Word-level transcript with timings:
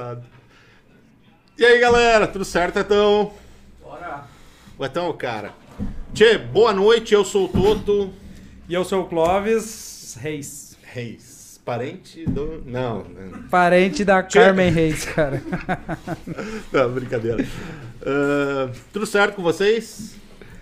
Engraçado. 0.00 0.22
E 1.58 1.64
aí, 1.64 1.78
galera, 1.78 2.26
tudo 2.26 2.44
certo, 2.44 2.78
Etão? 2.78 3.32
Bora! 3.82 4.24
O 4.78 4.84
Etão 4.84 5.06
é 5.06 5.08
o 5.10 5.14
cara. 5.14 5.52
Tchê, 6.14 6.38
boa 6.38 6.72
noite, 6.72 7.12
eu 7.12 7.24
sou 7.24 7.44
o 7.44 7.48
Toto 7.48 8.10
E 8.68 8.74
eu 8.74 8.84
sou 8.84 9.02
o 9.02 9.06
Clóvis 9.06 10.16
Reis. 10.18 10.76
Reis. 10.82 11.60
Parente 11.64 12.24
do. 12.24 12.62
Não, 12.64 13.04
não, 13.04 13.42
Parente 13.50 14.02
da 14.02 14.22
Carmen 14.22 14.70
Reis, 14.70 15.04
cara. 15.04 15.42
não 16.72 16.90
brincadeira. 16.92 17.46
Ah, 18.02 18.70
tudo 18.92 19.04
certo 19.04 19.34
com 19.36 19.42
vocês? 19.42 20.16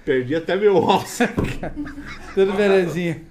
Perdi 0.05 0.35
até 0.35 0.57
meu 0.57 0.77
ócio. 0.77 1.29
Tudo 2.35 2.55
belezinha. 2.55 3.23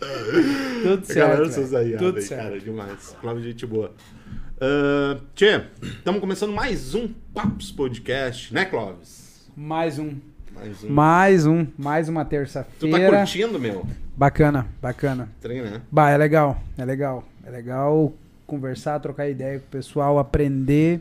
Tudo 0.82 1.06
certo. 1.06 1.48
Galera, 1.48 1.78
aí, 1.78 1.96
Tudo 1.96 2.18
aí, 2.18 2.22
certo. 2.22 2.42
cara, 2.42 2.60
demais. 2.60 3.16
Flávio, 3.20 3.42
gente 3.42 3.64
boa. 3.66 3.94
Ah, 4.60 5.18
tchê, 5.34 5.62
estamos 5.82 6.20
começando 6.20 6.52
mais 6.52 6.94
um 6.94 7.08
Papos 7.32 7.72
Podcast, 7.72 8.52
né, 8.52 8.64
Clóvis? 8.64 9.48
Mais 9.56 9.98
um. 9.98 10.16
Mais 10.54 10.84
um. 10.84 10.90
Mais 10.90 11.46
um. 11.46 11.66
Mais 11.78 12.08
uma 12.08 12.24
Tu 12.24 12.28
tá 12.28 12.30
terça-feira. 12.30 13.18
curtindo, 13.18 13.58
meu? 13.58 13.86
bacana, 14.16 14.66
bacana. 14.82 15.28
Trem, 15.40 15.62
né? 15.62 15.80
Bah, 15.90 16.10
é 16.10 16.18
legal. 16.18 16.62
É 16.76 16.84
legal. 16.84 17.24
É 17.46 17.50
legal 17.50 18.12
conversar, 18.46 18.98
trocar 19.00 19.28
ideia 19.30 19.58
com 19.60 19.64
o 19.66 19.70
pessoal, 19.70 20.18
aprender. 20.18 21.00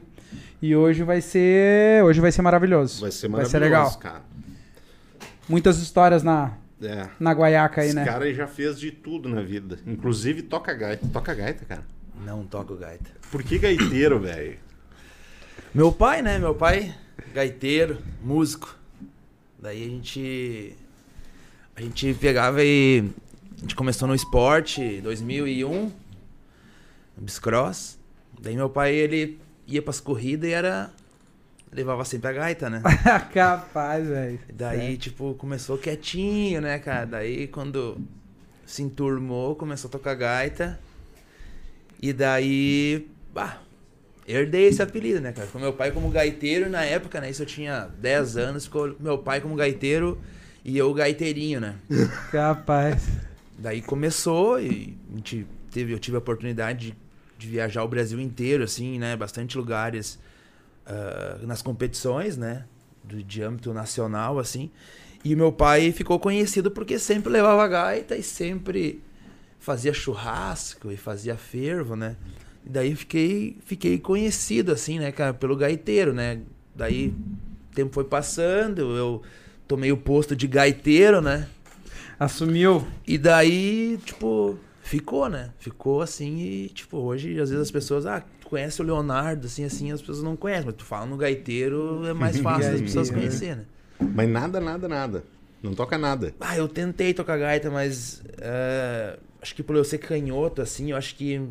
E 0.61 0.75
hoje 0.75 1.03
vai 1.03 1.19
ser. 1.19 2.01
Hoje 2.03 2.21
vai 2.21 2.31
ser 2.31 2.41
maravilhoso. 2.41 3.01
Vai 3.01 3.11
ser 3.11 3.27
Vai 3.27 3.41
maravilhoso, 3.41 3.51
ser 3.51 3.59
legal. 3.59 3.97
cara. 3.97 4.21
Muitas 5.49 5.79
histórias 5.79 6.23
na, 6.23 6.53
É. 6.81 7.07
na 7.19 7.33
guaiaca 7.33 7.81
aí, 7.81 7.87
Esse 7.87 7.95
né? 7.95 8.05
cara 8.05 8.31
já 8.33 8.47
fez 8.47 8.79
de 8.79 8.91
tudo 8.91 9.27
na 9.27 9.41
vida. 9.41 9.79
Inclusive 9.85 10.43
toca 10.43 10.73
gaita. 10.73 11.05
Toca 11.11 11.33
gaita, 11.33 11.65
cara. 11.65 11.83
Não 12.19 12.45
toco 12.45 12.75
gaita. 12.75 13.09
Por 13.31 13.43
que 13.43 13.57
gaiteiro, 13.57 14.19
velho? 14.19 14.57
Meu 15.73 15.91
pai, 15.91 16.21
né? 16.21 16.37
Meu 16.37 16.53
pai, 16.53 16.93
gaiteiro, 17.33 17.97
músico. 18.21 18.75
Daí 19.57 19.85
a 19.85 19.89
gente. 19.89 20.75
A 21.75 21.81
gente 21.81 22.13
pegava 22.15 22.63
e. 22.63 23.09
A 23.57 23.61
gente 23.61 23.75
começou 23.75 24.07
no 24.07 24.15
esporte 24.15 24.81
em 24.81 25.01
2001, 25.01 25.91
no 27.17 27.23
Biscross. 27.23 27.97
Daí 28.41 28.55
meu 28.55 28.69
pai, 28.69 28.95
ele 28.95 29.39
ia 29.67 29.81
pras 29.81 29.99
corridas 29.99 30.49
e 30.49 30.53
era. 30.53 30.91
Levava 31.71 32.03
sempre 32.03 32.29
a 32.29 32.33
gaita, 32.33 32.69
né? 32.69 32.81
Capaz, 33.31 34.07
velho. 34.07 34.39
Daí, 34.51 34.97
tipo, 34.97 35.35
começou 35.35 35.77
quietinho, 35.77 36.61
né, 36.61 36.79
cara? 36.79 37.05
Daí, 37.05 37.47
quando 37.47 37.97
se 38.65 38.81
enturmou, 38.81 39.55
começou 39.55 39.87
a 39.87 39.91
tocar 39.91 40.15
gaita. 40.15 40.79
E 42.01 42.13
daí, 42.13 43.07
bah, 43.33 43.61
herdei 44.27 44.67
esse 44.67 44.81
apelido, 44.81 45.19
né, 45.19 45.31
cara? 45.31 45.47
Ficou 45.47 45.61
meu 45.61 45.73
pai 45.73 45.91
como 45.91 46.09
gaiteiro 46.09 46.69
na 46.69 46.83
época, 46.83 47.19
né? 47.19 47.29
Isso 47.29 47.41
eu 47.41 47.45
tinha 47.45 47.89
10 47.99 48.37
anos, 48.37 48.65
ficou 48.65 48.95
meu 48.99 49.17
pai 49.17 49.41
como 49.41 49.55
gaiteiro 49.55 50.17
e 50.63 50.77
eu 50.77 50.93
gaiteirinho, 50.93 51.59
né? 51.59 51.75
Capaz. 52.31 53.07
Daí 53.57 53.81
começou 53.81 54.61
e 54.61 54.97
a 55.11 55.15
gente 55.17 55.45
teve, 55.71 55.93
eu 55.93 55.99
tive 55.99 56.15
a 56.15 56.19
oportunidade 56.19 56.91
de, 56.91 56.97
de 57.37 57.47
viajar 57.47 57.83
o 57.83 57.87
Brasil 57.87 58.19
inteiro, 58.19 58.63
assim, 58.63 58.97
né? 58.97 59.15
Bastante 59.17 59.57
lugares 59.57 60.17
ah, 60.85 61.39
nas 61.43 61.61
competições, 61.61 62.35
né? 62.35 62.65
Do, 63.03 63.21
de 63.21 63.43
âmbito 63.43 63.73
nacional, 63.73 64.39
assim. 64.39 64.71
E 65.23 65.35
meu 65.35 65.51
pai 65.51 65.91
ficou 65.91 66.19
conhecido 66.19 66.71
porque 66.71 66.97
sempre 66.97 67.31
levava 67.31 67.67
gaita 67.67 68.15
e 68.15 68.23
sempre 68.23 69.01
fazia 69.59 69.93
churrasco 69.93 70.91
e 70.91 70.97
fazia 70.97 71.35
fervo, 71.35 71.95
né? 71.95 72.15
E 72.65 72.69
daí 72.69 72.95
fiquei, 72.95 73.57
fiquei 73.65 73.99
conhecido, 73.99 74.71
assim, 74.71 74.99
né, 74.99 75.11
cara, 75.11 75.33
pelo 75.33 75.55
gaiteiro, 75.55 76.13
né? 76.13 76.39
Daí 76.75 77.09
o 77.71 77.75
tempo 77.75 77.93
foi 77.93 78.03
passando, 78.03 78.81
eu 78.95 79.21
tomei 79.67 79.91
o 79.91 79.97
posto 79.97 80.35
de 80.35 80.47
gaiteiro, 80.47 81.21
né? 81.21 81.47
Assumiu. 82.19 82.85
E 83.07 83.17
daí, 83.17 83.97
tipo, 84.05 84.57
ficou, 84.81 85.29
né? 85.29 85.51
Ficou 85.57 86.01
assim 86.01 86.37
e, 86.39 86.69
tipo, 86.69 86.97
hoje, 86.97 87.39
às 87.39 87.49
vezes 87.49 87.63
as 87.63 87.71
pessoas, 87.71 88.05
ah, 88.05 88.21
tu 88.41 88.47
conhece 88.47 88.81
o 88.81 88.85
Leonardo, 88.85 89.45
assim, 89.47 89.63
assim, 89.63 89.91
as 89.91 90.01
pessoas 90.01 90.23
não 90.23 90.35
conhecem. 90.35 90.65
Mas 90.65 90.75
tu 90.75 90.83
fala 90.83 91.05
no 91.05 91.15
gaiteiro, 91.15 92.05
é 92.05 92.13
mais 92.13 92.37
fácil 92.41 92.71
das 92.71 92.81
pessoas 92.81 93.09
Gaiteiro. 93.09 93.29
conhecerem, 93.31 93.55
né? 93.57 93.65
Mas 94.13 94.29
nada, 94.29 94.59
nada, 94.59 94.87
nada. 94.87 95.23
Não 95.61 95.73
toca 95.73 95.97
nada. 95.97 96.33
Ah, 96.39 96.57
eu 96.57 96.67
tentei 96.67 97.13
tocar 97.13 97.37
gaita, 97.37 97.69
mas 97.69 98.21
é, 98.39 99.17
acho 99.41 99.53
que 99.55 99.61
por 99.63 99.75
eu 99.75 99.83
ser 99.83 99.97
canhoto, 99.97 100.61
assim, 100.61 100.91
eu 100.91 100.97
acho 100.97 101.15
que 101.15 101.41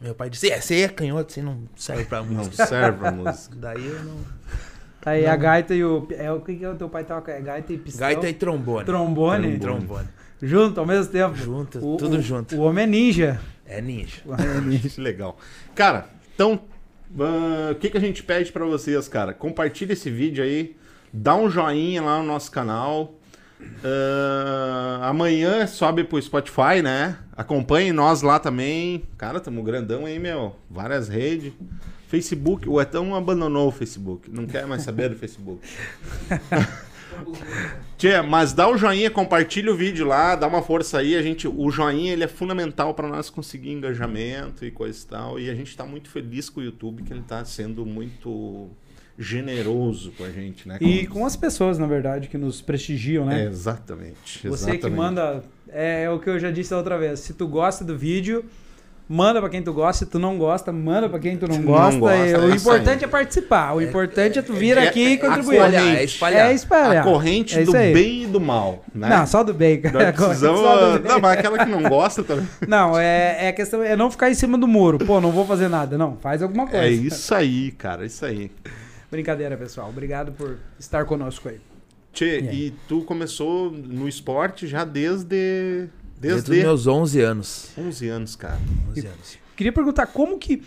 meu 0.00 0.14
pai 0.14 0.28
disse, 0.28 0.50
é, 0.50 0.60
você 0.60 0.80
é 0.82 0.88
canhoto, 0.88 1.32
você 1.32 1.40
não 1.42 1.60
serve 1.76 2.04
pra 2.04 2.22
Não 2.22 2.34
música. 2.34 2.66
serve 2.66 2.98
pra 2.98 3.12
música. 3.12 3.54
Daí 3.56 3.86
eu 3.86 4.02
não... 4.02 4.16
Tá 5.00 5.12
aí 5.12 5.26
a 5.26 5.32
Não. 5.32 5.38
gaita 5.38 5.74
e 5.74 5.82
o. 5.84 6.06
É 6.12 6.30
o 6.30 6.40
que, 6.40 6.54
que 6.54 6.64
o 6.64 6.76
teu 6.76 6.88
pai 6.88 7.02
toca? 7.02 7.32
É 7.32 7.40
gaita 7.40 7.72
e 7.72 7.76
pistão? 7.78 8.00
Gaita 8.06 8.28
e 8.28 8.34
trombone. 8.34 8.84
Trombone? 8.86 9.58
Trombone. 9.58 10.08
Junto 10.40 10.78
ao 10.78 10.86
mesmo 10.86 11.10
tempo. 11.12 11.34
Junto, 11.34 11.78
O- 11.84 11.96
tudo 11.96 12.18
o- 12.18 12.22
junto. 12.22 12.54
O 12.56 12.60
homem 12.60 12.84
é 12.84 12.86
ninja. 12.86 13.40
É 13.66 13.80
ninja. 13.82 14.22
O 14.24 14.30
homem 14.32 14.46
é 14.46 14.60
ninja. 14.60 14.90
Legal. 15.02 15.36
Cara, 15.74 16.06
então, 16.32 16.60
ah, 17.18 17.72
o 17.72 17.74
que, 17.74 17.90
que 17.90 17.96
a 17.96 18.00
gente 18.00 18.22
pede 18.22 18.52
pra 18.52 18.64
vocês, 18.64 19.08
cara? 19.08 19.34
Compartilha 19.34 19.92
esse 19.92 20.08
vídeo 20.08 20.44
aí, 20.44 20.76
dá 21.12 21.36
um 21.36 21.50
joinha 21.50 22.02
lá 22.02 22.18
no 22.18 22.24
nosso 22.24 22.50
canal. 22.50 23.14
Ah, 23.84 25.08
amanhã 25.08 25.66
sobe 25.66 26.04
pro 26.04 26.20
Spotify, 26.20 26.82
né? 26.82 27.18
Acompanhe 27.36 27.92
nós 27.92 28.22
lá 28.22 28.38
também. 28.38 29.04
Cara, 29.16 29.40
tamo 29.40 29.62
grandão 29.62 30.06
aí, 30.06 30.18
meu. 30.18 30.56
Várias 30.70 31.08
redes. 31.08 31.52
Facebook, 32.08 32.68
o 32.68 32.80
Etão 32.80 33.14
abandonou 33.14 33.68
o 33.68 33.72
Facebook. 33.72 34.30
Não 34.30 34.46
quer 34.46 34.66
mais 34.66 34.82
saber 34.82 35.08
do 35.08 35.16
Facebook. 35.16 35.66
Tchê, 37.96 38.20
mas 38.22 38.52
dá 38.52 38.68
o 38.68 38.76
joinha, 38.76 39.10
compartilha 39.10 39.72
o 39.72 39.76
vídeo 39.76 40.06
lá, 40.06 40.34
dá 40.34 40.46
uma 40.46 40.62
força 40.62 40.98
aí. 40.98 41.16
A 41.16 41.22
gente, 41.22 41.48
o 41.48 41.70
joinha 41.70 42.12
ele 42.12 42.24
é 42.24 42.28
fundamental 42.28 42.94
para 42.94 43.08
nós 43.08 43.30
conseguir 43.30 43.70
engajamento 43.70 44.64
e 44.64 44.70
coisa 44.70 45.02
e 45.02 45.06
tal. 45.06 45.40
E 45.40 45.48
a 45.48 45.54
gente 45.54 45.76
tá 45.76 45.84
muito 45.84 46.10
feliz 46.10 46.50
com 46.50 46.60
o 46.60 46.62
YouTube 46.62 47.02
que 47.02 47.12
ele 47.12 47.22
tá 47.22 47.44
sendo 47.44 47.86
muito 47.86 48.70
generoso 49.18 50.12
com 50.16 50.24
a 50.24 50.30
gente, 50.30 50.66
né? 50.68 50.78
E 50.80 51.06
com 51.06 51.24
as 51.26 51.36
pessoas, 51.36 51.78
na 51.78 51.86
verdade, 51.86 52.28
que 52.28 52.38
nos 52.38 52.60
prestigiam, 52.60 53.30
É, 53.30 53.34
né? 53.36 53.44
exatamente. 53.46 54.46
Você 54.48 54.76
que 54.78 54.88
manda. 54.90 55.42
É, 55.68 56.04
é 56.04 56.10
o 56.10 56.18
que 56.18 56.28
eu 56.28 56.38
já 56.38 56.50
disse 56.50 56.70
da 56.70 56.76
outra 56.78 56.98
vez. 56.98 57.20
Se 57.20 57.32
tu 57.32 57.46
gosta 57.46 57.82
do 57.84 57.96
vídeo, 57.96 58.44
manda 59.08 59.40
pra 59.40 59.48
quem 59.48 59.62
tu 59.62 59.72
gosta. 59.72 60.04
Se 60.04 60.10
tu 60.10 60.18
não 60.18 60.36
gosta, 60.36 60.70
manda 60.72 61.08
pra 61.08 61.18
quem 61.18 61.36
tu 61.36 61.46
não 61.48 61.56
Não 61.56 61.64
gosta. 61.64 61.98
gosta, 61.98 62.16
E 62.26 62.30
é 62.32 62.38
o 62.38 62.54
importante 62.54 62.98
aí. 62.98 63.04
é 63.04 63.06
participar. 63.08 63.72
O 63.74 63.80
importante 63.80 64.38
é 64.38 64.42
tu 64.42 64.52
vir 64.52 64.76
é- 64.76 64.86
aqui 64.88 65.00
e 65.00 65.12
é 65.14 65.16
contribuir. 65.16 65.60
a 65.60 65.64
Espalhar, 65.66 65.82
é 65.82 65.90
corrente. 65.94 66.04
espalhar. 66.14 66.50
É 66.50 66.54
espalhar. 66.54 66.96
A 67.02 67.10
corrente 67.10 67.58
É 67.58 67.64
do 67.64 67.76
aí. 67.76 67.92
bem 67.94 68.22
e 68.24 68.26
do 68.26 68.40
mal, 68.40 68.84
né? 68.94 69.08
Não, 69.08 69.26
só 69.26 69.42
do 69.42 69.54
bem, 69.54 69.80
cara. 69.80 70.08
A 70.08 70.12
corrente 70.12 70.26
precisamos... 70.28 70.60
só 70.60 70.92
do 70.92 70.98
bem. 71.00 71.10
Não, 71.12 71.20
mas 71.20 71.38
aquela 71.38 71.58
que 71.58 71.70
não 71.70 71.82
gosta 71.88 72.22
também. 72.22 72.46
Não, 72.68 72.98
é, 72.98 73.46
é 73.46 73.48
a 73.48 73.52
questão 73.54 73.82
é 73.82 73.96
não 73.96 74.10
ficar 74.10 74.30
em 74.30 74.34
cima 74.34 74.58
do 74.58 74.68
muro. 74.68 74.98
Pô, 74.98 75.20
não 75.22 75.30
vou 75.32 75.46
fazer 75.46 75.68
nada. 75.68 75.96
Não, 75.96 76.16
faz 76.18 76.42
alguma 76.42 76.66
coisa. 76.66 76.84
É 76.86 76.90
isso 76.90 77.34
aí, 77.34 77.70
cara, 77.72 78.02
é 78.04 78.06
isso 78.06 78.24
aí. 78.26 78.50
Brincadeira, 79.12 79.58
pessoal. 79.58 79.90
Obrigado 79.90 80.32
por 80.32 80.56
estar 80.78 81.04
conosco 81.04 81.46
aí. 81.46 81.60
Tchê, 82.14 82.40
E 82.40 82.48
aí? 82.48 82.66
e 82.68 82.70
tu 82.88 83.02
começou 83.02 83.70
no 83.70 84.08
esporte 84.08 84.66
já 84.66 84.86
desde... 84.86 85.86
Desde 86.18 86.48
Desde 86.48 86.50
os 86.52 86.58
meus 86.58 86.86
11 86.86 87.20
anos. 87.20 87.70
11 87.76 88.08
anos, 88.08 88.36
cara. 88.36 88.58
11 88.90 89.06
anos. 89.06 89.38
Queria 89.54 89.70
perguntar 89.70 90.06
como 90.06 90.38
que 90.38 90.62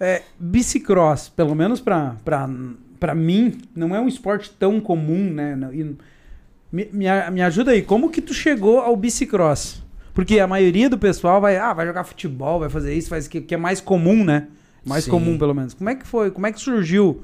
é, 0.00 0.22
bicicross, 0.40 1.28
pelo 1.28 1.54
menos 1.54 1.82
pra, 1.82 2.16
pra, 2.24 2.48
pra 2.98 3.14
mim, 3.14 3.58
não 3.76 3.94
é 3.94 4.00
um 4.00 4.08
esporte 4.08 4.50
tão 4.58 4.80
comum, 4.80 5.30
né? 5.30 5.58
E 5.74 5.84
me, 6.72 6.88
me, 6.90 7.30
me 7.30 7.42
ajuda 7.42 7.72
aí, 7.72 7.82
como 7.82 8.08
que 8.08 8.22
tu 8.22 8.32
chegou 8.32 8.80
ao 8.80 8.96
bicicross? 8.96 9.82
Porque 10.14 10.40
a 10.40 10.46
maioria 10.46 10.88
do 10.88 10.96
pessoal 10.96 11.42
vai, 11.42 11.58
ah, 11.58 11.74
vai 11.74 11.84
jogar 11.86 12.04
futebol, 12.04 12.58
vai 12.58 12.70
fazer 12.70 12.94
isso, 12.94 13.10
faz 13.10 13.28
que, 13.28 13.42
que 13.42 13.54
é 13.54 13.58
mais 13.58 13.82
comum, 13.82 14.24
né? 14.24 14.48
Mais 14.82 15.04
Sim. 15.04 15.10
comum, 15.10 15.36
pelo 15.36 15.54
menos. 15.54 15.74
Como 15.74 15.90
é 15.90 15.94
que 15.94 16.06
foi? 16.06 16.30
Como 16.30 16.46
é 16.46 16.52
que 16.52 16.60
surgiu 16.60 17.22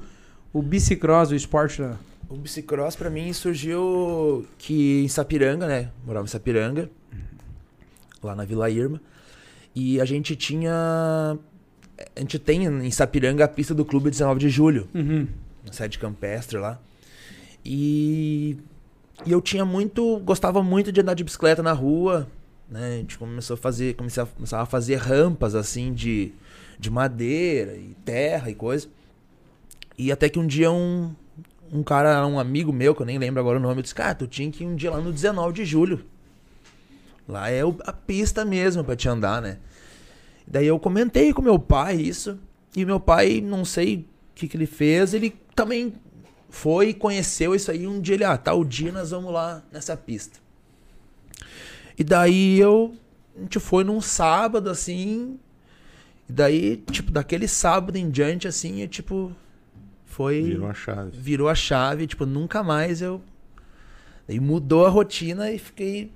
o 0.53 0.61
bicicross, 0.61 1.31
o 1.31 1.35
esporte? 1.35 1.81
da- 1.81 1.97
O 2.29 2.35
bicicross 2.35 2.95
pra 2.95 3.09
mim 3.09 3.31
surgiu 3.33 4.45
que 4.57 5.03
em 5.03 5.07
Sapiranga, 5.07 5.67
né? 5.67 5.89
Morava 6.05 6.25
em 6.25 6.29
Sapiranga, 6.29 6.89
lá 8.21 8.35
na 8.35 8.45
Vila 8.45 8.69
Irma. 8.69 9.01
E 9.75 9.99
a 10.01 10.05
gente 10.05 10.35
tinha. 10.35 11.37
A 12.15 12.19
gente 12.19 12.37
tem 12.39 12.63
em 12.65 12.91
Sapiranga 12.91 13.45
a 13.45 13.47
pista 13.47 13.73
do 13.73 13.83
Clube 13.83 14.09
19 14.09 14.39
de 14.39 14.49
Julho, 14.49 14.87
Uhum. 14.93 15.27
na 15.65 15.73
sede 15.73 15.97
campestre 15.99 16.57
lá. 16.57 16.79
E, 17.65 18.57
e 19.25 19.31
eu 19.31 19.41
tinha 19.41 19.65
muito. 19.65 20.19
Gostava 20.19 20.61
muito 20.63 20.91
de 20.91 21.01
andar 21.01 21.13
de 21.13 21.23
bicicleta 21.23 21.61
na 21.63 21.73
rua. 21.73 22.27
Né? 22.69 22.87
A 22.95 22.97
gente 22.97 23.17
começou 23.17 23.55
a 23.55 23.57
fazer. 23.57 23.95
Comecei 23.95 24.21
a, 24.23 24.25
começava 24.25 24.63
a 24.63 24.65
fazer 24.65 24.95
rampas 24.95 25.55
assim 25.55 25.93
de, 25.93 26.31
de 26.79 26.89
madeira 26.89 27.75
e 27.75 27.95
terra 28.05 28.49
e 28.49 28.55
coisa. 28.55 28.87
E 29.99 30.13
até 30.13 30.29
que 30.29 30.39
um 30.39 30.47
dia 30.47 30.71
um, 30.71 31.13
um 31.69 31.83
cara, 31.83 32.25
um 32.25 32.39
amigo 32.39 32.71
meu, 32.71 32.95
que 32.95 33.01
eu 33.01 33.05
nem 33.05 33.17
lembro 33.17 33.41
agora 33.41 33.59
o 33.59 33.61
nome, 33.61 33.79
eu 33.79 33.81
disse, 33.81 33.93
cara, 33.93 34.15
tu 34.15 34.25
tinha 34.27 34.49
que 34.49 34.63
ir 34.63 34.67
um 34.67 34.73
dia 34.73 34.89
lá 34.89 35.01
no 35.01 35.11
19 35.11 35.51
de 35.51 35.65
julho. 35.65 36.05
Lá 37.27 37.51
é 37.51 37.59
a 37.83 37.91
pista 37.91 38.45
mesmo 38.45 38.81
pra 38.81 38.95
te 38.95 39.09
andar, 39.09 39.41
né? 39.41 39.57
Daí 40.47 40.65
eu 40.65 40.79
comentei 40.79 41.33
com 41.33 41.41
meu 41.41 41.59
pai 41.59 41.97
isso. 41.97 42.39
E 42.73 42.85
meu 42.85 42.97
pai, 42.97 43.41
não 43.41 43.65
sei 43.65 43.97
o 43.97 44.05
que, 44.35 44.47
que 44.47 44.55
ele 44.55 44.65
fez, 44.65 45.13
ele 45.13 45.35
também 45.53 45.93
foi, 46.49 46.93
conheceu 46.93 47.53
isso 47.53 47.69
aí. 47.69 47.85
Um 47.85 47.99
dia 47.99 48.15
ele, 48.15 48.23
ah, 48.23 48.37
tal 48.37 48.63
dia 48.63 48.93
nós 48.93 49.11
vamos 49.11 49.33
lá 49.33 49.61
nessa 49.69 49.97
pista. 49.97 50.39
E 51.97 52.05
daí 52.05 52.57
eu, 52.57 52.95
a 53.35 53.41
gente 53.41 53.59
foi 53.59 53.83
num 53.83 53.99
sábado, 53.99 54.69
assim. 54.69 55.37
E 56.29 56.31
daí, 56.31 56.77
tipo, 56.89 57.11
daquele 57.11 57.49
sábado 57.49 57.97
em 57.97 58.09
diante, 58.09 58.47
assim, 58.47 58.81
eu, 58.81 58.87
tipo, 58.87 59.35
foi. 60.19 60.41
Virou 60.41 60.67
a 60.69 60.73
chave. 60.73 61.11
virou 61.17 61.47
a 61.47 61.55
chave, 61.55 62.05
tipo, 62.05 62.25
nunca 62.25 62.61
mais 62.61 63.01
eu. 63.01 63.21
Aí 64.27 64.37
mudou 64.37 64.85
a 64.85 64.89
rotina 64.89 65.49
e 65.49 65.57
fiquei, 65.57 66.11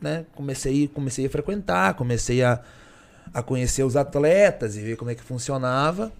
né? 0.00 0.24
Comecei, 0.36 0.86
comecei 0.86 1.26
a 1.26 1.30
frequentar, 1.30 1.94
comecei 1.94 2.44
a, 2.44 2.62
a 3.34 3.42
conhecer 3.42 3.82
os 3.82 3.96
atletas 3.96 4.76
e 4.76 4.80
ver 4.80 4.96
como 4.96 5.10
é 5.10 5.16
que 5.16 5.22
funcionava. 5.22 6.12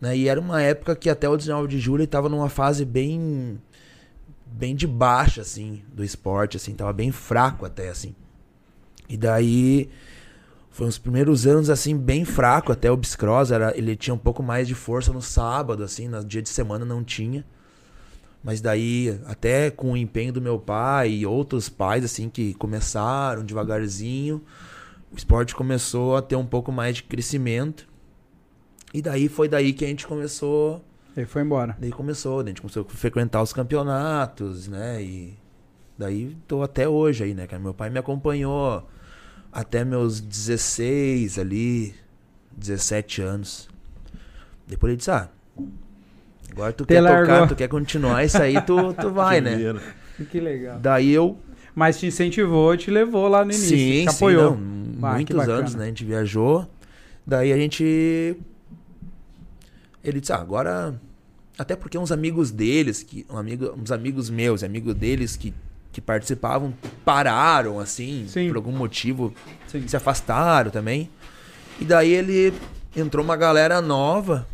Né? 0.00 0.16
E 0.16 0.28
era 0.28 0.40
uma 0.40 0.62
época 0.62 0.94
que 0.94 1.10
até 1.10 1.28
o 1.28 1.36
19 1.36 1.66
de 1.66 1.80
julho 1.80 2.04
estava 2.04 2.28
numa 2.28 2.48
fase 2.48 2.84
bem 2.84 3.60
bem 4.46 4.76
de 4.76 4.86
baixa 4.86 5.40
assim 5.40 5.82
do 5.92 6.04
esporte 6.04 6.56
assim, 6.56 6.74
tava 6.76 6.92
bem 6.92 7.10
fraco 7.10 7.66
até 7.66 7.88
assim. 7.88 8.14
E 9.08 9.16
daí 9.16 9.90
foi 10.74 10.88
uns 10.88 10.98
primeiros 10.98 11.46
anos 11.46 11.70
assim 11.70 11.96
bem 11.96 12.24
fraco 12.24 12.72
até 12.72 12.90
o 12.90 12.96
Biscross, 12.96 13.52
era 13.52 13.72
ele 13.78 13.94
tinha 13.94 14.12
um 14.12 14.18
pouco 14.18 14.42
mais 14.42 14.66
de 14.66 14.74
força 14.74 15.12
no 15.12 15.22
sábado 15.22 15.84
assim, 15.84 16.08
no 16.08 16.22
dia 16.24 16.42
de 16.42 16.48
semana 16.48 16.84
não 16.84 17.04
tinha. 17.04 17.46
Mas 18.42 18.60
daí, 18.60 19.20
até 19.26 19.70
com 19.70 19.92
o 19.92 19.96
empenho 19.96 20.32
do 20.32 20.42
meu 20.42 20.58
pai 20.58 21.10
e 21.10 21.24
outros 21.24 21.68
pais, 21.68 22.04
assim, 22.04 22.28
que 22.28 22.54
começaram 22.54 23.44
devagarzinho, 23.44 24.42
o 25.12 25.16
esporte 25.16 25.54
começou 25.54 26.16
a 26.16 26.20
ter 26.20 26.34
um 26.34 26.44
pouco 26.44 26.72
mais 26.72 26.96
de 26.96 27.04
crescimento. 27.04 27.88
E 28.92 29.00
daí 29.00 29.28
foi 29.28 29.48
daí 29.48 29.72
que 29.72 29.84
a 29.84 29.88
gente 29.88 30.08
começou. 30.08 30.84
Ele 31.16 31.24
foi 31.24 31.42
embora. 31.42 31.76
Daí 31.78 31.92
começou, 31.92 32.42
daí 32.42 32.48
a 32.48 32.50
gente 32.50 32.60
começou 32.60 32.84
a 32.84 32.92
frequentar 32.92 33.42
os 33.42 33.52
campeonatos, 33.52 34.66
né? 34.66 35.00
E 35.00 35.38
daí 35.96 36.36
tô 36.48 36.64
até 36.64 36.88
hoje 36.88 37.22
aí, 37.22 37.32
né? 37.32 37.46
Meu 37.60 37.72
pai 37.72 37.90
me 37.90 37.98
acompanhou 38.00 38.84
até 39.54 39.84
meus 39.84 40.20
16 40.20 41.38
ali, 41.38 41.94
17 42.56 43.22
anos. 43.22 43.68
Depois 44.66 44.90
ele 44.90 44.96
disse, 44.98 45.10
ah, 45.10 45.28
agora 46.50 46.72
tu 46.72 46.84
Te 46.84 46.88
quer 46.88 47.00
largou. 47.00 47.26
tocar, 47.34 47.48
tu 47.48 47.54
quer 47.56 47.68
continuar 47.68 48.24
isso 48.24 48.36
aí, 48.42 48.60
tu, 48.62 48.92
tu 48.94 49.10
vai, 49.14 49.40
né? 49.40 49.52
Primeiro. 49.54 49.80
Que 50.30 50.40
legal. 50.40 50.78
Daí 50.80 51.10
eu 51.12 51.38
Mas 51.74 51.98
te 51.98 52.06
incentivou, 52.06 52.76
te 52.76 52.90
levou 52.90 53.28
lá 53.28 53.44
no 53.44 53.50
início. 53.52 53.76
Sim, 53.76 54.04
te 54.06 54.10
sim, 54.12 54.16
apoiou. 54.16 54.56
não, 54.56 55.08
Ah, 55.08 55.22
que 55.22 55.34
muitos 55.34 55.48
anos, 55.48 55.74
né? 55.74 55.84
A 55.84 55.86
gente 55.88 56.04
viajou. 56.04 56.68
Daí 57.26 57.52
a 57.52 57.56
gente. 57.56 58.36
Ele 60.02 60.20
disse, 60.20 60.32
ah, 60.32 60.36
agora. 60.36 60.94
Até 61.58 61.76
porque 61.76 61.96
uns 61.96 62.10
amigos 62.10 62.50
deles, 62.50 63.02
que, 63.04 63.24
um 63.30 63.36
amigo, 63.38 63.72
uns 63.80 63.92
amigos 63.92 64.28
meus, 64.28 64.64
amigos 64.64 64.92
deles 64.94 65.36
que, 65.36 65.54
que 65.94 66.00
participavam, 66.00 66.74
pararam, 67.04 67.78
assim, 67.78 68.26
Sim. 68.28 68.48
por 68.48 68.56
algum 68.56 68.72
motivo, 68.72 69.32
Sim. 69.68 69.86
se 69.86 69.96
afastaram 69.96 70.70
também. 70.70 71.08
E 71.80 71.84
daí 71.84 72.12
ele 72.12 72.52
entrou 72.96 73.24
uma 73.24 73.36
galera 73.36 73.80
nova. 73.80 74.46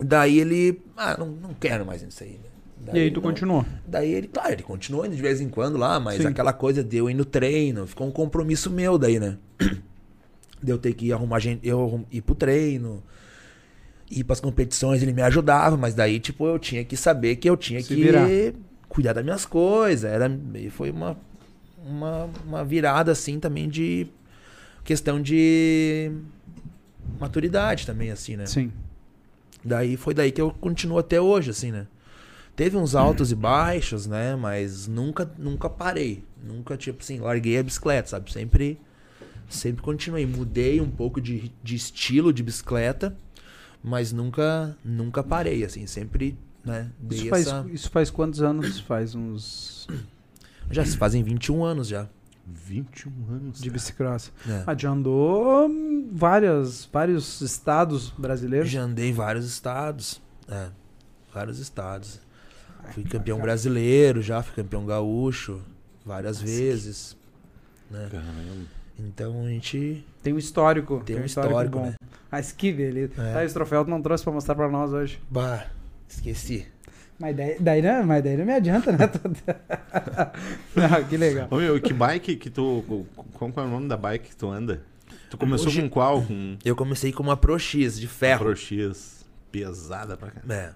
Daí 0.00 0.38
ele. 0.38 0.80
Ah, 0.96 1.16
não, 1.18 1.26
não 1.26 1.54
quero 1.54 1.84
mais 1.84 2.02
isso 2.02 2.22
aí. 2.22 2.30
né? 2.30 2.38
Daí 2.86 2.96
E 2.96 3.02
aí 3.04 3.10
tu 3.10 3.16
não- 3.16 3.22
continuou. 3.22 3.66
Daí 3.86 4.12
ele, 4.14 4.28
claro, 4.28 4.52
ele 4.52 4.62
continuou 4.62 5.04
indo 5.04 5.16
de 5.16 5.20
vez 5.22 5.40
em 5.40 5.48
quando 5.48 5.76
lá, 5.76 5.98
mas 5.98 6.22
Sim. 6.22 6.28
aquela 6.28 6.52
coisa 6.52 6.84
de 6.84 6.96
eu 6.96 7.10
ir 7.10 7.14
no 7.14 7.24
treino, 7.24 7.84
ficou 7.86 8.06
um 8.06 8.10
compromisso 8.12 8.70
meu 8.70 8.96
daí, 8.96 9.18
né? 9.18 9.36
De 10.62 10.72
eu 10.72 10.78
ter 10.78 10.92
que 10.92 11.12
arrumar 11.12 11.38
gente, 11.38 11.66
eu 11.66 12.04
ir 12.10 12.20
pro 12.20 12.34
treino, 12.34 13.00
ir 14.10 14.24
pras 14.24 14.40
competições, 14.40 15.00
ele 15.02 15.12
me 15.12 15.22
ajudava, 15.22 15.76
mas 15.76 15.94
daí, 15.94 16.18
tipo, 16.18 16.44
eu 16.48 16.58
tinha 16.58 16.84
que 16.84 16.96
saber 16.96 17.36
que 17.36 17.48
eu 17.48 17.56
tinha 17.56 17.80
Se 17.80 17.86
que 17.88 17.94
virar. 17.94 18.26
Cuidar 18.88 19.12
das 19.12 19.24
minhas 19.24 19.44
coisas. 19.44 20.10
Era, 20.10 20.30
foi 20.70 20.90
uma, 20.90 21.16
uma, 21.84 22.30
uma 22.44 22.64
virada, 22.64 23.12
assim, 23.12 23.38
também 23.38 23.68
de 23.68 24.06
questão 24.84 25.20
de 25.20 26.10
maturidade 27.18 27.86
também, 27.86 28.10
assim, 28.10 28.36
né? 28.36 28.46
Sim. 28.46 28.72
Daí 29.64 29.96
foi 29.96 30.14
daí 30.14 30.32
que 30.32 30.40
eu 30.40 30.50
continuo 30.50 30.98
até 30.98 31.20
hoje, 31.20 31.50
assim, 31.50 31.70
né? 31.70 31.86
Teve 32.56 32.76
uns 32.76 32.94
altos 32.94 33.30
e 33.30 33.34
baixos, 33.34 34.06
né? 34.06 34.34
Mas 34.34 34.88
nunca, 34.88 35.30
nunca 35.38 35.68
parei. 35.70 36.24
Nunca, 36.42 36.76
tipo 36.76 37.02
assim, 37.02 37.20
larguei 37.20 37.58
a 37.58 37.62
bicicleta, 37.62 38.08
sabe? 38.08 38.32
Sempre, 38.32 38.80
sempre 39.48 39.82
continuei. 39.82 40.26
Mudei 40.26 40.80
um 40.80 40.90
pouco 40.90 41.20
de, 41.20 41.52
de 41.62 41.76
estilo 41.76 42.32
de 42.32 42.42
bicicleta, 42.42 43.16
mas 43.82 44.12
nunca, 44.12 44.76
nunca 44.84 45.22
parei, 45.22 45.64
assim. 45.64 45.86
Sempre, 45.86 46.36
né? 46.64 46.90
Dei 46.98 47.18
Isso 47.18 47.28
faz, 47.28 47.46
essa... 47.46 47.66
isso 47.70 47.90
faz 47.90 48.10
quantos 48.10 48.42
anos? 48.42 48.80
Faz 48.88 49.14
uns. 49.14 49.86
Já 50.70 50.84
se 50.84 50.96
fazem 50.96 51.22
21 51.22 51.64
anos 51.64 51.88
já. 51.88 52.08
21 52.46 53.10
anos. 53.30 53.58
De 53.58 53.64
cara. 53.64 53.72
bicicross. 53.72 54.32
né? 54.44 54.64
Ah, 54.66 54.74
já 54.76 54.90
andou 54.90 55.70
várias, 56.12 56.88
vários 56.92 57.40
estados 57.40 58.10
brasileiros. 58.10 58.70
Já 58.70 58.82
andei 58.82 59.10
em 59.10 59.12
vários 59.12 59.46
estados. 59.46 60.20
É, 60.48 60.68
vários 61.32 61.58
estados. 61.58 62.20
Fui 62.92 63.04
campeão 63.04 63.38
brasileiro 63.38 64.22
já, 64.22 64.42
fui 64.42 64.54
campeão 64.54 64.86
gaúcho 64.86 65.60
várias 66.04 66.40
vezes. 66.40 67.16
Né? 67.90 68.08
Caramba. 68.10 68.32
Então 68.98 69.44
a 69.44 69.48
gente. 69.48 70.04
Tem 70.22 70.32
um 70.32 70.38
histórico. 70.38 71.02
Tem 71.04 71.20
um 71.20 71.24
histórico, 71.24 71.78
bom. 71.78 71.86
né? 71.86 71.94
Mas 72.30 72.50
que 72.50 72.72
beleza. 72.72 73.12
É. 73.18 73.32
Tá, 73.34 73.44
esse 73.44 73.54
troféu 73.54 73.84
tu 73.84 73.90
não 73.90 74.02
trouxe 74.02 74.24
pra 74.24 74.32
mostrar 74.32 74.54
pra 74.54 74.68
nós 74.68 74.92
hoje. 74.92 75.20
Bah, 75.30 75.66
esqueci. 76.08 76.66
Mas 77.18 77.36
daí, 77.36 77.56
daí, 77.58 77.82
não, 77.82 78.04
mas 78.06 78.22
daí 78.22 78.36
não 78.36 78.44
me 78.44 78.52
adianta, 78.52 78.92
né? 78.92 78.98
não, 80.76 81.04
que 81.08 81.16
legal. 81.16 81.48
Ô, 81.50 81.56
meu, 81.56 81.80
que 81.80 81.92
bike 81.92 82.36
que 82.36 82.48
tu. 82.50 83.06
Qual 83.32 83.52
é 83.56 83.60
o 83.60 83.68
nome 83.68 83.88
da 83.88 83.96
bike 83.96 84.28
que 84.30 84.36
tu 84.36 84.48
anda? 84.48 84.82
Tu 85.30 85.36
começou 85.36 85.66
Hoje- 85.68 85.82
com 85.82 85.88
qual? 85.90 86.22
Com 86.22 86.56
Eu 86.64 86.76
comecei 86.76 87.12
com 87.12 87.22
uma 87.22 87.36
Pro 87.36 87.58
X 87.58 87.98
de 87.98 88.06
ferro. 88.06 88.44
Pro 88.46 88.56
X. 88.56 89.26
Pesada 89.50 90.16
pra 90.16 90.30
caramba. 90.30 90.54
É, 90.54 90.72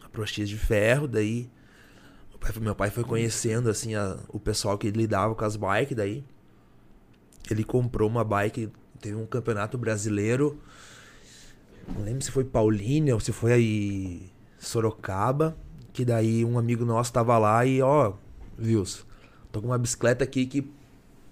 uma 0.00 0.08
Pro 0.08 0.26
X 0.26 0.48
de 0.48 0.56
ferro, 0.56 1.06
daí. 1.06 1.50
Meu 2.30 2.38
pai, 2.38 2.52
meu 2.62 2.74
pai 2.74 2.90
foi 2.90 3.04
conhecendo 3.04 3.68
assim 3.68 3.94
a- 3.94 4.18
o 4.28 4.40
pessoal 4.40 4.78
que 4.78 4.90
lidava 4.90 5.34
com 5.34 5.44
as 5.44 5.54
bikes, 5.56 5.96
daí. 5.96 6.24
Ele 7.50 7.62
comprou 7.62 8.08
uma 8.08 8.24
bike, 8.24 8.70
teve 9.00 9.16
um 9.16 9.26
campeonato 9.26 9.76
brasileiro. 9.76 10.58
Não 11.94 12.02
lembro 12.02 12.22
se 12.24 12.30
foi 12.30 12.42
Paulínia 12.44 13.12
ou 13.12 13.20
se 13.20 13.32
foi 13.32 13.52
aí 13.52 14.30
Sorocaba. 14.64 15.56
Que 15.92 16.04
daí 16.04 16.44
um 16.44 16.58
amigo 16.58 16.84
nosso 16.84 17.12
tava 17.12 17.38
lá 17.38 17.64
e, 17.64 17.80
ó, 17.80 18.14
Wilson, 18.58 19.04
tô 19.52 19.60
com 19.60 19.68
uma 19.68 19.78
bicicleta 19.78 20.24
aqui 20.24 20.44
que 20.44 20.68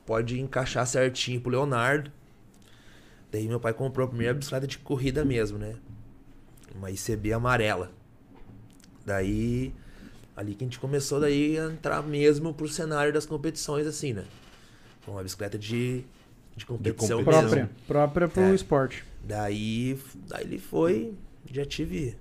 pode 0.06 0.40
encaixar 0.40 0.86
certinho 0.86 1.40
pro 1.40 1.50
Leonardo. 1.50 2.12
Daí 3.32 3.48
meu 3.48 3.58
pai 3.58 3.72
comprou 3.72 4.04
a 4.04 4.08
primeira 4.08 4.34
bicicleta 4.34 4.66
de 4.66 4.78
corrida 4.78 5.24
mesmo, 5.24 5.58
né? 5.58 5.74
Uma 6.76 6.90
ICB 6.92 7.32
amarela. 7.32 7.90
Daí, 9.04 9.74
ali 10.36 10.54
que 10.54 10.64
a 10.64 10.66
gente 10.66 10.78
começou 10.78 11.18
daí 11.20 11.58
a 11.58 11.64
entrar 11.66 12.02
mesmo 12.02 12.54
pro 12.54 12.68
cenário 12.68 13.12
das 13.12 13.26
competições, 13.26 13.86
assim, 13.86 14.12
né? 14.12 14.24
Com 15.04 15.12
uma 15.12 15.22
bicicleta 15.22 15.58
de, 15.58 16.04
de 16.56 16.64
competição 16.64 17.18
competição. 17.18 17.48
Própria. 17.48 17.70
Própria 17.86 18.28
pro 18.28 18.42
É. 18.42 18.54
esporte. 18.54 19.04
Daí, 19.24 19.98
daí 20.28 20.44
ele 20.44 20.58
foi, 20.58 21.14
já 21.50 21.64
tive 21.64 22.16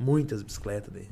muitas 0.00 0.42
bicicletas 0.42 0.90
daí. 0.92 1.06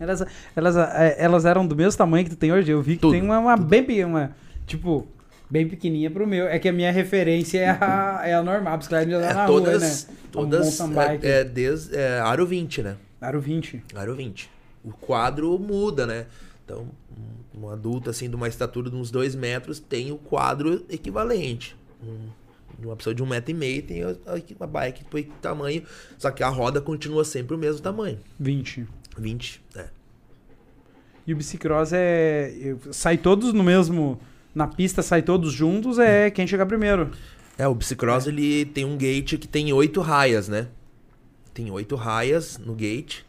Elas, 0.00 0.24
elas, 0.56 0.76
é, 0.76 1.16
elas 1.18 1.44
eram 1.44 1.64
do 1.64 1.76
mesmo 1.76 1.96
tamanho 1.96 2.24
que 2.24 2.30
tu 2.30 2.36
tem 2.36 2.52
hoje? 2.52 2.70
Eu 2.72 2.82
vi 2.82 2.94
que 2.96 3.02
Tudo, 3.02 3.12
tem 3.12 3.22
uma, 3.22 3.38
uma 3.38 3.56
bem 3.56 3.84
pequena, 3.84 4.08
uma, 4.08 4.36
tipo, 4.66 5.06
bem 5.48 5.68
pequenininha 5.68 6.10
pro 6.10 6.26
meu. 6.26 6.46
É 6.48 6.58
que 6.58 6.68
a 6.68 6.72
minha 6.72 6.90
referência 6.90 7.60
é 7.60 7.68
a, 7.70 8.20
é 8.24 8.34
a 8.34 8.42
normal, 8.42 8.74
a 8.74 8.76
bicicleta 8.78 9.06
de 9.06 9.14
andar 9.14 9.30
É, 9.30 9.34
na 9.34 9.46
todas, 9.46 10.04
rua, 10.04 10.12
né? 10.12 10.18
todas 10.32 10.80
bike. 10.80 11.26
é, 11.26 11.30
é, 11.40 11.44
desde 11.44 11.96
é, 11.96 12.18
aro 12.18 12.44
20, 12.44 12.82
né? 12.82 12.96
Aro 13.20 13.40
20. 13.40 13.84
Aro 13.94 14.14
20. 14.16 14.50
O 14.84 14.90
quadro 14.92 15.56
muda, 15.58 16.04
né? 16.06 16.26
Então, 16.64 16.88
um, 17.54 17.66
um 17.66 17.68
adulto 17.70 18.10
assim 18.10 18.28
de 18.28 18.34
uma 18.34 18.48
estatura 18.48 18.90
de 18.90 18.96
uns 18.96 19.10
2 19.12 19.36
metros 19.36 19.78
tem 19.78 20.10
o 20.10 20.16
quadro 20.16 20.84
equivalente. 20.90 21.76
Um, 22.02 22.28
uma 22.82 22.96
pessoa 22.96 23.14
de 23.14 23.22
um 23.22 23.26
metro 23.26 23.50
e 23.50 23.54
meio 23.54 23.82
tem 23.82 24.02
a, 24.02 24.08
a, 24.26 24.64
a 24.64 24.66
bike 24.66 25.04
por 25.04 25.22
tamanho, 25.40 25.82
só 26.18 26.30
que 26.30 26.42
a 26.42 26.48
roda 26.48 26.80
continua 26.80 27.24
sempre 27.24 27.54
o 27.54 27.58
mesmo 27.58 27.80
tamanho. 27.80 28.18
20. 28.38 28.86
20, 29.18 29.62
é. 29.76 29.86
E 31.26 31.32
o 31.32 31.36
bicicross 31.36 31.92
é. 31.92 32.52
eu- 32.58 32.80
Sai 32.92 33.16
todos 33.16 33.52
no 33.52 33.62
mesmo. 33.62 34.20
Na 34.54 34.66
pista 34.66 35.02
sai 35.02 35.22
todos 35.22 35.52
juntos, 35.52 35.98
é 35.98 36.30
quem 36.30 36.46
chegar 36.46 36.66
primeiro. 36.66 37.10
É, 37.56 37.66
o 37.68 37.74
bicicross 37.74 38.26
ele 38.26 38.64
tem 38.66 38.84
um 38.84 38.96
gate 38.96 39.36
que 39.38 39.46
tem 39.48 39.72
oito 39.72 40.00
raias, 40.00 40.48
né? 40.48 40.68
Tem 41.54 41.70
oito 41.70 41.94
raias 41.96 42.58
no 42.58 42.74
gate. 42.74 43.20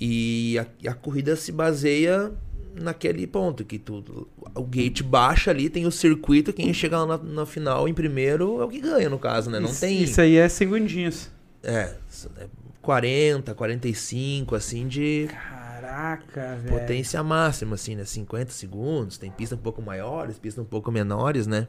E 0.00 0.58
a, 0.58 0.66
e 0.82 0.88
a 0.88 0.94
corrida 0.94 1.34
se 1.36 1.50
baseia 1.52 2.32
naquele 2.74 3.26
ponto 3.26 3.64
que 3.64 3.78
tu, 3.78 4.28
o 4.54 4.64
gate 4.64 5.02
baixa 5.02 5.50
ali, 5.50 5.68
tem 5.70 5.86
o 5.86 5.90
circuito, 5.92 6.52
quem 6.52 6.72
chegar 6.74 7.06
na, 7.06 7.16
na 7.18 7.46
final 7.46 7.88
em 7.88 7.94
primeiro 7.94 8.60
é 8.60 8.64
o 8.64 8.68
que 8.68 8.80
ganha, 8.80 9.08
no 9.08 9.18
caso, 9.18 9.50
né? 9.50 9.60
Não 9.60 9.70
isso, 9.70 9.80
tem. 9.80 10.02
Isso 10.02 10.20
aí 10.20 10.36
é 10.36 10.48
segundinhos. 10.48 11.30
É, 11.62 11.94
é 12.38 12.46
40, 12.82 13.54
45, 13.54 14.54
assim, 14.54 14.86
de 14.86 15.28
Caraca, 15.28 16.56
velho. 16.56 16.78
potência 16.78 17.22
máxima, 17.22 17.74
assim, 17.76 17.94
né? 17.96 18.04
50 18.04 18.50
segundos. 18.52 19.16
Tem 19.18 19.30
pista 19.30 19.54
um 19.54 19.58
pouco 19.58 19.80
maiores, 19.80 20.38
pista 20.38 20.60
um 20.60 20.64
pouco 20.66 20.90
menores, 20.92 21.46
né? 21.46 21.66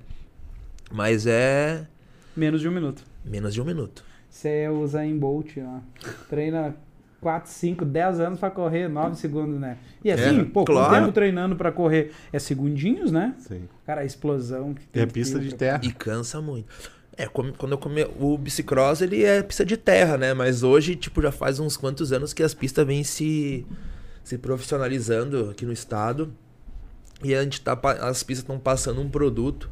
Mas 0.91 1.25
é 1.25 1.87
Menos 2.35 2.59
de 2.61 2.67
um 2.67 2.71
minuto. 2.71 3.03
menos 3.23 3.53
de 3.53 3.61
um 3.61 3.65
minuto. 3.65 4.03
Você 4.29 4.67
usa 4.67 5.05
em 5.05 5.17
Bolt, 5.17 5.55
ó. 5.59 5.79
Treina 6.29 6.75
4, 7.25 7.49
5, 7.51 7.83
10 7.85 8.19
anos 8.19 8.39
pra 8.39 8.51
correr 8.51 8.87
9 8.87 9.15
segundos, 9.15 9.59
né? 9.59 9.79
E 10.03 10.11
assim, 10.11 10.41
É, 10.41 10.43
pô, 10.43 10.63
quanto 10.63 10.73
claro. 10.77 10.93
tempo 11.05 11.11
treinando 11.11 11.55
pra 11.55 11.71
correr? 11.71 12.11
É 12.31 12.37
segundinhos, 12.37 13.11
né? 13.11 13.33
Sim. 13.39 13.67
Cara, 13.83 14.01
a 14.01 14.05
explosão 14.05 14.75
que 14.75 14.85
tem. 14.85 15.01
É 15.01 15.05
pista 15.07 15.39
de 15.39 15.55
terra. 15.55 15.81
E 15.83 15.91
cansa 15.91 16.39
muito. 16.39 16.67
É, 17.17 17.25
como- 17.25 17.51
quando 17.57 17.71
eu 17.71 17.77
come... 17.79 18.05
o 18.19 18.37
bicicross, 18.37 19.01
ele 19.01 19.23
é 19.23 19.41
pista 19.41 19.65
de 19.65 19.75
terra, 19.75 20.17
né? 20.19 20.35
Mas 20.35 20.61
hoje, 20.61 20.95
tipo, 20.95 21.19
já 21.19 21.31
faz 21.31 21.59
uns 21.59 21.75
quantos 21.75 22.11
anos 22.13 22.31
que 22.31 22.43
as 22.43 22.53
pistas 22.53 22.85
vêm 22.85 23.03
se, 23.03 23.65
se 24.23 24.37
profissionalizando 24.37 25.49
aqui 25.49 25.65
no 25.65 25.73
estado. 25.73 26.31
E 27.23 27.33
a 27.33 27.41
gente 27.41 27.59
tá, 27.59 27.75
pa- 27.75 27.93
as 27.93 28.21
pistas 28.21 28.43
estão 28.43 28.59
passando 28.59 29.01
um 29.01 29.09
produto 29.09 29.67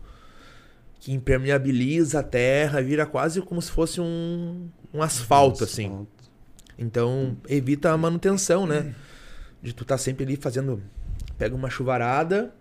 que 0.99 1.13
impermeabiliza 1.13 2.21
a 2.21 2.23
terra, 2.23 2.81
vira 2.81 3.05
quase 3.05 3.41
como 3.43 3.61
se 3.61 3.69
fosse 3.69 4.01
um, 4.01 4.67
um 4.91 5.03
asfalto, 5.03 5.63
assim. 5.63 6.07
Então, 6.77 7.37
evita 7.47 7.91
a 7.91 7.97
manutenção, 7.97 8.65
né? 8.65 8.93
De 9.61 9.73
tu 9.73 9.85
tá 9.85 9.97
sempre 9.97 10.23
ali 10.25 10.35
fazendo. 10.35 10.81
Pega 11.37 11.55
uma 11.55 11.69
chuvarada. 11.69 12.53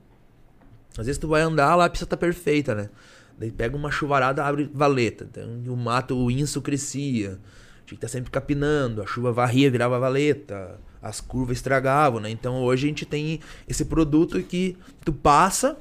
Às 0.97 1.07
vezes 1.07 1.19
tu 1.19 1.29
vai 1.29 1.43
andar 1.43 1.75
lá, 1.75 1.87
a 1.87 1.91
pista 1.91 2.07
tá 2.07 2.17
perfeita, 2.17 2.75
né? 2.75 2.91
Daí 3.39 3.51
pega 3.51 3.77
uma 3.77 3.91
chuvarada, 3.91 4.45
abre 4.45 4.71
valeta. 4.73 5.27
Então, 5.31 5.63
o 5.67 5.77
mato, 5.77 6.17
o 6.17 6.31
inso 6.31 6.61
crescia. 6.61 7.39
Tinha 7.87 7.99
que 7.99 8.07
estar 8.07 8.09
sempre 8.09 8.31
capinando. 8.31 9.03
A 9.03 9.07
chuva 9.07 9.33
varria, 9.33 9.71
virava 9.71 9.99
valeta. 9.99 10.79
As 11.03 11.21
curvas 11.21 11.57
estragavam, 11.57 12.21
né? 12.21 12.31
Então 12.31 12.63
hoje 12.63 12.87
a 12.87 12.89
gente 12.89 13.05
tem 13.05 13.41
esse 13.69 13.85
produto 13.85 14.41
que 14.41 14.77
tu 15.05 15.13
passa, 15.13 15.77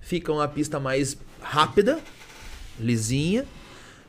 fica 0.00 0.32
uma 0.32 0.48
pista 0.48 0.80
mais 0.80 1.16
rápida, 1.40 2.00
lisinha, 2.80 3.44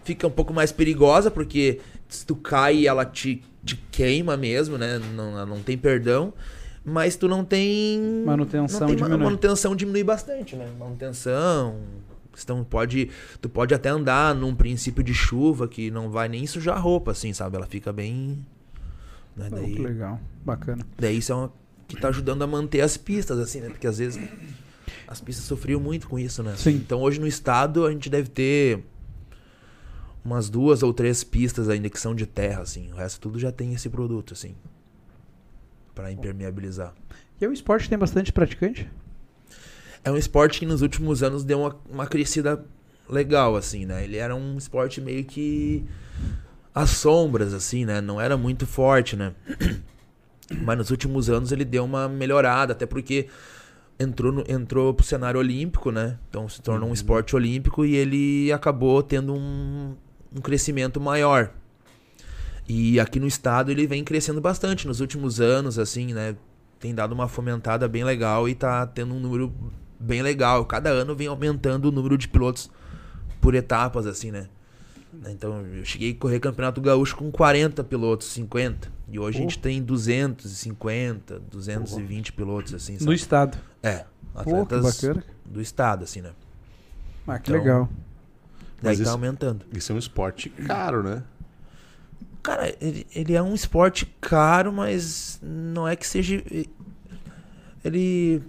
fica 0.04 0.26
um 0.26 0.32
pouco 0.32 0.52
mais 0.52 0.72
perigosa, 0.72 1.30
porque 1.30 1.80
se 2.10 2.26
tu 2.26 2.36
cai, 2.36 2.88
ela 2.88 3.06
te, 3.06 3.44
te 3.68 3.76
queima 3.92 4.38
mesmo, 4.38 4.78
né? 4.78 5.00
Não, 5.14 5.46
não 5.46 5.62
tem 5.62 5.78
perdão. 5.78 6.34
Mas 6.84 7.18
tu 7.18 7.28
não 7.28 7.44
tem. 7.44 8.24
Manutenção 8.26 8.80
não 8.80 8.88
tem 8.88 8.96
diminui. 8.96 9.18
manutenção 9.18 9.76
diminui 9.76 10.04
bastante, 10.04 10.56
né? 10.56 10.68
Manutenção. 10.80 11.82
Então 12.42 12.64
pode, 12.64 13.10
tu 13.42 13.50
pode 13.50 13.74
até 13.74 13.90
andar 13.90 14.34
num 14.34 14.56
princípio 14.56 15.04
de 15.04 15.14
chuva 15.14 15.68
que 15.68 15.92
não 15.92 16.10
vai 16.10 16.30
nem 16.30 16.46
sujar 16.48 16.78
a 16.78 16.80
roupa, 16.80 17.12
assim, 17.12 17.34
sabe? 17.34 17.58
Ela 17.58 17.66
fica 17.66 17.92
bem. 17.92 18.46
Né? 19.36 19.50
Oh, 19.52 19.56
que 19.56 19.62
Daí, 19.62 19.78
legal. 19.78 20.20
Bacana. 20.46 20.86
daí 20.98 21.18
isso 21.18 21.32
é 21.32 21.36
uma, 21.36 21.52
que 21.88 22.00
tá 22.00 22.08
ajudando 22.10 22.44
a 22.44 22.48
manter 22.48 22.82
as 22.82 22.96
pistas, 22.96 23.38
assim, 23.40 23.60
né? 23.60 23.70
Porque 23.70 23.88
às 23.88 23.98
vezes 23.98 24.22
as 25.08 25.20
pistas 25.20 25.46
sofriam 25.46 25.80
muito 25.80 26.08
com 26.08 26.18
isso, 26.18 26.42
né? 26.44 26.54
Sim. 26.56 26.76
Então 26.76 27.02
hoje 27.02 27.20
no 27.20 27.28
estado 27.28 27.86
a 27.86 27.92
gente 27.92 28.10
deve 28.10 28.30
ter 28.30 28.84
umas 30.28 30.50
duas 30.50 30.84
ou 30.84 30.94
três 30.94 31.24
pistas 31.24 31.70
ainda 31.70 31.90
que 31.90 32.00
são 32.00 32.14
de 32.14 32.26
terra, 32.26 32.62
assim. 32.62 32.92
O 32.92 32.96
resto 32.98 33.22
tudo 33.22 33.40
já 33.40 33.50
tem 33.50 33.74
esse 33.74 33.90
produto, 33.90 34.34
assim. 34.34 34.56
Pra 35.96 36.12
impermeabilizar. 36.12 36.94
E 37.40 37.46
é 37.46 37.50
um 37.50 37.54
esporte 37.54 37.84
que 37.84 37.90
tem 37.90 37.98
bastante 37.98 38.34
praticante? 38.34 38.92
É 40.04 40.12
um 40.12 40.18
esporte 40.18 40.60
que 40.60 40.66
nos 40.66 40.82
últimos 40.82 41.24
anos 41.24 41.46
deu 41.46 41.62
uma, 41.62 41.76
uma 41.90 42.08
crescida 42.08 42.64
legal, 43.10 43.56
assim, 43.56 43.86
né? 43.86 44.04
Ele 44.04 44.18
era 44.18 44.36
um 44.36 44.58
esporte 44.58 45.00
meio 45.00 45.24
que 45.24 45.86
às 46.76 46.90
sombras, 46.90 47.54
assim, 47.54 47.86
né? 47.86 48.02
Não 48.02 48.20
era 48.20 48.36
muito 48.36 48.68
forte, 48.68 49.16
né? 49.16 49.34
Mas 50.62 50.78
nos 50.78 50.92
últimos 50.92 51.30
anos 51.30 51.54
ele 51.54 51.64
deu 51.64 51.86
uma 51.86 52.10
melhorada, 52.10 52.74
até 52.74 52.86
porque 52.86 53.28
entrou, 53.98 54.32
no, 54.34 54.44
entrou 54.48 54.94
pro 54.94 55.06
cenário 55.06 55.40
olímpico, 55.40 55.90
né? 55.90 56.18
Então 56.30 56.50
se 56.50 56.62
tornou 56.62 56.90
um 56.90 56.94
esporte 56.94 57.34
olímpico 57.34 57.86
e 57.86 57.96
ele 57.96 58.52
acabou 58.52 59.02
tendo 59.02 59.34
um, 59.34 59.96
um 60.38 60.42
crescimento 60.42 61.00
maior. 61.00 61.52
E 62.68 63.00
aqui 63.00 63.20
no 63.20 63.28
estado 63.28 63.72
ele 63.72 63.88
vem 63.88 64.04
crescendo 64.04 64.42
bastante 64.42 64.88
nos 64.88 65.00
últimos 65.00 65.40
anos, 65.40 65.80
assim, 65.80 66.14
né? 66.14 66.36
Tem 66.80 66.94
dado 66.94 67.14
uma 67.14 67.28
fomentada 67.28 67.88
bem 67.88 68.04
legal 68.04 68.48
e 68.48 68.54
tá 68.54 68.86
tendo 68.86 69.14
um 69.16 69.20
número 69.20 69.54
bem 70.00 70.22
legal. 70.22 70.66
Cada 70.66 70.90
ano 70.90 71.16
vem 71.16 71.28
aumentando 71.28 71.86
o 71.86 71.92
número 71.92 72.18
de 72.18 72.28
pilotos 72.28 72.70
por 73.42 73.56
etapas, 73.56 74.06
assim, 74.06 74.32
né? 74.32 74.48
Então, 75.30 75.66
eu 75.74 75.84
cheguei 75.86 76.12
a 76.12 76.16
correr 76.16 76.40
Campeonato 76.40 76.80
Gaúcho 76.82 77.16
com 77.16 77.32
40 77.32 77.84
pilotos, 77.84 78.28
50. 78.28 78.92
E 79.10 79.18
hoje 79.18 79.40
a 79.40 79.42
gente 79.42 79.58
tem 79.58 79.82
250, 79.82 81.40
220 81.50 82.34
pilotos, 82.34 82.74
assim, 82.74 82.94
No 82.94 83.00
sabe? 83.00 83.16
estado. 83.16 83.58
É, 83.82 84.06
atletas 84.36 84.84
bacana. 85.02 85.24
do 85.46 85.62
estado, 85.62 86.04
assim, 86.04 86.22
né? 86.22 86.32
Ah, 87.26 87.40
que 87.40 87.50
Então- 87.50 87.62
legal. 87.64 87.90
Daí 88.82 88.92
Mas 88.92 88.98
tá 88.98 89.04
isso- 89.04 89.12
aumentando. 89.12 89.66
Isso 89.74 89.92
é 89.92 89.96
um 89.96 89.98
esporte 90.00 90.50
caro, 90.50 91.02
né? 91.04 91.24
Cara, 92.44 92.74
ele, 92.80 93.06
ele 93.14 93.34
é 93.34 93.42
um 93.42 93.54
esporte 93.54 94.06
caro, 94.22 94.72
mas 94.72 95.40
não 95.42 95.88
é 95.88 95.96
que 95.96 96.06
seja. 96.08 96.42
Ele. 97.84 98.42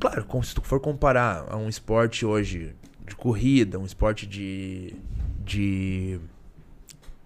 Claro, 0.00 0.26
se 0.42 0.54
tu 0.54 0.62
for 0.62 0.80
comparar 0.80 1.46
a 1.48 1.56
um 1.56 1.68
esporte 1.68 2.24
hoje 2.26 2.74
de 3.06 3.14
corrida, 3.14 3.78
um 3.78 3.86
esporte 3.86 4.26
de. 4.26 4.94
de. 5.44 6.18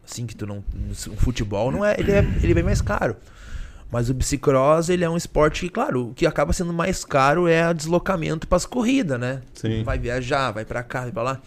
Assim 0.04 0.26
que 0.26 0.36
tu 0.36 0.46
não. 0.46 0.62
Um 1.10 1.16
futebol, 1.16 1.72
não 1.72 1.84
é. 1.84 1.96
Ele 1.98 2.12
é, 2.12 2.18
ele 2.42 2.52
é 2.52 2.54
bem 2.54 2.64
mais 2.64 2.80
caro. 2.80 3.16
Mas 3.90 4.10
o 4.10 4.14
bicicross, 4.14 4.88
ele 4.88 5.04
é 5.04 5.10
um 5.10 5.16
esporte 5.16 5.60
que, 5.60 5.68
claro, 5.68 6.08
o 6.08 6.14
que 6.14 6.26
acaba 6.26 6.52
sendo 6.52 6.72
mais 6.72 7.04
caro 7.04 7.46
é 7.46 7.68
o 7.70 7.72
deslocamento 7.74 8.46
para 8.48 8.56
as 8.56 8.66
corridas, 8.66 9.18
né? 9.18 9.42
Sim. 9.54 9.84
Vai 9.84 9.96
viajar, 9.96 10.50
vai 10.50 10.64
pra 10.64 10.82
cá, 10.82 11.02
vai 11.02 11.12
pra 11.12 11.22
lá. 11.22 11.40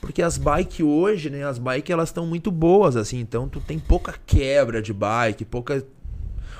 Porque 0.00 0.22
as 0.22 0.38
bike 0.38 0.82
hoje, 0.82 1.30
né? 1.30 1.44
As 1.44 1.58
bike 1.58 1.92
elas 1.92 2.10
estão 2.10 2.26
muito 2.26 2.50
boas, 2.50 2.96
assim. 2.96 3.18
Então 3.18 3.48
tu 3.48 3.60
tem 3.60 3.78
pouca 3.78 4.14
quebra 4.26 4.80
de 4.80 4.92
bike, 4.92 5.44
pouca. 5.44 5.84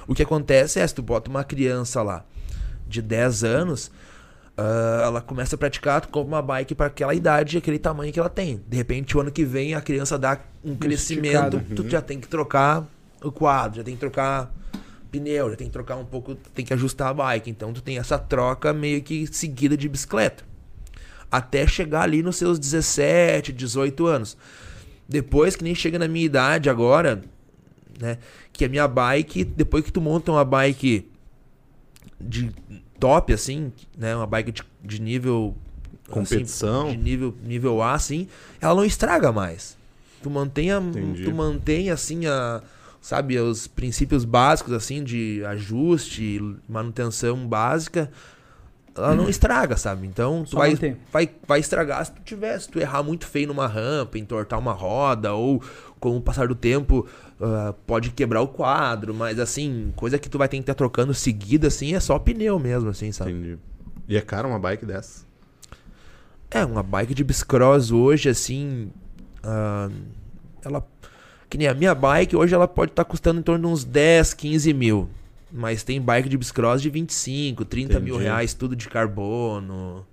O 0.07 0.14
que 0.14 0.23
acontece 0.23 0.78
é, 0.81 0.87
se 0.87 0.95
tu 0.95 1.02
bota 1.02 1.31
uma 1.31 1.45
criança 1.45 2.02
lá 2.02 2.25
de 2.88 3.02
10 3.02 3.45
anos, 3.45 3.90
ah, 4.57 5.02
ela 5.05 5.21
começa 5.21 5.55
a 5.55 5.59
praticar, 5.59 6.00
tu 6.00 6.09
compra 6.09 6.37
uma 6.37 6.43
bike 6.43 6.75
para 6.75 6.87
aquela 6.87 7.14
idade, 7.14 7.59
aquele 7.59 7.78
tamanho 7.78 8.12
que 8.12 8.19
ela 8.19 8.31
tem. 8.31 8.62
De 8.66 8.76
repente, 8.76 9.16
o 9.16 9.21
ano 9.21 9.31
que 9.31 9.45
vem, 9.45 9.75
a 9.75 9.81
criança 9.81 10.19
dá 10.19 10.40
um 10.64 10.75
crescimento, 10.75 11.59
esticada. 11.59 11.75
tu 11.75 11.88
já 11.88 12.00
tem 12.00 12.19
que 12.19 12.26
trocar 12.26 12.87
o 13.23 13.31
quadro, 13.31 13.78
já 13.78 13.85
tem 13.85 13.95
que 13.95 14.00
trocar 14.00 14.52
pneu, 15.11 15.50
já 15.50 15.57
tem 15.57 15.66
que 15.66 15.73
trocar 15.73 15.97
um 15.97 16.05
pouco, 16.05 16.35
tem 16.35 16.64
que 16.64 16.73
ajustar 16.73 17.09
a 17.09 17.14
bike. 17.14 17.50
Então 17.50 17.73
tu 17.73 17.83
tem 17.83 17.99
essa 17.99 18.19
troca 18.19 18.73
meio 18.73 19.02
que 19.02 19.26
seguida 19.26 19.76
de 19.76 19.88
bicicleta. 19.88 20.45
Até 21.30 21.66
chegar 21.66 22.02
ali 22.02 22.23
nos 22.23 22.37
seus 22.37 22.59
17, 22.59 23.52
18 23.52 24.06
anos. 24.06 24.37
Depois 25.09 25.54
que 25.54 25.64
nem 25.64 25.75
chega 25.75 25.99
na 25.99 26.09
minha 26.09 26.25
idade 26.25 26.68
agora, 26.68 27.23
né? 28.00 28.18
Que 28.52 28.64
a 28.64 28.68
minha 28.68 28.88
bike, 28.88 29.45
depois 29.45 29.85
que 29.85 29.92
tu 29.92 30.00
monta 30.00 30.33
uma 30.33 30.45
bike 30.45 31.09
de 32.21 32.50
top, 32.99 33.33
assim, 33.33 33.73
né? 33.97 34.16
Uma 34.16 34.26
bike 34.26 34.52
de, 34.52 34.62
de 34.83 35.00
nível. 35.00 35.54
Competição. 36.09 36.87
assim, 36.88 36.97
de 36.97 37.02
nível, 37.02 37.35
nível 37.42 37.83
A, 37.83 37.95
assim, 37.95 38.28
ela 38.61 38.75
não 38.75 38.85
estraga 38.85 39.33
mais. 39.33 39.76
Tu 40.23 40.30
mantém, 40.30 40.71
a, 40.71 40.80
tu 40.80 41.35
mantém 41.35 41.90
assim, 41.90 42.26
a, 42.26 42.62
sabe, 43.00 43.38
os 43.38 43.66
princípios 43.66 44.25
básicos, 44.25 44.73
assim, 44.73 45.02
de 45.02 45.45
ajuste, 45.45 46.40
manutenção 46.68 47.47
básica. 47.47 48.11
Ela 48.97 49.15
não 49.15 49.29
estraga, 49.29 49.76
sabe? 49.76 50.07
Então, 50.07 50.43
tu 50.45 50.50
Só 50.50 50.59
vai, 50.59 50.71
manter. 50.71 50.97
vai, 51.12 51.31
vai 51.47 51.61
estragar 51.61 52.05
se 52.05 52.12
tu 52.12 52.23
tiver, 52.23 52.59
se 52.59 52.69
tu 52.69 52.79
errar 52.79 53.03
muito 53.03 53.26
feio 53.26 53.49
numa 53.49 53.67
rampa, 53.67 54.19
entortar 54.19 54.59
uma 54.59 54.73
roda, 54.73 55.35
ou 55.35 55.62
com 56.00 56.17
o 56.17 56.21
passar 56.21 56.49
do 56.49 56.55
tempo 56.55 57.07
ah, 57.41 57.75
pode 57.87 58.11
quebrar 58.11 58.41
o 58.41 58.49
quadro, 58.49 59.15
mas 59.15 59.38
assim, 59.38 59.93
coisa 59.97 60.19
que 60.19 60.29
tu 60.29 60.38
vai 60.38 60.49
ter 60.49 60.57
que 60.57 60.62
estar 60.62 60.75
trocando 60.75 61.12
seguida, 61.12 61.69
assim, 61.69 61.95
é 61.95 62.00
só 62.00 62.19
pneu 62.19 62.59
mesmo, 62.59 62.88
assim, 62.88 63.12
sabe? 63.12 63.33
Entendi. 63.33 63.59
E 64.09 64.17
é 64.17 64.21
caro 64.21 64.49
uma 64.49 64.59
bike 64.59 64.87
dessa? 64.87 65.26
É, 66.50 66.65
uma 66.65 66.83
bike 66.83 67.15
de 67.15 67.25
bicicross 67.25 67.91
hoje, 67.91 68.29
assim, 68.29 68.91
ah, 69.43 69.91
ela, 70.65 70.87
que 71.50 71.59
nem 71.59 71.69
a 71.69 71.75
minha 71.75 71.95
bike, 71.95 72.35
hoje 72.35 72.55
ela 72.55 72.67
pode 72.67 72.93
estar 72.93 73.05
custando 73.05 73.41
em 73.41 73.43
torno 73.43 73.67
de 73.67 73.73
uns 73.73 73.85
10, 73.85 74.33
15 74.33 74.73
mil. 74.73 75.09
Mas 75.57 75.83
tem 75.83 76.01
bike 76.01 76.29
de 76.29 76.37
bicicross 76.37 76.83
de 76.83 76.91
25, 76.91 77.65
30 77.65 77.99
mil 77.99 78.15
Entendi. 78.15 78.25
reais, 78.29 78.53
tudo 78.53 78.77
de 78.77 78.89
carbono. 78.89 80.07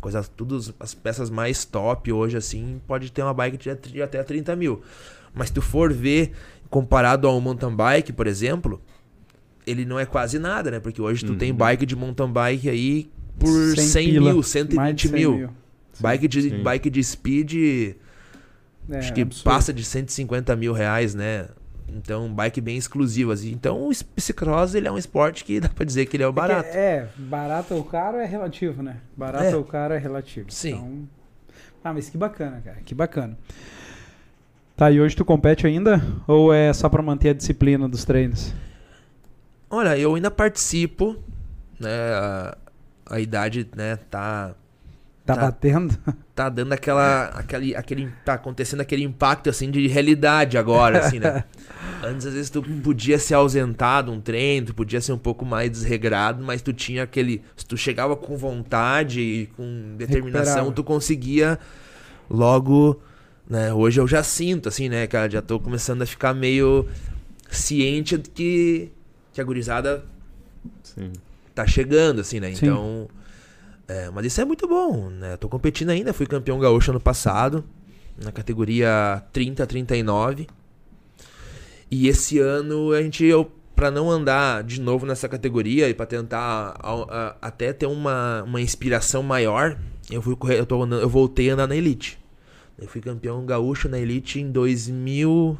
Coisas, 0.00 0.28
tudo 0.28 0.58
as 0.80 0.92
peças 0.94 1.30
mais 1.30 1.64
top 1.64 2.12
hoje, 2.12 2.36
assim, 2.36 2.80
pode 2.88 3.12
ter 3.12 3.22
uma 3.22 3.32
bike 3.32 3.56
de, 3.56 3.72
de 3.92 4.02
até 4.02 4.20
30 4.24 4.56
mil. 4.56 4.82
Mas 5.32 5.46
se 5.46 5.52
tu 5.54 5.62
for 5.62 5.92
ver, 5.92 6.32
comparado 6.68 7.28
a 7.28 7.32
um 7.32 7.40
mountain 7.40 7.72
bike, 7.76 8.12
por 8.12 8.26
exemplo, 8.26 8.82
ele 9.64 9.84
não 9.84 10.00
é 10.00 10.04
quase 10.04 10.40
nada, 10.40 10.72
né? 10.72 10.80
Porque 10.80 11.00
hoje 11.00 11.24
tu 11.24 11.36
tem 11.36 11.52
Uhum. 11.52 11.56
bike 11.56 11.86
de 11.86 11.94
mountain 11.94 12.32
bike 12.32 12.68
aí 12.68 13.08
por 13.38 13.48
100 13.76 13.76
100 13.86 14.06
pila, 14.08 14.24
mil, 14.32 14.34
Mais 14.36 14.46
120 14.48 14.96
de 14.96 15.08
100 15.08 15.12
mil. 15.36 15.50
Bike 16.00 16.26
de, 16.26 16.42
Sim. 16.42 16.62
bike 16.64 16.90
de 16.90 17.04
speed 17.04 17.52
É, 18.90 18.98
Acho 18.98 19.14
que 19.14 19.20
absurdo. 19.20 19.44
passa 19.44 19.72
de 19.72 19.84
150 19.84 20.56
mil 20.56 20.72
reais, 20.72 21.14
né? 21.14 21.46
Então, 21.94 22.32
bike 22.32 22.60
bem 22.60 22.76
exclusivas. 22.76 23.44
Então, 23.44 23.88
o 23.88 23.90
bicicross, 24.16 24.74
ele 24.74 24.88
é 24.88 24.92
um 24.92 24.98
esporte 24.98 25.44
que 25.44 25.60
dá 25.60 25.68
pra 25.68 25.84
dizer 25.84 26.06
que 26.06 26.16
ele 26.16 26.24
é 26.24 26.26
o 26.26 26.30
É 26.30 26.32
barato. 26.32 26.68
É, 26.76 27.08
barato 27.16 27.74
ou 27.74 27.84
caro 27.84 28.16
é 28.18 28.24
relativo, 28.24 28.82
né? 28.82 28.96
Barato 29.16 29.44
É. 29.44 29.56
ou 29.56 29.64
caro 29.64 29.94
é 29.94 29.98
relativo. 29.98 30.50
Sim. 30.50 30.70
Então... 30.70 31.08
Ah, 31.84 31.92
mas 31.92 32.08
que 32.08 32.16
bacana, 32.16 32.60
cara. 32.64 32.78
Que 32.84 32.94
bacana. 32.94 33.36
Tá, 34.76 34.90
e 34.90 35.00
hoje 35.00 35.14
tu 35.16 35.24
compete 35.24 35.66
ainda? 35.66 36.00
Ou 36.26 36.52
é 36.52 36.72
só 36.72 36.88
pra 36.88 37.02
manter 37.02 37.30
a 37.30 37.34
disciplina 37.34 37.88
dos 37.88 38.04
treinos? 38.04 38.54
Olha, 39.68 39.96
eu 39.98 40.14
ainda 40.14 40.30
participo, 40.30 41.16
né? 41.78 41.90
A, 42.14 42.56
a 43.10 43.20
idade, 43.20 43.68
né, 43.76 43.96
tá 43.96 44.54
Tá, 45.24 45.36
Tá. 45.36 45.40
batendo? 45.42 45.96
tá 46.34 46.48
dando 46.48 46.72
aquela 46.72 47.26
aquele 47.26 47.76
aquele 47.76 48.12
tá 48.24 48.34
acontecendo 48.34 48.80
aquele 48.80 49.04
impacto 49.04 49.48
assim 49.48 49.70
de 49.70 49.86
realidade 49.86 50.58
agora, 50.58 50.98
assim, 50.98 51.18
né? 51.20 51.44
Antes 52.02 52.26
às 52.26 52.34
vezes 52.34 52.50
tu 52.50 52.60
podia 52.62 53.18
ser 53.20 53.34
ausentado 53.34 54.10
um 54.10 54.20
treino, 54.20 54.66
tu 54.68 54.74
podia 54.74 55.00
ser 55.00 55.12
um 55.12 55.18
pouco 55.18 55.44
mais 55.44 55.70
desregrado, 55.70 56.42
mas 56.44 56.60
tu 56.60 56.72
tinha 56.72 57.04
aquele, 57.04 57.40
se 57.56 57.64
tu 57.64 57.76
chegava 57.76 58.16
com 58.16 58.36
vontade 58.36 59.20
e 59.20 59.46
com 59.56 59.94
determinação, 59.96 60.64
Recuperava. 60.64 60.72
tu 60.72 60.82
conseguia 60.82 61.56
logo, 62.28 63.00
né? 63.48 63.72
Hoje 63.72 64.00
eu 64.00 64.08
já 64.08 64.24
sinto 64.24 64.68
assim, 64.68 64.88
né, 64.88 65.06
cara, 65.06 65.30
já 65.30 65.40
tô 65.42 65.60
começando 65.60 66.02
a 66.02 66.06
ficar 66.06 66.34
meio 66.34 66.88
ciente 67.48 68.18
de 68.18 68.28
que 68.30 68.90
que 69.32 69.40
a 69.40 69.44
gurizada 69.44 70.04
Sim. 70.82 71.12
tá 71.54 71.64
chegando, 71.66 72.20
assim, 72.20 72.40
né? 72.40 72.52
Sim. 72.52 72.66
Então. 72.66 73.08
É, 73.92 74.10
mas 74.10 74.26
isso 74.26 74.40
é 74.40 74.44
muito 74.44 74.66
bom, 74.66 75.08
né? 75.10 75.36
Tô 75.36 75.48
competindo 75.48 75.90
ainda, 75.90 76.12
fui 76.12 76.26
campeão 76.26 76.58
gaúcho 76.58 76.90
ano 76.90 77.00
passado, 77.00 77.64
na 78.22 78.30
categoria 78.32 79.22
30 79.32 79.62
a 79.62 79.66
39. 79.66 80.46
E 81.90 82.08
esse 82.08 82.38
ano 82.38 82.92
a 82.92 83.02
gente, 83.02 83.24
eu, 83.24 83.50
pra 83.76 83.90
não 83.90 84.10
andar 84.10 84.62
de 84.62 84.80
novo 84.80 85.04
nessa 85.06 85.28
categoria 85.28 85.88
e 85.88 85.94
pra 85.94 86.06
tentar 86.06 86.74
a- 86.78 87.06
a- 87.10 87.36
até 87.42 87.72
ter 87.72 87.86
uma, 87.86 88.42
uma 88.44 88.60
inspiração 88.60 89.22
maior, 89.22 89.76
eu 90.10 90.22
fui 90.22 90.34
correr, 90.36 90.58
eu, 90.58 90.66
tô 90.66 90.82
andando- 90.82 91.02
eu 91.02 91.08
voltei 91.08 91.50
a 91.50 91.54
andar 91.54 91.66
na 91.66 91.76
Elite. 91.76 92.18
Eu 92.78 92.88
fui 92.88 93.00
campeão 93.00 93.44
gaúcho 93.44 93.88
na 93.88 93.98
Elite 93.98 94.40
em 94.40 94.50
2000 94.50 95.58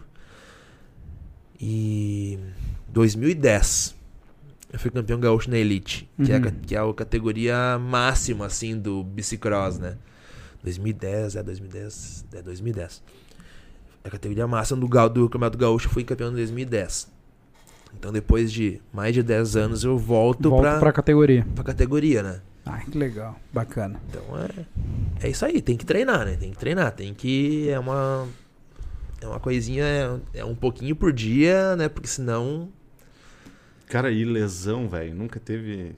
e 1.61 2.38
2010. 2.88 3.95
Eu 4.72 4.78
fui 4.78 4.90
campeão 4.90 5.20
gaúcho 5.20 5.50
na 5.50 5.58
Elite, 5.58 6.08
que, 6.24 6.32
é 6.32 6.37
a, 6.37 6.38
Uhum. 6.38 6.50
que 6.66 6.74
é 6.74 6.78
a 6.78 6.94
categoria 6.94 7.78
máxima, 7.78 8.46
assim, 8.46 8.78
do 8.78 9.04
bicicross, 9.04 9.78
né? 9.78 9.96
2010, 10.62 11.37
é 11.37 11.42
2010, 11.42 12.24
é 12.32 12.40
2010. 12.42 13.02
A 14.04 14.11
categoria 14.11 14.46
máxima 14.46 14.80
do, 14.80 14.87
do 15.11 15.28
Campeonato 15.28 15.58
Gaúcho 15.58 15.88
eu 15.88 15.92
fui 15.92 16.04
campeão 16.04 16.30
em 16.30 16.35
2010. 16.35 17.11
Então 17.98 18.11
depois 18.12 18.50
de 18.50 18.80
mais 18.92 19.14
de 19.14 19.22
10 19.22 19.56
anos 19.56 19.85
eu 19.85 19.98
volto, 19.98 20.48
Volta 20.48 20.70
pra, 20.70 20.78
pra 20.80 20.92
categoria. 20.92 21.46
pra 21.54 21.62
categoria, 21.64 22.22
né? 22.22 22.40
Ah, 22.64 22.78
que 22.78 22.96
legal. 22.96 23.38
Bacana. 23.52 24.00
Então 24.08 24.22
é, 24.38 25.26
é 25.26 25.30
isso 25.30 25.44
aí, 25.44 25.61
tem 25.61 25.76
que 25.76 25.85
treinar, 25.85 26.24
né? 26.24 26.37
Tem 26.37 26.50
que 26.50 26.56
treinar, 26.56 26.92
tem 26.92 27.12
que. 27.12 27.68
É 27.68 27.78
uma. 27.78 28.26
É 29.20 29.26
uma 29.26 29.38
coisinha, 29.38 29.85
é, 29.85 30.40
é 30.40 30.44
um 30.44 30.54
pouquinho 30.54 30.96
por 30.96 31.12
dia, 31.12 31.76
né? 31.76 31.88
Porque 31.88 32.08
senão 32.08 32.68
Cara, 33.92 34.11
e 34.11 34.24
lesão, 34.24 34.88
velho? 34.88 35.14
Nunca 35.14 35.38
teve. 35.38 35.94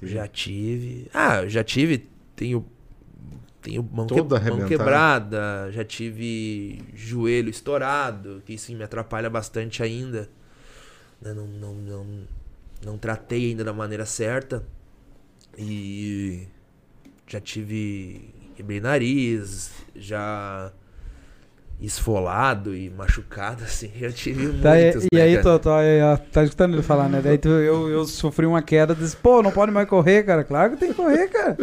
teve- 0.00 0.12
já 0.12 0.26
tive. 0.26 1.10
Ah, 1.12 1.42
eu 1.42 1.48
já 1.50 1.62
tive. 1.62 2.08
Tenho. 2.34 2.64
Tenho 3.60 3.82
mão, 3.82 4.06
que- 4.06 4.22
mão 4.50 4.58
quebrada, 4.68 5.70
já 5.72 5.84
tive 5.84 6.82
joelho 6.94 7.50
estourado, 7.50 8.40
que 8.46 8.54
isso 8.54 8.72
me 8.74 8.82
atrapalha 8.82 9.28
bastante 9.28 9.82
ainda. 9.82 10.30
né? 11.20 11.34
Não, 11.34 11.46
não, 11.46 11.74
não, 11.74 12.06
não 12.84 12.98
tratei 12.98 13.50
ainda 13.50 13.64
da 13.64 13.72
maneira 13.72 14.06
certa. 14.06 14.64
E 15.58 16.46
já 17.26 17.40
tive. 17.40 18.30
Quebrei 18.54 18.80
nariz, 18.80 19.70
já 19.94 20.72
esfolado 21.80 22.74
e 22.74 22.88
machucado, 22.90 23.62
assim, 23.64 23.90
já 24.00 24.10
tive 24.10 24.48
Tá, 24.60 24.78
e, 24.80 24.84
muitos. 24.84 25.04
e 25.04 25.16
né, 25.16 25.22
aí, 25.22 25.30
cara? 25.32 25.42
Totó, 25.42 25.74
aí, 25.76 26.02
ó, 26.02 26.16
tá 26.16 26.42
escutando 26.42 26.74
ele 26.74 26.82
falar, 26.82 27.08
né? 27.08 27.20
Daí 27.22 27.36
tu- 27.38 27.48
eu, 27.48 27.88
eu 27.88 28.04
sofri 28.06 28.46
uma 28.46 28.62
queda, 28.62 28.94
disse, 28.94 29.16
pô, 29.16 29.42
não 29.42 29.50
pode 29.52 29.70
mais 29.70 29.86
correr, 29.88 30.22
cara. 30.24 30.42
Claro 30.42 30.70
que 30.72 30.76
tem 30.78 30.88
que 30.88 30.94
correr, 30.94 31.28
cara. 31.28 31.56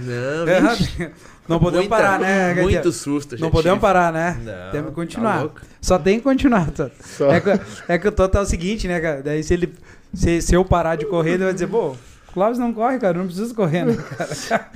Não, 0.00 0.48
É, 0.48 0.60
vixe, 0.74 1.10
não 1.48 1.58
podemos 1.60 1.86
muita- 1.88 2.02
parar, 2.02 2.18
né? 2.18 2.54
Muito 2.54 2.90
susto, 2.92 3.36
Não 3.38 3.50
podemos 3.50 3.78
tive. 3.78 3.80
parar, 3.80 4.12
né? 4.12 4.36
Não, 4.44 4.70
Temos 4.72 4.88
que 4.88 4.94
tá 4.96 5.00
continuar. 5.02 5.40
louco. 5.40 5.60
Só 5.80 5.98
tem 5.98 6.18
que 6.18 6.24
continuar, 6.24 6.70
Totó. 6.72 6.90
Só- 7.04 7.30
É 7.32 7.40
que, 7.40 7.50
é 7.88 7.98
que 7.98 8.08
o 8.08 8.12
Toto 8.12 8.38
é 8.38 8.40
o 8.40 8.46
seguinte, 8.46 8.88
né, 8.88 9.00
cara? 9.00 9.22
Daí 9.22 9.42
se 9.42 9.54
ele. 9.54 9.72
Se, 10.14 10.42
se 10.42 10.54
eu 10.54 10.64
parar 10.64 10.96
de 10.96 11.06
correr, 11.06 11.32
ele 11.34 11.44
vai 11.44 11.54
dizer, 11.54 11.68
pô, 11.68 11.94
Clóvis 12.32 12.58
não 12.58 12.72
corre, 12.72 12.98
cara, 12.98 13.18
não 13.18 13.26
preciso 13.26 13.54
correr, 13.54 13.84
né, 13.84 13.94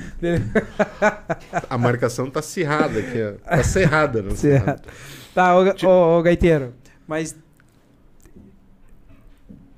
A 1.71 1.79
marcação 1.79 2.31
tá 2.31 2.40
acirrada 2.40 2.99
aqui, 2.99 3.19
ó. 3.23 3.33
Tá 3.49 3.62
cerrada, 3.62 4.23
não 4.23 4.37
Certo. 4.37 4.88
Tá, 5.35 5.57
ô, 5.57 5.73
Tipo- 5.73 5.90
ô, 5.90 6.19
ô, 6.19 6.23
Gaiteiro, 6.23 6.75
mas. 7.07 7.35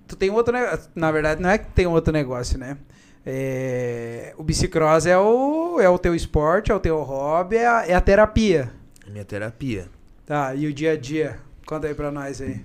Tu 0.07 0.17
tem 0.17 0.31
outro 0.31 0.53
negócio. 0.53 0.91
Na 0.95 1.11
verdade, 1.13 1.41
não 1.43 1.51
é 1.51 1.59
que 1.59 1.67
tem 1.71 1.87
outro 1.87 2.13
negócio, 2.13 2.59
né? 2.59 2.77
É, 3.25 4.33
o 4.39 4.43
bicicross 4.43 5.05
é 5.07 5.19
o, 5.19 5.79
é 5.81 5.89
o 5.89 5.99
teu 5.99 6.15
esporte, 6.15 6.73
é 6.73 6.75
o 6.75 6.81
teu 6.81 6.99
hobby, 7.03 7.57
é 7.57 7.67
a, 7.67 7.87
é 7.87 7.95
a 7.95 8.01
terapia. 8.01 8.73
Minha 9.07 9.25
terapia. 9.25 9.87
Tá, 10.25 10.55
e 10.55 10.67
o 10.67 10.73
dia 10.73 10.93
a 10.93 10.97
dia? 10.97 11.39
Conta 11.67 11.87
aí 11.87 11.95
pra 11.95 12.11
nós 12.11 12.41
aí. 12.41 12.61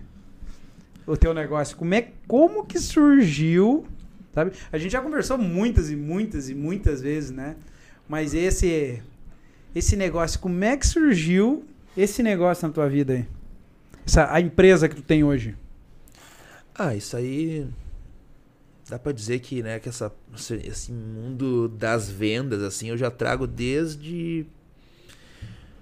O 1.06 1.17
teu 1.17 1.34
negócio. 1.34 1.76
Como, 1.76 1.93
é, 1.93 2.08
como 2.28 2.65
que 2.65 2.80
surgiu? 2.80 3.86
Sabe? 4.34 4.52
A 4.72 4.78
gente 4.78 4.91
já 4.91 5.02
conversou 5.02 5.38
muitas 5.38 5.91
e 5.91 5.96
muitas 5.96 6.50
e 6.50 6.56
muitas 6.56 7.02
vezes, 7.02 7.32
né? 7.32 7.56
Mas 8.08 8.34
esse 8.34 9.02
esse 9.76 9.96
negócio, 9.96 10.39
como 10.39 10.63
é 10.63 10.78
que 10.78 10.86
surgiu 10.86 11.65
esse 11.98 12.22
negócio 12.22 12.67
na 12.67 12.74
tua 12.74 12.88
vida 12.88 13.13
aí? 13.13 13.26
Essa, 14.06 14.32
a 14.32 14.39
empresa 14.39 14.88
que 14.88 14.96
tu 14.96 15.02
tem 15.02 15.24
hoje. 15.24 15.56
Ah, 16.76 16.96
isso 16.96 17.15
aí. 17.15 17.67
Dá 18.89 19.00
pra 19.00 19.12
dizer 19.12 19.39
que, 19.39 19.63
né, 19.63 19.80
que 19.80 19.88
essa, 19.88 20.12
esse 20.63 20.91
mundo 20.91 21.69
das 21.69 22.10
vendas, 22.10 22.62
assim, 22.62 22.89
eu 22.89 22.98
já 22.98 23.10
trago 23.10 23.48
desde. 23.48 24.46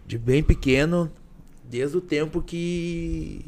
De 0.06 0.18
bem 0.18 0.44
pequeno, 0.44 1.12
desde 1.64 1.98
o 1.98 2.02
tempo 2.02 2.42
que. 2.42 3.46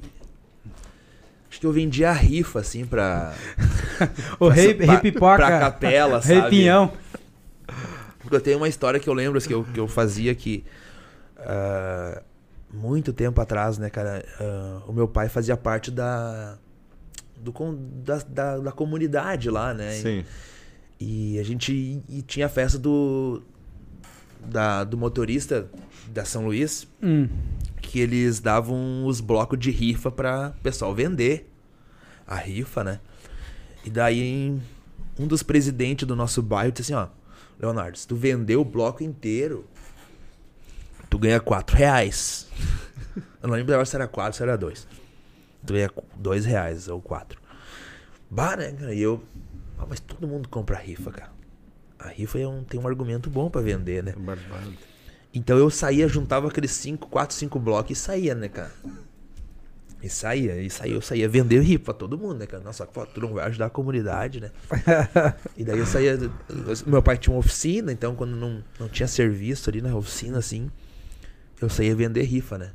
Acho 1.53 1.59
que 1.59 1.67
eu 1.67 1.71
vendia 1.71 2.11
rifa, 2.11 2.61
assim, 2.61 2.83
pra. 2.83 3.31
O 4.39 4.47
pra- 4.47 4.55
rei, 4.55 4.73
pra- 4.73 4.85
rei 4.93 5.11
pipoca. 5.11 5.35
Pra 5.35 5.59
capela, 5.59 6.19
rei 6.19 6.37
sabe? 6.39 6.49
pinhão. 6.49 6.91
Porque 8.19 8.35
eu 8.35 8.41
tenho 8.41 8.57
uma 8.57 8.67
história 8.67 8.99
que 8.99 9.07
eu 9.07 9.13
lembro 9.13 9.37
assim, 9.37 9.49
que, 9.49 9.53
eu, 9.53 9.63
que 9.63 9.79
eu 9.79 9.87
fazia 9.87 10.33
que. 10.33 10.63
ah, 11.37 12.23
muito 12.73 13.13
tempo 13.13 13.39
atrás, 13.39 13.77
né, 13.77 13.87
cara? 13.91 14.25
ah, 14.41 14.81
o 14.87 14.93
meu 14.93 15.07
pai 15.07 15.29
fazia 15.29 15.55
parte 15.55 15.91
da. 15.91 16.57
Do, 17.37 17.53
da, 18.03 18.17
da, 18.27 18.57
da 18.57 18.71
comunidade 18.71 19.47
lá, 19.51 19.75
né? 19.75 19.91
Sim. 19.91 20.25
E 20.99 21.37
a 21.37 21.43
gente 21.43 22.01
e 22.09 22.21
tinha 22.23 22.47
a 22.47 22.49
festa 22.49 22.79
do. 22.79 23.43
Da, 24.43 24.83
do 24.83 24.97
motorista 24.97 25.69
da 26.07 26.25
São 26.25 26.45
Luís, 26.45 26.87
Hum. 27.01 27.29
Que 27.93 27.99
eles 27.99 28.39
davam 28.39 29.05
os 29.05 29.21
blocos 29.21 29.59
de 29.59 29.69
rifa 29.69 30.09
pra 30.09 30.49
pessoal 30.63 30.95
vender 30.95 31.47
a 32.25 32.33
rifa, 32.33 32.83
né? 32.83 32.99
E 33.85 33.89
daí 33.91 34.59
um 35.19 35.27
dos 35.27 35.43
presidentes 35.43 36.07
do 36.07 36.15
nosso 36.15 36.41
bairro 36.41 36.71
disse 36.71 36.91
assim, 36.91 36.99
ó, 36.99 37.07
Leonardo, 37.59 37.95
se 37.95 38.07
tu 38.07 38.15
vender 38.15 38.55
o 38.55 38.65
bloco 38.65 39.03
inteiro, 39.03 39.67
tu 41.07 41.19
ganha 41.19 41.39
4 41.39 41.77
reais. 41.77 42.47
Eu 43.43 43.49
não 43.49 43.55
lembro 43.55 43.85
se 43.85 43.95
era 43.95 44.07
4 44.07 44.29
ou 44.29 44.33
se 44.33 44.41
era 44.41 44.57
2. 44.57 44.87
Tu 45.63 45.73
ganha 45.73 45.91
2 46.15 46.45
reais 46.45 46.87
ou 46.87 46.99
4. 46.99 47.39
Bah, 48.27 48.57
né, 48.57 48.71
cara? 48.71 48.91
E 48.95 49.03
eu. 49.03 49.23
Ah, 49.77 49.85
mas 49.87 49.99
todo 49.99 50.27
mundo 50.27 50.49
compra 50.49 50.79
rifa, 50.79 51.11
cara. 51.11 51.31
A 51.99 52.07
rifa 52.07 52.39
é 52.39 52.47
um, 52.47 52.63
tem 52.63 52.79
um 52.79 52.87
argumento 52.87 53.29
bom 53.29 53.51
pra 53.51 53.61
vender, 53.61 54.01
né? 54.03 54.13
Barbado. 54.17 54.73
Então 55.33 55.57
eu 55.57 55.69
saía, 55.69 56.07
juntava 56.07 56.47
aqueles 56.47 56.71
5, 56.71 57.07
4, 57.07 57.35
5 57.35 57.59
blocos 57.59 57.97
e 57.97 57.99
saía, 57.99 58.35
né, 58.35 58.47
cara? 58.49 58.71
E 60.01 60.09
saía, 60.09 60.61
e 60.61 60.69
saía, 60.69 60.93
eu 60.93 61.01
saía 61.01 61.29
vender 61.29 61.61
rifa 61.61 61.85
pra 61.85 61.93
todo 61.93 62.17
mundo, 62.17 62.35
né, 62.39 62.45
cara? 62.45 62.61
Nossa, 62.61 62.85
pô, 62.85 63.05
tu 63.05 63.21
não 63.21 63.33
vai 63.33 63.45
ajudar 63.47 63.67
a 63.67 63.69
comunidade, 63.69 64.41
né? 64.41 64.51
e 65.57 65.63
daí 65.63 65.79
eu 65.79 65.85
saía. 65.85 66.11
eu- 66.19 66.31
Meu 66.85 67.01
pai 67.01 67.17
tinha 67.17 67.33
uma 67.33 67.39
oficina, 67.39 67.91
então 67.91 68.13
quando 68.13 68.35
não, 68.35 68.61
não 68.79 68.89
tinha 68.89 69.07
serviço 69.07 69.69
ali 69.69 69.81
na 69.81 69.95
oficina, 69.95 70.37
assim, 70.39 70.69
eu 71.61 71.69
saía 71.69 71.95
vender 71.95 72.23
rifa, 72.23 72.57
né? 72.57 72.71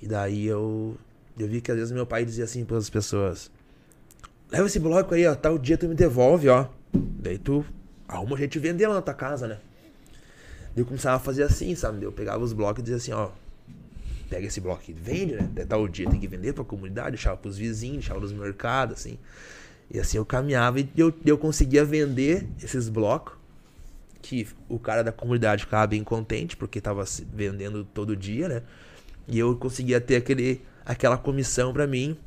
E 0.00 0.06
daí 0.06 0.46
eu. 0.46 0.96
Eu 1.38 1.48
vi 1.48 1.60
que 1.60 1.70
às 1.70 1.76
vezes 1.76 1.92
meu 1.92 2.06
pai 2.06 2.24
dizia 2.24 2.44
assim 2.44 2.64
para 2.66 2.76
as 2.76 2.90
pessoas: 2.90 3.50
Leva 4.50 4.66
esse 4.66 4.78
bloco 4.78 5.14
aí, 5.14 5.26
ó, 5.26 5.34
tal 5.34 5.58
dia 5.58 5.78
tu 5.78 5.88
me 5.88 5.94
devolve, 5.94 6.48
ó. 6.50 6.66
Daí 6.94 7.38
tu 7.38 7.64
arruma 8.06 8.34
um 8.34 8.36
jeito 8.36 8.52
de 8.52 8.58
vender 8.58 8.86
lá 8.86 8.94
na 8.94 9.02
tua 9.02 9.14
casa, 9.14 9.48
né? 9.48 9.58
Eu 10.76 10.84
começava 10.84 11.16
a 11.16 11.18
fazer 11.18 11.42
assim, 11.42 11.74
sabe? 11.74 12.04
Eu 12.04 12.12
pegava 12.12 12.44
os 12.44 12.52
blocos 12.52 12.80
e 12.80 12.82
dizia 12.82 12.96
assim, 12.96 13.12
ó. 13.12 13.30
pega 14.28 14.46
esse 14.46 14.60
bloco 14.60 14.80
aqui, 14.82 14.92
vende, 14.92 15.34
né? 15.34 15.48
Até 15.52 15.64
tal 15.64 15.88
dia 15.88 16.08
tem 16.10 16.20
que 16.20 16.28
vender 16.28 16.52
pra 16.52 16.64
comunidade, 16.64 17.10
deixava 17.12 17.36
pros 17.36 17.56
vizinhos, 17.56 17.98
deixava 17.98 18.20
nos 18.20 18.32
mercados, 18.32 18.98
assim. 18.98 19.18
E 19.90 19.98
assim 19.98 20.18
eu 20.18 20.24
caminhava 20.26 20.80
e 20.80 20.88
eu, 20.96 21.14
eu 21.24 21.38
conseguia 21.38 21.84
vender 21.84 22.46
esses 22.62 22.88
blocos. 22.88 23.34
Que 24.20 24.46
o 24.68 24.78
cara 24.78 25.04
da 25.04 25.12
comunidade 25.12 25.64
ficava 25.64 25.86
bem 25.86 26.02
contente, 26.02 26.56
porque 26.56 26.80
tava 26.80 27.04
vendendo 27.32 27.84
todo 27.84 28.16
dia, 28.16 28.48
né? 28.48 28.62
E 29.28 29.38
eu 29.38 29.54
conseguia 29.56 30.00
ter 30.00 30.16
aquele, 30.16 30.60
aquela 30.84 31.16
comissão 31.16 31.72
pra 31.72 31.86
mim. 31.86 32.18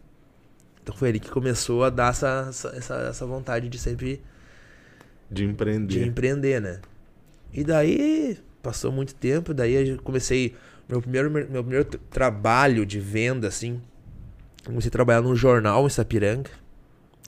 Então 0.82 0.96
foi 0.96 1.10
ele 1.10 1.20
que 1.20 1.30
começou 1.30 1.84
a 1.84 1.90
dar 1.90 2.12
essa, 2.12 2.48
essa, 2.50 2.70
essa, 2.70 2.96
essa 3.10 3.26
vontade 3.26 3.68
de 3.68 3.78
sempre 3.78 4.22
De 5.30 5.44
empreender. 5.44 5.88
de 5.88 6.08
empreender, 6.08 6.62
né? 6.62 6.80
E 7.54 7.64
daí 7.64 8.38
passou 8.62 8.92
muito 8.92 9.16
tempo, 9.16 9.54
daí 9.54 9.90
eu 9.90 10.02
comecei 10.02 10.56
meu 10.88 11.02
primeiro 11.02 11.30
meu 11.32 11.64
primeiro 11.64 11.86
trabalho 11.86 12.86
de 12.86 13.00
venda 13.00 13.48
assim. 13.48 13.82
Comecei 14.66 14.90
a 14.90 14.92
trabalhar 14.92 15.22
num 15.22 15.36
jornal 15.36 15.86
em 15.86 15.90
Sapiranga, 15.90 16.50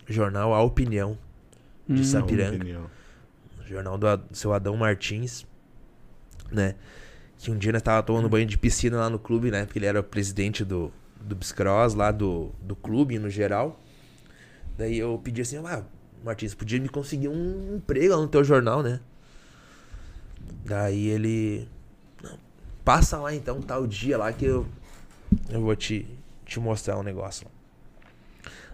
jornal 0.07 0.53
A 0.53 0.61
Opinião 0.61 1.17
de 1.87 2.01
Hum. 2.01 2.03
Sapiranga, 2.03 2.55
opinião. 2.57 2.89
jornal 3.65 3.97
do, 3.97 4.17
do 4.17 4.35
seu 4.37 4.53
Adão 4.53 4.75
Martins, 4.77 5.45
né? 6.51 6.75
Que 7.37 7.49
um 7.49 7.57
dia 7.57 7.71
nós 7.71 7.81
tava 7.81 8.03
tomando 8.03 8.29
banho 8.29 8.45
de 8.45 8.57
piscina 8.57 8.97
lá 8.97 9.09
no 9.09 9.17
clube, 9.17 9.49
né? 9.49 9.65
Porque 9.65 9.79
ele 9.79 9.85
era 9.87 9.99
o 9.99 10.03
presidente 10.03 10.63
do 10.63 10.91
do 11.23 11.35
Biscross 11.35 11.93
lá 11.93 12.09
do, 12.11 12.51
do 12.61 12.75
clube 12.75 13.19
no 13.19 13.29
geral. 13.29 13.79
Daí 14.75 14.97
eu 14.97 15.19
pedi 15.23 15.41
assim, 15.41 15.57
ah, 15.57 15.83
Martins, 16.23 16.55
podia 16.55 16.79
me 16.79 16.89
conseguir 16.89 17.27
um 17.27 17.75
emprego 17.75 18.15
lá 18.15 18.21
no 18.21 18.27
teu 18.27 18.43
jornal, 18.43 18.81
né? 18.81 18.99
Daí 20.65 21.07
ele. 21.07 21.67
Passa 22.83 23.17
lá 23.17 23.33
então, 23.33 23.61
tal 23.61 23.85
dia 23.85 24.17
lá 24.17 24.31
que 24.33 24.45
eu. 24.45 24.67
Eu 25.49 25.61
vou 25.61 25.75
te, 25.75 26.05
te 26.45 26.59
mostrar 26.59 26.97
um 26.97 27.03
negócio. 27.03 27.47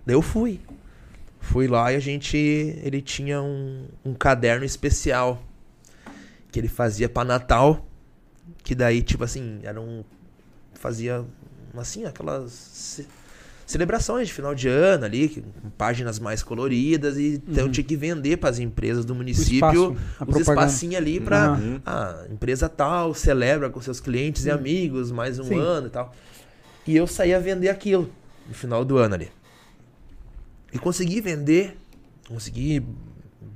Daí 0.06 0.15
eu 0.15 0.21
fui. 0.21 0.60
Fui 1.39 1.67
lá 1.67 1.91
e 1.91 1.95
a 1.95 2.00
gente. 2.00 2.38
Ele 2.38 3.02
tinha 3.02 3.41
um, 3.41 3.88
um 4.04 4.13
caderno 4.13 4.65
especial. 4.65 5.41
Que 6.52 6.60
ele 6.60 6.67
fazia 6.67 7.10
pra 7.10 7.23
Natal. 7.23 7.86
Que 8.63 8.73
daí, 8.73 9.02
tipo 9.02 9.23
assim, 9.23 9.60
era 9.63 9.80
um. 9.80 10.04
Fazia. 10.73 11.26
Assim, 11.76 12.06
aquelas. 12.06 13.02
Ce- 13.67 13.73
Celebrações 13.73 14.27
de 14.30 14.34
final 14.34 14.56
de 14.56 14.67
ano 14.67 15.06
ali, 15.06 15.30
com 15.30 15.69
páginas 15.77 16.17
mais 16.17 16.41
coloridas, 16.41 17.17
e 17.17 17.41
então 17.47 17.65
Uhum. 17.65 17.71
tinha 17.71 17.84
que 17.84 17.95
vender 17.95 18.38
para 18.38 18.49
as 18.49 18.58
empresas 18.60 19.06
do 19.06 19.13
município 19.13 19.56
espaço, 19.93 19.95
a 20.19 20.23
os 20.25 20.38
espacinhos 20.38 20.95
ali 20.95 21.19
pra. 21.19 21.49
Aham. 21.53 21.82
Ah, 21.86 22.25
empresa 22.32 22.67
tal, 22.67 23.13
celebra 23.13 23.69
com 23.69 23.80
seus 23.82 23.99
clientes 23.99 24.45
e 24.45 24.49
Hum. 24.51 24.56
amigos 24.56 25.12
mais 25.12 25.38
um 25.38 25.43
Sim. 25.43 25.60
ano 25.60 25.88
e 25.88 25.89
tal. 25.91 26.13
E 26.88 26.95
eu 26.95 27.06
saí 27.06 27.34
a 27.34 27.39
vender 27.39 27.69
aquilo 27.69 28.10
no 28.47 28.53
final 28.56 28.84
do 28.86 28.97
ano 28.97 29.13
ali. 29.15 29.30
E 30.73 30.80
consegui 30.80 31.21
vender, 31.21 31.77
consegui 32.27 32.84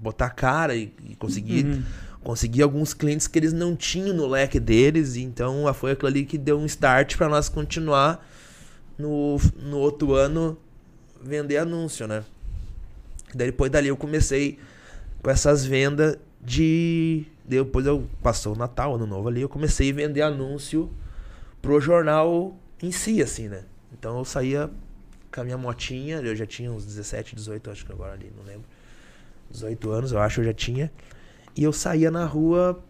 botar 0.01 0.29
cara 0.29 0.75
e, 0.75 0.93
e 1.09 1.15
consegui, 1.15 1.63
Uhum. 1.63 1.83
consegui 2.23 2.61
alguns 2.61 2.93
clientes 2.93 3.27
que 3.27 3.37
eles 3.39 3.53
não 3.53 3.75
tinham 3.75 4.13
no 4.15 4.27
leque 4.27 4.59
deles. 4.59 5.15
e 5.15 5.21
Então 5.21 5.71
foi 5.73 5.91
aquilo 5.91 6.07
ali 6.07 6.25
que 6.25 6.37
deu 6.37 6.59
um 6.59 6.65
start 6.65 7.17
pra 7.17 7.27
nós 7.29 7.49
continuar 7.49 8.25
no, 9.01 9.37
no 9.63 9.77
outro 9.77 10.13
ano 10.13 10.57
vender 11.21 11.57
anúncio, 11.57 12.07
né? 12.07 12.23
Daí 13.33 13.47
depois 13.47 13.71
dali 13.71 13.87
eu 13.87 13.97
comecei 13.97 14.59
com 15.21 15.29
essas 15.29 15.65
vendas 15.65 16.17
de. 16.41 17.25
Depois 17.45 17.85
eu 17.85 18.07
passou 18.21 18.53
o 18.53 18.57
Natal, 18.57 18.95
Ano 18.95 19.05
Novo 19.05 19.27
ali, 19.27 19.41
eu 19.41 19.49
comecei 19.49 19.91
a 19.91 19.93
vender 19.93 20.21
anúncio 20.21 20.89
pro 21.61 21.79
jornal 21.81 22.55
em 22.81 22.91
si, 22.91 23.21
assim, 23.21 23.47
né? 23.47 23.63
Então 23.91 24.17
eu 24.17 24.25
saía 24.25 24.69
com 25.33 25.41
a 25.41 25.43
minha 25.43 25.57
motinha, 25.57 26.17
eu 26.17 26.35
já 26.35 26.45
tinha 26.45 26.71
uns 26.71 26.85
17, 26.85 27.35
18, 27.35 27.69
acho 27.69 27.85
que 27.85 27.91
agora 27.91 28.13
ali, 28.13 28.31
não 28.35 28.43
lembro. 28.43 28.65
18 29.49 29.91
anos, 29.91 30.11
eu 30.11 30.19
acho, 30.19 30.41
eu 30.41 30.45
já 30.45 30.53
tinha. 30.53 30.91
E 31.55 31.63
eu 31.63 31.73
saía 31.73 32.09
na 32.09 32.25
rua, 32.25 32.81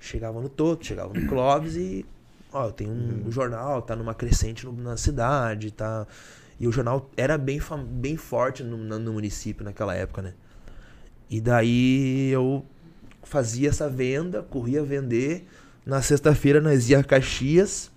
chegava 0.00 0.40
no 0.40 0.48
Toto, 0.48 0.84
chegava 0.84 1.12
no 1.12 1.28
Clóvis 1.28 1.76
e. 1.76 2.04
Ó, 2.52 2.66
eu 2.66 2.72
tenho 2.72 2.90
um 2.90 3.30
jornal, 3.30 3.80
tá 3.82 3.94
numa 3.94 4.14
crescente 4.14 4.66
no- 4.66 4.72
na 4.72 4.96
cidade, 4.96 5.70
tá. 5.70 6.06
E 6.58 6.66
o 6.66 6.72
jornal 6.72 7.08
era 7.16 7.38
bem, 7.38 7.60
bem 7.88 8.16
forte 8.16 8.62
no, 8.62 8.76
no 8.76 9.12
município 9.12 9.64
naquela 9.64 9.94
época, 9.94 10.20
né? 10.22 10.34
E 11.28 11.40
daí 11.40 12.30
eu 12.30 12.64
fazia 13.22 13.68
essa 13.68 13.88
venda, 13.88 14.42
corria 14.42 14.82
vender. 14.82 15.46
Na 15.86 16.02
sexta-feira 16.02 16.60
nós 16.60 16.90
ia 16.90 16.98
a 16.98 17.04
Caxias 17.04 17.90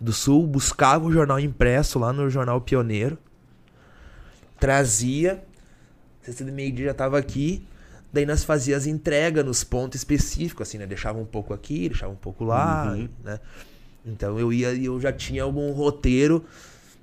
do 0.00 0.12
Sul, 0.12 0.46
buscava 0.46 1.04
o 1.06 1.12
jornal 1.12 1.38
impresso 1.38 1.98
lá 1.98 2.12
no 2.12 2.28
Jornal 2.28 2.60
Pioneiro. 2.60 3.16
Trazia. 4.58 5.44
Sexta 6.22 6.44
de 6.44 6.50
meio-dia 6.50 6.86
já 6.86 6.94
tava 6.94 7.18
aqui. 7.18 7.66
Daí 8.14 8.24
nós 8.24 8.44
fazia 8.44 8.76
as 8.76 8.86
entregas 8.86 9.44
nos 9.44 9.64
pontos 9.64 9.98
específicos, 10.00 10.68
assim, 10.68 10.78
né? 10.78 10.86
Deixava 10.86 11.18
um 11.18 11.24
pouco 11.24 11.52
aqui, 11.52 11.88
deixava 11.88 12.12
um 12.12 12.16
pouco 12.16 12.44
lá, 12.44 12.92
Uhum. 12.92 13.08
né? 13.24 13.40
Então 14.06 14.38
eu 14.38 14.52
ia 14.52 14.72
e 14.72 14.84
eu 14.84 15.00
já 15.00 15.12
tinha 15.12 15.42
algum 15.42 15.72
roteiro. 15.72 16.44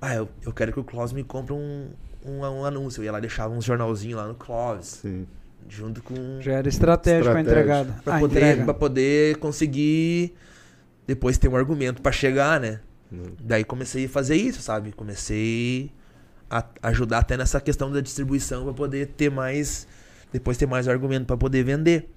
Ah, 0.01 0.15
eu, 0.15 0.29
eu 0.41 0.53
quero 0.53 0.71
que 0.71 0.79
o 0.79 0.83
Clóvis 0.85 1.11
me 1.11 1.23
compre 1.23 1.53
um, 1.53 1.89
um, 2.25 2.39
um 2.39 2.65
anúncio. 2.65 3.01
Eu 3.01 3.05
ia 3.05 3.11
lá 3.11 3.17
e 3.17 3.21
deixava 3.21 3.53
uns 3.53 3.65
jornalzinhos 3.65 4.17
lá 4.17 4.25
no 4.27 4.35
Clóvis, 4.35 4.99
Sim. 5.01 5.27
junto 5.67 6.01
com. 6.01 6.39
Já 6.39 6.53
era 6.53 6.69
estratégico 6.69 7.27
a 7.35 7.41
Estratégia. 7.41 7.59
entregada. 7.61 8.01
Pra, 8.03 8.15
Ah, 8.15 8.19
poder, 8.19 8.37
entrega. 8.39 8.63
pra 8.63 8.73
poder 8.73 9.35
conseguir 9.37 10.33
depois 11.05 11.37
ter 11.37 11.49
um 11.49 11.55
argumento 11.57 12.01
pra 12.01 12.11
chegar, 12.11 12.59
né? 12.59 12.79
Hum. 13.11 13.33
Daí 13.39 13.63
comecei 13.65 14.05
a 14.05 14.09
fazer 14.09 14.35
isso, 14.37 14.61
sabe? 14.61 14.93
Comecei 14.93 15.91
a 16.49 16.63
ajudar 16.83 17.17
até 17.19 17.35
nessa 17.35 17.59
questão 17.59 17.91
da 17.91 17.99
distribuição 17.99 18.63
pra 18.63 18.73
poder 18.73 19.07
ter 19.07 19.29
mais. 19.29 19.85
Depois 20.31 20.57
ter 20.57 20.65
mais 20.65 20.87
argumento 20.87 21.25
pra 21.25 21.35
poder 21.37 21.63
vender. 21.63 22.09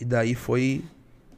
E 0.00 0.04
daí 0.04 0.34
foi. 0.34 0.84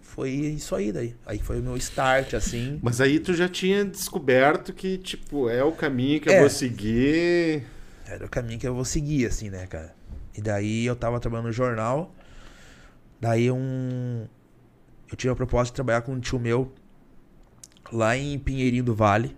Foi 0.00 0.30
isso 0.30 0.76
aí 0.76 0.92
daí. 0.92 1.16
Aí 1.26 1.40
foi 1.40 1.58
o 1.58 1.62
meu 1.62 1.76
start, 1.76 2.34
assim. 2.34 2.78
Mas 2.82 3.00
aí 3.00 3.18
tu 3.18 3.34
já 3.34 3.48
tinha 3.48 3.84
descoberto 3.84 4.72
que, 4.72 4.96
tipo, 4.96 5.48
é 5.50 5.64
o 5.64 5.72
caminho 5.72 6.20
que 6.20 6.28
eu 6.28 6.34
É. 6.34 6.40
vou 6.40 6.48
seguir. 6.50 7.64
Era 8.06 8.24
o 8.24 8.28
caminho 8.28 8.60
que 8.60 8.68
eu 8.68 8.74
vou 8.74 8.84
seguir, 8.84 9.26
assim, 9.26 9.50
né, 9.50 9.66
cara? 9.66 9.92
E 10.36 10.40
daí 10.40 10.86
eu 10.86 10.94
tava 10.94 11.18
trabalhando 11.18 11.46
no 11.46 11.52
jornal. 11.52 12.14
Daí 13.20 13.50
um. 13.50 14.26
Eu 15.10 15.16
tive 15.16 15.32
a 15.32 15.36
proposta 15.36 15.72
de 15.72 15.74
trabalhar 15.74 16.02
com 16.02 16.12
um 16.12 16.20
tio 16.20 16.38
meu 16.38 16.72
lá 17.92 18.16
em 18.16 18.38
Pinheirinho 18.38 18.84
do 18.84 18.94
Vale. 18.94 19.36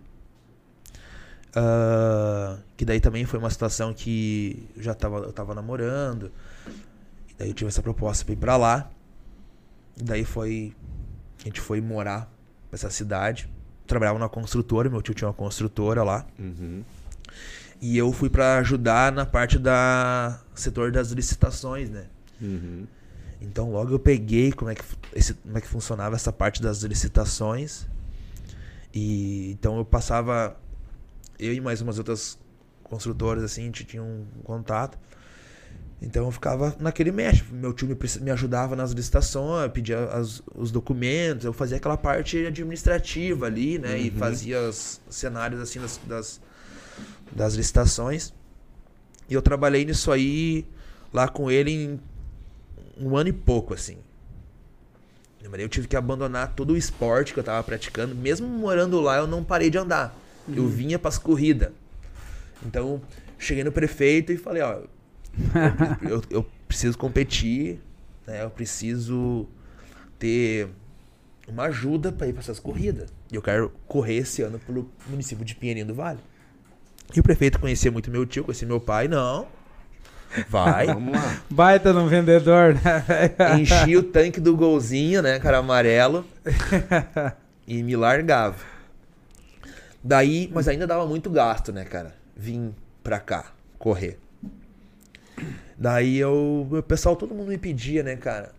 Ah, 1.55 2.59
que 2.77 2.85
daí 2.85 3.01
também 3.01 3.25
foi 3.25 3.39
uma 3.39 3.51
situação 3.51 3.95
que 3.95 4.69
eu 4.77 4.83
já 4.83 4.95
tava, 4.95 5.19
eu 5.19 5.33
tava 5.33 5.55
namorando. 5.55 6.31
Daí 7.39 7.49
eu 7.49 7.55
tive 7.55 7.69
essa 7.69 7.83
proposta 7.83 8.25
pra 8.25 8.33
ir 8.33 8.37
pra 8.37 8.57
lá. 8.57 8.91
E 9.97 10.03
daí 10.03 10.25
foi. 10.25 10.75
A 11.41 11.45
gente 11.45 11.61
foi 11.61 11.81
morar 11.81 12.31
pra 12.69 12.77
essa 12.77 12.91
cidade. 12.91 13.49
Trabalhava 13.87 14.19
numa 14.19 14.29
construtora, 14.29 14.91
meu 14.91 15.01
tio 15.03 15.15
tinha 15.15 15.29
uma 15.29 15.35
construtora 15.35 16.03
lá. 16.03 16.27
Uhum. 16.39 16.83
E 17.81 17.97
eu 17.97 18.13
fui 18.13 18.31
pra 18.31 18.59
ajudar 18.59 19.13
na 19.13 19.27
parte 19.27 19.59
da 19.59 20.41
setor 20.55 20.91
das 20.91 21.11
licitações, 21.11 21.91
né? 21.91 22.07
Uhum. 22.41 22.87
Então 23.41 23.71
logo 23.71 23.93
eu 23.93 23.99
peguei 23.99 24.51
como 24.51 24.71
é 24.71 24.75
que, 24.75 24.83
esse, 25.15 25.35
como 25.35 25.59
é 25.59 25.61
que 25.61 25.69
funcionava 25.69 26.17
essa 26.17 26.33
parte 26.33 26.63
das 26.63 26.83
licitações. 26.83 27.87
E 28.95 29.51
então 29.53 29.77
eu 29.77 29.85
passava 29.85 30.57
eu 31.39 31.53
e 31.53 31.61
mais 31.61 31.83
umas 31.83 31.99
outras 31.99 32.39
construtoras 32.83 33.45
assim, 33.45 33.63
a 33.63 33.67
gente 33.67 33.85
tinha 33.85 34.03
um 34.03 34.27
contato. 34.43 34.99
Então 36.01 36.27
eu 36.27 36.31
ficava 36.31 36.77
naquele 36.79 37.11
mexe. 37.11 37.43
Meu 37.51 37.73
tio 37.73 37.89
me, 37.89 37.97
me 38.21 38.31
ajudava 38.31 38.77
nas 38.77 38.93
licitações, 38.93 39.71
pedia 39.73 40.05
as- 40.07 40.43
os 40.55 40.71
documentos, 40.71 41.45
eu 41.47 41.53
fazia 41.53 41.79
aquela 41.79 41.97
parte 41.97 42.45
administrativa 42.47 43.47
ali, 43.47 43.79
né? 43.79 43.99
E 43.99 44.11
Uhum. 44.11 44.17
fazia 44.17 44.61
os 44.69 45.01
cenários 45.09 45.61
assim 45.61 45.81
das, 45.81 45.99
das, 46.07 46.41
das 47.33 47.55
licitações. 47.55 48.33
E 49.29 49.35
eu 49.35 49.41
trabalhei 49.43 49.85
nisso 49.85 50.13
aí 50.13 50.67
lá 51.13 51.29
com 51.29 51.51
ele 51.51 51.71
em 51.71 52.01
um 52.99 53.17
ano 53.17 53.31
e 53.31 53.33
pouco, 53.33 53.73
assim. 53.75 53.97
Eu 55.59 55.69
tive 55.69 55.87
que 55.89 55.97
abandonar 55.97 56.55
todo 56.55 56.73
o 56.73 56.77
esporte 56.77 57.33
que 57.33 57.39
eu 57.41 57.45
tava 57.45 57.63
praticando. 57.63 58.15
Mesmo 58.15 58.47
morando 58.47 59.01
lá, 59.01 59.17
eu 59.17 59.27
não 59.27 59.43
parei 59.45 59.71
de 59.71 59.79
andar. 59.79 60.15
Eu 60.53 60.67
vinha 60.69 60.99
pras 60.99 61.17
corridas. 61.19 61.71
Então, 62.65 63.01
cheguei 63.39 63.65
no 63.65 63.73
prefeito 63.73 64.33
e 64.33 64.37
falei, 64.37 64.63
ó, 64.63 64.81
eu, 66.09 66.23
eu- 66.31 66.47
preciso 66.67 66.99
competir, 66.99 67.81
né? 68.27 68.43
Eu 68.43 68.51
preciso 68.51 69.47
ter 70.19 70.69
uma 71.47 71.65
ajuda 71.65 72.11
pra 72.11 72.27
ir 72.27 72.33
pra 72.33 72.41
essas 72.41 72.59
corridas. 72.59 73.09
E 73.31 73.37
eu 73.37 73.43
quero 73.43 73.71
correr 73.87 74.17
esse 74.17 74.43
ano 74.43 74.59
pelo 74.59 74.91
município 75.09 75.45
de 75.45 75.55
Pinheirinho 75.55 75.87
do 75.87 75.95
Vale. 75.95 76.19
E 77.15 77.21
o 77.21 77.23
prefeito 77.23 77.61
conhecia 77.61 77.91
muito 77.91 78.11
meu 78.11 78.27
tio, 78.27 78.43
conhecia 78.45 78.67
meu 78.67 78.81
pai. 78.81 79.07
Não, 79.07 79.47
vai. 80.49 80.87
Vamos 80.87 81.15
lá. 81.15 81.41
Baita 81.49 81.93
no 81.93 82.09
vendedor, 82.09 82.75
né? 82.75 83.61
Enchi 83.61 83.97
o 83.97 84.03
tanque 84.03 84.41
do 84.41 84.57
golzinho, 84.57 85.23
né, 85.23 85.39
cara, 85.39 85.59
amarelo. 85.59 86.27
e 87.67 87.83
me 87.83 87.95
largava. 87.95 88.57
Daí, 90.03 90.51
mas 90.53 90.69
ainda 90.69 90.87
dava 90.87 91.07
muito 91.07 91.31
gasto, 91.31 91.73
né, 91.73 91.85
cara? 91.85 92.15
Vim 92.37 92.75
pra 93.03 93.19
cá, 93.21 93.53
correr. 93.79 94.19
Daí 95.79 96.17
eu, 96.17 96.67
o 96.71 96.83
pessoal, 96.83 97.17
todo 97.17 97.35
mundo 97.35 97.49
me 97.49 97.59
pedia, 97.59 98.03
né, 98.03 98.17
cara? 98.17 98.53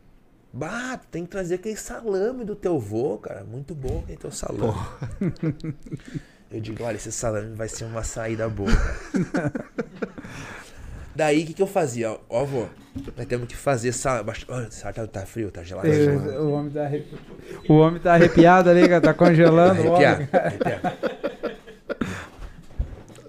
Bah, 0.54 0.98
tu 0.98 1.08
tem 1.08 1.24
que 1.24 1.30
trazer 1.30 1.56
aquele 1.56 1.76
salame 1.76 2.46
do 2.46 2.56
teu 2.56 2.80
vô, 2.80 3.18
cara. 3.18 3.44
Muito 3.44 3.76
bom 3.76 4.02
aquele 4.04 4.18
teu 4.18 4.32
salame. 4.32 4.74
Eu 6.50 6.62
digo, 6.62 6.82
olha, 6.84 6.96
esse 6.96 7.12
salame 7.12 7.54
vai 7.56 7.68
ser 7.68 7.84
uma 7.84 8.04
saída 8.04 8.48
boa. 8.48 8.72
Daí, 11.14 11.44
o 11.44 11.48
que, 11.48 11.54
que 11.56 11.62
eu 11.62 11.68
fazia? 11.68 12.12
Ó, 12.12 12.20
Ó, 12.30 12.46
vô, 12.46 12.68
nós 13.18 13.26
temos 13.26 13.48
que 13.48 13.56
fazer 13.56 13.92
salame. 13.92 14.32
Olha, 14.48 14.70
tá, 14.70 15.08
tá 15.08 15.26
frio, 15.26 15.52
tá 15.52 15.64
gelado. 15.64 15.88
tá 15.88 15.94
gelado. 15.94 16.44
O 16.44 16.52
homem 16.52 16.72
tá, 16.72 16.86
arrepi... 16.86 17.18
o 17.68 17.74
homem 17.74 18.00
tá 18.00 18.14
arrepiado 18.14 18.70
ali, 18.70 18.88
cara, 18.88 19.02
tá 19.02 19.14
congelando. 19.14 19.82
o 19.82 19.94
homem. 19.94 20.30
Arrepiar. 20.32 20.98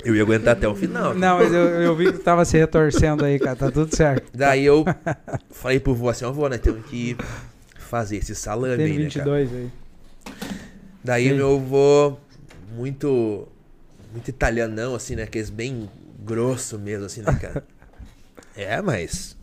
Eu 0.09 0.17
ia 0.17 0.23
aguentar 0.23 0.57
até 0.57 0.67
o 0.67 0.75
final. 0.75 1.15
Não, 1.15 1.37
mas 1.37 1.53
eu, 1.53 1.65
eu 1.83 1.95
vi 1.95 2.11
que 2.11 2.19
tava 2.21 2.43
se 2.43 2.57
retorcendo 2.57 3.27
aí, 3.27 3.39
cara. 3.39 3.55
Tá 3.55 3.71
tudo 3.71 3.95
certo. 3.95 4.33
Daí 4.35 4.65
eu 4.65 4.83
falei 5.51 5.79
pro 5.79 5.95
vô 5.95 6.09
assim, 6.09 6.25
ó, 6.25 6.33
vô, 6.33 6.49
nós 6.49 6.59
temos 6.61 6.87
que 6.87 7.15
fazer 7.77 8.17
esse 8.17 8.35
salame 8.35 8.79
Tem 8.79 8.87
aí, 8.87 8.99
né, 9.05 9.11
cara? 9.11 9.39
22 9.39 9.53
aí. 9.53 9.71
Daí 11.05 11.29
Sim. 11.29 11.35
meu 11.35 11.61
vô, 11.61 12.17
muito, 12.75 13.47
muito 14.11 14.29
italianão, 14.29 14.95
assim, 14.95 15.15
né? 15.15 15.25
Aqueles 15.25 15.51
bem 15.51 15.91
grosso 16.21 16.79
mesmo, 16.79 17.05
assim, 17.05 17.21
né, 17.21 17.39
cara? 17.39 17.63
é, 18.57 18.81
mas 18.81 19.37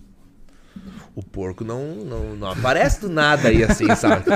o 1.16 1.22
porco 1.22 1.64
não, 1.64 1.94
não, 1.98 2.36
não 2.36 2.50
aparece 2.50 3.02
do 3.02 3.10
nada 3.10 3.50
aí, 3.50 3.64
assim, 3.64 3.96
sabe? 3.96 4.26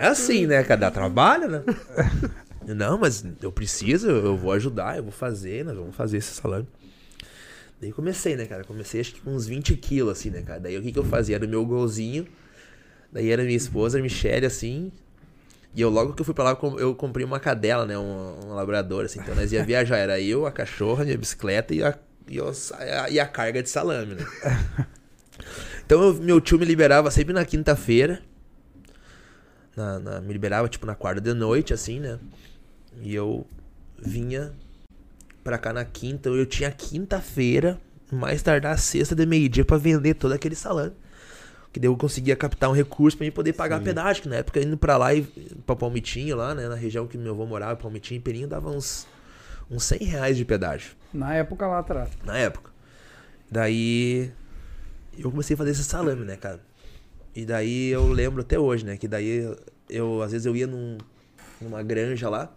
É 0.00 0.06
assim, 0.06 0.46
né, 0.46 0.62
cara? 0.64 0.80
Dá 0.80 0.90
trabalho, 0.90 1.48
né? 1.48 1.62
Não, 2.66 2.98
mas 2.98 3.24
eu 3.42 3.50
preciso, 3.52 4.08
eu 4.10 4.36
vou 4.36 4.52
ajudar, 4.52 4.96
eu 4.96 5.02
vou 5.02 5.12
fazer, 5.12 5.64
nós 5.64 5.76
vamos 5.76 5.94
fazer 5.94 6.18
esse 6.18 6.32
salame. 6.34 6.66
Daí 7.80 7.90
comecei, 7.92 8.36
né, 8.36 8.44
cara? 8.46 8.62
Comecei 8.64 9.00
acho 9.00 9.14
que 9.14 9.20
com 9.20 9.34
uns 9.34 9.46
20 9.46 9.74
quilos, 9.76 10.12
assim, 10.12 10.30
né, 10.30 10.42
cara? 10.42 10.60
Daí 10.60 10.76
o 10.78 10.82
que, 10.82 10.92
que 10.92 10.98
eu 10.98 11.04
fazia? 11.04 11.36
Era 11.36 11.44
o 11.46 11.48
meu 11.48 11.64
golzinho. 11.64 12.26
Daí 13.12 13.30
era 13.30 13.42
minha 13.42 13.56
esposa, 13.56 13.98
a 13.98 14.02
Michelle, 14.02 14.46
assim. 14.46 14.92
E 15.74 15.80
eu, 15.80 15.88
logo 15.90 16.12
que 16.14 16.20
eu 16.20 16.24
fui 16.24 16.34
pra 16.34 16.44
lá, 16.44 16.50
eu 16.50 16.56
com- 16.56 16.78
eu 16.78 16.94
comprei 16.94 17.24
uma 17.24 17.40
cadela, 17.40 17.84
né? 17.86 17.98
Um, 17.98 18.46
um 18.46 18.54
labrador, 18.54 19.04
assim. 19.04 19.20
Então 19.20 19.34
nós 19.34 19.50
ia 19.52 19.64
viajar. 19.64 19.96
Era 19.96 20.20
eu, 20.20 20.46
a 20.46 20.52
cachorra, 20.52 21.04
minha 21.04 21.16
bicicleta 21.18 21.74
e 21.74 21.82
a, 21.82 21.96
e, 22.28 22.36
eu 22.36 22.52
sa- 22.54 23.08
e 23.10 23.18
a 23.18 23.26
carga 23.26 23.62
de 23.62 23.68
salame, 23.70 24.14
né? 24.14 24.24
Então 25.86 26.00
eu- 26.02 26.14
meu 26.14 26.40
tio 26.40 26.58
me 26.58 26.64
liberava 26.64 27.10
sempre 27.10 27.32
na 27.32 27.44
quinta-feira. 27.44 28.22
Na, 29.80 29.98
na- 29.98 30.20
me 30.20 30.32
liberava, 30.32 30.68
tipo, 30.68 30.84
na 30.86 30.94
quarta 30.94 31.20
de 31.20 31.32
noite, 31.32 31.72
assim, 31.72 31.98
né? 32.00 32.18
E 33.02 33.14
eu 33.14 33.46
vinha 33.98 34.52
pra 35.42 35.56
cá 35.58 35.72
na 35.72 35.84
quinta. 35.84 36.28
Eu 36.28 36.44
tinha 36.46 36.70
quinta-feira, 36.70 37.78
mais 38.12 38.42
tardar 38.42 38.78
sexta 38.78 39.14
de 39.14 39.24
meio-dia 39.24 39.64
pra 39.64 39.76
vender 39.78 40.14
todo 40.14 40.32
aquele 40.32 40.54
salame. 40.54 40.92
Que 41.72 41.78
daí 41.78 41.88
eu 41.88 41.96
conseguia 41.96 42.34
captar 42.34 42.68
um 42.68 42.72
recurso 42.72 43.16
pra 43.16 43.24
mim 43.24 43.30
poder 43.30 43.52
pagar 43.52 43.78
Sim. 43.78 43.84
pedágio. 43.84 44.22
Que 44.24 44.28
na 44.28 44.36
época, 44.36 44.60
indo 44.60 44.76
pra 44.76 44.96
lá 44.96 45.14
e 45.14 45.22
pra 45.64 45.76
Palmitinho, 45.76 46.36
lá, 46.36 46.54
né? 46.54 46.68
Na 46.68 46.74
região 46.74 47.06
que 47.06 47.16
meu 47.16 47.32
avô 47.32 47.46
morava, 47.46 47.76
Palmitinho 47.76 48.18
e 48.18 48.20
Perinho, 48.20 48.48
dava 48.48 48.68
uns, 48.70 49.06
uns 49.70 49.84
100 49.84 49.98
reais 50.04 50.36
de 50.36 50.44
pedágio 50.44 50.92
Na 51.14 51.32
época 51.34 51.66
lá 51.68 51.78
atrás. 51.78 52.10
na 52.24 52.36
época. 52.36 52.70
Daí 53.50 54.30
eu 55.18 55.30
comecei 55.30 55.54
a 55.54 55.56
fazer 55.56 55.70
esse 55.70 55.84
salame, 55.84 56.24
né, 56.24 56.36
cara? 56.36 56.60
E 57.34 57.44
daí 57.44 57.88
eu 57.88 58.08
lembro 58.12 58.40
até 58.42 58.58
hoje, 58.58 58.84
né, 58.84 58.96
que 58.96 59.06
daí 59.08 59.48
eu 59.88 60.22
às 60.22 60.32
vezes 60.32 60.46
eu 60.46 60.56
ia 60.56 60.66
num, 60.66 60.98
numa 61.60 61.82
granja 61.82 62.28
lá, 62.28 62.52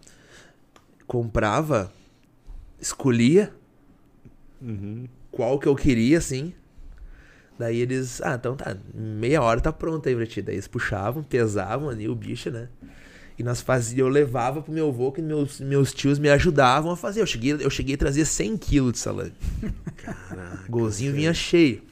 comprava, 1.06 1.92
escolhia 2.80 3.52
Uhum. 4.60 5.06
qual 5.30 5.58
que 5.58 5.68
eu 5.68 5.74
queria, 5.76 6.18
assim. 6.18 6.54
Daí 7.58 7.78
eles, 7.78 8.20
ah, 8.22 8.34
então 8.34 8.56
tá, 8.56 8.76
meia 8.92 9.40
hora 9.42 9.60
tá 9.60 9.72
pronto 9.72 10.08
aí 10.08 10.16
pra 10.16 10.26
ti. 10.26 10.42
Daí 10.42 10.56
eles 10.56 10.66
puxavam, 10.66 11.22
pesavam 11.22 11.88
ali 11.88 12.08
o 12.08 12.14
bicho, 12.14 12.50
né? 12.50 12.68
E 13.38 13.42
nós 13.42 13.60
fazia, 13.60 14.00
eu 14.00 14.08
levava 14.08 14.62
pro 14.62 14.72
meu 14.72 14.88
avô, 14.88 15.12
que 15.12 15.20
meus, 15.20 15.60
meus 15.60 15.92
tios 15.92 16.18
me 16.18 16.28
ajudavam 16.30 16.90
a 16.92 16.96
fazer. 16.96 17.20
Eu 17.20 17.26
cheguei, 17.26 17.52
eu 17.52 17.70
cheguei 17.70 17.94
a 17.94 17.98
trazer 17.98 18.24
100 18.24 18.56
quilos 18.56 18.92
de 18.92 18.98
salame. 18.98 19.32
Caraca. 19.96 20.64
Golzinho 20.68 21.12
vinha 21.12 21.34
cheio. 21.34 21.82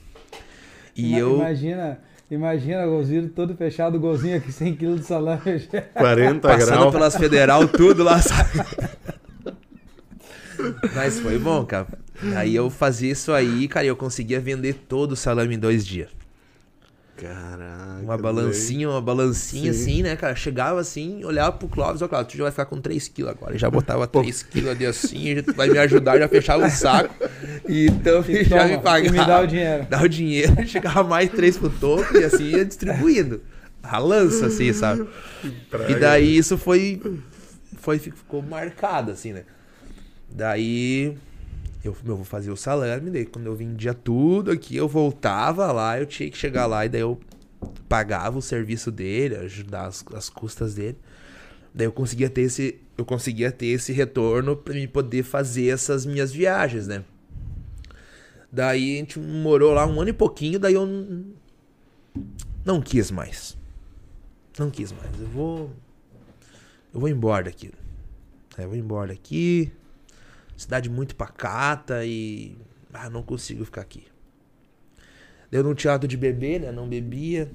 E 0.96 1.10
Ima- 1.10 1.18
eu. 1.18 1.34
Imagina, 1.36 2.00
imagina 2.34 2.86
o 2.86 2.90
golzinho 2.90 3.28
todo 3.28 3.54
fechado, 3.56 3.96
o 3.96 4.00
golzinho 4.00 4.36
aqui, 4.36 4.50
100 4.52 4.76
kg 4.76 4.94
de 4.96 5.04
salame. 5.04 5.68
40 5.94 6.48
Passando 6.48 6.66
graus. 6.66 6.92
pelas 6.92 7.16
federal, 7.16 7.68
tudo 7.68 8.02
lá, 8.02 8.20
sabe? 8.20 8.50
Mas 10.94 11.18
foi 11.18 11.38
bom, 11.38 11.64
cara. 11.64 11.86
Aí 12.36 12.54
eu 12.54 12.70
fazia 12.70 13.10
isso 13.10 13.32
aí, 13.32 13.66
cara, 13.66 13.84
e 13.84 13.88
eu 13.88 13.96
conseguia 13.96 14.40
vender 14.40 14.74
todo 14.88 15.12
o 15.12 15.16
salame 15.16 15.56
em 15.56 15.58
dois 15.58 15.84
dias. 15.84 16.08
Caraca. 17.22 18.02
Uma 18.02 18.18
balancinha, 18.18 18.90
uma 18.90 19.00
balancinha 19.00 19.72
Sim. 19.72 19.82
assim, 19.82 20.02
né, 20.02 20.16
cara? 20.16 20.34
Chegava 20.34 20.80
assim, 20.80 21.24
olhava 21.24 21.52
pro 21.52 21.68
Clóvis, 21.68 22.02
ó, 22.02 22.08
Clóvis, 22.08 22.26
tu 22.26 22.36
já 22.36 22.42
vai 22.42 22.50
ficar 22.50 22.66
com 22.66 22.80
3 22.80 23.08
quilos 23.08 23.30
agora. 23.30 23.56
Já 23.56 23.70
botava 23.70 24.06
3 24.08 24.42
quilos 24.42 24.70
ali 24.70 24.84
assim, 24.84 25.36
já 25.36 25.52
vai 25.54 25.68
me 25.68 25.78
ajudar, 25.78 26.18
já 26.18 26.28
fechava 26.28 26.66
o 26.66 26.70
saco. 26.70 27.14
E 27.68 27.86
então 27.92 28.24
E 28.28 28.42
já 28.42 28.58
toma, 28.58 28.68
me 28.68 28.74
e 28.74 28.78
pagava. 28.80 29.12
me 29.12 29.24
dá 29.24 29.40
o 29.40 29.46
dinheiro. 29.46 29.86
Dá 29.88 30.02
o 30.02 30.08
dinheiro, 30.08 30.52
chegava 30.66 31.04
mais 31.04 31.30
três 31.30 31.56
pro 31.56 31.70
topo 31.70 32.16
e 32.18 32.24
assim 32.24 32.44
ia 32.44 32.64
distribuindo. 32.64 33.40
A 33.82 33.98
lança, 33.98 34.46
assim, 34.46 34.72
sabe? 34.72 35.06
E 35.88 35.94
daí 35.96 36.36
isso 36.36 36.56
foi, 36.56 37.00
foi. 37.78 37.98
Ficou 37.98 38.40
marcado, 38.42 39.10
assim, 39.10 39.32
né? 39.32 39.42
Daí. 40.30 41.16
Eu, 41.84 41.96
eu 42.04 42.16
vou 42.16 42.24
fazer 42.24 42.50
o 42.50 42.56
salame, 42.56 43.10
daí 43.10 43.26
quando 43.26 43.46
eu 43.46 43.56
vendia 43.56 43.92
tudo 43.92 44.50
aqui, 44.50 44.76
eu 44.76 44.88
voltava 44.88 45.72
lá, 45.72 45.98
eu 45.98 46.06
tinha 46.06 46.30
que 46.30 46.38
chegar 46.38 46.66
lá 46.66 46.86
e 46.86 46.88
daí 46.88 47.00
eu 47.00 47.18
pagava 47.88 48.38
o 48.38 48.42
serviço 48.42 48.90
dele, 48.90 49.36
ajudar 49.36 49.86
as, 49.86 50.04
as 50.14 50.28
custas 50.28 50.74
dele. 50.74 50.96
Daí 51.74 51.86
eu 51.86 51.92
conseguia 51.92 52.30
ter 52.30 52.42
esse, 52.42 52.80
eu 52.96 53.04
conseguia 53.04 53.50
ter 53.50 53.66
esse 53.66 53.92
retorno 53.92 54.56
para 54.56 54.74
me 54.74 54.86
poder 54.86 55.22
fazer 55.22 55.68
essas 55.68 56.06
minhas 56.06 56.32
viagens, 56.32 56.86
né? 56.86 57.04
Daí 58.50 58.96
a 58.96 58.98
gente 58.98 59.18
morou 59.18 59.72
lá 59.72 59.86
um 59.86 60.00
ano 60.00 60.10
e 60.10 60.12
pouquinho, 60.12 60.58
daí 60.58 60.74
eu 60.74 60.86
não, 60.86 61.24
não 62.64 62.80
quis 62.80 63.10
mais. 63.10 63.56
Não 64.58 64.70
quis 64.70 64.92
mais. 64.92 65.18
Eu 65.18 65.26
vou 65.28 65.70
eu 66.92 67.00
vou 67.00 67.08
embora 67.08 67.44
daqui. 67.44 67.70
É, 68.58 68.64
eu 68.64 68.68
vou 68.68 68.76
embora 68.76 69.08
daqui. 69.08 69.72
Cidade 70.62 70.88
muito 70.90 71.14
pacata 71.16 72.04
e 72.04 72.56
ah, 72.92 73.08
não 73.10 73.22
consigo 73.22 73.64
ficar 73.64 73.80
aqui. 73.82 74.04
Eu 75.50 75.62
não 75.62 75.74
tinha 75.74 75.92
hábito 75.92 76.08
de 76.08 76.16
beber, 76.16 76.60
né? 76.60 76.72
Não 76.72 76.88
bebia. 76.88 77.50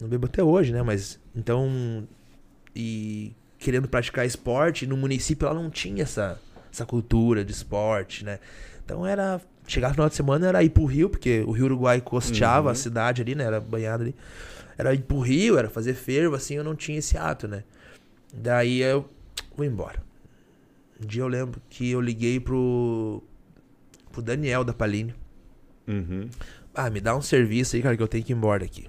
Não 0.00 0.08
bebo 0.08 0.26
até 0.26 0.42
hoje, 0.42 0.72
né? 0.72 0.82
Mas 0.82 1.18
então 1.34 2.06
e 2.74 3.32
querendo 3.58 3.88
praticar 3.88 4.24
esporte, 4.26 4.86
no 4.86 4.96
município 4.96 5.46
lá 5.48 5.54
não 5.54 5.70
tinha 5.70 6.02
essa 6.02 6.40
essa 6.72 6.86
cultura 6.86 7.44
de 7.44 7.50
esporte, 7.52 8.24
né? 8.24 8.38
Então 8.84 9.04
era 9.06 9.40
chegar 9.66 9.88
no 9.88 9.94
final 9.94 10.08
de 10.08 10.14
semana 10.14 10.46
era 10.48 10.62
ir 10.62 10.70
pro 10.70 10.84
Rio, 10.84 11.08
porque 11.10 11.42
o 11.46 11.50
Rio 11.52 11.64
Uruguai 11.66 12.00
costeava 12.00 12.68
Uhum. 12.68 12.72
a 12.72 12.74
cidade 12.74 13.22
ali, 13.22 13.34
né? 13.34 13.44
Era 13.44 13.60
banhado 13.60 14.02
ali. 14.04 14.14
Era 14.78 14.94
ir 14.94 15.02
pro 15.02 15.18
Rio, 15.20 15.58
era 15.58 15.68
fazer 15.68 15.94
fervo, 15.94 16.34
assim, 16.34 16.54
eu 16.54 16.64
não 16.64 16.74
tinha 16.74 16.98
esse 16.98 17.16
hábito, 17.16 17.46
né? 17.48 17.64
Daí 18.32 18.80
eu 18.80 19.08
vou 19.56 19.66
embora. 19.66 20.00
Um 21.02 21.06
dia 21.06 21.22
eu 21.22 21.28
lembro 21.28 21.60
que 21.70 21.90
eu 21.90 22.00
liguei 22.00 22.38
pro, 22.38 23.22
pro 24.12 24.20
Daniel 24.20 24.64
da 24.64 24.74
Paline. 24.74 25.14
Uhum. 25.88 26.28
Ah, 26.74 26.90
me 26.90 27.00
dá 27.00 27.16
um 27.16 27.22
serviço 27.22 27.74
aí, 27.74 27.82
cara, 27.82 27.96
que 27.96 28.02
eu 28.02 28.08
tenho 28.08 28.22
que 28.22 28.32
ir 28.32 28.36
embora 28.36 28.60
daqui. 28.60 28.88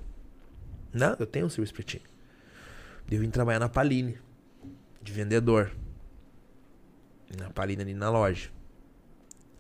Não, 0.94 1.16
eu 1.18 1.26
tenho 1.26 1.46
um 1.46 1.50
serviço 1.50 1.74
pra 1.74 1.84
ti. 1.84 2.02
Eu 3.10 3.20
vim 3.20 3.30
trabalhar 3.30 3.60
na 3.60 3.70
Paline, 3.70 4.18
de 5.02 5.12
vendedor. 5.12 5.72
Na 7.38 7.50
Paline 7.50 7.82
ali 7.82 7.94
na 7.94 8.10
loja. 8.10 8.50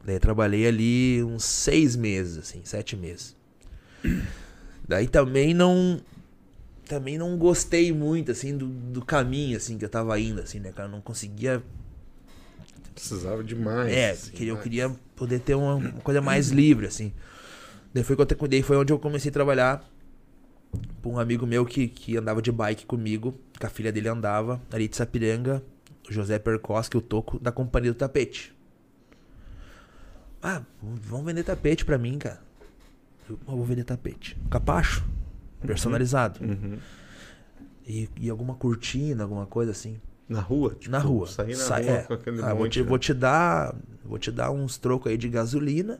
Daí 0.03 0.19
trabalhei 0.19 0.67
ali 0.67 1.23
uns 1.23 1.43
seis 1.43 1.95
meses, 1.95 2.37
assim, 2.37 2.61
sete 2.65 2.95
meses. 2.95 3.35
Daí 4.87 5.07
também 5.07 5.53
não. 5.53 6.01
Também 6.85 7.17
não 7.17 7.37
gostei 7.37 7.93
muito, 7.93 8.31
assim, 8.31 8.57
do, 8.57 8.67
do 8.67 9.05
caminho, 9.05 9.55
assim, 9.55 9.77
que 9.77 9.85
eu 9.85 9.89
tava 9.89 10.19
indo, 10.19 10.41
assim, 10.41 10.59
né, 10.59 10.73
cara? 10.73 10.89
Eu 10.89 10.91
não 10.91 10.99
conseguia 10.99 11.63
Precisava 12.93 13.43
demais. 13.43 13.91
é, 13.91 14.11
assim, 14.11 14.31
queria, 14.31 14.49
eu 14.51 14.55
mais. 14.55 14.63
queria 14.63 14.89
poder 15.15 15.39
ter 15.39 15.55
uma, 15.55 15.75
uma 15.75 15.91
coisa 16.01 16.21
mais 16.21 16.49
livre, 16.49 16.87
assim. 16.87 17.13
Daí 17.93 18.03
foi, 18.03 18.15
eu- 18.17 18.47
daí 18.47 18.61
foi 18.61 18.77
onde 18.77 18.91
eu 18.93 18.99
comecei 18.99 19.29
a 19.29 19.33
trabalhar 19.33 19.83
pra 21.01 21.11
um 21.11 21.19
amigo 21.19 21.45
meu 21.45 21.65
que, 21.65 21.87
que 21.87 22.15
andava 22.17 22.41
de 22.41 22.51
bike 22.51 22.85
comigo, 22.85 23.33
que 23.59 23.65
a 23.65 23.69
filha 23.69 23.91
dele 23.91 24.07
andava, 24.07 24.61
ali 24.71 24.87
de 24.87 24.95
Sapiranga, 24.95 25.63
o 26.09 26.13
José 26.13 26.39
Percos, 26.39 26.87
que 26.89 26.95
eu 26.97 27.01
toco, 27.01 27.39
da 27.39 27.51
Companhia 27.51 27.91
do 27.91 27.97
Tapete. 27.97 28.53
Ah, 30.41 30.63
vamos 30.81 31.25
vender 31.27 31.43
tapete 31.43 31.85
pra 31.85 31.97
mim, 31.97 32.17
cara. 32.17 32.41
Eu 33.29 33.37
"Ah, 33.47 33.51
vou 33.51 33.63
vender 33.63 33.83
tapete. 33.83 34.35
Capacho, 34.49 35.03
personalizado. 35.61 36.43
Uhum. 36.43 36.79
E, 37.85 38.09
e 38.19 38.29
alguma 38.29 38.55
cortina, 38.55 39.23
alguma 39.23 39.45
coisa 39.45 39.71
assim. 39.71 40.01
Na 40.31 40.39
rua? 40.41 40.75
Tipo, 40.75 40.91
na 40.91 40.99
rua. 40.99 41.27
Sair 41.27 41.49
na 41.57 41.63
Sai- 41.63 41.83
rua 41.83 41.93
é. 41.93 42.03
com 42.03 42.13
aquele 42.13 42.41
Ah, 42.41 42.53
vou, 42.53 42.63
monte. 42.63 42.73
te, 42.73 42.81
vou 42.81 42.97
te 42.97 43.13
dar. 43.13 43.75
Vou 44.05 44.17
te 44.17 44.31
dar 44.31 44.49
uns 44.51 44.77
trocos 44.77 45.11
aí 45.11 45.17
de 45.17 45.27
gasolina. 45.29 45.99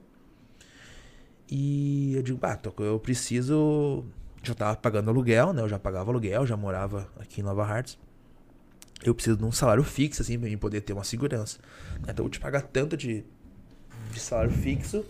E 1.49 2.13
eu 2.15 2.21
digo, 2.23 2.37
bah, 2.37 2.57
eu 2.79 2.99
preciso. 2.99 4.05
Já 4.43 4.53
tava 4.55 4.75
pagando 4.77 5.09
aluguel, 5.09 5.53
né? 5.53 5.61
Eu 5.61 5.69
já 5.69 5.77
pagava 5.77 6.09
aluguel, 6.09 6.47
já 6.47 6.57
morava 6.57 7.07
aqui 7.19 7.41
em 7.41 7.43
Nova 7.43 7.63
Hartz. 7.63 7.97
Eu 9.03 9.13
preciso 9.13 9.37
de 9.37 9.43
um 9.43 9.51
salário 9.51 9.83
fixo, 9.83 10.21
assim, 10.21 10.39
pra 10.39 10.47
mim 10.49 10.57
poder 10.57 10.81
ter 10.81 10.93
uma 10.93 11.03
segurança. 11.03 11.59
Então 12.03 12.13
eu 12.19 12.23
vou 12.23 12.29
te 12.29 12.39
pagar 12.39 12.61
tanto 12.61 12.95
de, 12.95 13.23
de 14.11 14.19
salário 14.19 14.51
fixo 14.51 15.03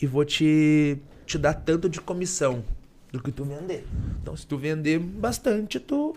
e 0.00 0.06
vou 0.06 0.24
te, 0.24 0.98
te 1.26 1.38
dar 1.38 1.54
tanto 1.54 1.88
de 1.88 2.00
comissão 2.00 2.64
do 3.12 3.22
que 3.22 3.30
tu 3.30 3.44
vender. 3.44 3.86
Então 4.22 4.36
se 4.36 4.46
tu 4.46 4.58
vender 4.58 4.98
bastante, 4.98 5.78
tu, 5.78 6.16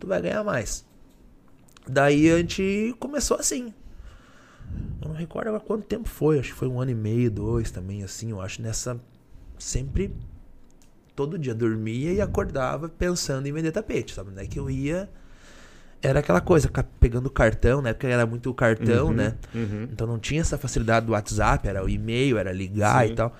tu 0.00 0.06
vai 0.06 0.22
ganhar 0.22 0.42
mais. 0.42 0.84
Daí 1.88 2.30
a 2.30 2.38
gente 2.38 2.94
começou 2.98 3.38
assim. 3.38 3.72
Eu 5.00 5.08
não 5.08 5.14
recordo 5.14 5.48
agora 5.48 5.62
quanto 5.64 5.84
tempo 5.86 6.08
foi. 6.08 6.38
Acho 6.38 6.52
que 6.52 6.58
foi 6.58 6.68
um 6.68 6.80
ano 6.80 6.90
e 6.90 6.94
meio, 6.94 7.30
dois 7.30 7.70
também, 7.70 8.02
assim. 8.02 8.30
Eu 8.30 8.40
acho 8.40 8.60
nessa. 8.60 9.00
Sempre. 9.58 10.12
Todo 11.16 11.38
dia 11.38 11.54
dormia 11.54 12.12
e 12.12 12.20
acordava 12.20 12.88
pensando 12.88 13.46
em 13.46 13.52
vender 13.52 13.72
tapete, 13.72 14.14
sabe? 14.14 14.30
Não 14.30 14.40
é 14.42 14.46
que 14.46 14.58
eu 14.58 14.70
ia. 14.70 15.08
Era 16.00 16.20
aquela 16.20 16.40
coisa, 16.40 16.70
pegando 17.00 17.28
cartão, 17.28 17.82
na 17.82 17.88
época 17.88 18.06
era 18.06 18.24
muito 18.24 18.54
cartão, 18.54 19.08
Uhum, 19.08 19.14
né? 19.14 19.34
uhum. 19.52 19.88
Então 19.90 20.06
não 20.06 20.16
tinha 20.16 20.40
essa 20.40 20.56
facilidade 20.56 21.06
do 21.06 21.10
WhatsApp, 21.12 21.66
era 21.66 21.84
o 21.84 21.88
e-mail, 21.88 22.38
era 22.38 22.52
ligar 22.52 23.04
Sim. 23.04 23.12
e 23.12 23.16
tal. 23.16 23.36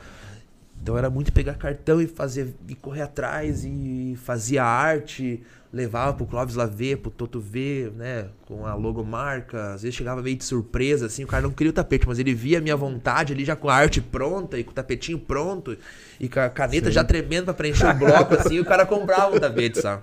Então 0.82 0.98
era 0.98 1.08
muito 1.08 1.32
pegar 1.32 1.54
cartão 1.54 2.00
e 2.02 2.08
fazer 2.08 2.52
e 2.66 2.74
correr 2.74 3.02
atrás 3.02 3.64
e 3.64 4.18
fazia 4.24 4.64
arte, 4.64 5.40
levava 5.72 6.14
pro 6.14 6.26
Clóvis 6.26 6.54
lá 6.54 6.64
ver, 6.64 6.98
pro 6.98 7.10
Toto 7.10 7.40
ver, 7.40 7.92
né, 7.92 8.28
com 8.46 8.66
a 8.66 8.74
logomarca. 8.74 9.74
Às 9.74 9.82
vezes 9.82 9.96
chegava 9.96 10.22
meio 10.22 10.36
de 10.36 10.44
surpresa 10.44 11.06
assim, 11.06 11.24
o 11.24 11.26
cara 11.26 11.42
não 11.42 11.50
queria 11.50 11.70
o 11.70 11.74
tapete, 11.74 12.06
mas 12.06 12.18
ele 12.18 12.34
via 12.34 12.58
a 12.58 12.60
minha 12.60 12.76
vontade 12.76 13.32
ali 13.32 13.44
já 13.44 13.54
com 13.54 13.68
a 13.68 13.74
arte 13.74 14.00
pronta 14.00 14.58
e 14.58 14.64
com 14.64 14.70
o 14.70 14.74
tapetinho 14.74 15.18
pronto 15.18 15.76
e 16.18 16.28
com 16.28 16.40
a 16.40 16.48
caneta 16.48 16.90
já 16.90 17.04
tremendo 17.04 17.46
pra 17.46 17.54
preencher 17.54 17.86
o 17.86 17.94
bloco 17.94 18.34
assim, 18.34 18.54
e 18.54 18.60
o 18.60 18.64
cara 18.64 18.86
comprava 18.86 19.36
o 19.36 19.40
tapete, 19.40 19.80
sabe? 19.80 20.02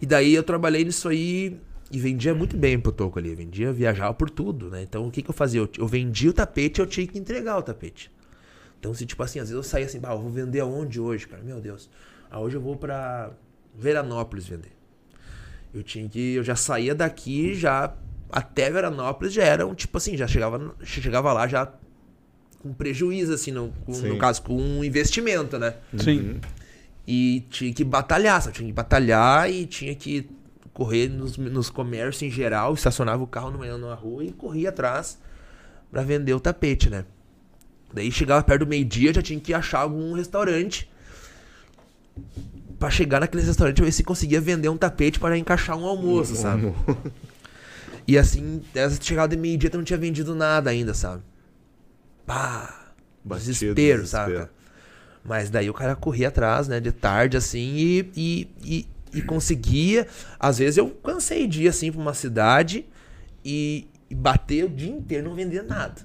E 0.00 0.06
daí 0.06 0.34
eu 0.34 0.42
trabalhei 0.42 0.84
nisso 0.84 1.08
aí 1.08 1.58
e 1.90 1.98
vendia 1.98 2.34
muito 2.34 2.56
bem 2.56 2.78
pro 2.78 2.92
Toco 2.92 3.18
ali. 3.18 3.34
Vendia, 3.34 3.72
viajava 3.72 4.14
por 4.14 4.30
tudo, 4.30 4.70
né? 4.70 4.82
Então 4.82 5.06
o 5.06 5.10
que 5.10 5.22
que 5.22 5.30
eu 5.30 5.34
fazia? 5.34 5.60
Eu, 5.60 5.68
eu 5.76 5.86
vendia 5.88 6.30
o 6.30 6.32
tapete 6.32 6.78
e 6.78 6.82
eu 6.82 6.86
tinha 6.86 7.06
que 7.06 7.18
entregar 7.18 7.58
o 7.58 7.62
tapete. 7.62 8.10
Então, 8.78 8.94
se 8.94 9.04
tipo 9.04 9.20
assim, 9.22 9.40
às 9.40 9.48
vezes 9.48 9.56
eu 9.56 9.68
saía 9.68 9.86
assim, 9.86 9.98
bah, 9.98 10.12
eu 10.12 10.20
vou 10.20 10.30
vender 10.30 10.60
aonde 10.60 11.00
hoje, 11.00 11.26
cara? 11.26 11.42
Meu 11.42 11.60
Deus. 11.60 11.90
Ah, 12.30 12.38
hoje 12.38 12.56
eu 12.56 12.60
vou 12.60 12.76
pra 12.76 13.32
Veranópolis 13.78 14.46
vender. 14.46 14.72
Eu 15.72 15.82
tinha 15.82 16.08
que. 16.08 16.34
Eu 16.34 16.42
já 16.42 16.56
saía 16.56 16.94
daqui, 16.94 17.54
já 17.54 17.94
até 18.30 18.70
Veranópolis 18.70 19.32
já 19.32 19.44
era 19.44 19.66
um 19.66 19.74
tipo 19.74 19.96
assim, 19.96 20.16
já 20.16 20.26
chegava, 20.26 20.74
chegava 20.82 21.32
lá 21.32 21.46
já 21.46 21.72
com 22.60 22.72
prejuízo, 22.74 23.32
assim, 23.32 23.52
no, 23.52 23.72
com- 23.86 23.92
no 24.08 24.18
caso, 24.18 24.42
com 24.42 24.54
um 24.60 24.82
investimento, 24.84 25.58
né? 25.58 25.74
Sim. 25.96 26.40
E 27.06 27.46
tinha 27.48 27.72
que 27.72 27.84
batalhar, 27.84 28.42
sabe? 28.42 28.56
Tinha 28.56 28.66
que 28.66 28.72
batalhar 28.72 29.50
e 29.50 29.64
tinha 29.64 29.94
que 29.94 30.28
correr 30.74 31.08
nos, 31.08 31.36
nos 31.38 31.70
comércios 31.70 32.22
em 32.22 32.30
geral, 32.30 32.74
estacionava 32.74 33.22
o 33.22 33.26
carro 33.26 33.50
no 33.50 33.58
meio 33.58 33.78
na 33.78 33.94
rua 33.94 34.24
e 34.24 34.32
corria 34.32 34.68
atrás 34.68 35.18
pra 35.90 36.02
vender 36.02 36.34
o 36.34 36.40
tapete, 36.40 36.90
né? 36.90 37.04
Daí 37.94 38.12
chegava 38.12 38.42
perto 38.42 38.64
do 38.64 38.68
meio-dia, 38.68 39.12
já 39.14 39.22
tinha 39.22 39.40
que 39.40 39.54
achar 39.54 39.78
algum 39.80 40.12
restaurante 40.12 40.90
pra 42.78 42.90
chegar 42.90 43.20
naquele 43.20 43.42
restaurante 43.42 43.82
ver 43.82 43.92
se 43.92 44.04
conseguia 44.04 44.40
vender 44.40 44.68
um 44.68 44.76
tapete 44.76 45.18
para 45.18 45.36
encaixar 45.36 45.76
um 45.76 45.84
almoço, 45.86 46.36
sabe? 46.36 46.72
E 48.06 48.16
assim, 48.16 48.62
às 48.68 48.92
vezes 48.92 49.00
chegava 49.02 49.28
de 49.28 49.36
meio-dia 49.36 49.68
tu 49.68 49.76
não 49.78 49.84
tinha 49.84 49.98
vendido 49.98 50.34
nada 50.34 50.70
ainda, 50.70 50.94
sabe? 50.94 51.22
Pá! 52.26 52.92
Batido, 53.24 53.46
Desespero, 53.52 54.02
desespero. 54.02 54.06
sabe? 54.06 54.48
Mas 55.24 55.50
daí 55.50 55.68
o 55.68 55.74
cara 55.74 55.94
corria 55.94 56.28
atrás, 56.28 56.68
né, 56.68 56.80
de 56.80 56.90
tarde, 56.92 57.36
assim, 57.36 57.74
e, 57.76 58.10
e, 58.16 58.48
e, 58.64 58.88
e 59.18 59.22
conseguia. 59.22 60.06
Às 60.40 60.58
vezes 60.58 60.78
eu 60.78 60.88
cansei 60.88 61.46
de 61.46 61.64
ir, 61.64 61.68
assim, 61.68 61.92
pra 61.92 62.00
uma 62.00 62.14
cidade 62.14 62.86
e, 63.44 63.88
e 64.08 64.14
bater 64.14 64.64
o 64.64 64.68
dia 64.70 64.90
inteiro 64.90 65.28
não 65.28 65.34
vender 65.34 65.62
nada. 65.62 66.00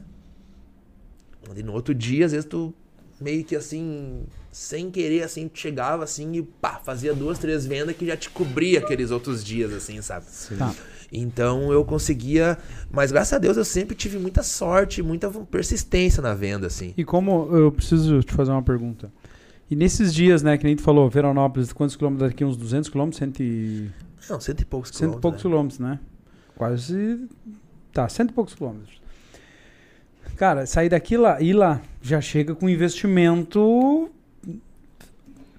E 1.56 1.64
no 1.64 1.72
outro 1.74 1.94
dia, 1.94 2.26
às 2.26 2.32
vezes 2.34 2.46
tu 2.50 2.74
meio 3.22 3.46
que 3.46 3.56
assim, 3.56 4.24
sem 4.54 4.92
querer, 4.92 5.24
assim, 5.24 5.48
tu 5.48 5.58
chegava 5.60 6.04
assim 6.04 6.32
e 6.34 6.44
pá, 6.44 6.80
fazia 6.84 7.14
duas, 7.14 7.40
três 7.40 7.66
vendas 7.66 7.96
que 7.98 8.06
já 8.06 8.16
te 8.16 8.30
cobria 8.30 8.80
aqueles 8.80 9.10
outros 9.10 9.44
dias, 9.44 9.74
assim, 9.74 10.00
sabe? 10.00 10.28
Tá. 10.58 10.74
Então 11.12 11.74
eu 11.74 11.84
conseguia. 11.84 12.58
Mas 12.92 13.12
graças 13.12 13.34
a 13.34 13.40
Deus 13.40 13.58
eu 13.58 13.66
sempre 13.66 13.96
tive 13.96 14.20
muita 14.20 14.44
sorte, 14.44 15.02
muita 15.02 15.28
persistência 15.30 16.22
na 16.22 16.36
venda, 16.36 16.68
assim. 16.68 16.94
E 16.96 17.04
como 17.04 17.50
eu 17.52 17.72
preciso 17.72 18.22
te 18.22 18.32
fazer 18.32 18.52
uma 18.52 18.62
pergunta. 18.62 19.12
E 19.70 19.76
nesses 19.76 20.14
dias, 20.14 20.44
né, 20.44 20.56
que 20.56 20.64
nem 20.64 20.76
tu 20.76 20.84
falou, 20.84 21.10
Veranópolis, 21.10 21.74
quantos 21.74 21.96
quilômetros 21.96 22.30
daqui? 22.30 22.46
Uns 22.46 22.56
200 22.56 22.90
quilômetros? 22.90 23.18
Cento 23.18 23.42
e... 23.42 23.90
Não, 24.30 24.40
cento 24.40 24.62
e 24.62 24.66
poucos 24.66 24.90
Cento 24.90 24.96
e 24.96 25.00
quilômetros. 25.00 25.22
poucos 25.22 25.44
né? 25.44 25.50
quilômetros, 25.50 25.80
né? 25.80 26.00
Quase. 26.56 27.28
Tá, 27.92 28.08
cento 28.08 28.30
e 28.30 28.34
poucos 28.34 28.54
quilômetros. 28.54 29.02
Cara, 30.36 30.66
sair 30.68 30.90
daqui 30.90 31.18
lá 31.18 31.42
e 31.42 31.54
lá 31.54 31.82
já 32.02 32.22
chega 32.22 32.54
com 32.54 32.70
investimento. 32.70 34.12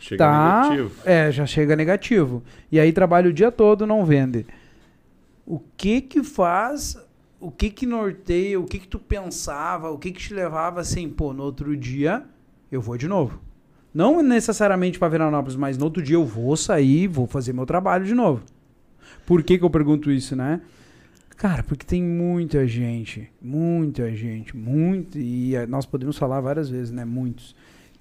Chega 0.04 0.18
Tá. 0.22 0.62
negativo. 0.68 0.90
É, 1.06 1.32
já 1.32 1.46
chega 1.46 1.74
negativo. 1.74 2.42
E 2.70 2.78
aí 2.78 2.92
trabalha 2.92 3.30
o 3.30 3.32
dia 3.32 3.50
todo, 3.50 3.86
não 3.86 4.04
vende. 4.04 4.44
O 5.46 5.58
que 5.78 6.02
que 6.02 6.22
faz? 6.22 6.98
O 7.40 7.50
que 7.50 7.70
que 7.70 7.86
norteia? 7.86 8.60
O 8.60 8.64
que 8.66 8.78
que 8.80 8.88
tu 8.88 8.98
pensava? 8.98 9.90
O 9.90 9.98
que 9.98 10.12
que 10.12 10.20
te 10.20 10.34
levava 10.34 10.80
assim, 10.80 11.08
pô, 11.08 11.32
no 11.32 11.42
outro 11.42 11.74
dia 11.74 12.22
eu 12.70 12.82
vou 12.82 12.98
de 12.98 13.08
novo. 13.08 13.40
Não 13.94 14.22
necessariamente 14.22 14.98
para 14.98 15.08
Veranópolis, 15.08 15.56
mas 15.56 15.78
no 15.78 15.84
outro 15.86 16.02
dia 16.02 16.16
eu 16.16 16.24
vou 16.26 16.54
sair, 16.56 17.06
vou 17.06 17.26
fazer 17.26 17.52
meu 17.54 17.64
trabalho 17.64 18.04
de 18.04 18.12
novo. 18.14 18.42
Por 19.24 19.42
que 19.42 19.56
que 19.56 19.64
eu 19.64 19.70
pergunto 19.70 20.10
isso, 20.10 20.36
né? 20.36 20.60
Cara, 21.36 21.62
porque 21.62 21.86
tem 21.86 22.02
muita 22.02 22.66
gente, 22.66 23.30
muita 23.40 24.14
gente, 24.14 24.54
muito, 24.56 25.18
e 25.18 25.54
eh, 25.56 25.66
nós 25.66 25.86
podemos 25.86 26.18
falar 26.18 26.40
várias 26.40 26.68
vezes, 26.68 26.90
né? 26.90 27.04
Muitos. 27.04 27.54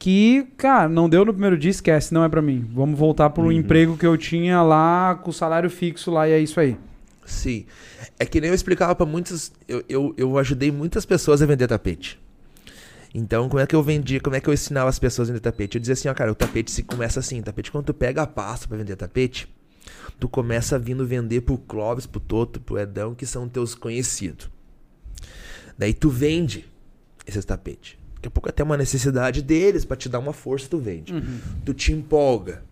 Que, 0.03 0.45
cara, 0.57 0.89
não 0.89 1.07
deu 1.07 1.23
no 1.23 1.31
primeiro 1.31 1.57
dia, 1.57 1.71
esquece, 1.71 2.13
não 2.13 2.25
é 2.25 2.27
pra 2.27 2.41
mim. 2.41 2.69
Vamos 2.73 2.99
voltar 2.99 3.29
pro 3.29 3.43
Uhum. 3.45 3.53
emprego 3.53 3.95
que 3.97 4.05
eu 4.05 4.17
tinha 4.17 4.61
lá, 4.61 5.15
com 5.15 5.29
o 5.29 5.33
salário 5.33 5.69
fixo 5.69 6.11
lá, 6.11 6.27
e 6.27 6.33
é 6.33 6.39
isso 6.39 6.59
aí. 6.59 6.77
Sim. 7.25 7.65
É 8.19 8.25
que 8.25 8.41
nem 8.41 8.49
eu 8.49 8.53
explicava 8.53 8.93
pra 8.93 9.05
muitos. 9.05 9.53
Eu, 9.65 9.81
eu, 9.87 10.13
eu 10.17 10.37
ajudei 10.37 10.73
muitas 10.73 11.05
pessoas 11.05 11.41
a 11.41 11.45
vender 11.45 11.67
tapete. 11.67 12.19
Então, 13.15 13.47
como 13.47 13.61
é 13.61 13.65
que 13.65 13.73
eu 13.73 13.81
vendia, 13.81 14.19
como 14.19 14.35
é 14.35 14.41
que 14.41 14.49
eu 14.49 14.53
ensinava 14.53 14.89
as 14.89 14.99
pessoas 14.99 15.29
a 15.29 15.31
vender 15.31 15.39
tapete? 15.39 15.75
Eu 15.77 15.79
dizia 15.79 15.93
assim, 15.93 16.09
ó, 16.09 16.13
cara, 16.13 16.29
o 16.29 16.35
tapete 16.35 16.69
se 16.69 16.83
começa 16.83 17.21
assim, 17.21 17.41
tapete, 17.41 17.71
quando 17.71 17.85
tu 17.85 17.93
pega 17.93 18.23
a 18.23 18.27
pasta 18.27 18.67
pra 18.67 18.75
vender 18.75 18.97
tapete, 18.97 19.47
tu 20.19 20.27
começa 20.27 20.77
vindo 20.77 21.07
vender 21.07 21.39
pro 21.41 21.57
Clóvis, 21.57 22.05
pro 22.05 22.19
Toto, 22.19 22.59
pro 22.59 22.77
Edão, 22.77 23.15
que 23.15 23.25
são 23.25 23.47
teus 23.47 23.73
conhecidos. 23.73 24.49
Daí 25.77 25.93
tu 25.93 26.09
vende 26.09 26.69
esses 27.25 27.45
tapetes. 27.45 28.02
Daqui 28.23 28.27
a 28.29 28.31
pouco 28.31 28.49
até 28.49 28.63
uma 28.63 28.77
necessidade 28.77 29.41
deles 29.41 29.83
pra 29.83 29.97
te 29.97 30.07
dar 30.07 30.19
uma 30.19 30.31
força, 30.31 30.67
tu 30.69 30.77
vende. 30.77 31.13
Tu 31.65 31.73
te 31.73 31.91
empolga. 31.91 32.63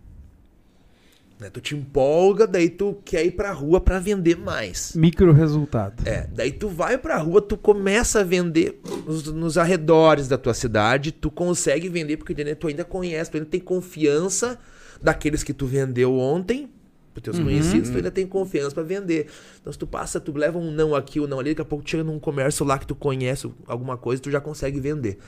Né? 1.38 1.50
Tu 1.50 1.60
te 1.60 1.76
empolga, 1.76 2.46
daí 2.46 2.70
tu 2.70 2.96
quer 3.04 3.26
ir 3.26 3.32
pra 3.32 3.52
rua 3.52 3.78
pra 3.78 3.98
vender 3.98 4.36
mais. 4.38 4.94
Micro 4.94 5.30
resultado. 5.30 6.08
É, 6.08 6.26
daí 6.32 6.52
tu 6.52 6.68
vai 6.68 6.96
pra 6.96 7.18
rua, 7.18 7.42
tu 7.42 7.58
começa 7.58 8.20
a 8.20 8.24
vender 8.24 8.80
nos, 9.06 9.24
nos 9.26 9.58
arredores 9.58 10.26
da 10.26 10.38
tua 10.38 10.54
cidade, 10.54 11.12
tu 11.12 11.30
consegue 11.30 11.88
vender 11.90 12.16
porque 12.16 12.34
tu 12.54 12.68
ainda 12.68 12.84
conhece, 12.84 13.30
tu 13.30 13.36
ainda 13.36 13.48
tem 13.48 13.60
confiança 13.60 14.58
daqueles 15.02 15.42
que 15.42 15.52
tu 15.52 15.66
vendeu 15.66 16.16
ontem, 16.16 16.70
pros 17.12 17.22
teus 17.22 17.38
conhecidos, 17.38 17.90
tu 17.90 17.96
ainda 17.96 18.10
tem 18.10 18.26
confiança 18.26 18.74
pra 18.74 18.82
vender. 18.82 19.26
Então 19.60 19.72
se 19.72 19.78
tu 19.78 19.86
passa, 19.86 20.18
tu 20.20 20.32
leva 20.36 20.58
um 20.58 20.70
não 20.70 20.94
aqui, 20.94 21.20
um 21.20 21.26
não 21.26 21.38
ali, 21.38 21.50
daqui 21.50 21.62
a 21.62 21.64
pouco 21.64 21.84
tu 21.84 21.90
chega 21.90 22.04
num 22.04 22.18
comércio 22.18 22.64
lá 22.64 22.78
que 22.78 22.86
tu 22.86 22.94
conhece 22.94 23.50
alguma 23.66 23.96
coisa, 23.96 24.22
tu 24.22 24.30
já 24.30 24.40
consegue 24.40 24.80
vender. 24.80 25.18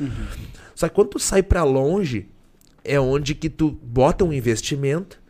Só 0.74 0.88
que 0.88 0.94
quando 0.94 1.08
tu 1.08 1.18
sai 1.18 1.42
pra 1.42 1.62
longe, 1.64 2.28
é 2.82 2.98
onde 2.98 3.34
que 3.34 3.48
tu 3.48 3.70
bota 3.70 4.24
um 4.24 4.32
investimento 4.32 5.20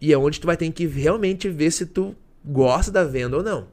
e 0.00 0.12
é 0.12 0.18
onde 0.18 0.40
tu 0.40 0.46
vai 0.46 0.56
ter 0.56 0.70
que 0.70 0.86
realmente 0.86 1.48
ver 1.48 1.70
se 1.70 1.86
tu 1.86 2.14
gosta 2.44 2.90
da 2.90 3.04
venda 3.04 3.36
ou 3.36 3.42
não. 3.42 3.66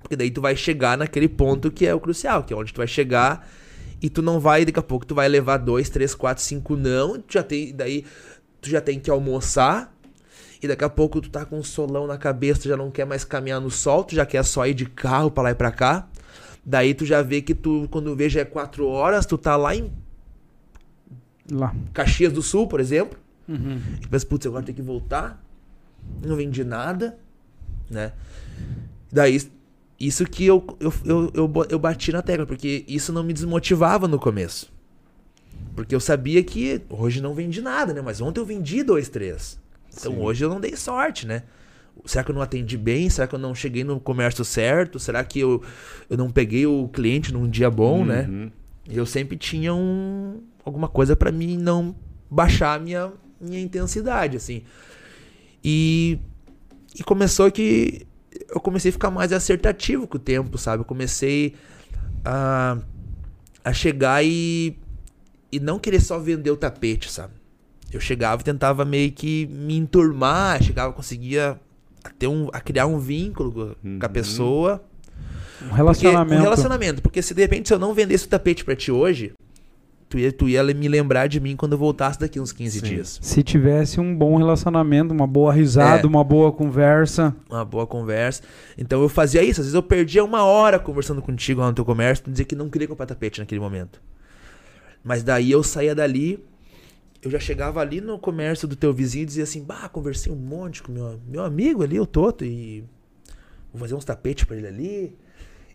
Porque 0.00 0.14
daí 0.14 0.30
tu 0.30 0.40
vai 0.40 0.54
chegar 0.54 0.96
naquele 0.96 1.28
ponto 1.28 1.70
que 1.70 1.86
é 1.86 1.94
o 1.94 1.98
crucial, 1.98 2.44
que 2.44 2.52
é 2.52 2.56
onde 2.56 2.72
tu 2.72 2.76
vai 2.76 2.86
chegar 2.86 3.48
e 4.00 4.10
tu 4.10 4.22
não 4.22 4.38
vai, 4.38 4.64
daqui 4.64 4.78
a 4.78 4.82
pouco 4.82 5.06
tu 5.06 5.14
vai 5.14 5.28
levar 5.28 5.56
dois, 5.56 5.88
três, 5.88 6.14
quatro, 6.14 6.44
cinco 6.44 6.76
não, 6.76 7.18
tu 7.18 7.32
já 7.32 7.42
tem, 7.42 7.74
daí 7.74 8.04
tu 8.60 8.68
já 8.68 8.80
tem 8.80 9.00
que 9.00 9.10
almoçar 9.10 9.95
e 10.62 10.68
daqui 10.68 10.84
a 10.84 10.88
pouco 10.88 11.20
tu 11.20 11.28
tá 11.30 11.44
com 11.44 11.58
um 11.58 11.62
solão 11.62 12.06
na 12.06 12.16
cabeça, 12.16 12.62
tu 12.62 12.68
já 12.68 12.76
não 12.76 12.90
quer 12.90 13.04
mais 13.04 13.24
caminhar 13.24 13.60
no 13.60 13.70
sol, 13.70 14.04
tu 14.04 14.14
já 14.14 14.24
quer 14.26 14.42
só 14.44 14.66
ir 14.66 14.74
de 14.74 14.86
carro 14.86 15.30
pra 15.30 15.44
lá 15.44 15.50
e 15.50 15.54
pra 15.54 15.70
cá. 15.70 16.08
Daí 16.64 16.94
tu 16.94 17.04
já 17.04 17.22
vê 17.22 17.40
que 17.42 17.54
tu, 17.54 17.86
quando 17.90 18.14
vê 18.16 18.28
já 18.28 18.40
é 18.40 18.44
quatro 18.44 18.86
horas, 18.86 19.26
tu 19.26 19.36
tá 19.38 19.56
lá 19.56 19.74
em 19.74 19.92
Lá. 21.50 21.72
Caxias 21.92 22.32
do 22.32 22.42
Sul, 22.42 22.66
por 22.66 22.80
exemplo, 22.80 23.18
Uhum. 23.48 23.80
e 24.02 24.06
pensa, 24.08 24.26
putz, 24.26 24.44
agora 24.46 24.64
tem 24.64 24.74
que 24.74 24.82
voltar 24.82 25.40
não 26.22 26.36
vendi 26.36 26.64
nada, 26.64 27.18
né? 27.90 28.12
Daí, 29.12 29.40
isso 29.98 30.24
que 30.24 30.44
eu, 30.44 30.64
eu, 30.80 30.92
eu, 31.04 31.32
eu, 31.34 31.66
eu 31.70 31.78
bati 31.78 32.12
na 32.12 32.22
tecla, 32.22 32.46
porque 32.46 32.84
isso 32.88 33.12
não 33.12 33.22
me 33.22 33.32
desmotivava 33.32 34.06
no 34.08 34.18
começo. 34.18 34.72
Porque 35.74 35.94
eu 35.94 36.00
sabia 36.00 36.42
que 36.42 36.82
hoje 36.88 37.20
não 37.20 37.34
vendi 37.34 37.60
nada, 37.60 37.92
né? 37.92 38.00
Mas 38.00 38.20
ontem 38.20 38.40
eu 38.40 38.46
vendi 38.46 38.82
dois, 38.82 39.08
três. 39.08 39.58
Então 39.96 40.12
Sim. 40.12 40.20
hoje 40.20 40.44
eu 40.44 40.48
não 40.48 40.60
dei 40.60 40.76
sorte, 40.76 41.26
né? 41.26 41.42
Será 42.04 42.22
que 42.22 42.30
eu 42.30 42.34
não 42.34 42.42
atendi 42.42 42.76
bem? 42.76 43.08
Será 43.08 43.26
que 43.26 43.34
eu 43.34 43.38
não 43.38 43.54
cheguei 43.54 43.82
no 43.82 43.98
comércio 43.98 44.44
certo? 44.44 44.98
Será 44.98 45.24
que 45.24 45.40
eu, 45.40 45.62
eu 46.10 46.16
não 46.16 46.30
peguei 46.30 46.66
o 46.66 46.88
cliente 46.88 47.32
num 47.32 47.48
dia 47.48 47.70
bom, 47.70 48.04
né? 48.04 48.26
Uhum. 48.28 48.50
Eu 48.88 49.06
sempre 49.06 49.36
tinha 49.36 49.74
um, 49.74 50.42
alguma 50.64 50.88
coisa 50.88 51.16
pra 51.16 51.32
mim 51.32 51.56
não 51.56 51.96
baixar 52.30 52.74
a 52.74 52.78
minha, 52.78 53.12
minha 53.40 53.60
intensidade, 53.60 54.36
assim. 54.36 54.62
E, 55.64 56.18
e 56.94 57.02
começou 57.02 57.50
que 57.50 58.06
eu 58.50 58.60
comecei 58.60 58.90
a 58.90 58.92
ficar 58.92 59.10
mais 59.10 59.32
acertativo 59.32 60.06
com 60.06 60.16
o 60.16 60.20
tempo, 60.20 60.58
sabe? 60.58 60.82
Eu 60.82 60.84
comecei 60.84 61.54
a, 62.24 62.78
a 63.64 63.72
chegar 63.72 64.24
e, 64.24 64.78
e 65.50 65.58
não 65.58 65.78
querer 65.78 66.00
só 66.00 66.18
vender 66.18 66.50
o 66.50 66.56
tapete, 66.56 67.10
sabe? 67.10 67.34
Eu 67.92 68.00
chegava 68.00 68.40
e 68.42 68.44
tentava 68.44 68.84
meio 68.84 69.10
que 69.12 69.46
me 69.46 69.76
enturmar, 69.76 70.62
chegava, 70.62 70.92
conseguia 70.92 71.58
a 72.04 72.10
ter 72.10 72.26
um, 72.26 72.48
a 72.52 72.60
criar 72.60 72.86
um 72.86 72.98
vínculo 72.98 73.52
com 73.52 73.64
com 73.64 73.88
a 74.04 74.06
Uhum. 74.06 74.12
pessoa. 74.12 74.84
Um 75.62 75.64
Porque, 75.68 75.76
relacionamento. 75.76 76.34
um 76.40 76.42
relacionamento. 76.42 77.02
Porque 77.02 77.22
se 77.22 77.32
de 77.34 77.40
repente 77.42 77.68
se 77.68 77.74
eu 77.74 77.78
não 77.78 77.94
vendesse 77.94 78.26
o 78.26 78.28
tapete 78.28 78.64
pra 78.64 78.76
ti 78.76 78.92
hoje, 78.92 79.32
tu 80.08 80.18
ia, 80.18 80.30
tu 80.30 80.48
ia 80.48 80.62
me 80.62 80.86
lembrar 80.88 81.26
de 81.28 81.40
mim 81.40 81.56
quando 81.56 81.72
eu 81.72 81.78
voltasse 81.78 82.18
daqui 82.20 82.38
uns 82.38 82.52
15 82.52 82.80
Sim. 82.80 82.86
dias. 82.86 83.18
Se 83.22 83.42
tivesse 83.42 83.98
um 84.00 84.14
bom 84.14 84.36
relacionamento, 84.36 85.14
uma 85.14 85.26
boa 85.26 85.52
risada, 85.52 86.02
É. 86.02 86.06
uma 86.06 86.22
boa 86.22 86.52
conversa. 86.52 87.34
Uma 87.48 87.64
boa 87.64 87.86
conversa. 87.86 88.42
Então 88.76 89.00
eu 89.00 89.08
fazia 89.08 89.42
isso. 89.42 89.60
Às 89.60 89.66
vezes 89.68 89.74
eu 89.74 89.82
perdia 89.82 90.22
uma 90.24 90.44
hora 90.44 90.78
conversando 90.78 91.22
contigo 91.22 91.60
lá 91.60 91.68
no 91.68 91.72
teu 91.74 91.84
comércio 91.84 92.22
pra 92.24 92.32
dizer 92.32 92.44
que 92.44 92.54
não 92.54 92.68
queria 92.68 92.86
comprar 92.88 93.06
tapete 93.06 93.40
naquele 93.40 93.60
momento. 93.60 94.00
Mas 95.02 95.22
daí 95.22 95.50
eu 95.50 95.62
saía 95.62 95.94
dali, 95.94 96.44
eu 97.26 97.30
já 97.30 97.40
chegava 97.40 97.80
ali 97.80 98.00
no 98.00 98.18
comércio 98.18 98.68
do 98.68 98.76
teu 98.76 98.92
vizinho 98.92 99.24
e 99.24 99.26
dizia 99.26 99.42
assim: 99.42 99.62
Bah, 99.62 99.88
conversei 99.88 100.32
um 100.32 100.36
monte 100.36 100.82
com 100.82 100.92
meu, 100.92 101.20
meu 101.26 101.44
amigo 101.44 101.82
ali, 101.82 101.98
o 101.98 102.06
Toto, 102.06 102.44
e 102.44 102.84
vou 103.72 103.80
fazer 103.80 103.94
uns 103.94 104.04
tapetes 104.04 104.44
pra 104.44 104.56
ele 104.56 104.68
ali. 104.68 105.16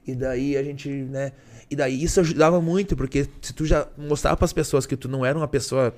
E 0.07 0.15
daí 0.15 0.55
a 0.55 0.63
gente, 0.63 0.89
né? 0.89 1.33
E 1.69 1.75
daí 1.75 2.01
isso 2.01 2.19
ajudava 2.21 2.61
muito, 2.61 2.95
porque 2.95 3.27
se 3.41 3.53
tu 3.53 3.65
já 3.65 3.85
mostrava 3.97 4.37
pras 4.37 4.53
pessoas 4.53 4.85
que 4.85 4.95
tu 4.95 5.09
não 5.09 5.25
era 5.25 5.37
uma 5.37 5.47
pessoa 5.47 5.93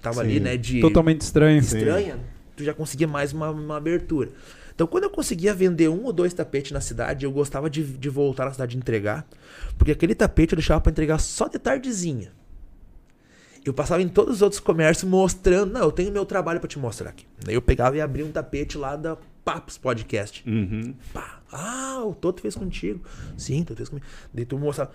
tava 0.00 0.22
ali, 0.22 0.34
Sim. 0.34 0.40
né, 0.40 0.56
de 0.56 0.80
Totalmente 0.80 1.20
estranho. 1.20 1.62
Sim. 1.62 1.78
estranha, 1.78 2.18
tu 2.56 2.64
já 2.64 2.72
conseguia 2.72 3.06
mais 3.06 3.32
uma, 3.32 3.50
uma 3.50 3.76
abertura. 3.76 4.30
Então, 4.74 4.86
quando 4.86 5.04
eu 5.04 5.10
conseguia 5.10 5.54
vender 5.54 5.88
um 5.88 6.04
ou 6.04 6.12
dois 6.12 6.34
tapetes 6.34 6.72
na 6.72 6.80
cidade, 6.80 7.24
eu 7.24 7.30
gostava 7.30 7.70
de, 7.70 7.84
de 7.84 8.08
voltar 8.08 8.46
na 8.46 8.52
cidade 8.52 8.74
e 8.74 8.78
entregar, 8.78 9.26
porque 9.78 9.92
aquele 9.92 10.14
tapete 10.14 10.54
eu 10.54 10.56
deixava 10.56 10.80
pra 10.80 10.90
entregar 10.90 11.18
só 11.18 11.46
de 11.46 11.58
tardezinha. 11.58 12.32
Eu 13.64 13.72
passava 13.72 14.02
em 14.02 14.08
todos 14.08 14.36
os 14.36 14.42
outros 14.42 14.60
comércios 14.60 15.08
mostrando, 15.10 15.72
não, 15.72 15.80
eu 15.82 15.92
tenho 15.92 16.12
meu 16.12 16.26
trabalho 16.26 16.60
pra 16.60 16.68
te 16.68 16.78
mostrar 16.78 17.10
aqui. 17.10 17.24
Daí 17.44 17.54
eu 17.54 17.62
pegava 17.62 17.96
e 17.96 18.00
abria 18.00 18.24
um 18.24 18.30
tapete 18.30 18.76
lá 18.76 18.94
da 18.94 19.16
Papos 19.44 19.78
Podcast. 19.78 20.44
Uhum. 20.48 20.94
Pá. 21.12 21.40
Ah, 21.50 22.02
o 22.04 22.14
Toto 22.14 22.42
fez 22.42 22.54
contigo. 22.54 23.00
Sim, 23.38 23.62
o 23.62 23.64
Toto 23.64 23.76
fez 23.78 23.88
comigo. 23.88 24.06
Daí 24.32 24.44
tu 24.44 24.58
mostrava. 24.58 24.90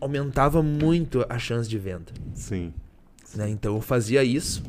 Aumentava 0.00 0.62
muito 0.62 1.24
a 1.28 1.38
chance 1.38 1.68
de 1.68 1.78
venda. 1.78 2.12
Sim. 2.34 2.72
Né? 3.34 3.48
Então 3.50 3.74
eu 3.76 3.80
fazia 3.80 4.24
isso, 4.24 4.62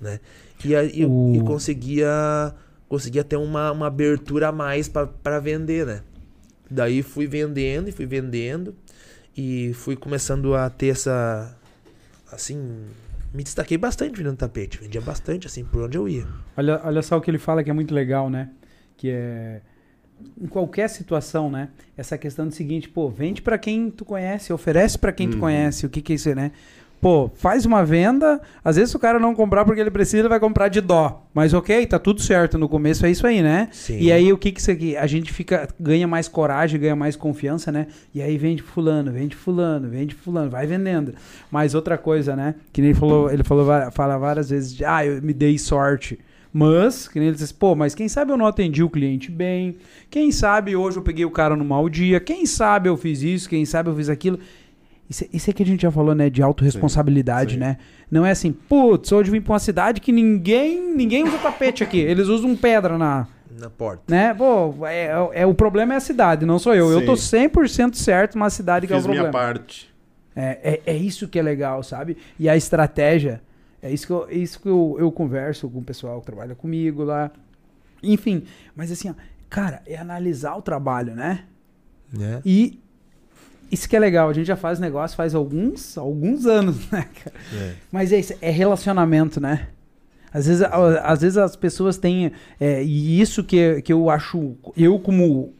né? 0.00 0.18
E, 0.64 0.74
aí, 0.74 1.04
O- 1.04 1.34
e 1.36 1.40
conseguia, 1.42 2.54
conseguia 2.88 3.22
ter 3.22 3.36
uma, 3.36 3.70
uma 3.70 3.86
abertura 3.86 4.48
a 4.48 4.52
mais 4.52 4.88
para 4.88 5.38
vender, 5.40 5.84
né? 5.86 6.02
Daí 6.70 7.02
fui 7.02 7.26
vendendo 7.26 7.88
e 7.88 7.92
fui 7.92 8.06
vendendo 8.06 8.74
e 9.36 9.72
fui 9.74 9.94
começando 9.94 10.54
a 10.54 10.68
ter 10.70 10.88
essa 10.88 11.54
assim, 12.32 12.86
me 13.32 13.42
destaquei 13.42 13.76
bastante 13.78 14.16
vendendo 14.16 14.36
tapete, 14.36 14.78
vendia 14.78 15.00
bastante 15.00 15.46
assim 15.46 15.64
por 15.64 15.82
onde 15.82 15.96
eu 15.96 16.08
ia. 16.08 16.26
Olha, 16.56 16.80
olha 16.84 17.02
só 17.02 17.16
o 17.16 17.20
que 17.20 17.30
ele 17.30 17.38
fala 17.38 17.62
que 17.62 17.70
é 17.70 17.72
muito 17.72 17.94
legal, 17.94 18.28
né? 18.30 18.50
Que 18.96 19.10
é 19.10 19.60
em 20.40 20.46
qualquer 20.46 20.88
situação, 20.88 21.50
né? 21.50 21.68
Essa 21.96 22.16
questão 22.16 22.46
do 22.46 22.54
seguinte, 22.54 22.88
pô, 22.88 23.08
vende 23.10 23.42
pra 23.42 23.58
quem 23.58 23.90
tu 23.90 24.04
conhece, 24.04 24.52
oferece 24.52 24.96
pra 24.98 25.12
quem 25.12 25.28
tu 25.28 25.34
Uhum. 25.34 25.40
conhece. 25.40 25.84
O 25.84 25.90
que 25.90 26.00
que 26.00 26.12
é 26.12 26.16
isso, 26.16 26.32
né? 26.34 26.52
Pô, 27.02 27.28
faz 27.34 27.66
uma 27.66 27.84
venda, 27.84 28.40
às 28.64 28.76
vezes 28.76 28.94
o 28.94 28.98
cara 28.98 29.18
não 29.18 29.34
comprar 29.34 29.64
porque 29.64 29.80
ele 29.80 29.90
precisa, 29.90 30.18
ele 30.18 30.28
vai 30.28 30.38
comprar 30.38 30.68
de 30.68 30.80
dó. 30.80 31.26
Mas 31.34 31.52
OK, 31.52 31.84
tá 31.88 31.98
tudo 31.98 32.22
certo, 32.22 32.56
no 32.56 32.68
começo 32.68 33.04
é 33.04 33.10
isso 33.10 33.26
aí, 33.26 33.42
né? 33.42 33.66
Sim. 33.72 33.98
E 33.98 34.12
aí 34.12 34.32
o 34.32 34.38
que 34.38 34.52
que 34.52 34.60
isso 34.60 34.70
aqui? 34.70 34.96
A 34.96 35.04
gente 35.08 35.32
fica 35.32 35.66
ganha 35.80 36.06
mais 36.06 36.28
coragem, 36.28 36.78
ganha 36.78 36.94
mais 36.94 37.16
confiança, 37.16 37.72
né? 37.72 37.88
E 38.14 38.22
aí 38.22 38.38
vende 38.38 38.62
fulano, 38.62 39.10
vende 39.10 39.34
fulano, 39.34 39.88
vende 39.88 40.14
fulano, 40.14 40.48
vai 40.48 40.64
vendendo. 40.64 41.12
Mas 41.50 41.74
outra 41.74 41.98
coisa, 41.98 42.36
né? 42.36 42.54
Que 42.72 42.80
nem 42.80 42.90
ele 42.90 42.98
falou, 43.00 43.32
ele 43.32 43.42
falou 43.42 43.66
fala 43.90 44.16
várias 44.16 44.50
vezes 44.50 44.72
de, 44.72 44.84
ah, 44.84 45.04
eu 45.04 45.20
me 45.20 45.32
dei 45.32 45.58
sorte. 45.58 46.20
Mas, 46.52 47.08
que 47.08 47.18
nem 47.18 47.28
ele 47.28 47.36
disse, 47.36 47.54
pô, 47.54 47.74
mas 47.74 47.94
quem 47.94 48.08
sabe 48.08 48.30
eu 48.30 48.36
não 48.36 48.46
atendi 48.46 48.82
o 48.82 48.90
cliente 48.90 49.30
bem? 49.30 49.76
Quem 50.10 50.30
sabe 50.30 50.76
hoje 50.76 50.98
eu 50.98 51.02
peguei 51.02 51.24
o 51.24 51.30
cara 51.30 51.56
no 51.56 51.64
mau 51.64 51.88
dia? 51.88 52.20
Quem 52.20 52.44
sabe 52.44 52.90
eu 52.90 52.96
fiz 52.96 53.22
isso? 53.22 53.48
Quem 53.48 53.64
sabe 53.64 53.88
eu 53.88 53.96
fiz 53.96 54.10
aquilo? 54.10 54.38
Isso, 55.08 55.24
isso 55.32 55.50
é 55.50 55.52
que 55.52 55.62
a 55.62 55.66
gente 55.66 55.82
já 55.82 55.90
falou, 55.90 56.14
né? 56.14 56.30
De 56.30 56.42
autorresponsabilidade, 56.42 57.54
sim. 57.54 57.60
né? 57.60 57.76
Não 58.10 58.24
é 58.24 58.30
assim, 58.30 58.52
putz, 58.52 59.12
hoje 59.12 59.28
eu 59.28 59.32
vim 59.32 59.40
pra 59.40 59.52
uma 59.52 59.58
cidade 59.58 60.00
que 60.00 60.12
ninguém 60.12 60.94
ninguém 60.94 61.24
usa 61.24 61.38
tapete 61.38 61.82
aqui. 61.84 61.98
Eles 61.98 62.28
usam 62.28 62.56
pedra 62.56 62.96
na, 62.96 63.26
na 63.58 63.68
porta. 63.68 64.02
né? 64.08 64.32
Pô, 64.32 64.86
é, 64.86 65.10
é- 65.34 65.46
o 65.46 65.54
problema 65.54 65.94
é 65.94 65.96
a 65.96 66.00
cidade, 66.00 66.46
não 66.46 66.58
sou 66.58 66.74
eu. 66.74 66.90
Eu 66.90 67.04
tô 67.04 67.12
100% 67.12 67.94
certo 67.94 68.34
numa 68.36 68.50
cidade 68.50 68.86
que 68.86 68.92
é 68.92 68.96
o 68.96 69.00
Fiz 69.00 69.06
minha 69.06 69.22
problema. 69.24 69.46
parte. 69.46 69.92
É, 70.34 70.80
é, 70.86 70.92
é 70.94 70.96
isso 70.96 71.28
que 71.28 71.38
é 71.38 71.42
legal, 71.42 71.82
sabe? 71.82 72.16
E 72.38 72.48
a 72.48 72.56
estratégia, 72.56 73.42
é 73.82 73.90
isso 73.92 74.06
que, 74.06 74.12
eu, 74.12 74.26
é 74.30 74.34
isso 74.34 74.60
que 74.60 74.68
eu, 74.68 74.96
eu 74.98 75.12
converso 75.12 75.68
com 75.68 75.80
o 75.80 75.84
pessoal 75.84 76.20
que 76.20 76.26
trabalha 76.26 76.54
comigo 76.54 77.04
lá. 77.04 77.30
Enfim, 78.02 78.44
mas 78.74 78.90
assim, 78.90 79.10
ó, 79.10 79.14
cara, 79.50 79.82
é 79.86 79.96
analisar 79.96 80.56
o 80.56 80.62
trabalho, 80.62 81.14
né? 81.14 81.44
Né? 82.10 82.40
E 82.44 82.80
isso 83.72 83.88
que 83.88 83.96
é 83.96 83.98
legal, 83.98 84.28
a 84.28 84.32
gente 84.32 84.46
já 84.46 84.56
faz 84.56 84.78
negócio 84.78 85.16
faz 85.16 85.34
alguns, 85.34 85.96
alguns 85.98 86.46
anos, 86.46 86.76
né, 86.92 87.08
cara? 87.24 87.36
É. 87.54 87.72
Mas 87.90 88.12
é 88.12 88.20
isso, 88.20 88.34
é 88.40 88.50
relacionamento, 88.50 89.40
né? 89.40 89.68
Às 90.32 90.46
vezes, 90.46 90.62
às 90.62 91.20
vezes 91.20 91.36
as 91.36 91.56
pessoas 91.56 91.98
têm. 91.98 92.32
é, 92.58 92.82
e 92.82 93.20
isso 93.20 93.44
que, 93.44 93.82
que 93.82 93.92
eu 93.92 94.08
acho. 94.08 94.56
Eu, 94.76 94.98
como 94.98 95.52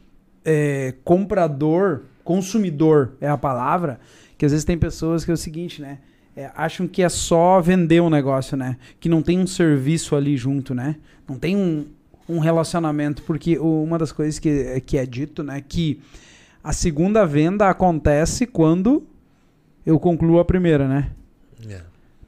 é, 0.44 0.94
comprador, 1.04 2.02
consumidor 2.24 3.12
é 3.20 3.28
a 3.28 3.36
palavra, 3.36 4.00
que 4.38 4.46
às 4.46 4.52
vezes 4.52 4.64
tem 4.64 4.78
pessoas 4.78 5.24
que 5.24 5.30
é 5.30 5.34
o 5.34 5.36
seguinte, 5.36 5.82
né? 5.82 5.98
é, 6.36 6.50
acham 6.54 6.86
que 6.86 7.02
é 7.02 7.08
só 7.08 7.60
vender 7.60 8.00
um 8.00 8.10
negócio, 8.10 8.56
né? 8.56 8.76
Que 8.98 9.08
não 9.08 9.22
tem 9.22 9.38
um 9.38 9.46
serviço 9.46 10.16
ali 10.16 10.36
junto, 10.36 10.74
né? 10.74 10.96
Não 11.28 11.36
tem 11.38 11.56
um, 11.56 11.86
um 12.28 12.38
relacionamento. 12.38 13.22
Porque 13.22 13.58
uma 13.58 13.98
das 13.98 14.12
coisas 14.12 14.38
que, 14.38 14.80
que 14.80 14.96
é 14.96 15.04
dito, 15.04 15.42
né? 15.42 15.62
Que 15.66 16.00
a 16.62 16.72
segunda 16.72 17.26
venda 17.26 17.68
acontece 17.68 18.46
quando 18.46 19.06
eu 19.84 19.98
concluo 19.98 20.38
a 20.38 20.44
primeira, 20.44 20.86
né? 20.86 21.10
É. 21.68 21.80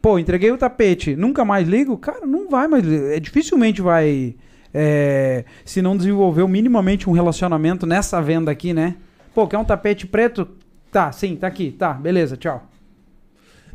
Pô, 0.03 0.19
entreguei 0.19 0.51
o 0.51 0.59
tapete, 0.59 1.17
nunca 1.17 1.45
mais 1.45 1.69
ligo? 1.69 1.97
Cara, 1.97 2.27
não 2.27 2.49
vai 2.49 2.69
mais. 2.69 2.87
É, 2.87 3.19
dificilmente 3.21 3.81
vai. 3.81 4.35
é, 4.73 5.45
se 5.65 5.81
não 5.81 5.97
desenvolveu 5.97 6.47
minimamente 6.49 7.09
um 7.09 7.13
relacionamento 7.13 7.87
nessa 7.87 8.21
venda 8.21 8.51
aqui, 8.51 8.75
né? 8.75 8.97
Pô, 9.35 9.47
quer 9.47 9.59
um 9.59 9.65
tapete 9.65 10.07
preto? 10.07 10.49
Tá, 10.91 11.11
sim, 11.11 11.37
tá 11.37 11.47
aqui. 11.47 11.73
Tá, 11.73 11.95
beleza, 11.95 12.37
tchau. 12.37 12.69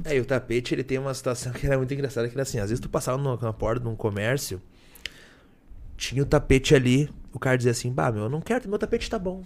É, 0.06 0.16
e 0.16 0.20
o 0.20 0.26
tapete, 0.26 0.74
ele 0.74 0.84
tem 0.84 0.98
uma 0.98 1.14
situação 1.14 1.52
que 1.54 1.66
era 1.66 1.78
muito 1.78 1.94
engraçada, 1.94 2.28
que 2.28 2.36
era 2.36 2.44
assim, 2.44 2.60
às 2.60 2.70
vezes 2.70 2.80
tu 2.80 2.90
passava 2.90 3.18
na 3.18 3.54
porta 3.54 3.82
de 3.82 3.90
um 3.90 3.96
comércio, 3.96 4.62
tinha 5.98 6.24
o 6.24 6.26
tapete 6.26 6.74
ali, 6.74 7.10
o 7.34 7.40
cara 7.40 7.58
dizia 7.58 7.72
assim, 7.72 7.92
bah, 7.92 8.12
meu, 8.12 8.24
eu 8.24 8.30
não 8.30 8.40
quero, 8.40 8.70
meu 8.70 8.80
tapete 8.80 9.10
tá 9.10 9.20
bom. 9.20 9.44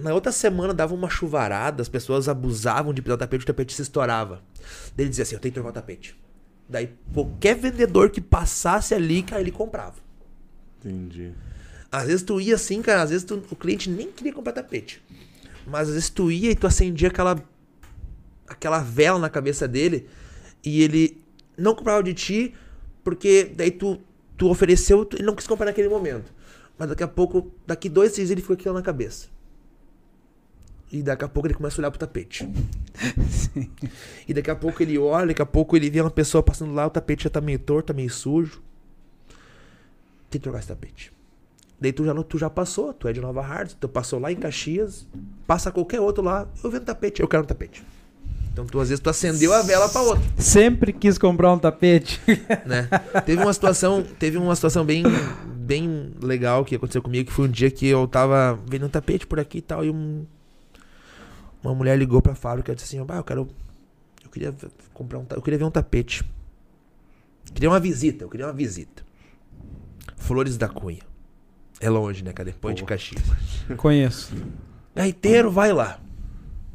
Na 0.00 0.14
outra 0.14 0.30
semana 0.32 0.72
dava 0.72 0.94
uma 0.94 1.10
chuvarada, 1.10 1.82
as 1.82 1.88
pessoas 1.88 2.28
abusavam 2.28 2.94
de 2.94 3.02
pegar 3.02 3.14
o 3.14 3.18
tapete, 3.18 3.42
o 3.42 3.46
tapete 3.46 3.72
se 3.74 3.82
estourava. 3.82 4.42
Daí 4.96 5.04
ele 5.04 5.08
dizia 5.10 5.22
assim, 5.24 5.34
eu 5.34 5.40
tenho 5.40 5.52
que 5.52 5.56
trocar 5.60 5.70
o 5.70 5.72
tapete. 5.72 6.16
Daí 6.68 6.90
qualquer 7.12 7.56
vendedor 7.56 8.10
que 8.10 8.20
passasse 8.20 8.94
ali, 8.94 9.22
cara, 9.22 9.40
ele 9.40 9.50
comprava. 9.50 9.96
Entendi. 10.78 11.32
Às 11.90 12.06
vezes 12.06 12.22
tu 12.22 12.40
ia 12.40 12.54
assim, 12.54 12.80
cara, 12.82 13.02
às 13.02 13.10
vezes 13.10 13.24
tu- 13.24 13.42
o 13.50 13.56
cliente 13.56 13.90
nem 13.90 14.12
queria 14.12 14.32
comprar 14.32 14.52
tapete. 14.52 15.02
Mas 15.66 15.88
às 15.88 15.94
vezes 15.94 16.10
tu 16.10 16.30
ia 16.30 16.50
e 16.50 16.54
tu 16.54 16.66
acendia 16.66 17.08
aquela 17.08 17.42
aquela 18.46 18.78
vela 18.80 19.18
na 19.18 19.28
cabeça 19.28 19.68
dele 19.68 20.08
e 20.64 20.82
ele 20.82 21.22
não 21.56 21.74
comprava 21.74 22.02
de 22.02 22.14
ti 22.14 22.54
porque 23.04 23.52
daí 23.54 23.70
tu, 23.70 23.98
tu 24.36 24.48
ofereceu, 24.48 25.04
tu- 25.04 25.16
ele 25.16 25.24
não 25.26 25.34
quis 25.34 25.46
comprar 25.46 25.66
naquele 25.66 25.88
momento. 25.88 26.32
Mas 26.78 26.88
daqui 26.88 27.02
a 27.02 27.08
pouco, 27.08 27.52
daqui 27.66 27.88
dois, 27.88 28.12
três, 28.12 28.30
ele 28.30 28.40
fica 28.40 28.54
aquilo 28.54 28.74
na 28.74 28.82
cabeça. 28.82 29.28
E 30.90 31.02
daqui 31.02 31.24
a 31.24 31.28
pouco 31.28 31.46
ele 31.46 31.54
começa 31.54 31.78
a 31.78 31.80
olhar 31.82 31.90
pro 31.90 31.98
tapete. 32.00 32.48
E 34.26 34.32
daqui 34.34 34.50
a 34.50 34.56
pouco 34.56 34.82
ele 34.82 34.98
olha, 34.98 35.28
daqui 35.28 35.42
a 35.42 35.46
pouco 35.46 35.76
ele 35.76 35.90
vê 35.90 36.00
uma 36.00 36.10
pessoa 36.10 36.42
passando 36.42 36.72
lá, 36.72 36.86
o 36.86 36.90
tapete 36.90 37.24
já 37.24 37.30
tá 37.30 37.40
meio 37.40 37.58
torto, 37.58 37.88
tá 37.88 37.94
meio 37.94 38.10
sujo. 38.10 38.62
tem 40.30 40.38
que 40.40 40.44
trocar 40.44 40.58
esse 40.60 40.68
tapete. 40.68 41.12
Daí 41.80 41.92
tu 41.92 42.04
já, 42.04 42.14
tu 42.22 42.38
já 42.38 42.50
passou, 42.50 42.92
tu 42.92 43.06
é 43.06 43.12
de 43.12 43.20
Nova 43.20 43.40
Hartz, 43.40 43.76
tu 43.78 43.88
passou 43.88 44.18
lá 44.18 44.32
em 44.32 44.36
Caxias, 44.36 45.06
passa 45.46 45.70
qualquer 45.70 46.00
outro 46.00 46.24
lá, 46.24 46.48
eu 46.62 46.70
vendo 46.70 46.84
tapete, 46.84 47.20
eu 47.20 47.28
quero 47.28 47.44
um 47.44 47.46
tapete. 47.46 47.84
Então 48.52 48.66
tu 48.66 48.80
às 48.80 48.88
vezes 48.88 49.00
tu 49.00 49.08
acendeu 49.08 49.52
a 49.52 49.62
vela 49.62 49.88
pra 49.88 50.00
outra, 50.02 50.24
Sempre 50.36 50.92
quis 50.92 51.16
comprar 51.16 51.52
um 51.52 51.58
tapete. 51.58 52.20
né? 52.66 52.88
teve 53.24 53.40
uma 53.40 53.52
situação, 53.52 54.02
teve 54.18 54.36
uma 54.36 54.54
situação 54.56 54.84
bem 54.84 55.04
bem 55.54 56.12
legal 56.20 56.64
que 56.64 56.74
aconteceu 56.74 57.02
comigo, 57.02 57.28
que 57.28 57.32
foi 57.32 57.46
um 57.46 57.50
dia 57.50 57.70
que 57.70 57.86
eu 57.86 58.08
tava 58.08 58.58
vendo 58.66 58.86
um 58.86 58.88
tapete 58.88 59.26
por 59.26 59.38
aqui 59.38 59.58
e 59.58 59.62
tal 59.62 59.84
e 59.84 59.90
um 59.90 60.26
uma 61.62 61.74
mulher 61.74 61.98
ligou 61.98 62.22
pra 62.22 62.34
fábrica 62.34 62.72
e 62.72 62.74
disse 62.74 62.96
assim: 62.96 63.04
"Bah, 63.04 63.16
eu 63.16 63.24
quero 63.24 63.48
eu 64.28 64.30
queria 64.30 64.54
comprar 64.92 65.18
um, 65.18 65.26
eu 65.30 65.42
queria 65.42 65.58
ver 65.58 65.64
um 65.64 65.70
tapete. 65.70 66.22
Queria 67.54 67.70
uma 67.70 67.80
visita, 67.80 68.24
eu 68.24 68.28
queria 68.28 68.46
uma 68.46 68.52
visita. 68.52 69.02
Flores 70.16 70.58
da 70.58 70.68
Cunha. 70.68 71.00
É 71.80 71.88
longe, 71.88 72.22
né, 72.22 72.32
cara? 72.32 72.50
Depois 72.50 72.74
de 72.74 72.82
Pô. 72.82 72.88
Caxias. 72.88 73.22
Conheço. 73.78 74.34
Gaiteiro, 74.94 75.50
vai 75.50 75.72
lá. 75.72 75.98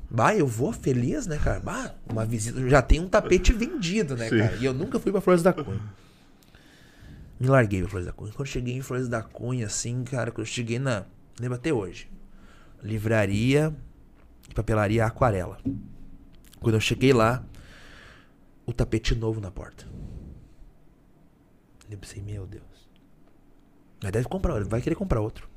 Bah, 0.10 0.36
eu 0.36 0.48
vou 0.48 0.72
feliz, 0.72 1.28
né, 1.28 1.38
cara? 1.38 1.60
Bah, 1.60 1.94
uma 2.10 2.26
visita. 2.26 2.68
Já 2.70 2.82
tem 2.82 3.00
um 3.00 3.08
tapete 3.08 3.54
vendido, 3.54 4.16
né, 4.16 4.30
Sim. 4.30 4.40
cara? 4.40 4.56
E 4.56 4.66
eu 4.66 4.74
nunca 4.74 5.00
fui 5.00 5.12
pra 5.12 5.22
Flores 5.22 5.44
da 5.44 5.54
Cunha. 5.54 5.82
Me 7.40 7.48
larguei 7.48 7.82
pra 7.82 7.90
Flores 7.90 8.08
da 8.08 8.14
Cunha. 8.14 8.32
Quando 8.32 8.48
eu 8.48 8.52
cheguei 8.52 8.76
em 8.76 8.82
Flores 8.82 9.08
da 9.08 9.22
Cunha, 9.22 9.68
assim, 9.68 10.04
cara, 10.04 10.32
quando 10.32 10.48
eu 10.48 10.52
cheguei 10.52 10.80
na. 10.80 11.04
Lembro 11.40 11.56
até 11.56 11.72
hoje. 11.72 12.10
Livraria 12.82 13.76
papelaria 14.54 15.06
Aquarela. 15.06 15.58
Quando 16.60 16.76
eu 16.76 16.82
cheguei 16.82 17.14
lá, 17.14 17.44
o 18.66 18.74
tapete 18.74 19.16
novo 19.16 19.42
na 19.42 19.52
porta. 19.52 19.86
Eu 21.90 21.98
pensei, 21.98 22.22
meu 22.22 22.46
Deus. 22.46 22.64
Mas 24.02 24.12
deve 24.12 24.28
comprar, 24.28 24.64
vai 24.64 24.82
querer 24.82 24.96
comprar 24.96 25.22
outro. 25.22 25.50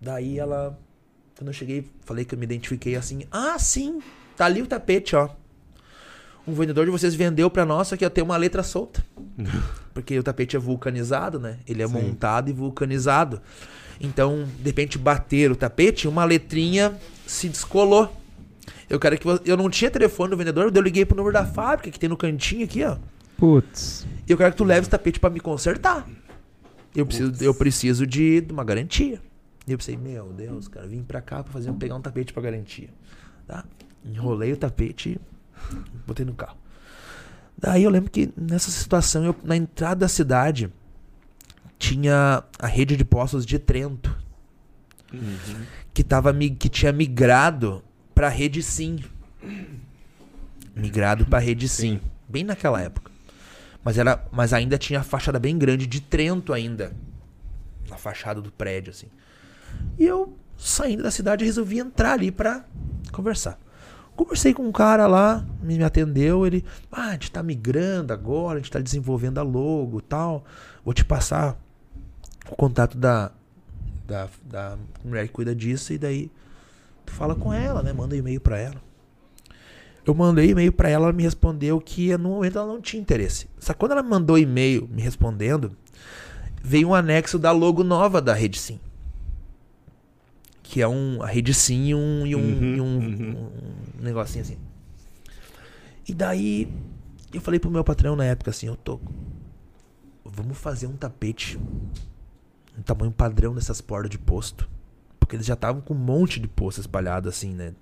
Daí 0.00 0.38
ela 0.38 0.78
quando 1.38 1.48
eu 1.48 1.54
cheguei, 1.54 1.88
falei 2.00 2.24
que 2.24 2.34
eu 2.34 2.38
me 2.38 2.44
identifiquei 2.44 2.96
assim. 2.96 3.22
Ah, 3.30 3.56
sim, 3.60 4.02
tá 4.36 4.46
ali 4.46 4.60
o 4.60 4.66
tapete, 4.66 5.14
ó. 5.14 5.28
Um 6.44 6.52
vendedor 6.52 6.84
de 6.84 6.90
vocês 6.90 7.14
vendeu 7.14 7.48
pra 7.48 7.64
nós, 7.64 7.86
só 7.86 7.96
que 7.96 8.10
tem 8.10 8.24
uma 8.24 8.36
letra 8.36 8.64
solta. 8.64 9.04
Porque 9.94 10.18
o 10.18 10.22
tapete 10.22 10.56
é 10.56 10.58
vulcanizado, 10.58 11.38
né? 11.38 11.60
Ele 11.64 11.80
é 11.80 11.86
Sim. 11.86 11.92
montado 11.92 12.50
e 12.50 12.52
vulcanizado. 12.52 13.40
Então, 14.00 14.46
de 14.58 14.64
repente, 14.64 14.96
bater 14.96 15.50
o 15.50 15.56
tapete, 15.56 16.06
uma 16.06 16.24
letrinha 16.24 16.96
se 17.26 17.48
descolou. 17.48 18.14
Eu 18.88 18.98
quero 18.98 19.18
que 19.18 19.26
eu 19.44 19.56
não 19.56 19.68
tinha 19.68 19.90
telefone 19.90 20.30
do 20.30 20.36
vendedor, 20.36 20.72
eu 20.74 20.82
liguei 20.82 21.04
pro 21.04 21.16
número 21.16 21.32
da 21.32 21.44
fábrica 21.44 21.90
que 21.90 21.98
tem 21.98 22.08
no 22.08 22.16
cantinho 22.16 22.64
aqui, 22.64 22.82
ó. 22.84 22.96
Putz. 23.36 24.06
E 24.26 24.32
eu 24.32 24.36
quero 24.36 24.52
que 24.52 24.56
tu 24.56 24.64
leve 24.64 24.80
esse 24.80 24.90
tapete 24.90 25.20
pra 25.20 25.30
me 25.30 25.40
consertar. 25.40 26.08
Eu 26.94 27.06
preciso, 27.06 27.32
eu 27.44 27.54
preciso 27.54 28.06
de, 28.06 28.40
de 28.40 28.52
uma 28.52 28.64
garantia. 28.64 29.20
E 29.66 29.72
eu 29.72 29.78
pensei, 29.78 29.96
meu 29.96 30.32
Deus, 30.32 30.66
cara, 30.68 30.86
vim 30.86 31.02
pra 31.02 31.20
cá 31.20 31.42
pra 31.42 31.52
fazer, 31.52 31.72
pegar 31.74 31.94
um 31.94 32.00
tapete 32.00 32.32
pra 32.32 32.42
garantia. 32.42 32.88
Tá? 33.46 33.64
Enrolei 34.04 34.52
o 34.52 34.56
tapete 34.56 35.20
e 35.74 35.76
botei 36.06 36.24
no 36.24 36.34
carro. 36.34 36.56
Daí 37.56 37.84
eu 37.84 37.90
lembro 37.90 38.10
que 38.10 38.32
nessa 38.36 38.70
situação, 38.70 39.24
eu, 39.24 39.36
na 39.44 39.56
entrada 39.56 40.00
da 40.00 40.08
cidade, 40.08 40.72
tinha 41.78 42.42
a 42.58 42.66
rede 42.66 42.96
de 42.96 43.04
postos 43.04 43.46
de 43.46 43.58
Trento, 43.58 44.16
Uhum. 45.12 45.62
que, 45.94 46.04
tava, 46.04 46.34
que 46.34 46.68
tinha 46.68 46.92
migrado 46.92 47.82
pra 48.14 48.28
rede 48.28 48.62
Sim. 48.62 48.98
Migrado 50.74 51.24
pra 51.26 51.38
rede 51.38 51.68
Sim. 51.68 51.98
Sim. 51.98 52.00
Bem 52.28 52.44
naquela 52.44 52.80
época. 52.80 53.10
Mas, 53.82 53.96
era, 53.96 54.22
mas 54.30 54.52
ainda 54.52 54.76
tinha 54.76 55.00
a 55.00 55.04
fachada 55.04 55.38
bem 55.38 55.56
grande 55.56 55.86
de 55.86 56.00
Trento 56.00 56.52
ainda. 56.52 56.92
Na 57.88 57.96
fachada 57.96 58.42
do 58.42 58.50
prédio, 58.52 58.90
assim. 58.90 59.06
E 59.98 60.04
eu, 60.04 60.36
saindo 60.58 61.02
da 61.02 61.10
cidade, 61.10 61.44
resolvi 61.44 61.78
entrar 61.78 62.12
ali 62.12 62.30
pra 62.30 62.64
conversar. 63.12 63.58
Conversei 64.14 64.52
com 64.52 64.64
um 64.66 64.72
cara 64.72 65.06
lá, 65.06 65.46
me 65.62 65.78
me 65.78 65.84
atendeu, 65.84 66.44
ele... 66.44 66.64
Ah, 66.90 67.10
a 67.10 67.12
gente 67.12 67.30
tá 67.30 67.42
migrando 67.42 68.12
agora, 68.12 68.58
a 68.58 68.60
gente 68.60 68.70
tá 68.70 68.80
desenvolvendo 68.80 69.38
a 69.38 69.42
logo 69.42 70.00
e 70.00 70.02
tal. 70.02 70.44
Vou 70.84 70.92
te 70.92 71.04
passar 71.04 71.56
o 72.50 72.56
contato 72.56 72.96
da, 72.96 73.30
da, 74.06 74.28
da 74.44 74.78
mulher 75.04 75.26
que 75.26 75.32
cuida 75.32 75.54
disso 75.54 75.92
e 75.92 75.98
daí 75.98 76.30
tu 77.04 77.12
fala 77.12 77.34
com 77.34 77.52
ela, 77.52 77.82
né? 77.82 77.92
Manda 77.92 78.14
um 78.14 78.18
e-mail 78.18 78.40
pra 78.40 78.58
ela. 78.58 78.88
Eu 80.04 80.14
mandei 80.14 80.50
e-mail 80.50 80.72
pra 80.72 80.88
ela, 80.88 81.04
ela 81.06 81.12
me 81.12 81.22
respondeu 81.22 81.78
que 81.80 82.16
no 82.16 82.30
momento 82.30 82.56
ela 82.58 82.66
não 82.66 82.80
tinha 82.80 83.00
interesse. 83.00 83.46
Só 83.58 83.74
que 83.74 83.78
quando 83.78 83.92
ela 83.92 84.02
mandou 84.02 84.38
e-mail 84.38 84.88
me 84.90 85.02
respondendo, 85.02 85.76
veio 86.62 86.88
um 86.88 86.94
anexo 86.94 87.38
da 87.38 87.52
logo 87.52 87.84
nova 87.84 88.20
da 88.20 88.32
Rede 88.32 88.58
Sim. 88.58 88.80
Que 90.62 90.80
é 90.80 90.88
um, 90.88 91.22
a 91.22 91.26
Rede 91.26 91.52
Sim 91.52 91.88
e 91.88 91.94
um, 91.94 92.26
e 92.26 92.34
um, 92.34 92.40
Uhum, 92.40 92.74
e 92.76 92.80
um, 92.80 92.84
uhum. 92.84 93.50
um 93.98 94.02
negocinho 94.02 94.42
assim. 94.42 94.56
E 96.08 96.14
daí 96.14 96.72
eu 97.32 97.40
falei 97.42 97.60
pro 97.60 97.70
meu 97.70 97.84
patrão 97.84 98.16
na 98.16 98.24
época 98.24 98.50
assim, 98.50 98.66
eu 98.66 98.76
tô. 98.76 98.98
Vamos 100.24 100.56
fazer 100.56 100.86
um 100.86 100.96
tapete. 100.96 101.58
Um 102.78 102.82
tamanho 102.82 103.10
padrão 103.10 103.54
dessas 103.54 103.80
portas 103.80 104.10
de 104.10 104.18
posto. 104.18 104.68
Porque 105.18 105.36
eles 105.36 105.46
já 105.46 105.54
estavam 105.54 105.80
com 105.80 105.94
um 105.94 105.98
monte 105.98 106.38
de 106.38 106.46
posto 106.46 106.80
espalhado 106.80 107.28
assim, 107.28 107.52
né? 107.52 107.74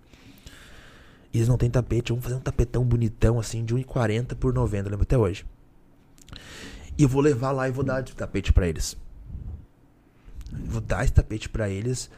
E 1.32 1.38
eles 1.38 1.49
não 1.49 1.59
têm 1.59 1.70
tapete. 1.70 2.11
Vamos 2.11 2.24
fazer 2.24 2.36
um 2.36 2.40
tapetão 2.40 2.82
bonitão 2.84 3.38
assim, 3.38 3.64
de 3.64 3.74
1,40 3.74 4.34
por 4.36 4.55
90, 4.55 4.86
eu 4.88 4.90
lembro 4.90 5.03
até 5.03 5.18
hoje. 5.18 5.44
E 6.97 7.03
eu 7.03 7.09
vou 7.09 7.20
levar 7.20 7.53
lá 7.53 7.68
e 7.68 7.72
vou 7.72 7.84
dar 7.84 8.01
de 8.01 8.14
tapete 8.14 8.53
pra 8.53 8.66
eles. 8.66 8.97
Vou 10.51 10.80
dar 10.80 11.05
esse 11.05 11.12
tapete 11.12 11.49
pra 11.49 11.68
eles. 11.68 12.11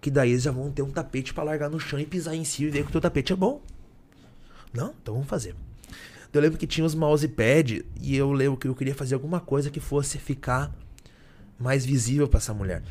Que 0.00 0.10
daí 0.10 0.30
eles 0.30 0.42
já 0.42 0.50
vão 0.52 0.70
ter 0.70 0.82
um 0.82 0.90
tapete 0.90 1.32
pra 1.32 1.42
largar 1.42 1.70
no 1.70 1.80
chão 1.80 1.98
e 1.98 2.04
pisar 2.04 2.34
em 2.34 2.44
si 2.44 2.64
e 2.64 2.70
ver 2.70 2.82
que 2.82 2.90
o 2.90 2.92
teu 2.92 3.00
tapete 3.00 3.32
é 3.32 3.36
bom. 3.36 3.62
Não? 4.74 4.94
Então 5.02 5.14
vamos 5.14 5.28
fazer. 5.28 5.56
Eu 6.32 6.40
lembro 6.42 6.58
que 6.58 6.66
tinha 6.66 6.84
os 6.84 6.94
mousepad 6.94 7.82
e 7.98 8.14
eu 8.14 8.30
lembro 8.30 8.58
que 8.58 8.68
eu 8.68 8.74
queria 8.74 8.94
fazer 8.94 9.14
alguma 9.14 9.40
coisa 9.40 9.70
que 9.70 9.80
fosse 9.80 10.18
ficar 10.18 10.70
mais 11.58 11.84
visível 11.84 12.28
pra 12.28 12.38
essa 12.38 12.54
mulher. 12.54 12.82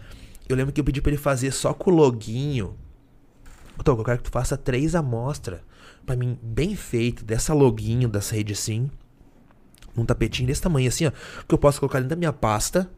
Eu 0.48 0.56
lembro 0.56 0.74
que 0.74 0.80
eu 0.80 0.86
pedi 0.86 1.02
pra 1.02 1.12
ele 1.12 1.22
fazer 1.22 1.52
só 1.52 1.74
com 1.74 1.92
o 1.92 1.94
loguinho. 1.94 2.76
Então, 3.80 3.98
eu 3.98 4.04
quero 4.04 4.18
que 4.20 4.24
tu 4.26 4.32
faça 4.32 4.56
três 4.56 4.96
amostras 4.96 5.60
pra 6.06 6.16
mim, 6.16 6.38
bem 6.42 6.76
feito, 6.76 7.26
dessa 7.26 7.54
loguinho, 7.54 8.08
dessa 8.08 8.36
rede 8.36 8.56
sim. 8.56 8.90
Num 9.96 10.06
tapetinho 10.06 10.48
desse 10.48 10.62
tamanho, 10.62 10.88
assim, 10.88 11.08
ó. 11.08 11.12
Que 11.48 11.54
eu 11.54 11.58
posso 11.58 11.80
colocar 11.80 12.00
dentro 12.00 12.10
da 12.10 12.16
minha 12.16 12.34
pasta. 12.34 12.90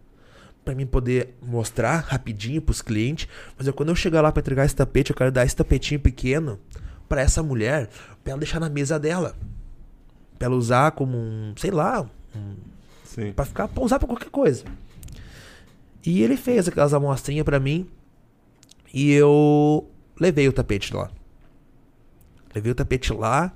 Pra 0.66 0.76
mim 0.76 0.86
poder 0.86 1.36
mostrar 1.42 2.00
rapidinho 2.00 2.62
pros 2.62 2.82
clientes. 2.82 3.28
Mas 3.58 3.68
eu, 3.68 3.74
quando 3.74 3.90
eu 3.90 3.96
chegar 3.96 4.22
lá 4.22 4.32
pra 4.32 4.42
entregar 4.42 4.66
esse 4.66 4.76
tapete, 4.76 5.12
eu 5.12 5.16
quero 5.16 5.32
dar 5.32 5.46
esse 5.46 5.56
tapetinho 5.56 6.00
pequeno 6.00 6.60
pra 7.08 7.22
essa 7.22 7.42
mulher, 7.42 7.90
pra 8.24 8.32
ela 8.32 8.40
deixar 8.40 8.60
na 8.60 8.68
mesa 8.68 9.00
dela. 9.00 9.36
Pra 10.38 10.48
ela 10.48 10.56
usar 10.56 10.92
como 10.92 11.18
um, 11.18 11.54
sei 11.56 11.72
lá, 11.72 12.02
um, 12.36 12.56
Sim. 13.06 13.32
Pra 13.32 13.46
ficar, 13.46 13.68
pra 13.68 13.84
usar 13.84 13.98
pra 13.98 14.08
qualquer 14.08 14.30
coisa. 14.30 14.66
E 16.08 16.24
ele 16.24 16.38
fez 16.38 16.70
aquelas 16.70 16.94
amostrinhas 16.94 17.44
pra 17.44 17.60
mim. 17.60 17.86
E 18.94 19.12
eu 19.12 19.92
levei 20.18 20.48
o 20.48 20.54
tapete 20.54 20.94
lá. 20.94 21.12
Levei 22.56 22.72
o 22.72 22.76
tapete 22.76 23.12
lá 23.12 23.54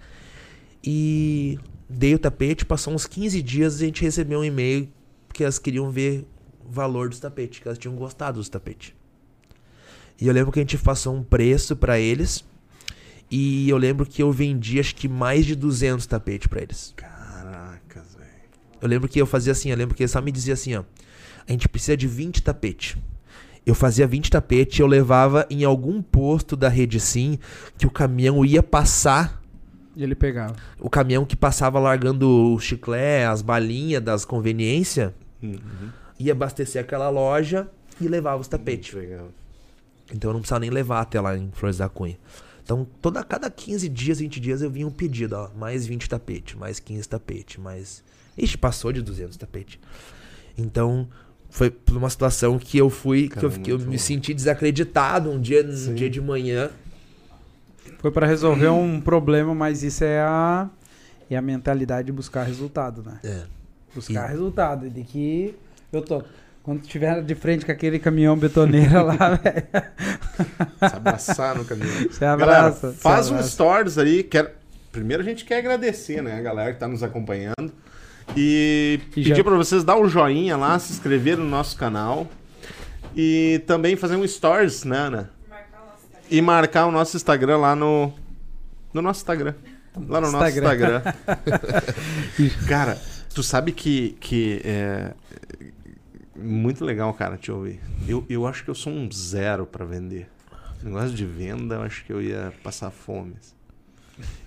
e 0.84 1.58
dei 1.90 2.14
o 2.14 2.20
tapete. 2.20 2.66
Passou 2.66 2.94
uns 2.94 3.08
15 3.08 3.42
dias 3.42 3.80
e 3.80 3.86
a 3.86 3.88
gente 3.88 4.02
recebeu 4.02 4.40
um 4.40 4.44
e-mail 4.44 4.90
que 5.34 5.44
elas 5.44 5.58
queriam 5.58 5.90
ver 5.90 6.28
o 6.68 6.70
valor 6.70 7.08
dos 7.08 7.22
tapetes, 7.22 7.60
que 7.60 7.70
elas 7.70 7.78
tinham 7.78 7.96
gostado 7.96 8.38
dos 8.38 8.50
tapetes. 8.50 8.94
E 10.20 10.28
eu 10.28 10.34
lembro 10.34 10.52
que 10.52 10.60
a 10.60 10.64
gente 10.64 10.78
passou 10.78 11.16
um 11.16 11.24
preço 11.24 11.74
pra 11.78 11.98
eles. 12.00 12.44
E 13.32 13.70
eu 13.70 13.78
lembro 13.78 14.06
que 14.06 14.22
eu 14.22 14.30
vendi 14.30 14.78
acho 14.78 14.94
que 14.94 15.08
mais 15.08 15.46
de 15.46 15.56
200 15.56 16.06
tapetes 16.06 16.48
pra 16.48 16.62
eles. 16.62 16.94
Caracas, 16.98 18.14
velho. 18.14 18.30
Eu 18.82 18.90
lembro 18.90 19.08
que 19.08 19.22
eu 19.22 19.26
fazia 19.26 19.54
assim, 19.54 19.70
eu 19.70 19.78
lembro 19.78 19.96
que 19.96 20.04
ele 20.04 20.10
só 20.10 20.22
me 20.22 20.34
dizia 20.34 20.54
assim, 20.54 20.76
ó. 20.76 20.84
A 21.48 21.52
gente 21.52 21.68
precisa 21.70 21.96
de 21.98 22.08
20 22.08 22.42
tapetes. 22.44 22.98
Eu 23.66 23.76
fazia 23.76 24.08
20 24.08 24.30
tapetes 24.32 24.80
e 24.80 24.82
eu 24.82 24.88
levava 24.88 25.46
em 25.50 25.64
algum 25.64 26.02
posto 26.02 26.56
da 26.56 26.68
rede 26.68 27.00
sim 27.00 27.38
que 27.78 27.86
o 27.86 27.92
caminhão 27.92 28.44
ia 28.44 28.64
passar. 28.64 29.42
E 29.96 30.04
ele 30.04 30.16
pegava. 30.16 30.56
O 30.80 30.90
caminhão 30.90 31.26
que 31.26 31.36
passava 31.36 31.78
largando 31.80 32.28
o 32.54 32.60
chiclete, 32.60 33.26
as 33.26 33.42
balinhas 33.42 34.02
das 34.02 34.26
conveniências, 34.26 35.12
Uhum. 35.44 35.90
ia 36.20 36.32
abastecer 36.34 36.82
aquela 36.82 37.10
loja 37.10 37.68
e 38.00 38.08
levava 38.08 38.40
os 38.42 38.48
tapetes. 38.48 38.94
Legal. 38.94 39.30
Então 40.14 40.30
eu 40.30 40.34
não 40.34 40.42
precisava 40.42 40.60
nem 40.62 40.70
levar 40.70 41.02
até 41.02 41.20
lá 41.22 41.38
em 41.38 41.50
Flores 41.52 41.78
da 41.78 41.90
Cunha. 41.90 42.18
Então, 42.64 42.88
toda, 43.02 43.24
cada 43.24 43.50
15 43.50 43.90
dias, 43.90 44.20
20 44.20 44.40
dias, 44.40 44.62
eu 44.62 44.70
vinha 44.70 44.88
um 44.88 44.92
pedido, 44.92 45.36
ó. 45.36 45.50
Mais 45.58 45.86
20 45.86 46.08
tapetes, 46.08 46.56
mais 46.56 46.80
15 46.80 47.10
tapetes, 47.10 47.58
mais. 47.58 48.04
Ixi, 48.38 48.58
passou 48.58 48.94
de 48.94 49.02
200 49.02 49.36
tapetes. 49.36 49.80
Então, 50.58 51.08
foi 51.52 51.70
por 51.70 51.96
uma 51.98 52.10
situação 52.10 52.58
que 52.58 52.78
eu 52.80 52.90
fui, 52.90 53.24
que 53.24 53.36
Cara, 53.36 53.46
eu, 53.46 53.52
fiquei- 53.52 53.74
eu 53.74 53.80
me 53.80 54.00
senti 54.00 54.34
desacreditado 54.34 55.30
um 55.30 55.40
dia, 55.40 55.64
um 55.64 55.94
dia 55.94 56.10
de 56.10 56.20
manhã. 56.20 56.72
Foi 58.00 58.10
pra 58.10 58.26
resolver 58.26 58.70
um 58.70 59.00
problema, 59.00 59.54
mas 59.54 59.84
isso 59.84 60.04
é 60.04 60.20
a, 60.22 60.68
é 61.30 61.36
a 61.38 61.42
mentalidade 61.42 62.08
de 62.08 62.12
buscar 62.12 62.44
resultado, 62.44 63.04
né? 63.04 63.20
É. 63.24 63.42
Buscar 63.94 64.26
E- 64.28 64.32
resultado. 64.32 64.90
De 64.90 65.04
que 65.04 65.54
eu 65.94 66.02
tô. 66.02 66.24
Quando 66.64 66.82
tiver 66.82 67.22
de 67.24 67.34
frente 67.36 67.66
com 67.66 67.72
aquele 67.72 67.98
caminhão 68.00 68.38
betoneira 68.38 69.02
lá, 69.02 69.16
velho. 69.36 69.68
Se 70.90 70.96
abraçar 70.96 71.56
no 71.56 71.66
caminhão. 71.66 71.92
Galera, 72.20 72.44
abraça. 72.68 72.94
faz 72.94 73.26
você 73.28 73.32
um 73.32 73.36
abraça. 73.36 73.50
stories 73.52 73.98
aí. 73.98 74.24
Quero... 74.24 74.50
Primeiro 74.92 75.22
a 75.24 75.26
gente 75.26 75.46
quer 75.46 75.58
agradecer, 75.60 76.22
né, 76.22 76.38
a 76.38 76.42
galera 76.42 76.74
que 76.74 76.80
tá 76.80 76.88
nos 76.88 77.02
acompanhando. 77.02 77.72
E, 78.36 79.00
E 79.02 79.10
pedir 79.14 79.36
já- 79.36 79.44
pra 79.44 79.56
vocês 79.56 79.84
dar 79.84 79.98
o 79.98 80.08
joinha 80.08 80.56
lá, 80.58 80.78
se 80.80 80.94
inscrever 80.94 81.38
no 81.38 81.46
nosso 81.46 81.78
canal. 81.78 82.30
E 83.16 83.62
também 83.68 83.96
fazer 83.96 84.16
um 84.16 84.26
stories, 84.28 84.84
né, 84.86 84.98
Ana? 84.98 85.30
E 86.30 86.42
marcar 86.42 86.86
o 86.86 86.92
nosso 86.92 87.18
Instagram 87.18 87.58
lá 87.58 87.76
no. 87.76 88.14
No 88.94 89.02
nosso 89.02 89.20
Instagram. 89.22 89.54
Lá 90.08 90.22
no 90.22 90.32
nosso 90.32 90.46
Instagram. 90.48 91.02
Instagram. 91.02 91.02
cara, 92.70 92.98
tu 93.34 93.44
sabe 93.44 93.72
que. 93.74 94.16
que 94.20 94.62
é... 94.64 95.14
Muito 96.34 96.86
legal, 96.86 97.14
cara, 97.14 97.38
te 97.38 97.52
ouvir. 97.52 97.80
Eu, 98.08 98.26
eu 98.30 98.48
acho 98.48 98.64
que 98.64 98.70
eu 98.70 98.76
sou 98.76 98.92
um 98.94 99.12
zero 99.12 99.66
pra 99.66 99.84
vender. 99.86 100.28
Negócio 100.82 101.12
de 101.12 101.26
venda, 101.26 101.76
eu 101.76 101.82
acho 101.84 102.04
que 102.06 102.12
eu 102.14 102.22
ia 102.22 102.54
passar 102.64 102.90
fome. 102.90 103.36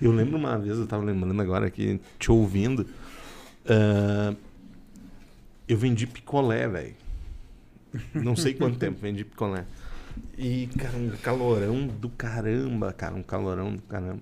Eu 0.01 0.11
lembro 0.11 0.37
uma 0.39 0.59
vez, 0.59 0.79
eu 0.79 0.87
tava 0.87 1.05
lembrando 1.05 1.41
agora 1.41 1.67
aqui, 1.67 2.01
te 2.19 2.33
ouvindo. 2.33 2.87
Ah, 3.69 4.35
eu 5.69 5.77
vendi 5.77 6.07
picolé, 6.07 6.69
velho. 6.69 6.95
Não 8.13 8.35
sei 8.37 8.55
quanto 8.55 8.77
tempo 8.79 8.99
vendi 9.01 9.25
picolé. 9.25 9.65
E, 10.37 10.69
cara, 10.79 10.97
um 10.97 11.11
calorão 11.23 11.87
do 11.87 12.09
caramba, 12.09 12.93
cara. 12.93 13.15
Um 13.15 13.23
calorão 13.23 13.75
do 13.77 13.83
caramba. 13.83 14.21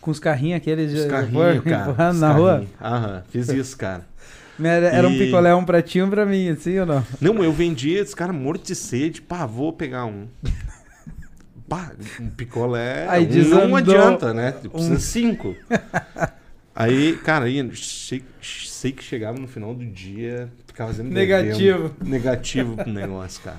Com 0.00 0.10
os 0.10 0.18
carrinhos 0.18 0.56
aqueles 0.56 0.92
Os 0.92 1.06
carrinhos, 1.06 1.62
cara. 1.64 2.12
na 2.12 2.32
rua. 2.32 2.52
carrinhos. 2.52 2.70
Aham, 2.80 3.22
fiz 3.30 3.48
isso, 3.48 3.76
cara. 3.76 4.06
Era, 4.62 4.88
era 4.88 5.08
um 5.08 5.12
E- 5.12 5.18
picolé, 5.18 5.54
um 5.54 5.64
pratinho 5.64 6.08
pra 6.08 6.26
mim, 6.26 6.48
assim 6.50 6.78
ou 6.78 6.86
não? 6.86 7.06
Não, 7.20 7.42
eu 7.42 7.52
vendia, 7.52 8.00
esse 8.00 8.14
cara 8.14 8.32
morto 8.32 8.66
de 8.66 8.74
sede. 8.74 9.20
Pá, 9.22 9.46
vou 9.46 9.72
pegar 9.72 10.04
um. 10.04 10.26
Pá, 11.68 11.92
um 12.20 12.28
picolé. 12.28 13.06
Aí 13.08 13.24
um 13.24 13.28
desandou 13.28 13.68
não 13.68 13.76
adianta, 13.76 14.34
né? 14.34 14.52
Precisa 14.52 14.94
um- 14.94 14.98
cinco. 14.98 15.54
Aí, 16.82 17.16
cara, 17.18 17.44
aí, 17.46 17.76
sei, 17.76 18.22
sei 18.42 18.92
que 18.92 19.02
chegava 19.02 19.38
no 19.38 19.46
final 19.46 19.74
do 19.74 19.84
dia, 19.84 20.48
ficava 20.66 20.90
fazendo 20.90 21.10
Negativo. 21.10 21.94
negativo 22.04 22.76
pro 22.76 22.92
negócio, 22.92 23.42
cara. 23.42 23.58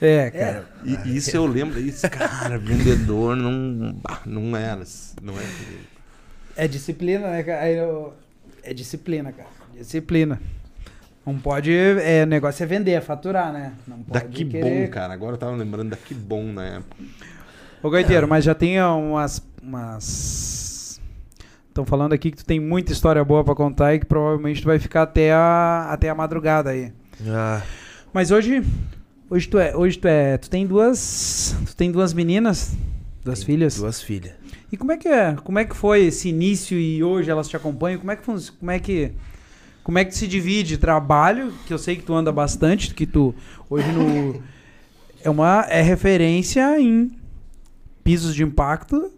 É, 0.00 0.30
cara. 0.30 0.68
E 0.84 1.16
isso 1.16 1.36
eu 1.36 1.46
lembro, 1.46 1.78
isso, 1.80 2.08
cara, 2.10 2.58
vendedor 2.58 3.36
não, 3.36 3.94
não 4.24 4.56
era, 4.56 4.82
não 5.22 5.34
era. 5.36 5.46
É, 6.56 6.66
disciplina, 6.68 7.28
né, 7.30 7.42
cara? 7.42 7.62
Aí 7.62 7.76
eu- 7.76 8.12
É 8.62 8.74
disciplina, 8.74 9.32
cara. 9.32 9.48
Disciplina. 9.76 10.40
Não 11.24 11.38
pode. 11.38 11.70
É, 11.72 12.24
o 12.24 12.26
negócio 12.26 12.62
é 12.62 12.66
vender, 12.66 12.92
é 12.92 13.00
faturar, 13.00 13.52
né? 13.52 13.72
Não 13.86 13.98
pode 14.02 14.24
Daqui 14.24 14.44
querer- 14.44 14.86
bom, 14.86 14.90
cara. 14.92 15.12
Agora 15.14 15.34
eu 15.34 15.38
tava 15.38 15.52
lembrando 15.54 15.90
daqui 15.90 16.12
bom 16.14 16.44
na 16.44 16.64
época. 16.66 16.96
Ô, 17.82 17.88
Gaiteiro, 17.90 18.26
mas 18.28 18.44
já 18.44 18.54
tem 18.54 18.82
umas. 18.82 19.42
umas... 19.62 20.69
Estão 21.70 21.86
falando 21.86 22.12
aqui 22.12 22.32
que 22.32 22.38
tu 22.38 22.44
tem 22.44 22.58
muita 22.58 22.92
história 22.92 23.24
boa 23.24 23.44
pra 23.44 23.54
contar 23.54 23.94
e 23.94 24.00
que 24.00 24.04
provavelmente 24.04 24.60
tu 24.60 24.66
vai 24.66 24.80
ficar 24.80 25.02
até 25.02 25.32
a, 25.32 25.86
até 25.88 26.08
a 26.08 26.14
madrugada 26.16 26.70
aí. 26.70 26.92
Ah, 27.28 27.62
Mas 28.12 28.32
hoje. 28.32 28.60
Hoje 29.30 29.48
tu 29.48 29.56
é. 29.56 29.76
Hoje 29.76 29.96
tu 29.96 30.08
é. 30.08 30.36
Tu 30.36 30.50
tem 30.50 30.66
duas. 30.66 31.54
Tu 31.66 31.76
tem 31.76 31.92
duas 31.92 32.12
meninas? 32.12 32.76
Duas 33.24 33.38
tenho 33.38 33.46
filhas? 33.46 33.76
Duas 33.76 34.02
filhas. 34.02 34.32
E 34.72 34.76
como 34.76 34.90
é 34.90 34.96
que 34.96 35.06
é? 35.06 35.36
Como 35.44 35.60
é 35.60 35.64
que 35.64 35.76
foi 35.76 36.06
esse 36.06 36.28
início 36.28 36.76
e 36.76 37.04
hoje 37.04 37.30
elas 37.30 37.48
te 37.48 37.56
acompanham? 37.56 38.00
Como 38.00 38.10
é 38.10 38.16
que 38.16 38.24
como 38.58 38.70
é 38.72 38.78
que 38.80 39.12
como 39.84 39.98
é 39.98 40.04
que 40.04 40.14
se 40.14 40.26
divide 40.26 40.76
trabalho, 40.76 41.52
que 41.66 41.72
eu 41.72 41.78
sei 41.78 41.94
que 41.94 42.02
tu 42.02 42.14
anda 42.14 42.32
bastante, 42.32 42.92
que 42.92 43.06
tu 43.06 43.32
hoje 43.68 43.90
no 43.92 44.42
é 45.22 45.30
uma 45.30 45.64
é 45.68 45.82
referência 45.82 46.80
em 46.80 47.12
pisos 48.02 48.34
de 48.34 48.42
impacto 48.42 49.12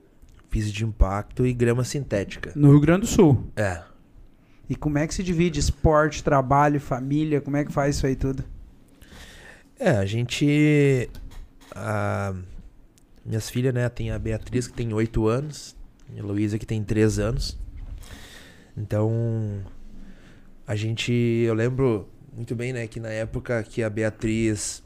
Piso 0.53 0.71
de 0.71 0.85
impacto 0.85 1.45
e 1.47 1.53
grama 1.55 1.83
sintética. 1.83 2.53
no 2.55 2.69
Rio 2.71 2.81
Grande 2.81 3.01
do 3.01 3.07
Sul. 3.07 3.51
É. 3.57 3.83
E 4.69 4.77
como 4.77 4.99
é 4.99 5.07
que 5.07 5.15
se 5.15 5.23
divide 5.23 5.59
esporte, 5.59 6.23
trabalho, 6.23 6.79
família? 6.79 7.41
Como 7.41 7.57
é 7.57 7.65
que 7.65 7.73
faz 7.73 7.97
isso 7.97 8.07
aí 8.07 8.15
tudo? 8.15 8.45
É, 9.81 9.91
a 9.97 10.05
gente. 10.05 11.09
a- 11.75 12.35
minhas 13.25 13.49
filhas, 13.49 13.73
né? 13.73 13.89
Tem 13.89 14.11
a 14.11 14.19
Beatriz, 14.19 14.67
que 14.69 14.75
tem 14.75 14.93
8 14.93 15.27
anos. 15.27 15.75
E 16.15 16.21
a 16.21 16.23
Luísa, 16.23 16.59
que 16.59 16.67
tem 16.67 16.85
3 16.85 17.19
anos. 17.19 17.59
Então. 18.77 19.61
A 20.67 20.77
gente. 20.77 21.13
Eu 21.13 21.55
lembro 21.55 22.09
muito 22.33 22.55
bem, 22.55 22.73
né? 22.73 22.87
Que 22.87 23.01
na 23.01 23.09
época 23.09 23.63
que 23.63 23.83
a 23.83 23.89
Beatriz. 23.91 24.83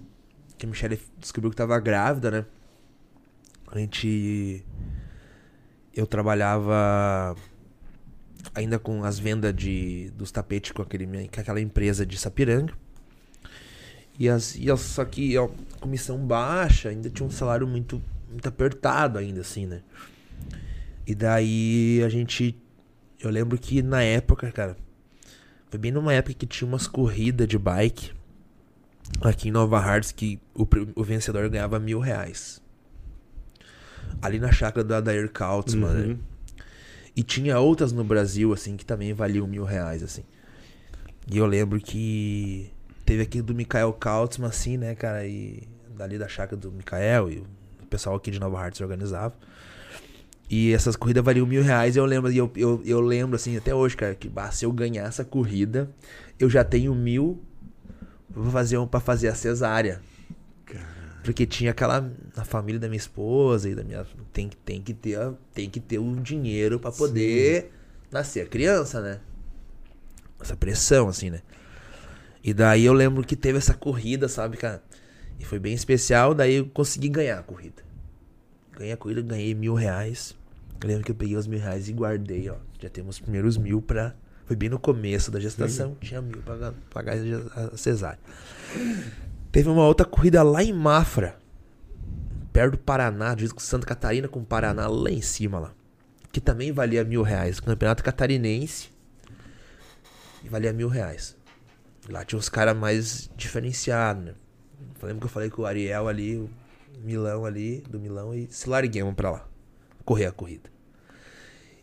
Que 0.57 0.65
a 0.65 0.69
Michelle 0.69 0.99
descobriu 1.19 1.51
que 1.51 1.57
tava 1.57 1.79
grávida, 1.81 2.31
né? 2.31 2.45
A 3.71 3.79
gente. 3.79 4.65
Eu 5.97 6.07
trabalhava. 6.07 7.35
Ainda 8.55 8.79
com 8.79 9.03
as 9.05 9.19
vendas 9.19 9.55
de, 9.55 10.11
dos 10.17 10.31
tapetes 10.31 10.71
com, 10.73 10.83
aquele, 10.83 11.07
com 11.07 11.41
aquela 11.41 11.61
empresa 11.61 12.07
de 12.07 12.17
Sapiranga. 12.17 12.73
E, 14.19 14.29
as, 14.29 14.57
e 14.57 14.71
as- 14.71 14.81
só 14.81 15.05
que 15.05 15.35
comissão 15.81 16.19
baixa, 16.19 16.89
ainda 16.89 17.11
tinha 17.11 17.27
um 17.27 17.31
salário 17.31 17.67
muito, 17.67 18.01
muito 18.31 18.49
apertado 18.49 19.19
ainda, 19.19 19.41
assim, 19.41 19.67
né? 19.67 19.83
E 21.07 21.15
daí 21.15 22.03
a 22.05 22.09
gente. 22.09 22.57
Eu 23.21 23.31
lembro 23.31 23.59
que 23.59 23.83
na 23.83 24.03
época, 24.03 24.51
cara. 24.53 24.77
Foi 25.69 25.79
bem 25.81 25.91
numa 25.91 26.13
época 26.13 26.35
que 26.35 26.47
tinha 26.47 26.67
umas 26.69 26.87
corridas 26.87 27.49
de 27.49 27.59
bike 27.59 28.13
aqui 29.21 29.49
em 29.49 29.51
Nova 29.51 29.79
Hartz 29.79 30.13
que 30.13 30.41
o, 30.55 30.67
o 30.95 31.03
vencedor 31.03 31.49
ganhava 31.49 31.79
mil 31.81 31.99
reais. 31.99 32.63
Ali 34.21 34.39
na 34.39 34.53
chácara 34.53 34.85
do 34.85 34.95
Adair 34.95 35.31
Kautzmann, 35.31 35.93
né? 35.93 36.07
Uhum. 36.07 36.19
E 37.15 37.23
tinha 37.23 37.59
outras 37.59 37.93
no 37.93 38.05
Brasil, 38.05 38.53
assim, 38.53 38.77
que 38.77 38.85
também 38.85 39.13
valiam 39.15 39.47
mil 39.47 39.65
reais, 39.65 40.03
assim. 40.03 40.23
E 41.31 41.39
eu 41.39 41.47
lembro 41.47 41.81
que 41.81 42.71
teve 43.05 43.23
aqui 43.23 43.41
do 43.41 43.55
Mikael 43.55 43.93
Kautzmann, 43.93 44.51
assim, 44.51 44.77
né, 44.77 44.95
cara? 44.95 45.27
E 45.27 45.63
dali 45.97 46.19
da 46.19 46.29
chácara 46.29 46.61
do 46.61 46.71
Mikael 46.71 47.31
e 47.31 47.39
o 47.83 47.87
pessoal 47.89 48.17
aqui 48.17 48.31
de 48.31 48.39
Nova 48.39 48.61
Hartz 48.61 48.81
organizava. 48.81 49.35
E 50.49 50.73
essas 50.73 50.95
corridas 50.95 51.25
valiam 51.25 51.47
mil 51.47 51.63
reais. 51.63 51.97
E 51.97 51.99
eu 51.99 52.05
lembro, 52.05 52.31
e 52.31 52.37
eu, 52.37 52.51
eu, 52.55 52.83
eu 52.85 53.01
lembro, 53.01 53.35
assim, 53.35 53.57
até 53.57 53.75
hoje, 53.75 53.97
cara, 53.97 54.15
que 54.15 54.29
bah, 54.29 54.51
se 54.51 54.65
eu 54.65 54.73
ganhar 54.73 55.05
essa 55.05 55.25
corrida, 55.25 55.91
eu 56.39 56.49
já 56.49 56.63
tenho 56.63 56.95
mil 56.95 57.43
pra 58.33 58.51
fazer, 58.51 58.79
um, 58.79 58.87
pra 58.87 59.01
fazer 59.01 59.29
a 59.29 59.35
cesárea. 59.35 60.01
Porque 61.27 61.45
tinha 61.45 61.73
aquela. 61.73 62.01
Na 62.37 62.45
família 62.45 62.79
da 62.81 62.87
minha 62.89 62.97
esposa 62.99 63.69
e 63.69 63.75
da 63.75 63.83
minha. 63.83 64.07
Tem, 64.33 64.49
que- 64.49 64.57
tem, 64.57 64.81
que, 64.81 64.95
ter, 64.95 65.17
a- 65.19 65.35
tem 65.53 65.69
que 65.69 65.81
ter 65.81 65.99
o 65.99 66.17
dinheiro 66.17 66.79
pra 66.79 66.91
poder 66.93 67.73
nascer 68.11 68.43
a 68.43 68.47
criança, 68.47 69.01
né? 69.01 69.21
Essa 70.41 70.57
pressão, 70.57 71.09
assim, 71.09 71.31
né? 71.31 71.43
E 72.45 72.55
daí 72.55 72.85
eu 72.85 72.93
lembro 72.93 73.25
que 73.25 73.35
teve 73.35 73.59
essa 73.59 73.75
corrida, 73.75 74.29
sabe, 74.29 74.57
cara? 74.57 74.83
E 75.41 75.45
foi 75.45 75.59
bem 75.59 75.75
especial, 75.75 76.33
daí 76.33 76.55
eu 76.55 76.67
consegui 76.67 77.09
ganhar 77.09 77.39
a 77.41 77.43
corrida. 77.43 77.83
Ganhei 78.79 78.93
a 78.93 78.97
corrida, 78.97 79.21
ganhei 79.23 79.55
mil 79.55 79.75
reais. 79.75 80.37
Eu 80.81 80.89
lembro 80.89 81.05
que 81.05 81.11
eu 81.11 81.15
peguei 81.17 81.37
os 81.37 81.47
mil 81.47 81.59
reais 81.59 81.89
e 81.89 81.93
guardei, 81.93 82.49
ó. 82.51 82.57
Já 82.81 82.89
temos 82.89 83.17
os 83.17 83.21
primeiros 83.21 83.57
mil 83.57 83.83
pra. 83.83 84.15
Foi 84.45 84.55
bem 84.55 84.69
no 84.69 84.79
começo 84.79 85.31
da 85.31 85.41
gestação, 85.41 85.97
tinha 86.01 86.23
mil 86.23 86.39
pra 86.43 86.57
ga- 86.57 86.75
pagar 86.91 87.17
a 87.17 87.75
a 87.75 87.77
cesárea. 87.77 88.21
Teve 89.57 89.71
uma 89.71 89.87
outra 89.87 90.05
corrida 90.05 90.43
lá 90.43 90.63
em 90.63 90.71
Mafra, 90.71 91.39
perto 92.53 92.73
do 92.73 92.79
Paraná, 92.79 93.35
diz 93.35 93.51
com 93.51 93.59
Santa 93.59 93.87
Catarina 93.87 94.29
com 94.29 94.45
Paraná, 94.45 94.87
lá 94.87 95.11
em 95.11 95.23
cima 95.23 95.59
lá. 95.59 95.73
Que 96.31 96.43
também 96.43 96.73
valia 96.73 97.03
mil 97.03 97.23
reais. 97.23 97.59
Campeonato 97.59 98.05
catarinense. 98.05 98.91
E 100.45 100.49
valia 100.51 100.75
mil 100.75 100.89
reais. 100.89 101.39
Lá 102.07 102.23
tinha 102.23 102.39
os 102.39 102.51
caras 102.51 102.77
mais 102.77 103.31
diferenciados, 103.35 104.27
né? 104.27 104.35
Lembro 105.03 105.21
que 105.21 105.25
eu 105.25 105.31
falei 105.31 105.49
com 105.49 105.63
o 105.63 105.65
Ariel 105.65 106.07
ali, 106.07 106.37
o 106.37 106.51
Milão 107.03 107.47
ali, 107.47 107.83
do 107.89 107.99
Milão, 107.99 108.35
e 108.35 108.47
se 108.51 108.69
larguemos 108.69 109.15
pra 109.15 109.31
lá. 109.31 109.49
Correr 110.05 110.27
a 110.27 110.33
corrida. 110.33 110.69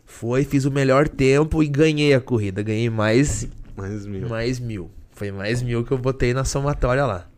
Foi, 0.05 0.43
fiz 0.43 0.65
o 0.65 0.71
melhor 0.71 1.09
tempo 1.09 1.63
e 1.63 1.67
ganhei 1.67 2.13
a 2.13 2.21
corrida. 2.21 2.61
Ganhei 2.61 2.91
mais 2.91 3.47
Mais 3.75 4.05
mil. 4.05 4.29
mais 4.29 4.59
mil. 4.59 4.91
Foi 5.09 5.31
mais 5.31 5.63
mil 5.63 5.83
que 5.83 5.91
eu 5.91 5.97
botei 5.97 6.35
na 6.35 6.45
somatória 6.45 7.03
lá. 7.03 7.32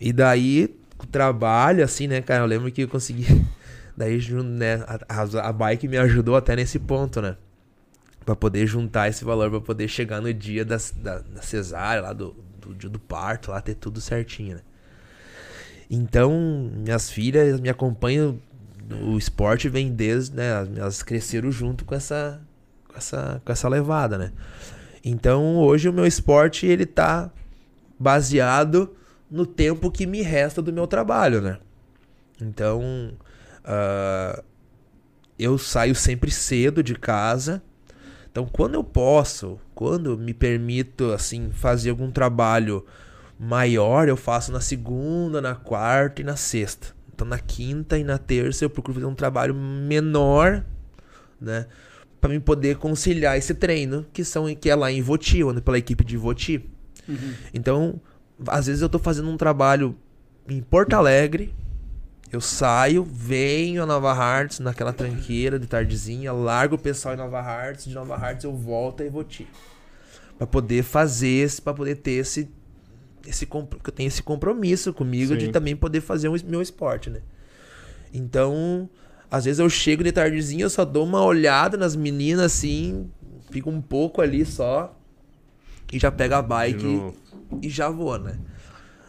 E 0.00 0.12
daí, 0.12 0.74
o 0.98 1.06
trabalho, 1.06 1.82
assim, 1.84 2.06
né, 2.06 2.20
cara? 2.20 2.42
Eu 2.44 2.46
lembro 2.46 2.70
que 2.70 2.82
eu 2.82 2.88
consegui. 2.88 3.26
Daí, 3.96 4.18
né, 4.44 4.84
a, 5.08 5.48
a- 5.48 5.52
bike 5.54 5.88
me 5.88 5.96
ajudou 5.96 6.36
até 6.36 6.54
nesse 6.54 6.78
ponto, 6.78 7.22
né? 7.22 7.34
Pra 8.26 8.36
poder 8.36 8.66
juntar 8.66 9.08
esse 9.08 9.24
valor, 9.24 9.50
pra 9.50 9.60
poder 9.60 9.88
chegar 9.88 10.20
no 10.20 10.34
dia 10.34 10.66
das, 10.66 10.90
da, 10.94 11.20
da 11.20 11.40
cesárea, 11.40 12.02
lá 12.02 12.12
do, 12.12 12.36
do 12.60 12.74
dia 12.74 12.90
do 12.90 12.98
parto, 12.98 13.50
lá 13.52 13.60
ter 13.62 13.74
tudo 13.74 13.98
certinho, 14.00 14.56
né? 14.56 14.62
Então, 15.90 16.70
minhas 16.74 17.10
filhas 17.10 17.60
me 17.60 17.68
acompanham. 17.68 18.38
O 19.02 19.18
esporte 19.18 19.68
vem 19.68 19.92
desde, 19.92 20.36
né? 20.36 20.52
as- 20.54 20.76
Elas 20.76 21.02
cresceram 21.02 21.50
junto 21.50 21.84
com 21.84 21.94
essa, 21.94 22.40
com 22.88 22.96
essa, 22.96 23.42
com 23.44 23.52
essa 23.52 23.68
levada, 23.68 24.16
né? 24.18 24.32
Então, 25.04 25.56
hoje 25.58 25.88
o 25.88 25.92
meu 25.92 26.06
esporte, 26.06 26.66
ele 26.66 26.86
tá 26.86 27.30
baseado 27.98 28.94
no 29.30 29.44
tempo 29.46 29.90
que 29.90 30.06
me 30.06 30.22
resta 30.22 30.62
do 30.62 30.72
meu 30.72 30.86
trabalho, 30.86 31.40
né? 31.40 31.58
Então, 32.40 33.12
ah, 33.64 34.42
eu 35.38 35.58
saio 35.58 35.94
sempre 35.94 36.30
cedo 36.30 36.82
de 36.82 36.94
casa. 36.94 37.62
Então, 38.30 38.46
quando 38.46 38.74
eu 38.74 38.84
posso, 38.84 39.58
quando 39.74 40.16
me 40.16 40.34
permito 40.34 41.12
assim 41.12 41.50
fazer 41.50 41.90
algum 41.90 42.10
trabalho 42.10 42.84
maior, 43.38 44.08
eu 44.08 44.16
faço 44.16 44.52
na 44.52 44.60
segunda, 44.60 45.40
na 45.40 45.54
quarta 45.54 46.20
e 46.20 46.24
na 46.24 46.36
sexta. 46.36 46.94
Então, 47.14 47.26
na 47.26 47.38
quinta 47.38 47.98
e 47.98 48.04
na 48.04 48.18
terça 48.18 48.64
eu 48.64 48.70
procuro 48.70 48.94
fazer 48.94 49.06
um 49.06 49.14
trabalho 49.14 49.54
menor, 49.54 50.64
né, 51.40 51.66
para 52.20 52.30
mim 52.30 52.40
poder 52.40 52.76
conciliar 52.76 53.38
esse 53.38 53.54
treino 53.54 54.04
que 54.12 54.22
são 54.22 54.54
que 54.54 54.68
é 54.68 54.74
lá 54.74 54.92
em 54.92 55.00
Voti, 55.00 55.42
ando 55.42 55.62
pela 55.62 55.78
equipe 55.78 56.04
de 56.04 56.16
Voti. 56.16 56.68
Então, 57.54 58.00
às 58.48 58.66
vezes 58.66 58.82
eu 58.82 58.88
tô 58.88 58.98
fazendo 58.98 59.30
um 59.30 59.36
trabalho 59.36 59.96
em 60.48 60.60
Porto 60.60 60.94
Alegre, 60.94 61.54
eu 62.32 62.40
saio, 62.40 63.04
venho 63.04 63.82
a 63.82 63.86
Nova 63.86 64.12
Hartz 64.12 64.58
naquela 64.58 64.92
tranqueira 64.92 65.58
de 65.58 65.66
tardezinha, 65.66 66.32
largo 66.32 66.74
o 66.74 66.78
pessoal 66.78 67.14
em 67.14 67.18
Nova 67.18 67.40
Hartz, 67.40 67.84
de 67.84 67.94
Nova 67.94 68.14
Hartz 68.16 68.44
eu 68.44 68.54
volto 68.54 69.02
a 69.02 69.06
Ivoti. 69.06 69.46
Pra 70.36 70.46
poder 70.46 70.82
fazer, 70.82 71.44
esse- 71.44 71.62
pra 71.62 71.72
poder 71.72 71.96
ter 71.96 72.12
esse 72.12 72.48
esse 73.26 73.48
eu 73.50 73.92
tenho 73.92 74.06
esse 74.06 74.22
compromisso 74.22 74.92
comigo 74.92 75.32
Sim. 75.32 75.38
de 75.38 75.48
também 75.48 75.74
poder 75.74 76.00
fazer 76.00 76.28
o 76.28 76.36
meu 76.46 76.62
esporte, 76.62 77.10
né? 77.10 77.20
Então, 78.14 78.88
às 79.28 79.44
vezes 79.44 79.58
eu 79.58 79.68
chego 79.68 80.04
de 80.04 80.12
tardezinha, 80.12 80.64
eu 80.64 80.70
só 80.70 80.84
dou 80.84 81.04
uma 81.04 81.24
olhada 81.24 81.76
nas 81.76 81.96
meninas 81.96 82.44
assim, 82.44 83.10
fico 83.50 83.68
um 83.68 83.80
pouco 83.82 84.22
ali 84.22 84.44
só 84.44 84.96
e 85.92 85.98
já 85.98 86.10
pego 86.12 86.34
a 86.34 86.42
bike 86.42 87.12
e 87.62 87.68
já 87.68 87.88
vou, 87.88 88.18
né? 88.18 88.36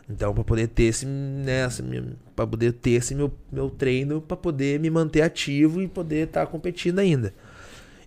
Então, 0.09 0.33
pra 0.33 0.43
poder 0.43 0.67
ter 0.69 0.83
esse, 0.83 1.05
né, 1.05 1.67
pra 2.35 2.47
poder 2.47 2.71
ter 2.73 2.91
esse 2.91 3.13
meu, 3.13 3.31
meu 3.51 3.69
treino, 3.69 4.21
pra 4.21 4.37
poder 4.37 4.79
me 4.79 4.89
manter 4.89 5.21
ativo 5.21 5.81
e 5.81 5.87
poder 5.87 6.27
estar 6.27 6.45
competindo 6.47 6.99
ainda. 6.99 7.33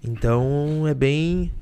Então, 0.02 0.86
é 0.88 0.94
bem, 0.94 1.52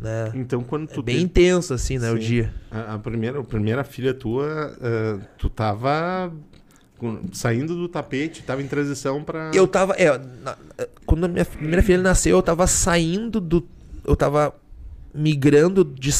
né, 0.00 0.32
Então, 0.34 0.62
quando 0.62 0.84
é 0.90 0.94
tu 0.94 1.02
bem 1.02 1.18
te- 1.18 1.22
intenso 1.24 1.74
assim, 1.74 1.98
né, 1.98 2.10
o 2.10 2.14
Sim. 2.16 2.22
dia. 2.22 2.54
a, 2.70 2.94
a 2.94 2.98
primeira, 2.98 3.38
a 3.40 3.44
primeira 3.44 3.84
filha 3.84 4.14
tua, 4.14 4.74
eh, 4.80 5.18
tu 5.36 5.50
tava 5.50 6.32
saindo 7.32 7.74
do 7.76 7.86
tapete, 7.86 8.42
tava 8.42 8.62
em 8.62 8.66
transição 8.66 9.22
pra. 9.22 9.50
Eu 9.52 9.68
tava, 9.68 9.92
é, 9.94 10.16
na- 10.42 10.56
quando 11.04 11.24
a 11.24 11.28
minha 11.28 11.44
primeira 11.44 11.82
filha 11.82 11.98
nasceu, 12.02 12.38
eu 12.38 12.42
tava 12.42 12.66
saindo 12.66 13.38
do, 13.38 13.68
eu 14.06 14.16
tava 14.16 14.54
migrando 15.14 15.84
de 15.84 16.10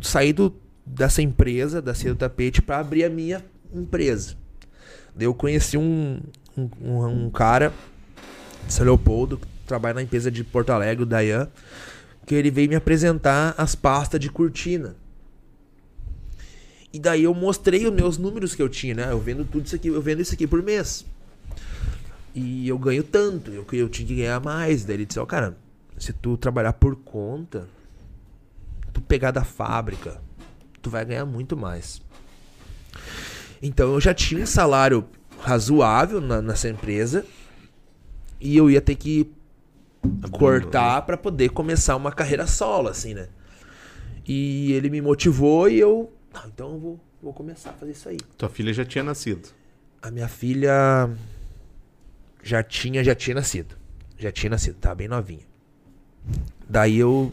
sair 0.00 0.32
do, 0.32 0.54
dessa 0.94 1.22
empresa, 1.22 1.80
da 1.80 1.94
Cedo 1.94 2.16
Tapete, 2.16 2.60
pra 2.60 2.78
abrir 2.78 3.04
a 3.04 3.10
minha 3.10 3.44
empresa. 3.72 4.34
Daí 5.14 5.26
eu 5.26 5.34
conheci 5.34 5.76
um, 5.76 6.20
um, 6.56 7.04
um- 7.06 7.30
cara, 7.30 7.72
São 8.68 8.84
Leopoldo, 8.84 9.38
que 9.38 9.46
trabalha 9.66 9.94
na 9.94 10.02
empresa 10.02 10.30
de 10.30 10.42
Porto 10.44 10.70
Alegre, 10.70 11.02
o 11.02 11.06
Dayan, 11.06 11.48
que 12.26 12.34
ele 12.34 12.50
veio 12.50 12.68
me 12.68 12.76
apresentar 12.76 13.54
as 13.56 13.74
pastas 13.74 14.20
de 14.20 14.30
cortina. 14.30 14.94
E 16.92 16.98
daí 16.98 17.22
eu 17.24 17.34
mostrei 17.34 17.86
os 17.86 17.92
meus 17.92 18.18
números 18.18 18.54
que 18.54 18.62
eu 18.62 18.68
tinha, 18.68 18.94
né? 18.94 19.08
Eu 19.10 19.20
vendo 19.20 19.44
tudo 19.44 19.64
isso 19.66 19.76
aqui, 19.76 19.88
eu 19.88 20.02
vendo 20.02 20.20
isso 20.22 20.34
aqui 20.34 20.46
por 20.46 20.60
mês. 20.62 21.04
E 22.34 22.68
eu 22.68 22.78
ganho 22.78 23.02
tanto, 23.02 23.50
eu, 23.52 23.64
eu 23.72 23.88
tinha 23.88 24.06
que 24.06 24.16
ganhar 24.16 24.40
mais. 24.40 24.84
Daí 24.84 24.96
ele 24.96 25.06
disse, 25.06 25.18
ó, 25.20 25.26
cara, 25.26 25.56
se 25.98 26.12
tu 26.12 26.36
trabalhar 26.36 26.72
por 26.72 26.96
conta, 26.96 27.68
tu 28.92 29.00
pegar 29.00 29.30
da 29.30 29.44
fábrica, 29.44 30.20
tu 30.82 30.90
vai 30.90 31.04
ganhar 31.04 31.24
muito 31.26 31.56
mais. 31.56 32.00
Então 33.62 33.94
eu 33.94 34.00
já 34.00 34.14
tinha 34.14 34.42
um 34.42 34.46
salário 34.46 35.04
razoável 35.40 36.20
na- 36.20 36.40
nessa 36.42 36.68
empresa 36.68 37.24
e 38.40 38.56
eu 38.56 38.70
ia 38.70 38.80
ter 38.80 38.94
que 38.94 39.30
cortar 40.30 41.02
pra 41.02 41.16
poder 41.16 41.50
começar 41.50 41.96
uma 41.96 42.10
carreira 42.12 42.46
solo, 42.46 42.88
assim, 42.88 43.14
né? 43.14 43.28
E 44.26 44.72
ele 44.72 44.88
me 44.90 45.00
motivou 45.00 45.68
e 45.68 45.78
eu, 45.78 46.12
ah, 46.32 46.44
então 46.46 46.72
eu 46.72 46.78
vou, 46.78 47.00
vou 47.22 47.32
começar 47.32 47.70
a 47.70 47.72
fazer 47.74 47.92
isso 47.92 48.08
aí. 48.08 48.18
Tua 48.38 48.48
filha 48.48 48.72
já 48.72 48.84
tinha 48.84 49.04
nascido. 49.04 49.48
A 50.00 50.10
minha 50.10 50.28
filha 50.28 51.10
já 52.42 52.62
tinha, 52.62 53.04
já 53.04 53.14
tinha 53.14 53.34
nascido. 53.34 53.76
Já 54.18 54.30
tinha 54.30 54.50
nascido, 54.50 54.76
tá 54.76 54.94
bem 54.94 55.08
novinha. 55.08 55.44
Daí 56.68 56.98
eu. 56.98 57.32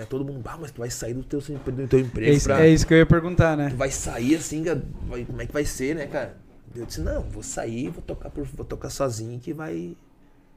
Né, 0.00 0.06
todo 0.06 0.24
mundo, 0.24 0.40
ah, 0.46 0.56
mas 0.58 0.70
tu 0.70 0.78
vai 0.78 0.90
sair 0.90 1.12
do 1.12 1.22
teu, 1.22 1.40
do 1.40 1.86
teu 1.88 2.00
emprego 2.00 2.30
É 2.30 2.34
isso, 2.34 2.46
pra. 2.46 2.64
é 2.64 2.70
isso 2.70 2.86
que 2.86 2.94
eu 2.94 2.98
ia 2.98 3.06
perguntar, 3.06 3.54
né? 3.56 3.68
Tu 3.70 3.76
vai 3.76 3.90
sair 3.90 4.34
assim, 4.36 4.64
vai- 5.06 5.24
como 5.26 5.42
é 5.42 5.46
que 5.46 5.52
vai 5.52 5.64
ser, 5.64 5.94
né, 5.94 6.06
cara? 6.06 6.36
Eu 6.74 6.86
disse, 6.86 7.00
não, 7.00 7.22
vou 7.22 7.42
sair, 7.42 7.88
vou 7.90 8.00
tocar 8.00 8.30
por, 8.30 8.46
vou 8.46 8.64
tocar 8.64 8.88
sozinho 8.90 9.38
que 9.38 9.52
vai. 9.52 9.96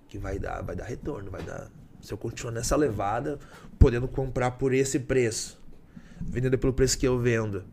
Que 0.07 0.17
vai 0.17 0.39
dar, 0.39 0.61
vai 0.61 0.75
dar 0.75 0.85
retorno, 0.85 1.29
vai 1.29 1.41
dar. 1.43 1.69
Se 2.01 2.13
eu 2.13 2.17
continuar 2.17 2.53
nessa 2.53 2.75
levada, 2.75 3.39
podendo 3.79 4.07
comprar 4.07 4.51
por 4.51 4.73
esse 4.73 4.99
preço, 4.99 5.59
vendendo 6.21 6.57
pelo 6.57 6.71
preço 6.71 6.97
que 6.97 7.07
eu 7.07 7.17
vendo. 7.19 7.63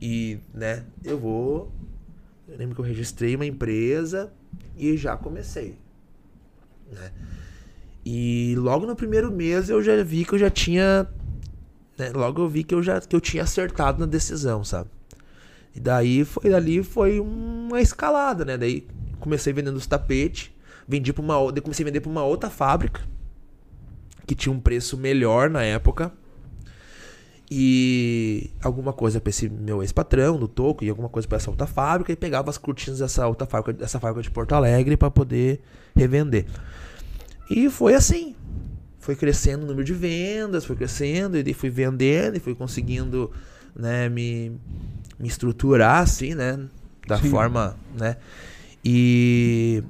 E, 0.00 0.38
né, 0.52 0.84
eu 1.04 1.18
vou. 1.18 1.72
Eu 2.48 2.58
lembro 2.58 2.74
que 2.74 2.80
eu 2.80 2.84
registrei 2.84 3.36
uma 3.36 3.46
empresa 3.46 4.32
e 4.76 4.96
já 4.96 5.16
comecei. 5.16 5.78
Né? 6.90 7.10
E 8.04 8.54
logo 8.56 8.86
no 8.86 8.96
primeiro 8.96 9.30
mês 9.30 9.68
eu 9.68 9.82
já 9.82 10.02
vi 10.02 10.24
que 10.24 10.34
eu 10.34 10.38
já 10.38 10.50
tinha. 10.50 11.06
né, 11.98 12.10
logo 12.14 12.42
eu 12.42 12.48
vi 12.48 12.64
que 12.64 12.74
eu 12.74 12.82
já 12.82 13.00
que 13.00 13.14
eu 13.14 13.20
tinha 13.20 13.42
acertado 13.42 14.00
na 14.00 14.06
decisão, 14.06 14.64
sabe? 14.64 14.90
E 15.74 15.80
daí 15.80 16.24
foi 16.24 16.50
dali 16.50 16.82
foi 16.82 17.20
uma 17.20 17.80
escalada, 17.80 18.44
né? 18.44 18.56
Daí 18.56 18.86
comecei 19.18 19.52
vendendo 19.52 19.76
os 19.76 19.86
tapetes, 19.86 20.50
vendi 20.88 21.12
para 21.12 21.22
uma 21.22 21.52
comecei 21.62 21.84
a 21.84 21.86
vender 21.86 22.00
para 22.00 22.10
uma 22.10 22.24
outra 22.24 22.50
fábrica 22.50 23.02
que 24.26 24.34
tinha 24.34 24.52
um 24.52 24.60
preço 24.60 24.96
melhor 24.96 25.50
na 25.50 25.62
época. 25.62 26.12
E 27.50 28.48
alguma 28.62 28.92
coisa 28.92 29.20
para 29.20 29.30
esse 29.30 29.48
meu 29.48 29.82
ex-patrão 29.82 30.38
do 30.38 30.46
Toco 30.46 30.84
e 30.84 30.88
alguma 30.88 31.08
coisa 31.08 31.26
para 31.26 31.36
essa 31.36 31.50
outra 31.50 31.66
fábrica 31.66 32.12
e 32.12 32.16
pegava 32.16 32.48
as 32.48 32.56
cortinas 32.56 33.00
dessa 33.00 33.26
outra 33.26 33.44
fábrica, 33.44 33.72
dessa 33.72 33.98
fábrica 33.98 34.22
de 34.22 34.30
Porto 34.30 34.54
Alegre 34.54 34.96
para 34.96 35.10
poder 35.10 35.60
revender. 35.96 36.46
E 37.50 37.68
foi 37.68 37.94
assim. 37.94 38.36
Foi 39.00 39.16
crescendo 39.16 39.64
o 39.64 39.66
número 39.66 39.84
de 39.84 39.92
vendas, 39.92 40.64
foi 40.64 40.76
crescendo, 40.76 41.36
e 41.36 41.42
daí 41.42 41.52
fui 41.52 41.68
vendendo 41.68 42.36
e 42.36 42.40
fui 42.40 42.54
conseguindo, 42.54 43.30
né, 43.74 44.08
me, 44.08 44.52
me 45.18 45.26
estruturar 45.26 46.02
assim, 46.02 46.34
né, 46.34 46.60
da 47.08 47.18
Sim. 47.18 47.28
forma, 47.30 47.76
né? 47.98 48.16
E 48.84 49.82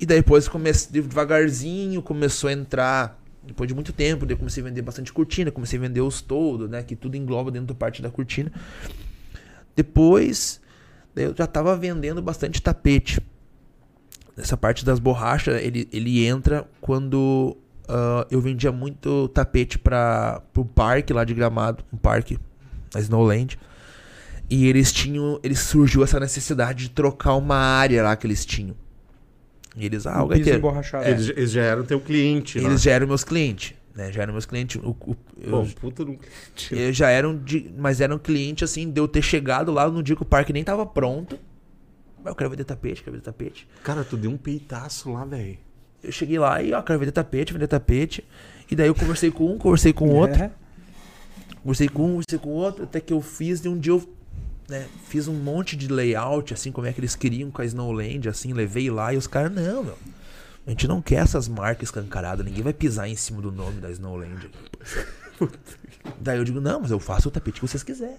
e 0.00 0.06
daí 0.06 0.18
depois 0.18 0.46
comecei 0.46 0.92
devagarzinho, 0.92 2.00
começou 2.00 2.48
a 2.48 2.52
entrar 2.52 3.20
depois 3.42 3.66
de 3.66 3.74
muito 3.74 3.92
tempo, 3.92 4.24
daí 4.24 4.34
eu 4.34 4.38
comecei 4.38 4.62
a 4.62 4.66
vender 4.66 4.82
bastante 4.82 5.12
cortina, 5.12 5.50
comecei 5.50 5.78
a 5.78 5.82
vender 5.82 6.02
os 6.02 6.20
toldos, 6.20 6.68
né, 6.70 6.82
que 6.82 6.94
tudo 6.94 7.16
engloba 7.16 7.50
dentro 7.50 7.68
da 7.68 7.74
parte 7.74 8.00
da 8.00 8.10
cortina. 8.10 8.52
Depois, 9.74 10.60
eu 11.16 11.34
já 11.34 11.46
tava 11.46 11.76
vendendo 11.76 12.20
bastante 12.20 12.60
tapete. 12.60 13.20
Essa 14.38 14.56
parte 14.56 14.84
das 14.84 14.98
borrachas, 14.98 15.60
ele, 15.62 15.88
ele 15.92 16.24
entra 16.26 16.66
quando 16.80 17.56
ah, 17.88 18.26
eu 18.30 18.40
vendia 18.40 18.70
muito 18.70 19.28
tapete 19.28 19.78
para 19.78 20.40
o 20.56 20.64
parque 20.64 21.12
lá 21.12 21.24
de 21.24 21.34
Gramado, 21.34 21.84
um 21.92 21.96
parque, 21.96 22.38
a 22.94 23.00
Snowland. 23.00 23.58
E 24.50 24.66
eles 24.66 24.92
tinham, 24.92 25.38
eles 25.42 25.58
surgiu 25.60 26.02
essa 26.02 26.18
necessidade 26.18 26.84
de 26.84 26.90
trocar 26.90 27.34
uma 27.34 27.56
área 27.56 28.02
lá 28.02 28.16
que 28.16 28.26
eles 28.26 28.46
tinham. 28.46 28.74
E 29.76 29.84
eles, 29.84 30.06
ah, 30.06 30.22
o 30.22 30.28
piso 30.28 30.28
gaiteiro, 30.28 30.58
emborrachado. 30.58 31.06
Eles, 31.06 31.28
eles 31.28 31.50
já 31.50 31.62
eram 31.62 31.84
teu 31.84 32.00
cliente, 32.00 32.58
eles 32.58 32.80
já 32.82 32.92
eram 32.92 33.06
meus 33.06 33.22
clientes, 33.24 33.74
né? 33.94 34.10
Já 34.10 34.22
eram 34.22 34.32
meus 34.32 34.46
clientes. 34.46 34.80
O, 34.82 34.90
o- 34.90 35.16
eu- 35.40 35.50
Pô, 35.50 35.66
puta 35.80 36.04
no 36.04 36.16
cliente. 36.16 36.74
eles 36.74 36.96
já 36.96 37.10
eram, 37.10 37.36
de, 37.36 37.70
mas 37.76 38.00
eram 38.00 38.18
cliente 38.18 38.64
assim, 38.64 38.90
de 38.90 38.98
eu 39.00 39.06
ter 39.06 39.20
chegado 39.22 39.70
lá 39.70 39.88
no 39.90 40.02
dia 40.02 40.16
que 40.16 40.22
o 40.22 40.24
parque 40.26 40.52
nem 40.52 40.64
tava 40.64 40.86
pronto. 40.86 41.38
Eu 42.28 42.34
quero 42.34 42.50
vender 42.50 42.64
tapete, 42.64 43.02
quero 43.02 43.12
vender 43.12 43.24
tapete. 43.24 43.68
Cara, 43.82 44.04
tu 44.04 44.16
deu 44.16 44.30
um 44.30 44.36
peitaço 44.36 45.12
lá, 45.12 45.24
velho. 45.24 45.58
Eu 46.02 46.12
cheguei 46.12 46.38
lá 46.38 46.62
e, 46.62 46.72
ó, 46.72 46.80
quero 46.82 46.98
vender 46.98 47.12
tapete, 47.12 47.52
vender 47.52 47.66
tapete. 47.66 48.24
E 48.70 48.76
daí 48.76 48.86
eu 48.88 48.94
conversei 48.94 49.30
com 49.30 49.52
um, 49.52 49.58
conversei 49.58 49.92
com 49.92 50.08
o 50.08 50.14
outro, 50.14 50.42
É. 50.42 50.50
conversei 51.62 51.88
com 51.88 52.04
um, 52.04 52.10
conversei 52.10 52.38
com 52.38 52.50
o 52.50 52.52
outro, 52.52 52.84
até 52.84 53.00
que 53.00 53.12
eu 53.12 53.20
fiz, 53.20 53.64
e 53.64 53.68
um 53.68 53.78
dia 53.78 53.92
eu 53.92 54.08
né, 54.68 54.86
fiz 55.08 55.26
um 55.26 55.34
monte 55.34 55.74
de 55.74 55.88
layout, 55.88 56.52
assim, 56.52 56.70
como 56.70 56.86
é 56.86 56.92
que 56.92 57.00
eles 57.00 57.16
queriam 57.16 57.50
com 57.50 57.62
a 57.62 57.64
Snowland, 57.64 58.28
assim, 58.28 58.52
levei 58.52 58.90
lá 58.90 59.12
e 59.14 59.16
os 59.16 59.26
caras, 59.26 59.50
não, 59.50 59.82
meu. 59.82 59.98
A 60.66 60.70
gente 60.70 60.86
não 60.86 61.00
quer 61.00 61.22
essas 61.22 61.48
marcas 61.48 61.84
escancaradas, 61.88 62.44
ninguém 62.44 62.62
vai 62.62 62.74
pisar 62.74 63.08
em 63.08 63.16
cima 63.16 63.40
do 63.40 63.50
nome 63.50 63.80
da 63.80 63.90
Snowland. 63.90 64.50
Daí 66.20 66.36
eu 66.36 66.44
digo, 66.44 66.60
não, 66.60 66.80
mas 66.80 66.90
eu 66.90 67.00
faço 67.00 67.28
o 67.28 67.30
tapete 67.30 67.60
que 67.60 67.66
vocês 67.66 67.82
quiserem. 67.82 68.18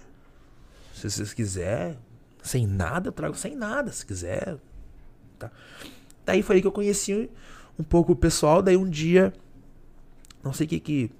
Se 0.92 1.08
vocês 1.08 1.32
quiserem, 1.32 1.96
sem 2.42 2.66
nada, 2.66 3.08
eu 3.08 3.12
trago 3.12 3.36
sem 3.36 3.54
nada, 3.54 3.92
se 3.92 4.04
quiser. 4.04 4.56
Tá. 5.38 5.50
Daí 6.24 6.42
foi 6.42 6.56
aí 6.56 6.62
que 6.62 6.68
eu 6.68 6.72
conheci 6.72 7.30
um 7.78 7.82
pouco 7.82 8.12
o 8.12 8.16
pessoal, 8.16 8.62
daí 8.62 8.76
um 8.76 8.88
dia, 8.88 9.32
não 10.42 10.52
sei 10.52 10.66
o 10.66 10.68
que 10.68 10.80
que, 10.80 11.10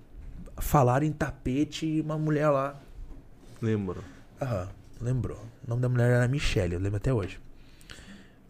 falaram 0.59 1.07
em 1.07 1.13
tapete 1.13 1.87
e 1.87 2.01
uma 2.01 2.19
mulher 2.19 2.49
lá. 2.51 2.79
Lembro. 3.61 4.05
Aham, 4.41 4.69
lembrou. 5.01 5.39
O 5.67 5.71
nome 5.71 5.83
da 5.83 5.89
mulher 5.89 6.11
era 6.11 6.29
Michelle, 6.29 6.75
eu 6.75 6.81
lembro 6.81 6.97
até 6.97 7.13
hoje. 7.13 7.41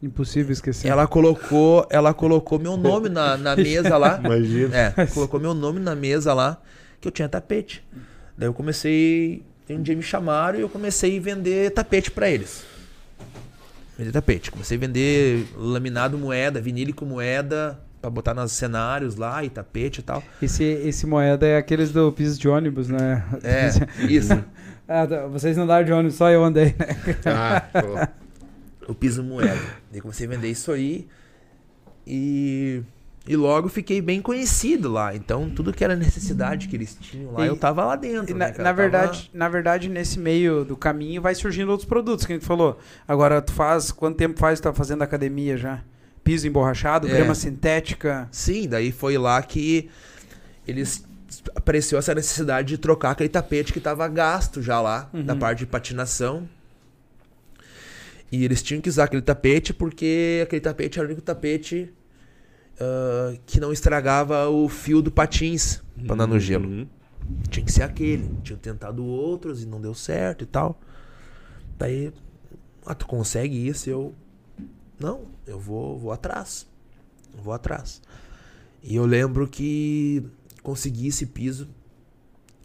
Impossível 0.03 0.53
esquecer. 0.53 0.89
Ela 0.89 1.07
colocou, 1.07 1.87
ela 1.91 2.15
colocou 2.15 2.59
meu 2.59 2.77
nome 2.77 3.09
na, 3.11 3.37
na 3.37 3.55
mesa 3.55 3.99
lá. 3.99 4.19
Imagina. 4.25 4.75
É, 4.77 5.07
colocou 5.07 5.39
meu 5.39 5.53
nome 5.53 5.79
na 5.79 5.95
mesa 5.95 6.33
lá, 6.33 6.61
que 7.01 7.07
eu 7.07 7.13
tinha 7.13 7.29
tapete. 7.29 7.85
Daí 8.37 8.49
eu 8.49 8.55
comecei. 8.55 9.45
Um 9.75 9.83
dia 9.83 9.95
me 9.97 10.03
chamaram 10.03 10.59
e 10.59 10.63
eu 10.63 10.69
comecei 10.69 11.19
a 11.19 11.21
vender 11.21 11.71
tapete 11.71 12.11
pra 12.11 12.29
eles. 12.29 12.65
Vender 13.97 14.13
tapete. 14.13 14.51
Comecei 14.51 14.77
a 14.77 14.81
vender 14.81 15.47
laminado 15.57 16.17
moeda, 16.19 16.61
vinílico 16.61 17.05
moeda, 17.05 17.79
pra 18.01 18.11
botar 18.11 18.35
nos 18.35 18.53
cenários 18.53 19.17
lá 19.17 19.45
e 19.45 19.51
tapete 19.51 20.01
e 20.01 20.03
tal. 20.03 20.23
Esse, 20.41 20.65
esse 20.65 21.07
moeda 21.07 21.47
é 21.47 21.57
aqueles 21.59 21.93
do 21.93 22.11
piso 22.13 22.41
de 22.41 22.49
ônibus, 22.49 22.89
né? 22.89 23.25
É, 23.43 23.69
isso. 24.11 24.33
Ah, 24.89 25.07
tá, 25.07 25.27
vocês 25.27 25.57
não 25.57 25.65
andaram 25.65 25.85
de 25.85 25.93
ônibus, 25.93 26.15
só 26.15 26.31
eu 26.31 26.43
andei, 26.43 26.75
né? 26.79 27.17
Ah, 27.27 27.61
pô. 27.61 28.93
o 28.93 28.95
piso 28.95 29.23
moeda. 29.23 29.61
Daí 29.93 30.01
comecei 30.01 30.27
a 30.27 30.31
vender 30.31 30.49
isso 30.49 30.73
aí 30.73 31.07
e, 32.07 32.83
e 33.29 33.37
logo 33.37 33.69
fiquei 33.69 34.01
bem 34.01 34.21
conhecido 34.23 34.91
lá. 34.91 35.15
Então 35.15 35.49
tudo 35.51 35.73
que 35.73 35.85
era 35.85 35.95
necessidade 35.95 36.67
que 36.69 36.77
eles 36.77 36.97
tinham 37.01 37.33
lá, 37.33 37.45
E- 37.45 37.49
eu 37.49 37.57
tava 37.57 37.85
lá 37.85 37.97
dentro. 37.97 38.37
Na, 38.37 38.49
né, 38.49 38.55
na 38.59 38.71
Eu 38.71 38.75
verdade, 38.75 39.31
na 39.33 39.49
verdade, 39.49 39.89
nesse 39.89 40.19
meio 40.19 40.65
do 40.65 40.77
caminho 40.77 41.21
vai 41.23 41.35
surgindo 41.35 41.71
outros 41.71 41.89
produtos, 41.89 42.25
que 42.27 42.33
a 42.33 42.37
gente 42.37 42.47
falou. 42.47 42.79
Agora, 43.07 43.41
tu 43.43 43.53
faz. 43.53 43.93
Quanto 43.93 44.17
tempo 44.17 44.39
faz 44.39 44.59
que 44.59 44.63
tu 44.63 44.71
tá 44.71 44.75
fazendo 44.75 45.03
academia 45.03 45.57
já? 45.57 45.83
Piso 46.25 46.47
emborrachado, 46.47 47.07
É. 47.09 47.11
grama 47.11 47.35
sintética. 47.35 48.11
tava- 48.15 48.29
Sim, 48.33 48.69
daí 48.69 48.91
foi 48.93 49.17
lá 49.19 49.43
que 49.43 49.89
eles 50.67 51.05
apareceu 51.55 51.99
essa 51.99 52.15
necessidade 52.15 52.69
de 52.69 52.79
trocar 52.79 53.13
aquele 53.13 53.29
tapete 53.29 53.73
que 53.73 53.81
tava 53.81 54.07
gasto 54.09 54.61
já 54.61 54.81
lá, 54.81 55.09
Uhum. 55.15 55.25
da 55.25 55.35
parte 55.37 55.61
de 55.61 55.67
patinação. 55.67 56.49
E 58.33 58.45
eles 58.45 58.63
tinham 58.63 58.81
que 58.81 58.89
usar 58.89 59.05
aquele 59.05 59.23
tapete 59.23 59.73
porque 59.73 60.41
aquele 60.43 60.61
tapete 60.61 60.99
era 60.99 61.07
o 61.07 61.11
único 61.11 61.23
tapete 61.23 61.93
ah, 62.81 63.37
que 63.45 63.61
não 63.61 63.73
estragava 63.73 64.49
o 64.49 64.69
fio 64.69 65.03
do 65.03 65.11
patins 65.11 65.83
pra 66.07 66.15
andar 66.15 66.27
no 66.27 66.41
gelo. 66.41 66.67
Uhum. 66.67 66.89
Tinha 67.51 67.65
que 67.65 67.71
ser 67.71 67.83
aquele. 67.83 68.29
Tinham 68.43 68.59
tentado 68.59 69.05
outros 69.05 69.63
e 69.63 69.67
não 69.67 69.81
deu 69.81 69.95
certo 69.95 70.43
e 70.45 70.47
tal. 70.47 70.81
Daí, 71.79 72.13
ah, 72.87 72.95
tu 72.95 73.07
consegue 73.07 73.69
isso? 73.69 73.91
Eu, 73.91 74.15
não, 74.99 75.27
eu 75.47 75.61
vou, 75.61 75.99
vou 75.99 76.11
atrás. 76.11 76.67
Vou 77.43 77.53
atrás. 77.53 78.01
E 78.83 78.97
eu 78.97 79.05
lembro 79.05 79.47
que 79.47 80.25
consegui 80.63 81.09
esse 81.09 81.27
piso 81.27 81.69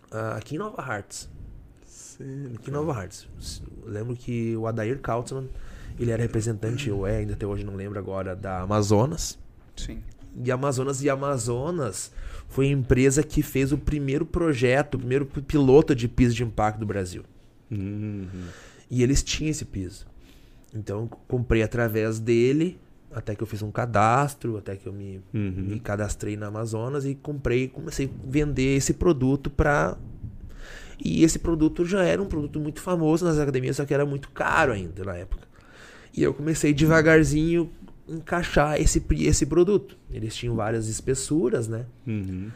ah, 0.10 0.38
aqui 0.38 0.56
em 0.56 0.58
Nova 0.58 0.82
Hartz. 0.82 1.30
Aqui 2.56 2.70
em 2.70 2.74
Nova 2.74 2.94
Hartz. 2.94 3.28
Eu 3.84 3.92
lembro 3.92 4.16
que 4.16 4.56
o 4.56 4.66
Adair 4.66 5.00
Kautzman, 5.02 5.50
ele 6.00 6.12
era 6.12 6.24
representante, 6.24 6.90
ou 6.90 7.06
é, 7.06 7.18
ainda 7.18 7.34
até 7.34 7.46
hoje 7.46 7.66
não 7.66 7.76
lembro 7.76 8.00
agora, 8.00 8.34
da 8.34 8.62
Amazonas. 8.62 9.38
Sim. 9.76 10.00
E 10.44 10.52
Amazonas 10.52 11.02
e 11.04 11.10
Amazonas 11.10 12.12
foi 12.50 12.68
a 12.68 12.72
empresa 12.72 13.24
que 13.24 13.42
fez 13.42 13.72
o 13.72 13.78
primeiro 13.78 14.26
projeto, 14.26 14.96
o 14.96 15.00
primeiro 15.00 15.26
piloto 15.26 15.96
de 15.96 16.08
piso 16.08 16.36
de 16.36 16.44
impacto 16.44 16.80
do 16.80 16.86
Brasil. 16.86 17.24
Uhum. 17.72 18.28
E 18.90 19.02
eles 19.02 19.24
tinham 19.24 19.50
esse 19.52 19.66
piso. 19.66 20.06
Então 20.74 21.02
eu 21.02 21.08
comprei 21.28 21.64
através 21.64 22.20
dele, 22.20 22.78
até 23.12 23.34
que 23.34 23.42
eu 23.42 23.48
fiz 23.48 23.62
um 23.62 23.72
cadastro, 23.72 24.58
até 24.58 24.76
que 24.76 24.88
eu 24.88 24.94
me, 24.94 25.22
Uhum. 25.34 25.52
me 25.70 25.80
cadastrei 25.80 26.36
na 26.36 26.48
Amazonas 26.48 27.06
e 27.06 27.16
comprei, 27.16 27.68
comecei 27.70 28.08
a 28.08 28.10
vender 28.30 28.76
esse 28.76 28.94
produto 28.94 29.50
para 29.50 29.98
e 31.04 31.24
esse 31.24 31.40
produto 31.40 31.86
já 31.86 32.04
era 32.04 32.22
um 32.22 32.26
produto 32.26 32.60
muito 32.60 32.82
famoso 32.82 33.26
nas 33.26 33.38
academias, 33.38 33.76
só 33.76 33.86
que 33.86 33.94
era 33.94 34.06
muito 34.06 34.30
caro 34.32 34.72
ainda 34.72 35.04
na 35.04 35.16
época. 35.16 35.46
E 36.14 36.24
eu 36.24 36.34
comecei 36.34 36.74
devagarzinho 36.74 37.70
encaixar 38.08 38.80
esse 38.80 39.04
esse 39.22 39.46
produto. 39.46 39.98
Eles 40.12 40.36
tinham 40.36 40.56
várias 40.56 40.88
espessuras, 40.88 41.68
né? 41.68 41.86
Uhum. 42.06 42.50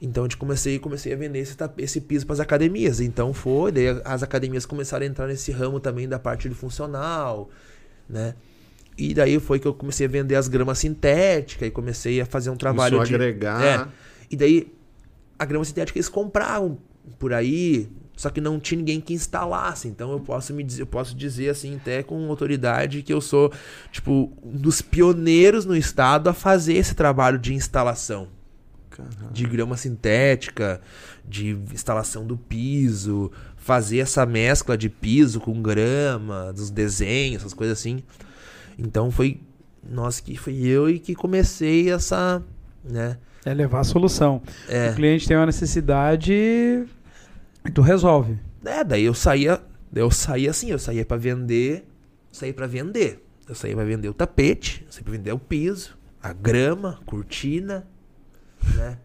Então 0.00 0.24
a 0.24 0.26
gente 0.26 0.36
comecei, 0.36 0.78
comecei 0.80 1.12
a 1.12 1.16
vender 1.16 1.38
esse, 1.38 1.56
esse 1.78 2.00
piso 2.00 2.26
para 2.26 2.34
as 2.34 2.40
academias. 2.40 3.00
Então 3.00 3.32
foi, 3.32 3.70
daí 3.70 3.88
as 4.04 4.22
academias 4.22 4.66
começaram 4.66 5.06
a 5.06 5.08
entrar 5.08 5.28
nesse 5.28 5.52
ramo 5.52 5.78
também 5.78 6.08
da 6.08 6.18
parte 6.18 6.48
do 6.48 6.54
funcional, 6.56 7.48
né? 8.08 8.34
E 8.98 9.14
daí 9.14 9.38
foi 9.38 9.58
que 9.58 9.66
eu 9.66 9.72
comecei 9.72 10.06
a 10.06 10.10
vender 10.10 10.34
as 10.34 10.48
gramas 10.48 10.78
sintéticas 10.78 11.68
e 11.68 11.70
comecei 11.70 12.20
a 12.20 12.26
fazer 12.26 12.50
um 12.50 12.56
trabalho 12.56 12.96
Começou 12.96 13.08
de 13.08 13.14
agregar. 13.14 13.64
É. 13.64 13.88
E 14.30 14.36
daí 14.36 14.72
a 15.38 15.44
grama 15.44 15.64
sintética 15.64 15.98
eles 15.98 16.08
compravam 16.08 16.78
por 17.18 17.32
aí, 17.32 17.88
só 18.22 18.30
que 18.30 18.40
não 18.40 18.60
tinha 18.60 18.78
ninguém 18.78 19.00
que 19.00 19.12
instalasse. 19.12 19.88
Então 19.88 20.12
eu 20.12 20.20
posso 20.20 20.54
me 20.54 20.62
dizer, 20.62 20.82
eu 20.82 20.86
posso 20.86 21.12
dizer 21.16 21.48
assim 21.48 21.74
até 21.74 22.04
com 22.04 22.28
autoridade 22.30 23.02
que 23.02 23.12
eu 23.12 23.20
sou 23.20 23.52
tipo 23.90 24.32
um 24.44 24.56
dos 24.56 24.80
pioneiros 24.80 25.64
no 25.64 25.74
estado 25.76 26.30
a 26.30 26.32
fazer 26.32 26.74
esse 26.74 26.94
trabalho 26.94 27.36
de 27.36 27.52
instalação 27.52 28.28
Caralho. 28.90 29.32
de 29.32 29.44
grama 29.44 29.76
sintética, 29.76 30.80
de 31.28 31.58
instalação 31.72 32.24
do 32.24 32.36
piso, 32.36 33.32
fazer 33.56 33.98
essa 33.98 34.24
mescla 34.24 34.78
de 34.78 34.88
piso 34.88 35.40
com 35.40 35.60
grama, 35.60 36.52
dos 36.52 36.70
desenhos, 36.70 37.42
essas 37.42 37.54
coisas 37.54 37.76
assim. 37.76 38.04
Então 38.78 39.10
foi 39.10 39.40
nós 39.82 40.20
que 40.20 40.36
fui 40.36 40.64
eu 40.64 40.88
e 40.88 41.00
que 41.00 41.12
comecei 41.12 41.90
essa, 41.90 42.40
né? 42.84 43.18
É 43.44 43.52
levar 43.52 43.80
a 43.80 43.84
solução. 43.84 44.40
O 44.68 44.72
É, 44.72 44.92
cliente 44.92 45.26
tem 45.26 45.36
uma 45.36 45.46
necessidade 45.46 46.84
e 47.64 47.70
tu 47.70 47.80
resolve. 47.82 48.38
é, 48.64 48.82
daí 48.84 49.04
eu 49.04 49.14
saía, 49.14 49.60
eu 49.94 50.10
saía 50.10 50.50
assim, 50.50 50.70
eu 50.70 50.78
saía 50.78 51.04
pra 51.04 51.16
vender, 51.16 51.84
saía 52.30 52.52
pra 52.54 52.66
vender. 52.66 53.22
Eu 53.48 53.54
saía 53.56 53.74
pra 53.74 53.84
vender 53.84 54.08
o 54.08 54.14
tapete, 54.14 54.84
eu 54.86 54.92
saía 54.92 55.04
pra 55.04 55.12
vender 55.12 55.32
o 55.32 55.38
piso, 55.38 55.98
a 56.22 56.32
grama, 56.32 56.98
a 57.02 57.04
cortina, 57.04 57.86
né? 58.76 58.96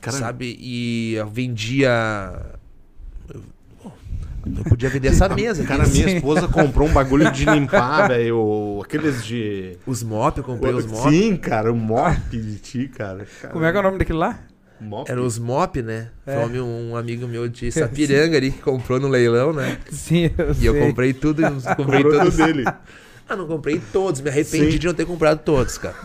Cara- 0.00 0.16
sabe? 0.18 0.56
E 0.60 1.14
eu 1.14 1.26
vendia. 1.28 1.90
Eu, 3.28 3.42
podia 4.68 4.88
vender 4.88 5.08
essa 5.08 5.28
mesa. 5.34 5.64
Cara, 5.64 5.82
aqui. 5.82 5.92
minha 6.04 6.16
esposa 6.16 6.46
comprou 6.46 6.88
um 6.88 6.92
bagulho 6.92 7.30
de 7.32 7.44
limpar, 7.44 8.06
velho. 8.08 8.80
Aqueles 8.84 9.24
de. 9.24 9.76
Os 9.86 10.02
mop, 10.02 10.38
eu 10.38 10.44
comprei 10.44 10.72
os 10.72 10.86
mop. 10.86 11.10
Sim, 11.10 11.36
cara, 11.36 11.72
o 11.72 11.76
mop 11.76 12.16
de 12.30 12.58
ti, 12.58 12.88
cara. 12.88 13.26
Cara, 13.40 13.52
Como 13.52 13.64
é 13.64 13.72
que 13.72 13.76
é 13.76 13.80
o 13.80 13.82
nome 13.82 13.98
daquele 13.98 14.18
lá? 14.18 14.38
Mop. 14.80 15.10
Era 15.10 15.22
os 15.22 15.38
mop, 15.38 15.80
né? 15.82 16.08
É. 16.26 16.34
Foi 16.40 16.60
um, 16.60 16.90
um 16.92 16.96
amigo 16.96 17.26
meu 17.26 17.48
de 17.48 17.70
Sapiranga 17.72 18.36
ali 18.36 18.50
que 18.52 18.60
comprou 18.60 19.00
no 19.00 19.08
leilão, 19.08 19.52
né? 19.52 19.78
Sim, 19.90 20.30
eu 20.36 20.54
E 20.60 20.66
eu 20.66 20.72
sei. 20.74 20.82
comprei 20.86 21.12
tudo, 21.14 21.42
comprei 21.76 22.02
todos. 22.02 22.36
dele. 22.36 22.64
Ah, 23.28 23.34
não 23.34 23.48
comprei 23.48 23.82
todos, 23.92 24.20
me 24.20 24.30
arrependi 24.30 24.70
Sim. 24.70 24.78
de 24.78 24.86
não 24.86 24.94
ter 24.94 25.04
comprado 25.04 25.40
todos, 25.40 25.76
cara. 25.78 25.96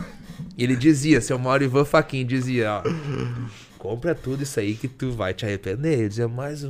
E 0.58 0.64
ele 0.64 0.74
dizia, 0.74 1.20
seu 1.20 1.38
Mauro 1.38 1.62
Ivan 1.62 1.84
Faquin 1.84 2.26
dizia, 2.26 2.72
ó, 2.72 2.82
compra 3.82 4.14
tudo 4.14 4.44
isso 4.44 4.60
aí 4.60 4.76
que 4.76 4.86
tu 4.86 5.10
vai 5.10 5.34
te 5.34 5.44
arrepender. 5.44 5.98
Ele 5.98 6.08
dizia, 6.08 6.28
mas 6.28 6.62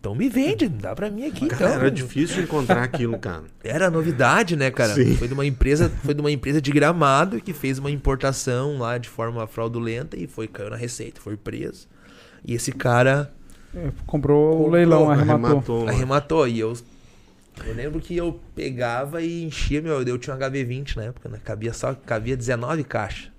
então 0.00 0.14
me 0.14 0.30
vende, 0.30 0.66
dá 0.66 0.94
pra 0.94 1.10
mim 1.10 1.26
aqui, 1.26 1.46
Cara, 1.46 1.66
então. 1.66 1.80
era 1.80 1.90
difícil 1.90 2.42
encontrar 2.42 2.82
aquilo, 2.82 3.18
cara. 3.18 3.44
Era 3.62 3.90
novidade, 3.90 4.56
né, 4.56 4.70
cara? 4.70 4.94
Sim. 4.94 5.14
Foi 5.16 5.28
de 5.28 5.34
uma 5.34 5.44
empresa, 5.44 5.90
foi 6.02 6.14
de 6.14 6.20
uma 6.22 6.30
empresa 6.30 6.62
de 6.62 6.72
Gramado 6.72 7.38
que 7.38 7.52
fez 7.52 7.78
uma 7.78 7.90
importação 7.90 8.78
lá 8.78 8.96
de 8.96 9.10
forma 9.10 9.46
fraudulenta 9.46 10.18
e 10.18 10.26
foi 10.26 10.48
caiu 10.48 10.70
na 10.70 10.76
receita, 10.76 11.20
foi 11.20 11.36
preso. 11.36 11.86
E 12.42 12.54
esse 12.54 12.72
cara 12.72 13.30
É, 13.74 13.90
Comprou 14.06 14.52
o 14.54 14.56
Comprou, 14.56 14.70
leilão, 14.70 15.10
arrematou. 15.10 15.50
Arrematou. 15.50 15.88
arrematou 15.88 16.48
e 16.48 16.60
eu 16.60 16.72
eu 17.66 17.74
lembro 17.74 18.00
que 18.00 18.16
eu 18.16 18.40
pegava 18.54 19.20
e 19.20 19.44
enchia 19.44 19.82
meu, 19.82 20.02
eu 20.02 20.18
tinha 20.18 20.34
um 20.34 20.38
HV20 20.38 20.96
na 20.96 21.04
época, 21.04 21.28
né? 21.28 21.38
Cabia 21.44 21.74
só 21.74 21.94
cabia 21.94 22.36
19 22.36 22.82
caixas. 22.84 23.33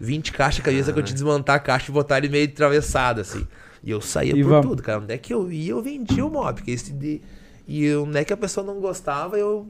20 0.00 0.32
caixas 0.32 0.64
cabia 0.64 0.82
só 0.82 0.92
que 0.92 0.98
eu 0.98 1.02
tinha 1.02 1.14
que 1.14 1.22
desmontar 1.22 1.56
a 1.56 1.58
caixa 1.60 1.90
e 1.90 1.94
botar 1.94 2.18
ele 2.18 2.28
meio 2.30 2.46
atravessado 2.48 3.20
assim. 3.20 3.46
E 3.84 3.90
eu 3.90 4.00
saía 4.00 4.34
E 4.34 4.42
por 4.42 4.48
vamos. 4.50 4.66
tudo, 4.66 4.82
cara. 4.82 4.98
Onde 4.98 5.12
é 5.14 5.18
que 5.18 5.32
eu 5.32 5.50
ia, 5.52 5.70
eu 5.72 5.82
vendia 5.82 6.24
o 6.24 6.30
mob, 6.30 6.54
porque 6.54 6.70
esse 6.70 6.92
de 6.92 7.20
e 7.68 7.94
onde 7.94 8.18
é 8.18 8.24
que 8.24 8.32
a 8.32 8.36
pessoa 8.36 8.66
não 8.66 8.80
gostava, 8.80 9.38
eu 9.38 9.68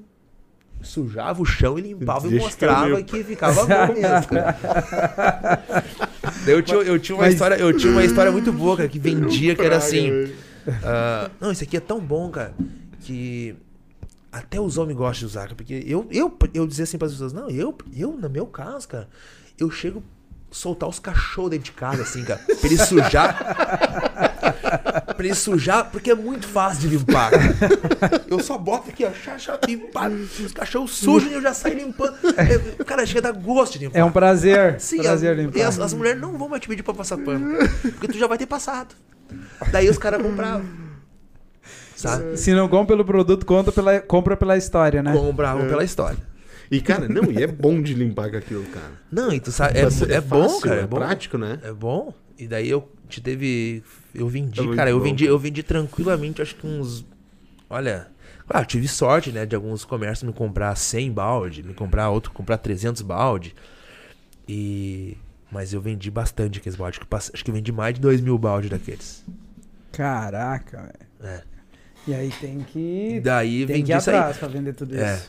sujava 0.80 1.42
o 1.42 1.44
chão 1.44 1.78
e 1.78 1.82
limpava 1.82 2.26
e 2.26 2.30
Deixa 2.30 2.44
mostrava 2.46 2.88
eu 2.88 2.96
limpo. 2.96 3.10
que 3.12 3.22
ficava 3.24 3.62
bom 3.64 3.92
mesmo, 3.92 4.28
cara. 4.28 5.64
Eu 6.46 6.62
tinha, 6.62 6.78
eu 6.78 6.98
tinha 6.98 7.16
uma 7.16 7.24
Mas- 7.24 7.34
história, 7.34 7.54
eu 7.56 7.76
tinha 7.76 7.92
uma 7.92 8.04
história 8.04 8.32
muito 8.32 8.52
boa, 8.52 8.76
cara, 8.76 8.88
que 8.88 8.98
vendia 9.00 9.54
que 9.54 9.62
era 9.62 9.76
assim. 9.76 10.32
Ah, 10.82 11.30
não, 11.40 11.52
isso 11.52 11.62
aqui 11.64 11.76
é 11.76 11.80
tão 11.80 12.00
bom, 12.00 12.30
cara, 12.30 12.54
que 13.00 13.54
até 14.32 14.60
os 14.60 14.78
homens 14.78 14.96
gostam 14.96 15.20
de 15.20 15.26
usar, 15.26 15.42
cara, 15.42 15.54
porque 15.54 15.84
eu, 15.86 16.06
eu, 16.10 16.34
eu 16.54 16.66
dizia 16.66 16.84
assim 16.84 16.96
para 16.98 17.06
as 17.06 17.12
pessoas, 17.12 17.32
não, 17.32 17.50
eu, 17.50 17.76
eu, 17.96 18.12
no 18.16 18.30
meu 18.30 18.46
caso, 18.46 18.88
cara, 18.88 19.08
eu 19.58 19.70
chego 19.70 20.02
soltar 20.50 20.88
os 20.88 20.98
cachorros 20.98 21.50
dentro 21.50 21.66
de 21.66 21.72
casa, 21.72 22.02
assim, 22.02 22.24
cara, 22.24 22.40
pra 22.40 22.56
ele 22.64 22.78
sujar. 22.78 24.34
pra 25.16 25.24
ele 25.24 25.34
sujar, 25.34 25.90
porque 25.90 26.10
é 26.10 26.14
muito 26.14 26.46
fácil 26.46 26.88
de 26.88 26.96
limpar, 26.96 27.30
cara. 27.30 28.24
Eu 28.28 28.40
só 28.40 28.58
boto 28.58 28.90
aqui, 28.90 29.04
ó, 29.04 29.12
chá, 29.12 29.38
chá, 29.38 29.58
limpar, 29.66 30.10
os 30.10 30.52
cachorros 30.52 30.96
sujam 30.96 31.30
e 31.30 31.34
eu 31.34 31.42
já 31.42 31.54
saio 31.54 31.76
limpando. 31.76 32.16
É, 32.36 32.84
Cara, 32.84 33.06
chega 33.06 33.28
a 33.28 33.32
dar 33.32 33.38
gosto 33.38 33.78
de 33.78 33.84
limpar. 33.86 33.98
É 33.98 34.04
um 34.04 34.10
prazer. 34.10 34.80
Sim, 34.80 35.02
prazer 35.02 35.32
as, 35.32 35.38
limpar. 35.38 35.58
e 35.58 35.62
as, 35.62 35.78
as 35.78 35.94
mulheres 35.94 36.20
não 36.20 36.36
vão 36.36 36.48
mais 36.48 36.60
te 36.60 36.68
pedir 36.68 36.82
pra 36.82 36.94
passar 36.94 37.18
pano. 37.18 37.58
Porque 37.82 38.08
tu 38.08 38.18
já 38.18 38.26
vai 38.26 38.38
ter 38.38 38.46
passado. 38.46 38.94
Daí 39.70 39.88
os 39.88 39.98
caras 39.98 40.20
compravam. 40.20 40.64
sabe? 41.94 42.36
Se 42.36 42.52
não 42.52 42.68
compra 42.68 42.96
pelo 42.96 43.04
produto, 43.04 43.46
conta 43.46 43.70
pela, 43.70 44.00
compra 44.00 44.36
pela 44.36 44.56
história, 44.56 45.02
né? 45.02 45.12
Compravam 45.12 45.68
pela 45.68 45.84
história. 45.84 46.29
E, 46.70 46.80
cara, 46.80 47.08
não, 47.08 47.32
e 47.32 47.42
é 47.42 47.46
bom 47.46 47.82
de 47.82 47.94
limpar 47.94 48.30
com 48.30 48.36
aquilo, 48.36 48.64
cara. 48.66 48.92
Não, 49.10 49.32
e 49.32 49.40
tu 49.40 49.50
sabe, 49.50 49.78
é, 49.78 49.82
Assim, 49.84 50.04
é 50.10 50.20
bom, 50.20 50.42
fácil, 50.48 50.60
cara, 50.60 50.80
é 50.80 50.84
É 50.84 50.86
bom. 50.86 50.96
prático, 50.98 51.36
né? 51.36 51.58
É 51.64 51.72
bom. 51.72 52.14
E 52.38 52.46
daí 52.46 52.70
eu 52.70 52.88
te 53.08 53.20
teve. 53.20 53.82
Eu 54.14 54.28
vendi, 54.28 54.60
É 54.60 54.76
cara. 54.76 54.90
Eu 54.90 54.98
bom, 54.98 55.04
vendi, 55.04 55.24
eu 55.24 55.38
vendi 55.38 55.62
tranquilamente, 55.62 56.40
acho 56.40 56.54
que 56.54 56.66
uns. 56.66 57.04
Olha. 57.68 58.08
Claro, 58.46 58.66
tive 58.66 58.88
sorte, 58.88 59.30
né? 59.30 59.46
De 59.46 59.54
alguns 59.54 59.84
comércios 59.84 60.26
me 60.26 60.32
comprar 60.32 60.74
100 60.74 61.12
balde, 61.12 61.62
me 61.62 61.72
comprar 61.74 62.10
outro, 62.10 62.32
comprar 62.32 62.58
300 62.58 63.02
balde. 63.02 63.54
E. 64.48 65.16
Mas 65.52 65.72
eu 65.72 65.80
vendi 65.80 66.10
bastante 66.10 66.58
aqueles 66.60 66.76
baldes. 66.76 66.98
Acho 67.00 67.06
que, 67.08 67.14
acho 67.34 67.44
que 67.44 67.50
eu 67.50 67.54
vendi 67.54 67.72
mais 67.72 67.94
de 67.94 68.00
2 68.00 68.20
mil 68.20 68.38
baldes 68.38 68.70
daqueles. 68.70 69.24
Caraca, 69.92 70.78
velho. 71.20 71.34
É. 71.34 71.42
E 72.06 72.14
aí 72.14 72.30
tem 72.40 72.60
E 72.60 72.64
que. 72.64 73.20
daí 73.20 73.58
Tem 73.58 73.66
que 73.66 73.72
vendi 73.74 73.92
ir 73.92 73.96
isso 73.98 74.10
aí. 74.10 74.16
atrás 74.16 74.38
pra 74.38 74.48
vender 74.48 74.72
tudo 74.74 74.94
isso. 74.94 75.04
É. 75.04 75.20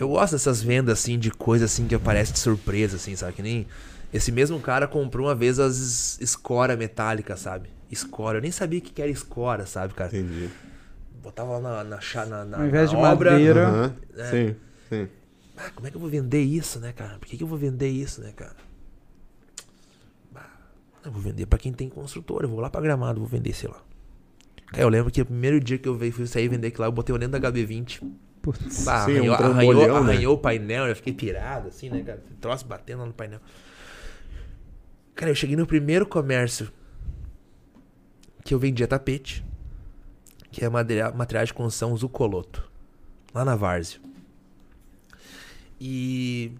Eu 0.00 0.08
gosto 0.08 0.32
dessas 0.32 0.62
vendas 0.62 0.98
assim 0.98 1.18
de 1.18 1.30
coisa 1.30 1.66
assim 1.66 1.86
que 1.86 1.94
aparece 1.94 2.32
de 2.32 2.38
surpresa, 2.38 2.96
assim, 2.96 3.14
sabe? 3.14 3.34
Que 3.34 3.42
nem. 3.42 3.66
Esse 4.12 4.32
mesmo 4.32 4.58
cara 4.58 4.88
comprou 4.88 5.26
uma 5.26 5.34
vez 5.34 5.58
as 5.58 6.18
escora 6.20 6.76
metálica, 6.76 7.36
sabe? 7.36 7.68
Escora. 7.90 8.38
Eu 8.38 8.42
nem 8.42 8.50
sabia 8.50 8.78
o 8.78 8.82
que 8.82 8.92
que 8.92 9.02
era 9.02 9.10
escora, 9.10 9.66
sabe, 9.66 9.94
cara? 9.94 10.08
Entendi. 10.08 10.48
Botava 11.22 11.58
lá 11.58 11.84
na, 11.84 11.98
na, 11.98 12.26
na, 12.26 12.44
na, 12.44 12.58
Ao 12.58 12.66
invés 12.66 12.90
na 12.92 12.98
de 12.98 13.04
obra. 13.04 13.32
madeira. 13.32 13.94
É. 14.16 14.30
Sim, 14.30 14.56
sim. 14.88 15.08
Ah, 15.56 15.70
como 15.74 15.86
é 15.86 15.90
que 15.90 15.96
eu 15.96 16.00
vou 16.00 16.08
vender 16.08 16.40
isso, 16.42 16.80
né, 16.80 16.92
cara? 16.92 17.18
Por 17.18 17.28
que, 17.28 17.36
que 17.36 17.42
eu 17.42 17.46
vou 17.46 17.58
vender 17.58 17.90
isso, 17.90 18.22
né, 18.22 18.32
cara? 18.34 18.56
Eu 21.04 21.12
vou 21.12 21.20
vender 21.20 21.46
pra 21.46 21.58
quem 21.58 21.72
tem 21.72 21.88
construtora. 21.88 22.46
Eu 22.46 22.50
vou 22.50 22.60
lá 22.60 22.70
pra 22.70 22.80
gramado, 22.80 23.20
vou 23.20 23.28
vender, 23.28 23.54
sei 23.54 23.68
lá. 23.68 23.82
Cara, 24.68 24.82
eu 24.82 24.88
lembro 24.88 25.10
que 25.10 25.20
o 25.20 25.26
primeiro 25.26 25.60
dia 25.60 25.78
que 25.78 25.88
eu 25.88 25.94
veio, 25.94 26.12
fui 26.12 26.26
sair 26.26 26.48
vender 26.48 26.68
aquilo 26.68 26.82
lá, 26.82 26.88
eu 26.88 26.92
botei 26.92 27.14
o 27.14 27.18
dentro 27.18 27.38
da 27.38 27.52
HB20. 27.52 28.02
Putz. 28.42 28.84
Bah, 28.84 29.04
Sim, 29.04 29.12
um 29.12 29.14
arranhou, 29.16 29.36
trambolhão, 29.36 29.82
arranhou, 29.82 30.04
né? 30.04 30.12
arranhou 30.12 30.34
o 30.34 30.38
painel, 30.38 30.86
eu 30.86 30.96
fiquei 30.96 31.12
pirado, 31.12 31.68
assim, 31.68 31.90
né, 31.90 32.02
cara? 32.02 32.22
Troço 32.40 32.64
batendo 32.66 33.00
lá 33.00 33.06
no 33.06 33.12
painel. 33.12 33.40
Cara, 35.14 35.30
eu 35.30 35.34
cheguei 35.34 35.56
no 35.56 35.66
primeiro 35.66 36.06
comércio 36.06 36.72
que 38.44 38.54
eu 38.54 38.58
vendia 38.58 38.88
tapete, 38.88 39.44
que 40.50 40.64
é 40.64 40.68
material, 40.68 41.14
material 41.14 41.44
de 41.44 41.52
construção 41.52 41.94
Zucoloto, 41.96 42.70
lá 43.34 43.44
na 43.44 43.54
Várzea. 43.54 44.00
E 45.78 46.52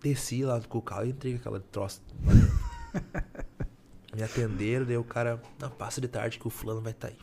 desci 0.00 0.44
lá 0.44 0.60
com 0.60 0.78
o 0.78 0.82
carro 0.82 1.06
e 1.06 1.10
entrei 1.10 1.32
com 1.34 1.40
aquela 1.40 1.60
troço. 1.60 2.00
Me 4.14 4.22
atenderam, 4.22 4.86
daí 4.86 4.96
o 4.96 5.04
cara, 5.04 5.42
não, 5.60 5.68
passa 5.68 6.00
de 6.00 6.08
tarde 6.08 6.38
que 6.38 6.46
o 6.46 6.50
fulano 6.50 6.80
vai 6.80 6.92
estar 6.92 7.08
aí. 7.08 7.18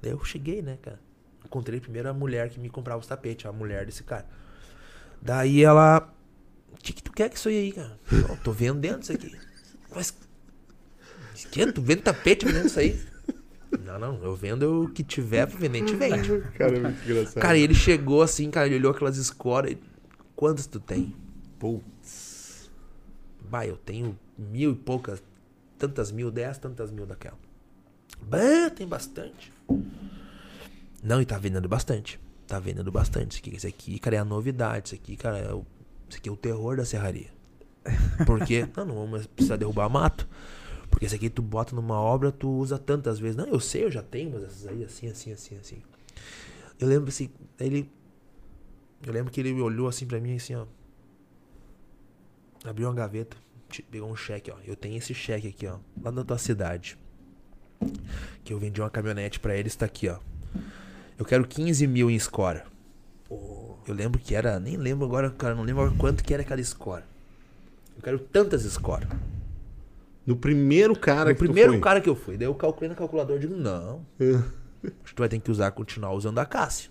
Daí 0.00 0.10
eu 0.10 0.24
cheguei, 0.24 0.60
né, 0.60 0.78
cara? 0.80 0.98
Encontrei 1.52 1.78
primeiro 1.80 2.08
a 2.08 2.14
mulher 2.14 2.48
que 2.48 2.58
me 2.58 2.70
comprava 2.70 2.98
os 2.98 3.06
tapetes, 3.06 3.44
a 3.44 3.52
mulher 3.52 3.84
desse 3.84 4.02
cara. 4.02 4.24
Daí 5.20 5.62
ela. 5.62 6.10
O 6.72 6.76
que, 6.78 6.94
que 6.94 7.02
tu 7.02 7.12
quer 7.12 7.28
com 7.28 7.34
isso 7.34 7.50
aí, 7.50 7.72
cara? 7.72 8.00
Não, 8.10 8.36
tô 8.36 8.52
vendendo 8.52 9.02
isso 9.02 9.12
aqui. 9.12 9.38
Mas. 9.94 10.16
Que? 11.50 11.70
Tu 11.70 11.82
vende 11.82 12.00
tapete 12.00 12.46
vendendo 12.46 12.68
isso 12.68 12.80
aí? 12.80 12.98
Não, 13.84 13.98
não, 13.98 14.24
eu 14.24 14.34
vendo 14.34 14.84
o 14.84 14.88
que 14.88 15.04
tiver 15.04 15.46
pra 15.46 15.58
vender, 15.58 15.80
gente 15.80 15.94
vende. 15.94 16.40
Cara, 16.56 16.74
é 16.74 16.80
muito 16.80 17.04
engraçado. 17.04 17.42
Cara, 17.42 17.58
e 17.58 17.62
ele 17.62 17.74
chegou 17.74 18.22
assim, 18.22 18.50
cara, 18.50 18.66
ele 18.66 18.76
olhou 18.76 18.92
aquelas 18.92 19.18
escoras. 19.18 19.76
Quantas 20.34 20.66
tu 20.66 20.80
tem? 20.80 21.14
Putz. 21.58 22.70
Bah, 23.50 23.66
eu 23.66 23.76
tenho 23.76 24.18
mil 24.38 24.72
e 24.72 24.74
poucas, 24.74 25.22
tantas 25.76 26.10
mil, 26.10 26.30
dez, 26.30 26.56
tantas 26.56 26.90
mil 26.90 27.04
daquela. 27.04 27.38
Bah, 28.22 28.70
tem 28.74 28.88
bastante. 28.88 29.52
Não, 31.02 31.20
e 31.20 31.26
tá 31.26 31.36
vendendo 31.38 31.68
bastante. 31.68 32.20
Tá 32.46 32.58
vendendo 32.58 32.92
bastante. 32.92 33.32
Isso 33.32 33.40
aqui, 33.40 33.56
isso 33.56 33.66
aqui, 33.66 33.98
cara, 33.98 34.16
é 34.16 34.18
a 34.20 34.24
novidade. 34.24 34.88
Isso 34.88 34.94
aqui, 34.94 35.16
cara, 35.16 35.38
é 35.38 35.52
o, 35.52 35.66
isso 36.08 36.18
aqui 36.18 36.28
é 36.28 36.32
o 36.32 36.36
terror 36.36 36.76
da 36.76 36.84
serraria. 36.84 37.30
Por 38.24 38.44
quê? 38.44 38.68
não, 38.76 38.84
não 38.84 38.94
vamos 38.94 39.26
precisar 39.26 39.56
derrubar 39.56 39.88
mato. 39.88 40.28
Porque 40.88 41.06
esse 41.06 41.14
aqui 41.14 41.30
tu 41.30 41.40
bota 41.40 41.74
numa 41.74 41.98
obra, 41.98 42.30
tu 42.30 42.48
usa 42.50 42.78
tantas 42.78 43.18
vezes. 43.18 43.36
Não, 43.36 43.46
eu 43.46 43.58
sei, 43.58 43.84
eu 43.84 43.90
já 43.90 44.02
tenho, 44.02 44.30
mas 44.30 44.44
essas 44.44 44.66
aí, 44.66 44.84
assim, 44.84 45.08
assim, 45.08 45.32
assim, 45.32 45.56
assim. 45.56 45.82
Eu 46.78 46.86
lembro 46.86 47.08
assim, 47.08 47.30
ele. 47.58 47.90
Eu 49.04 49.12
lembro 49.12 49.32
que 49.32 49.40
ele 49.40 49.52
olhou 49.60 49.88
assim 49.88 50.06
pra 50.06 50.20
mim, 50.20 50.36
assim, 50.36 50.54
ó. 50.54 50.66
Abriu 52.64 52.86
uma 52.86 52.94
gaveta, 52.94 53.36
pegou 53.90 54.08
um 54.08 54.14
cheque, 54.14 54.50
ó. 54.50 54.56
Eu 54.64 54.76
tenho 54.76 54.96
esse 54.96 55.14
cheque 55.14 55.48
aqui, 55.48 55.66
ó, 55.66 55.78
lá 56.02 56.10
da 56.10 56.22
tua 56.22 56.38
cidade. 56.38 56.98
Que 58.44 58.52
eu 58.52 58.58
vendi 58.58 58.80
uma 58.80 58.90
caminhonete 58.90 59.40
pra 59.40 59.56
eles, 59.56 59.74
tá 59.74 59.86
aqui, 59.86 60.08
ó. 60.08 60.18
Eu 61.18 61.24
quero 61.24 61.46
15 61.46 61.86
mil 61.86 62.10
em 62.10 62.18
score. 62.18 62.62
Eu 63.30 63.94
lembro 63.94 64.20
que 64.20 64.34
era, 64.34 64.58
nem 64.60 64.76
lembro 64.76 65.06
agora, 65.06 65.30
cara, 65.30 65.54
não 65.54 65.62
lembro 65.62 65.82
agora 65.82 65.96
quanto 65.98 66.22
que 66.22 66.32
era 66.32 66.42
aquela 66.42 66.62
score. 66.62 67.02
Eu 67.96 68.02
quero 68.02 68.18
tantas 68.18 68.62
score. 68.62 69.06
No 70.24 70.36
primeiro 70.36 70.94
cara 70.96 71.30
No 71.30 71.36
que 71.36 71.44
primeiro 71.44 71.80
cara 71.80 72.00
que 72.00 72.08
eu 72.08 72.14
fui, 72.14 72.36
daí 72.36 72.46
eu 72.46 72.54
calculei 72.54 72.88
no 72.88 72.94
calculador 72.94 73.36
e 73.36 73.40
digo, 73.40 73.56
não, 73.56 74.06
É. 74.20 74.34
acho 74.34 74.92
que 75.06 75.14
tu 75.14 75.18
vai 75.20 75.28
ter 75.28 75.40
que 75.40 75.50
usar, 75.50 75.70
continuar 75.72 76.12
usando 76.12 76.38
a 76.38 76.46
Cássio. 76.46 76.90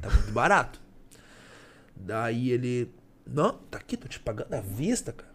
Tá 0.00 0.08
muito 0.10 0.32
barato. 0.32 0.80
Daí 1.96 2.50
ele. 2.50 2.90
Não, 3.26 3.54
tá 3.70 3.78
aqui, 3.78 3.96
tô 3.96 4.06
te 4.06 4.20
pagando 4.20 4.54
à 4.54 4.60
vista, 4.60 5.12
cara. 5.12 5.34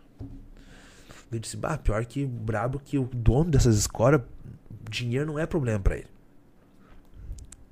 Eu 1.31 1.39
disse, 1.39 1.57
bah, 1.57 1.77
pior 1.77 2.05
que 2.05 2.25
brabo 2.25 2.79
que 2.79 2.97
o 2.97 3.09
dono 3.13 3.49
dessas 3.51 3.77
escolas, 3.77 4.21
dinheiro 4.89 5.25
não 5.25 5.39
é 5.39 5.45
problema 5.45 5.79
pra 5.79 5.97
ele. 5.97 6.07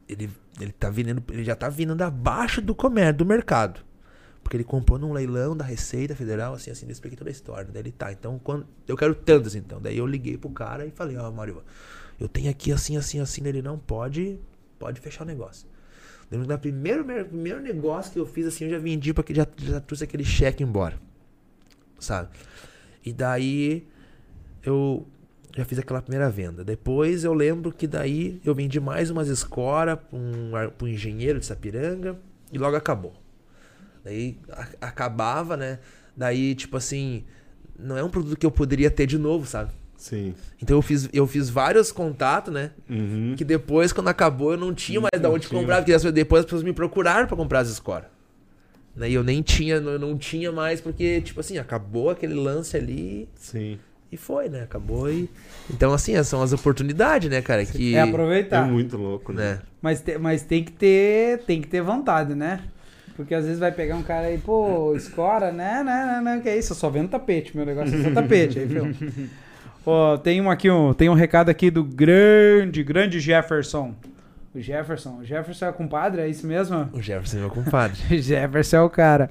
Ele, 0.10 0.30
ele 0.60 0.72
tá 0.72 0.90
vendendo, 0.90 1.24
ele 1.30 1.44
já 1.44 1.56
tá 1.56 1.70
vendendo 1.70 2.02
abaixo 2.02 2.62
do 2.62 2.74
comércio, 2.74 3.18
do 3.18 3.26
mercado. 3.26 3.82
Porque 4.42 4.58
ele 4.58 4.64
comprou 4.64 4.98
num 4.98 5.14
leilão 5.14 5.56
da 5.56 5.64
Receita 5.64 6.16
Federal, 6.16 6.56
assim, 6.56 6.72
assim, 6.72 6.88
expliquei 6.90 7.18
toda 7.18 7.30
a 7.30 7.32
história. 7.32 7.70
Daí 7.72 7.84
ele 7.84 7.92
tá, 7.92 8.12
então 8.12 8.40
quando, 8.44 8.66
eu 8.88 8.98
quero 8.98 9.14
tantas 9.14 9.54
então. 9.54 9.80
Daí 9.80 9.98
eu 9.98 10.08
liguei 10.08 10.38
pro 10.38 10.50
cara 10.50 10.86
e 10.86 10.92
falei, 10.92 11.16
ó, 11.18 11.30
Mário, 11.32 11.64
eu 12.20 12.28
tenho 12.28 12.50
aqui 12.50 12.72
assim, 12.72 12.98
assim, 12.98 13.20
assim, 13.20 13.46
ele 13.46 13.62
não 13.62 13.78
pode, 13.78 14.40
pode 14.80 15.00
fechar 15.00 15.24
o 15.24 15.28
negócio. 15.28 15.68
Lembro 16.32 16.48
que 16.48 16.54
no 16.54 16.60
primeiro, 16.60 17.06
primeiro 17.06 17.60
negócio 17.62 18.12
que 18.12 18.20
eu 18.20 18.26
fiz 18.26 18.48
assim, 18.48 18.66
eu 18.66 18.72
já 18.72 18.78
vendi 18.80 19.14
porque 19.14 19.34
já, 19.34 19.48
já 19.58 19.80
trouxe 19.80 20.04
aquele 20.04 20.24
cheque 20.24 20.64
embora. 20.64 21.00
Sabe? 22.00 22.30
E 23.06 23.12
daí 23.14 23.88
eu 24.64 25.08
já 25.60 25.66
fiz 25.66 25.78
aquela 25.80 26.02
primeira 26.02 26.30
venda. 26.30 26.64
Depois 26.64 27.24
eu 27.24 27.34
lembro 27.34 27.72
que 27.72 27.86
daí 27.88 28.40
eu 28.46 28.56
vendi 28.56 28.80
mais 28.80 29.10
umas 29.10 29.28
escora 29.28 29.98
pra 29.98 30.18
um, 30.18 30.52
um 30.82 30.88
engenheiro 30.88 31.40
de 31.40 31.46
Sapiranga 31.46 32.18
e 32.52 32.58
logo 32.58 32.76
acabou. 32.76 33.14
Daí 34.04 34.38
a- 34.52 34.68
acabava, 34.88 35.56
né? 35.58 35.80
Daí, 36.16 36.56
tipo 36.56 36.78
assim, 36.78 37.24
não 37.78 37.98
é 37.98 38.04
um 38.04 38.10
produto 38.10 38.38
que 38.38 38.46
eu 38.46 38.52
poderia 38.52 38.90
ter 38.90 39.06
de 39.06 39.18
novo, 39.18 39.46
sabe? 39.46 39.72
Sim. 39.98 40.34
Então 40.62 40.78
eu 40.78 40.82
fiz, 40.82 41.10
eu 41.12 41.28
fiz 41.28 41.50
vários 41.50 41.92
contatos, 41.92 42.54
né? 42.54 42.72
Uhum. 42.90 43.34
Que 43.38 43.44
depois, 43.44 43.92
quando 43.92 44.08
acabou, 44.08 44.52
eu 44.54 44.58
não 44.58 44.74
tinha 44.74 45.02
mais 45.02 45.22
da 45.22 45.28
Não 45.28 45.36
onde 45.36 45.48
tinha. 45.48 45.60
comprar, 45.60 45.84
porque 45.84 46.12
depois 46.12 46.40
as 46.40 46.46
pessoas 46.46 46.64
me 46.64 46.72
procuraram 46.72 47.28
pra 47.28 47.36
comprar 47.36 47.60
as 47.60 47.70
escoras. 47.70 48.08
Né? 48.96 49.10
E 49.10 49.14
eu 49.14 49.24
nem 49.24 49.42
tinha, 49.42 49.76
eu 49.76 50.00
não 50.00 50.18
tinha 50.18 50.52
mais, 50.52 50.80
porque, 50.82 51.20
tipo 51.22 51.40
assim, 51.42 51.58
acabou 51.58 52.10
aquele 52.10 52.34
lance 52.34 52.76
ali 52.78 53.28
Sim. 53.36 53.78
E 54.12 54.18
foi, 54.18 54.50
né? 54.50 54.64
Acabou 54.64 55.12
e. 55.12 55.30
Então, 55.70 55.94
assim, 55.94 56.14
essas 56.14 56.28
são 56.28 56.42
as 56.42 56.52
oportunidades, 56.54 57.30
né, 57.30 57.42
cara? 57.42 57.66
Que. 57.66 57.96
É 57.96 58.02
aproveitar. 58.02 58.68
É 58.68 58.72
muito 58.72 58.98
louco, 58.98 59.32
né? 59.32 59.54
né? 59.54 59.60
Mas, 59.82 60.02
te- 60.02 60.18
mas 60.18 60.42
tem 60.42 60.64
que 60.64 60.72
ter, 60.72 61.40
tem 61.46 61.62
que 61.62 61.68
ter 61.68 61.82
vontade, 61.82 62.34
né? 62.36 62.62
Porque 63.16 63.36
às 63.36 63.44
vezes 63.44 63.60
vai 63.60 63.72
pegar 63.72 63.96
um 63.96 64.02
cara 64.04 64.28
aí, 64.28 64.38
pô, 64.38 64.96
escora, 64.96 65.52
né, 65.52 65.84
né, 65.84 66.06
né, 66.06 66.22
né, 66.22 66.40
que 66.42 66.48
é 66.48 66.58
isso, 66.58 66.72
eu 66.72 66.78
só 66.78 66.90
vendo 66.90 67.10
tapete, 67.10 67.54
meu 67.54 67.66
negócio 67.66 67.94
é 67.94 68.02
só 68.02 68.12
tapete. 68.12 68.60
Aí, 68.60 68.66
filho. 68.68 68.96
Ó, 69.86 70.16
tem 70.18 70.40
um 70.40 70.50
aqui, 70.50 70.70
um, 70.72 70.94
tem 70.94 71.10
um 71.10 71.14
recado 71.14 71.50
aqui 71.50 71.70
do 71.70 71.84
grande, 71.84 72.82
grande 72.82 73.20
Jefferson. 73.20 73.94
O 74.56 74.60
Jefferson, 74.62 75.18
o 75.20 75.26
Jefferson 75.26 75.66
é 75.66 75.72
compadre, 75.74 76.22
é 76.22 76.30
isso 76.30 76.48
mesmo? 76.48 76.90
O 76.94 77.02
Jefferson 77.02 77.38
é 77.38 77.40
meu 77.42 77.50
compadre. 77.50 77.98
Jefferson 78.22 78.78
é 78.78 78.82
o 78.82 78.90
cara. 78.90 79.30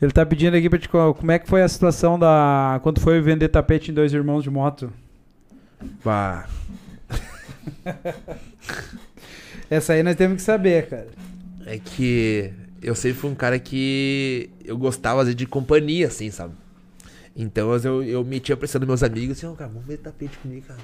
Ele 0.00 0.12
tá 0.12 0.24
pedindo 0.24 0.56
aqui 0.56 0.68
pra 0.70 0.78
te 0.78 0.88
co- 0.88 1.14
como 1.14 1.30
é 1.30 1.38
que 1.38 1.48
foi 1.48 1.62
a 1.62 1.68
situação 1.68 2.18
da 2.18 2.80
quando 2.82 3.00
foi 3.00 3.20
vender 3.20 3.48
tapete 3.48 3.90
em 3.90 3.94
dois 3.94 4.12
irmãos 4.12 4.42
de 4.42 4.50
moto. 4.50 4.90
Bah. 6.04 6.48
Essa 9.68 9.92
aí 9.92 10.02
nós 10.02 10.16
temos 10.16 10.36
que 10.36 10.42
saber, 10.42 10.88
cara. 10.88 11.08
É 11.66 11.78
que 11.78 12.52
eu 12.82 12.94
sempre 12.94 13.18
fui 13.18 13.30
um 13.30 13.34
cara 13.34 13.58
que 13.58 14.50
eu 14.64 14.76
gostava 14.76 15.20
às 15.20 15.26
vezes, 15.26 15.36
de 15.36 15.46
companhia, 15.46 16.06
assim, 16.08 16.30
sabe? 16.30 16.54
Então 17.36 17.72
eu, 17.76 18.02
eu 18.02 18.24
metia 18.24 18.56
pressão 18.56 18.80
nos 18.80 18.88
meus 18.88 19.02
amigos 19.02 19.36
assim, 19.36 19.46
ó, 19.46 19.52
cara, 19.54 19.70
vamos 19.70 19.86
ver 19.86 19.98
tapete 19.98 20.36
comigo, 20.38 20.66
cara. 20.66 20.80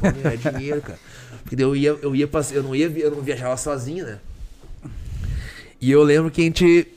Pode 0.00 0.20
ganhar 0.20 0.36
dinheiro, 0.36 0.80
cara. 0.80 0.98
Porque 1.42 1.62
eu 1.62 1.76
ia, 1.76 1.90
eu 1.90 2.14
ia 2.16 2.28
eu 2.52 2.62
não 2.62 2.74
ia, 2.74 2.86
eu 2.86 3.10
não 3.10 3.20
viajava 3.22 3.56
sozinho, 3.56 4.06
né? 4.06 4.18
E 5.80 5.90
eu 5.90 6.02
lembro 6.02 6.30
que 6.30 6.40
a 6.40 6.44
gente. 6.44 6.88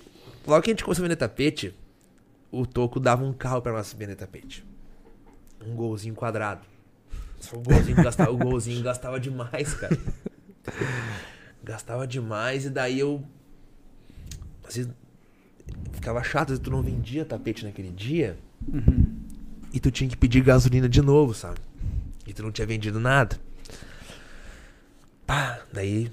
Logo 0.50 0.64
que 0.64 0.72
a 0.72 0.74
gente 0.74 0.84
começou 0.84 1.04
a 1.04 1.08
vender 1.08 1.16
tapete, 1.16 1.76
o 2.52 2.66
Toco 2.66 3.00
dava 3.00 3.24
um 3.24 3.32
carro 3.32 3.62
pra 3.62 3.72
nós 3.72 3.93
vender 3.93 4.16
tapete. 4.16 4.66
Um 5.64 5.76
golzinho 5.76 6.16
quadrado. 6.16 6.66
Só 7.39 7.56
o 7.56 7.62
golzinho 7.62 7.95
gastava, 7.97 8.32
o 8.32 8.38
golzinho 8.38 8.82
gastava 8.82 9.20
demais, 9.20 9.76
cara. 9.76 9.95
Gastava 11.64 12.08
demais 12.08 12.66
e 12.66 12.70
daí 12.72 13.00
eu. 13.00 13.24
Às 14.68 14.78
vezes 14.78 14.91
ficava 15.93 16.24
chato, 16.24 16.45
às 16.45 16.50
vezes 16.50 16.64
tu 16.64 16.72
não 16.72 16.82
vendia 16.82 17.24
tapete 17.24 17.64
naquele 17.64 17.91
dia. 17.91 18.36
E 19.72 19.80
tu 19.80 19.91
tinha 19.91 20.10
que 20.10 20.18
pedir 20.18 20.41
gasolina 20.41 20.89
de 20.89 21.02
novo, 21.02 21.36
sabe? 21.36 21.60
E 22.26 22.34
tu 22.34 22.41
não 22.41 22.52
tinha 22.52 22.66
vendido 22.66 23.00
nada. 23.00 23.39
Pá, 25.28 25.62
daí 25.72 26.12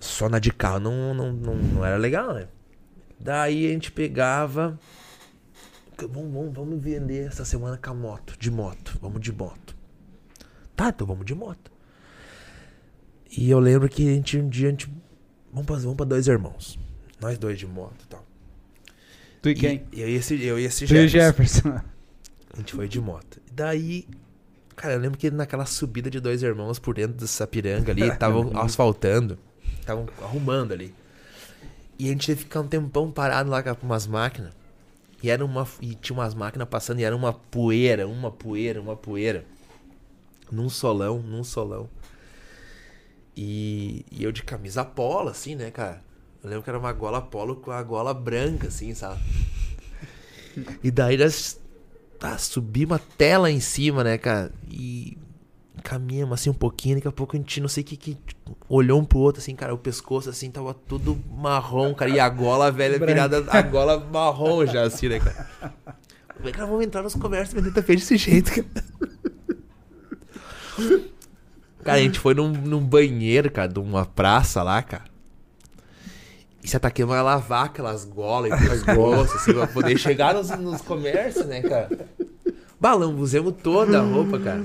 só 0.00 0.26
na 0.26 0.38
de 0.38 0.50
carro 0.50 0.80
não, 0.80 1.12
não, 1.12 1.32
não, 1.32 1.54
não 1.54 1.84
era 1.84 1.98
legal, 1.98 2.32
né? 2.32 2.48
Daí 3.18 3.66
a 3.66 3.70
gente 3.70 3.90
pegava. 3.92 4.78
Vamos, 5.98 6.32
vamos, 6.32 6.54
vamos 6.54 6.82
vender 6.82 7.26
essa 7.28 7.44
semana 7.44 7.78
com 7.78 7.90
a 7.90 7.94
moto, 7.94 8.36
de 8.38 8.50
moto. 8.50 8.98
Vamos 9.00 9.20
de 9.20 9.32
moto. 9.32 9.76
Tá, 10.74 10.88
então 10.88 11.06
vamos 11.06 11.24
de 11.24 11.34
moto. 11.34 11.70
E 13.36 13.50
eu 13.50 13.58
lembro 13.58 13.88
que 13.88 14.08
a 14.08 14.12
gente 14.12 14.38
um 14.38 14.48
dia 14.48 14.68
a 14.68 14.70
gente. 14.70 14.90
Vamos 15.52 15.66
pra, 15.66 15.76
vamos 15.76 15.96
pra 15.96 16.06
dois 16.06 16.26
irmãos. 16.26 16.78
Nós 17.20 17.38
dois 17.38 17.58
de 17.58 17.66
moto 17.66 18.02
e 18.04 18.06
tal. 18.08 18.24
Tu 19.40 19.50
e 19.50 19.54
quem? 19.54 19.84
E, 19.92 20.00
eu 20.00 20.08
e 20.08 20.14
esse, 20.14 20.42
eu 20.42 20.58
e 20.58 20.64
esse 20.64 20.86
Tu 20.86 20.94
e 20.94 21.04
o 21.04 21.08
Jefferson. 21.08 21.68
Jefferson. 21.68 21.94
A 22.52 22.56
gente 22.58 22.72
foi 22.74 22.88
de 22.88 23.00
moto. 23.00 23.40
E 23.48 23.52
daí, 23.52 24.08
cara, 24.76 24.94
eu 24.94 25.00
lembro 25.00 25.18
que 25.18 25.30
naquela 25.30 25.66
subida 25.66 26.10
de 26.10 26.20
dois 26.20 26.42
irmãos 26.42 26.78
por 26.78 26.94
dentro 26.94 27.16
do 27.16 27.26
Sapiranga 27.26 27.92
ali, 27.92 28.02
estavam 28.08 28.56
asfaltando, 28.58 29.38
estavam 29.80 30.06
arrumando 30.22 30.72
ali. 30.72 30.94
E 31.98 32.08
a 32.08 32.12
gente 32.12 32.26
que 32.26 32.36
ficar 32.36 32.60
um 32.60 32.68
tempão 32.68 33.10
parado 33.10 33.50
lá 33.50 33.62
com 33.62 33.86
umas 33.86 34.06
máquinas. 34.06 34.52
E 35.22 35.30
era 35.30 35.44
uma 35.44 35.66
e 35.80 35.94
tinha 35.94 36.18
umas 36.18 36.34
máquinas 36.34 36.68
passando 36.68 37.00
e 37.00 37.04
era 37.04 37.16
uma 37.16 37.32
poeira, 37.32 38.06
uma 38.06 38.30
poeira, 38.30 38.80
uma 38.80 38.96
poeira. 38.96 39.44
Num 40.50 40.68
solão, 40.68 41.20
num 41.20 41.42
solão. 41.42 41.88
E, 43.36 44.04
e 44.10 44.22
eu 44.22 44.30
de 44.30 44.42
camisa 44.42 44.84
polo, 44.84 45.28
assim, 45.28 45.54
né, 45.54 45.70
cara? 45.70 46.02
Eu 46.42 46.50
lembro 46.50 46.62
que 46.62 46.70
era 46.70 46.78
uma 46.78 46.92
gola 46.92 47.22
polo 47.22 47.56
com 47.56 47.70
a 47.70 47.82
gola 47.82 48.12
branca, 48.12 48.68
assim, 48.68 48.94
sabe? 48.94 49.20
E 50.82 50.90
daí 50.90 51.16
nós 51.16 51.58
tá, 52.18 52.36
subimos 52.38 52.96
até 52.96 53.36
lá 53.38 53.50
em 53.50 53.60
cima, 53.60 54.04
né, 54.04 54.18
cara? 54.18 54.52
E 54.70 55.16
caminhamos 55.84 56.40
assim 56.40 56.48
um 56.48 56.54
pouquinho, 56.54 56.96
daqui 56.96 57.06
a 57.06 57.12
pouco 57.12 57.36
a 57.36 57.38
gente 57.38 57.60
não 57.60 57.68
sei 57.68 57.82
o 57.82 57.86
que, 57.86 57.96
que 57.98 58.16
olhou 58.70 58.98
um 58.98 59.04
pro 59.04 59.18
outro, 59.18 59.42
assim, 59.42 59.54
cara, 59.54 59.74
o 59.74 59.78
pescoço 59.78 60.30
assim 60.30 60.50
tava 60.50 60.72
tudo 60.72 61.22
marrom, 61.30 61.94
cara, 61.94 62.10
e 62.10 62.18
a 62.18 62.26
gola 62.26 62.72
velha 62.72 62.98
virada, 62.98 63.44
a 63.48 63.60
gola 63.60 64.00
marrom 64.00 64.64
já, 64.64 64.82
assim, 64.84 65.08
né, 65.08 65.20
cara? 65.20 65.46
Como 66.34 66.48
é 66.48 66.52
que 66.52 66.58
nós 66.58 66.68
vamos 66.68 66.84
entrar 66.84 67.02
nos 67.02 67.14
comércios 67.14 67.52
vendendo 67.52 67.74
tapete 67.74 68.00
desse 68.00 68.16
jeito, 68.16 68.50
cara? 68.50 68.66
Cara, 71.84 71.98
a 71.98 72.00
gente 72.00 72.18
foi 72.18 72.32
num, 72.32 72.48
num 72.48 72.80
banheiro, 72.80 73.50
cara, 73.50 73.68
de 73.68 73.78
uma 73.78 74.06
praça 74.06 74.62
lá, 74.62 74.82
cara. 74.82 75.04
E 76.62 76.68
se 76.68 76.74
ataque 76.74 77.04
vai 77.04 77.22
lavar 77.22 77.66
aquelas 77.66 78.06
golas 78.06 78.50
e 78.50 78.54
aquelas 78.54 78.82
bolsas, 78.82 79.36
assim, 79.42 79.52
pra 79.52 79.66
poder 79.66 79.98
chegar 79.98 80.32
nos, 80.32 80.48
nos 80.48 80.80
comércios, 80.80 81.44
né, 81.44 81.60
cara? 81.60 82.08
Balão, 82.80 83.14
usamos 83.18 83.54
toda 83.62 84.00
a 84.00 84.02
roupa, 84.02 84.38
cara. 84.38 84.64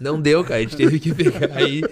Não 0.00 0.20
deu, 0.20 0.42
cara. 0.42 0.56
A 0.56 0.60
gente 0.62 0.76
teve 0.76 0.98
que 0.98 1.12
pegar 1.14 1.50
aí. 1.56 1.82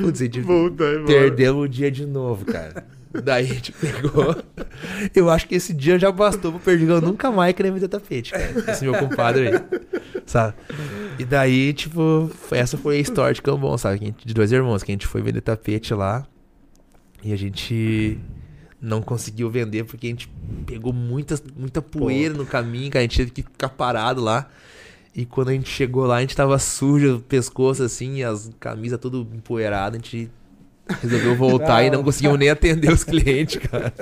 Putz, 0.00 0.20
a 0.20 0.24
gente 0.24 0.40
Volta 0.40 0.84
aí, 0.84 1.04
perdemos 1.04 1.64
o 1.64 1.68
dia 1.68 1.90
de 1.90 2.06
novo, 2.06 2.44
cara. 2.46 2.86
Daí 3.24 3.44
a 3.50 3.54
gente 3.54 3.72
pegou. 3.72 4.36
Eu 5.14 5.28
acho 5.30 5.48
que 5.48 5.54
esse 5.56 5.72
dia 5.74 5.98
já 5.98 6.12
bastou 6.12 6.52
pro 6.52 6.60
Perdigão 6.60 7.00
nunca 7.00 7.30
mais 7.32 7.54
querer 7.54 7.72
vender 7.72 7.88
tapete, 7.88 8.30
cara. 8.32 8.70
Esse 8.72 8.84
meu 8.84 8.94
compadre 8.94 9.48
aí. 9.48 9.54
Sabe? 10.26 10.54
E 11.18 11.24
daí, 11.24 11.72
tipo, 11.72 12.30
essa 12.50 12.76
foi 12.76 12.98
a 12.98 13.00
história 13.00 13.34
de 13.34 13.40
Cambon, 13.42 13.76
sabe? 13.78 13.98
Gente- 13.98 14.26
De 14.26 14.34
dois 14.34 14.52
irmãos, 14.52 14.82
que 14.82 14.92
a 14.92 14.94
gente 14.94 15.06
foi 15.06 15.20
vender 15.22 15.40
tapete 15.40 15.94
lá. 15.94 16.26
E 17.24 17.32
a 17.32 17.36
gente 17.36 18.18
não 18.80 19.00
conseguiu 19.02 19.50
vender 19.50 19.84
porque 19.84 20.06
a 20.06 20.10
gente 20.10 20.30
pegou 20.66 20.92
muita, 20.92 21.34
muita 21.56 21.82
poeira 21.82 22.34
no 22.34 22.46
caminho, 22.46 22.90
cara. 22.90 23.00
A 23.00 23.02
gente 23.02 23.16
teve 23.16 23.30
que 23.30 23.42
ficar 23.42 23.70
parado 23.70 24.20
lá. 24.22 24.48
E 25.18 25.26
quando 25.26 25.48
a 25.48 25.52
gente 25.52 25.68
chegou 25.68 26.06
lá, 26.06 26.16
a 26.16 26.20
gente 26.20 26.36
tava 26.36 26.56
sujo, 26.60 27.16
o 27.16 27.20
pescoço 27.20 27.82
assim, 27.82 28.22
as 28.22 28.50
camisas 28.60 29.00
tudo 29.00 29.26
empoeirada, 29.34 29.96
a 29.96 29.98
gente 29.98 30.30
resolveu 31.02 31.34
voltar 31.34 31.82
e 31.82 31.90
não 31.90 32.04
conseguimos 32.04 32.38
nem 32.38 32.48
atender 32.50 32.92
os 32.92 33.02
clientes, 33.02 33.56
cara. 33.68 33.92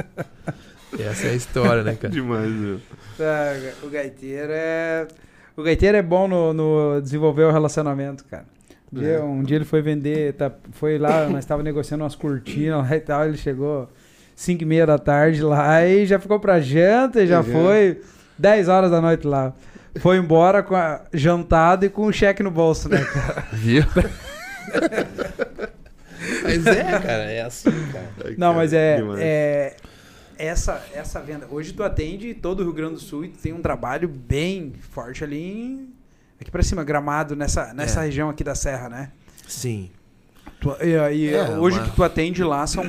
Essa 0.99 1.29
é 1.29 1.31
a 1.31 1.35
história, 1.35 1.83
né, 1.83 1.95
cara? 1.95 2.13
Demais, 2.13 2.51
meu. 2.51 2.79
Tá, 3.17 3.53
o 3.83 3.89
gaiteiro 3.89 4.53
é. 4.53 5.09
O 5.57 5.63
gaiteiro 5.63 5.97
é 5.97 6.03
bom 6.03 6.29
no, 6.29 6.53
no 6.53 7.01
desenvolver 7.01 7.45
o 7.45 7.51
relacionamento, 7.51 8.23
cara. 8.27 8.45
Um 8.93 9.01
dia, 9.01 9.09
É. 9.09 9.23
um 9.23 9.43
dia 9.43 9.57
ele 9.57 9.65
foi 9.65 9.81
vender, 9.81 10.35
tá, 10.35 10.53
foi 10.73 10.99
lá, 10.99 11.27
nós 11.31 11.41
estávamos 11.45 11.65
negociando 11.65 12.05
umas 12.05 12.15
cortinas 12.15 12.89
lá 12.89 12.95
e 12.97 13.01
tal, 13.01 13.25
ele 13.27 13.39
chegou 13.39 13.89
5 14.35 14.63
e 14.63 14.67
meia 14.67 14.85
da 14.87 14.99
tarde 14.99 15.43
lá 15.43 15.85
e 15.87 16.05
já 16.05 16.19
ficou 16.19 16.39
pra 16.39 16.61
janta 16.61 17.23
e 17.23 17.27
já 17.27 17.39
Uhum. 17.41 17.45
foi 17.53 18.01
10 18.39 18.69
horas 18.69 18.91
da 18.91 19.01
noite 19.01 19.27
lá. 19.27 19.55
Foi 20.01 20.17
embora 20.17 20.63
com 20.63 20.75
a, 20.77 21.03
jantado 21.13 21.85
e 21.87 21.89
com 21.91 22.07
um 22.07 22.13
cheque 22.13 22.43
no 22.43 22.51
bolso, 22.51 22.89
né, 22.89 23.05
cara? 23.05 23.47
Viu? 23.53 23.83
Mas 26.43 26.67
é, 26.67 26.85
cara, 26.85 27.25
é 27.31 27.43
assim, 27.43 27.71
cara. 27.93 28.35
Não, 28.37 28.55
mas 28.55 28.73
é, 28.73 29.01
é 29.19 29.77
essa 30.39 30.83
essa 30.93 31.21
venda. 31.21 31.47
Hoje 31.51 31.73
tu 31.73 31.83
atende 31.83 32.35
todo 32.35 32.61
o 32.61 32.63
Rio 32.65 32.73
Grande 32.73 32.95
do 32.95 33.01
Sul 33.01 33.25
e 33.25 33.29
tu 33.29 33.39
tem 33.39 33.53
um 33.53 33.61
trabalho 33.63 34.09
bem 34.09 34.73
forte 34.91 35.23
ali 35.25 35.39
em, 35.43 35.89
aqui 36.41 36.51
pra 36.51 36.63
cima, 36.63 36.83
Gramado, 36.85 37.37
nessa, 37.37 37.73
nessa 37.75 38.01
É. 38.03 38.07
região 38.07 38.29
aqui 38.29 38.43
da 38.45 38.55
Serra, 38.55 38.89
né? 38.89 39.11
Sim. 39.47 39.91
Tu- 40.61 40.77
e, 40.83 41.15
e 41.15 41.35
É, 41.35 41.51
hoje 41.59 41.79
uma- 41.79 41.89
que 41.89 41.95
tu 41.97 42.03
atende 42.03 42.43
lá 42.43 42.67
são 42.67 42.85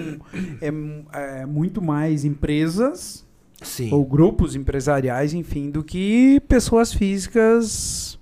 é, 0.61 1.41
é 1.41 1.45
muito 1.45 1.81
mais 1.81 2.23
empresas 2.25 3.25
Sim. 3.61 3.91
ou 3.91 4.05
grupos 4.05 4.55
empresariais, 4.55 5.33
enfim, 5.33 5.69
do 5.71 5.83
que 5.83 6.39
pessoas 6.47 6.93
físicas. 6.93 8.19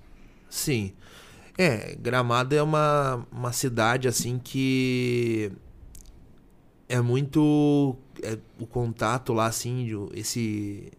Sim. 0.48 0.92
É, 1.58 1.94
Gramado 2.00 2.54
é 2.54 2.62
uma, 2.62 3.26
uma 3.32 3.52
cidade 3.52 4.08
assim 4.08 4.38
que 4.42 5.50
é 6.88 7.00
muito 7.00 7.96
é, 8.22 8.38
o 8.58 8.66
contato 8.66 9.32
lá 9.32 9.46
assim, 9.46 9.88
esse 10.14 10.90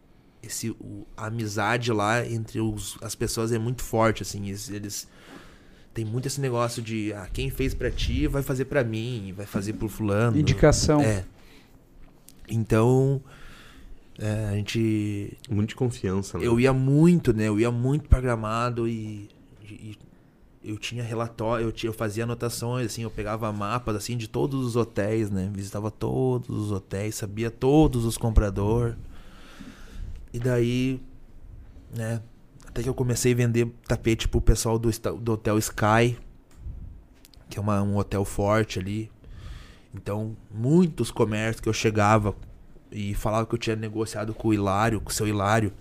esse 0.44 0.70
o- 0.72 1.06
a 1.16 1.28
amizade 1.28 1.92
lá 1.92 2.26
entre 2.26 2.60
os, 2.62 2.98
as 3.02 3.16
pessoas 3.16 3.52
é 3.52 3.58
muito 3.60 3.82
forte 3.84 4.22
assim, 4.24 4.48
eles, 4.48 4.70
eles 4.70 5.08
tem 5.94 6.06
muito 6.06 6.28
esse 6.28 6.40
negócio 6.40 6.82
de 6.82 7.12
ah, 7.14 7.28
quem 7.34 7.50
fez 7.50 7.74
pra 7.74 7.90
ti 7.92 8.28
vai 8.28 8.44
fazer 8.44 8.66
pra 8.66 8.84
mim, 8.84 9.34
vai 9.36 9.46
fazer 9.48 9.74
pro 9.74 9.90
fulano. 9.90 10.38
Indicação. 10.38 11.02
É. 11.02 11.26
Então, 12.48 13.22
é, 14.20 14.50
a 14.50 14.56
gente 14.56 15.38
Muito 15.50 15.70
de 15.70 15.76
confiança, 15.76 16.38
né? 16.38 16.46
eu 16.46 16.60
ia 16.60 16.74
muito, 16.74 17.34
né? 17.34 17.48
Eu 17.48 17.60
ia 17.60 17.72
muito 17.72 18.08
pra 18.10 18.20
Gramado 18.22 18.88
e, 18.88 19.30
e 19.64 19.98
eu 20.64 20.78
tinha 20.78 21.02
relatório, 21.04 21.66
eu, 21.66 21.72
tinha, 21.72 21.90
eu 21.90 21.94
fazia 21.94 22.24
anotações, 22.26 22.88
assim, 22.88 23.04
eu 23.04 23.12
pegava 23.12 23.52
mapas, 23.54 23.96
assim, 23.96 24.18
de 24.18 24.28
todos 24.28 24.66
os 24.66 24.76
hotéis, 24.76 25.30
né? 25.30 25.50
Visitava 25.54 25.90
todos 25.90 26.50
os 26.50 26.72
hotéis, 26.72 27.16
sabia 27.16 27.50
todos 27.50 28.04
os 28.06 28.18
compradores. 28.18 28.96
E 30.34 30.40
daí, 30.40 31.00
né? 31.96 32.22
Até 32.68 32.84
que 32.84 32.90
eu 32.90 32.94
comecei 32.94 33.32
a 33.32 33.36
vender 33.36 33.72
tapete 33.88 34.28
pro 34.28 34.42
pessoal 34.42 34.78
do, 34.78 34.90
do 35.22 35.32
Hotel 35.34 35.58
Sky, 35.58 36.18
que 37.50 37.58
é 37.58 37.62
uma- 37.62 37.82
um 37.82 37.96
hotel 37.98 38.26
forte 38.26 38.78
ali. 38.78 39.10
Então, 39.96 40.36
muitos 40.52 41.10
comércios 41.12 41.62
que 41.62 41.70
eu 41.70 41.74
chegava 41.74 42.36
e 42.98 43.14
falava 43.14 43.46
que 43.46 43.54
eu 43.54 43.60
tinha 43.60 43.76
negociado 43.76 44.34
com 44.34 44.48
o 44.48 44.54
Hilário, 44.54 45.00
com 45.00 45.12
o 45.12 45.14
seu 45.14 45.28
Hilário. 45.28 45.72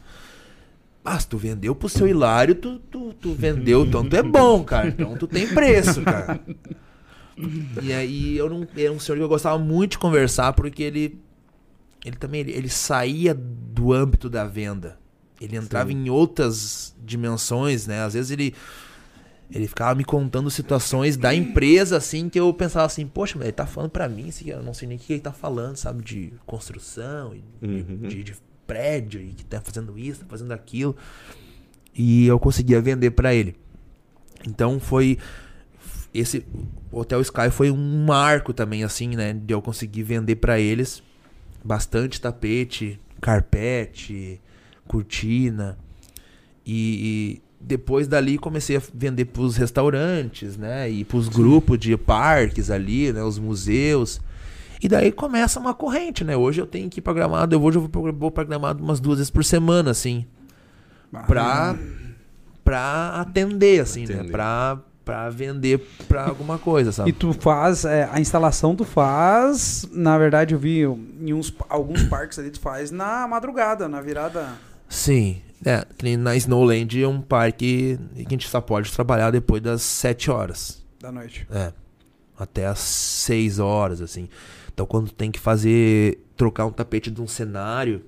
Ah, 1.02 1.18
se 1.18 1.26
tu 1.26 1.38
vendeu 1.38 1.74
pro 1.74 1.88
seu 1.88 2.06
Hilário, 2.06 2.54
tu, 2.54 2.78
tu, 2.90 3.14
tu 3.14 3.32
vendeu, 3.32 3.86
então 3.86 4.06
tu 4.06 4.14
é 4.14 4.22
bom, 4.22 4.62
cara. 4.62 4.88
Então 4.88 5.16
tu 5.16 5.26
tem 5.26 5.46
preço, 5.46 6.02
cara. 6.02 6.40
E 7.82 7.92
aí 7.92 8.36
eu 8.36 8.50
não. 8.50 8.66
Era 8.76 8.92
um 8.92 8.98
senhor 8.98 9.16
que 9.16 9.22
eu 9.22 9.28
gostava 9.28 9.58
muito 9.58 9.92
de 9.92 9.98
conversar, 9.98 10.52
porque 10.52 10.82
ele. 10.82 11.20
Ele 12.04 12.16
também 12.16 12.40
ele, 12.40 12.52
ele 12.52 12.68
saía 12.68 13.34
do 13.34 13.92
âmbito 13.92 14.28
da 14.28 14.44
venda. 14.44 14.98
Ele 15.40 15.56
entrava 15.56 15.90
Sim. 15.90 15.96
em 15.96 16.10
outras 16.10 16.94
dimensões, 17.04 17.86
né? 17.86 18.02
Às 18.02 18.14
vezes 18.14 18.30
ele. 18.30 18.54
Ele 19.50 19.68
ficava 19.68 19.94
me 19.94 20.04
contando 20.04 20.50
situações 20.50 21.16
da 21.16 21.32
empresa, 21.34 21.96
assim, 21.96 22.28
que 22.28 22.38
eu 22.38 22.52
pensava 22.52 22.86
assim, 22.86 23.06
poxa, 23.06 23.34
mas 23.38 23.44
ele 23.46 23.52
tá 23.52 23.64
falando 23.66 23.90
pra 23.90 24.08
mim, 24.08 24.28
assim, 24.28 24.50
eu 24.50 24.62
não 24.62 24.74
sei 24.74 24.88
nem 24.88 24.96
o 24.96 25.00
que 25.00 25.12
ele 25.12 25.20
tá 25.22 25.32
falando, 25.32 25.76
sabe? 25.76 26.02
De 26.02 26.32
construção, 26.44 27.32
e 27.34 27.44
de, 27.64 27.66
Uhum. 27.82 28.08
de- 28.08 28.24
de 28.24 28.34
prédio, 28.66 29.20
e 29.20 29.28
que 29.28 29.44
tá 29.44 29.60
fazendo 29.60 29.96
isso, 29.96 30.20
tá 30.20 30.26
fazendo 30.28 30.50
aquilo. 30.52 30.96
E 31.94 32.26
eu 32.26 32.38
conseguia 32.40 32.80
vender 32.82 33.12
pra 33.12 33.32
ele. 33.34 33.54
Então 34.46 34.80
foi. 34.80 35.16
Esse 36.12 36.44
Hotel 36.90 37.20
Sky 37.20 37.50
foi 37.50 37.70
um 37.70 38.04
marco 38.04 38.52
também, 38.52 38.82
assim, 38.82 39.10
né? 39.14 39.32
De 39.32 39.54
eu 39.54 39.62
conseguir 39.62 40.02
vender 40.02 40.36
pra 40.36 40.58
eles 40.58 41.02
bastante 41.64 42.20
tapete, 42.20 42.98
carpete, 43.20 44.40
cortina. 44.88 45.78
E, 46.64 47.38
e 47.38 47.42
depois 47.66 48.06
dali 48.06 48.38
comecei 48.38 48.76
a 48.76 48.82
vender 48.94 49.24
pros 49.24 49.56
restaurantes, 49.56 50.56
né? 50.56 50.88
E 50.88 51.04
pros 51.04 51.28
grupos 51.28 51.78
de 51.78 51.96
parques 51.96 52.70
ali, 52.70 53.12
né? 53.12 53.22
Os 53.24 53.38
museus. 53.38 54.20
E 54.80 54.88
daí 54.88 55.10
começa 55.10 55.58
uma 55.58 55.74
corrente, 55.74 56.22
né? 56.22 56.36
Hoje 56.36 56.60
eu 56.60 56.66
tenho 56.66 56.88
que 56.88 57.00
ir 57.00 57.02
programado, 57.02 57.54
eu 57.56 57.62
hoje 57.62 57.78
eu 57.78 57.88
vou 57.92 58.12
vou 58.12 58.30
programado 58.30 58.84
umas 58.84 59.00
duas 59.00 59.18
vezes 59.18 59.30
por 59.30 59.44
semana, 59.44 59.90
assim. 59.90 60.24
Pra, 61.26 61.76
pra 62.62 63.20
atender, 63.20 63.80
assim, 63.80 64.06
né? 64.06 64.14
Atender. 64.14 64.30
Pra, 64.30 64.78
pra 65.04 65.30
vender 65.30 65.78
pra 66.06 66.26
alguma 66.28 66.58
coisa, 66.58 66.90
E 66.90 66.92
sabe? 66.92 67.12
tu 67.12 67.32
faz, 67.32 67.84
é, 67.84 68.08
a 68.12 68.20
instalação 68.20 68.76
tu 68.76 68.84
faz, 68.84 69.88
na 69.92 70.18
verdade 70.18 70.54
eu 70.54 70.58
vi 70.58 70.82
em 70.82 71.32
uns, 71.32 71.52
alguns 71.68 72.02
parques 72.04 72.38
ali, 72.38 72.50
tu 72.50 72.60
faz 72.60 72.90
na 72.90 73.26
madrugada, 73.26 73.88
na 73.88 74.00
virada. 74.00 74.48
Sim. 74.88 75.40
É, 75.66 75.84
que 75.98 76.04
nem 76.04 76.16
na 76.16 76.36
Snowland 76.36 77.02
é 77.02 77.08
um 77.08 77.20
parque 77.20 77.98
que 78.14 78.24
a 78.24 78.30
gente 78.30 78.48
só 78.48 78.60
pode 78.60 78.92
trabalhar 78.92 79.32
depois 79.32 79.60
das 79.60 79.82
7 79.82 80.30
horas. 80.30 80.86
Da 81.00 81.10
noite. 81.10 81.44
É. 81.50 81.72
Até 82.38 82.66
as 82.66 82.78
6 82.78 83.58
horas, 83.58 84.00
assim. 84.00 84.28
Então 84.72 84.86
quando 84.86 85.10
tem 85.10 85.28
que 85.28 85.40
fazer. 85.40 86.22
trocar 86.36 86.66
um 86.66 86.70
tapete 86.70 87.10
de 87.10 87.20
um 87.20 87.26
cenário 87.26 88.04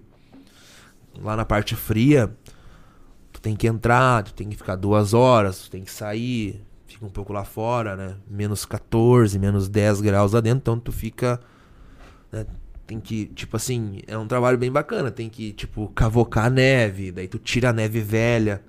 lá 1.20 1.34
na 1.34 1.44
parte 1.44 1.74
fria, 1.74 2.32
tu 3.32 3.40
tem 3.40 3.56
que 3.56 3.66
entrar, 3.66 4.22
tu 4.22 4.32
tem 4.34 4.48
que 4.48 4.56
ficar 4.56 4.76
duas 4.76 5.12
horas, 5.12 5.62
tu 5.62 5.70
tem 5.70 5.82
que 5.82 5.90
sair, 5.90 6.64
fica 6.86 7.04
um 7.04 7.10
pouco 7.10 7.32
lá 7.32 7.44
fora, 7.44 7.96
né? 7.96 8.16
Menos 8.28 8.64
14, 8.64 9.36
menos 9.36 9.68
10 9.68 10.00
graus 10.00 10.32
lá 10.32 10.40
dentro, 10.40 10.58
então 10.58 10.78
tu 10.78 10.92
fica. 10.92 11.40
né, 12.30 12.46
Tem 12.88 12.98
que, 12.98 13.26
tipo 13.26 13.54
assim, 13.54 14.00
é 14.06 14.16
um 14.16 14.26
trabalho 14.26 14.56
bem 14.56 14.72
bacana. 14.72 15.10
Tem 15.10 15.28
que, 15.28 15.52
tipo, 15.52 15.88
cavocar 15.88 16.46
a 16.46 16.50
neve, 16.50 17.12
daí 17.12 17.28
tu 17.28 17.38
tira 17.38 17.68
a 17.68 17.72
neve 17.72 18.00
velha. 18.00 18.62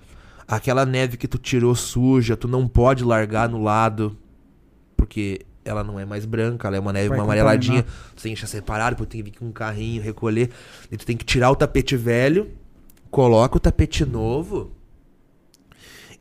Aquela 0.45 0.85
neve 0.85 1.15
que 1.15 1.25
tu 1.25 1.37
tirou 1.37 1.73
suja, 1.73 2.35
tu 2.35 2.45
não 2.45 2.67
pode 2.67 3.01
largar 3.05 3.47
no 3.47 3.63
lado, 3.63 4.17
porque 4.97 5.45
ela 5.63 5.85
não 5.85 5.97
é 5.97 6.03
mais 6.03 6.25
branca, 6.25 6.67
ela 6.67 6.75
é 6.75 6.79
uma 6.81 6.91
neve 6.91 7.07
Vai 7.07 7.17
uma 7.17 7.23
amareladinha. 7.23 7.83
Tu 7.83 8.21
tem 8.23 8.33
que 8.33 8.41
deixar 8.41 8.47
separado, 8.47 8.97
depois 8.97 9.07
tem 9.07 9.23
que 9.23 9.31
vir 9.31 9.37
com 9.37 9.45
um 9.45 9.53
carrinho, 9.53 10.01
recolher. 10.01 10.49
E 10.91 10.97
tu 10.97 11.05
tem 11.05 11.15
que 11.15 11.23
tirar 11.23 11.49
o 11.49 11.55
tapete 11.55 11.95
velho, 11.95 12.51
coloca 13.09 13.55
o 13.55 13.59
tapete 13.59 14.03
novo. 14.03 14.73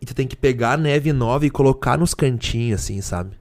E 0.00 0.06
tu 0.06 0.14
tem 0.14 0.28
que 0.28 0.36
pegar 0.36 0.74
a 0.74 0.76
neve 0.76 1.12
nova 1.12 1.44
e 1.44 1.50
colocar 1.50 1.98
nos 1.98 2.14
cantinhos, 2.14 2.80
assim, 2.80 3.00
sabe? 3.00 3.36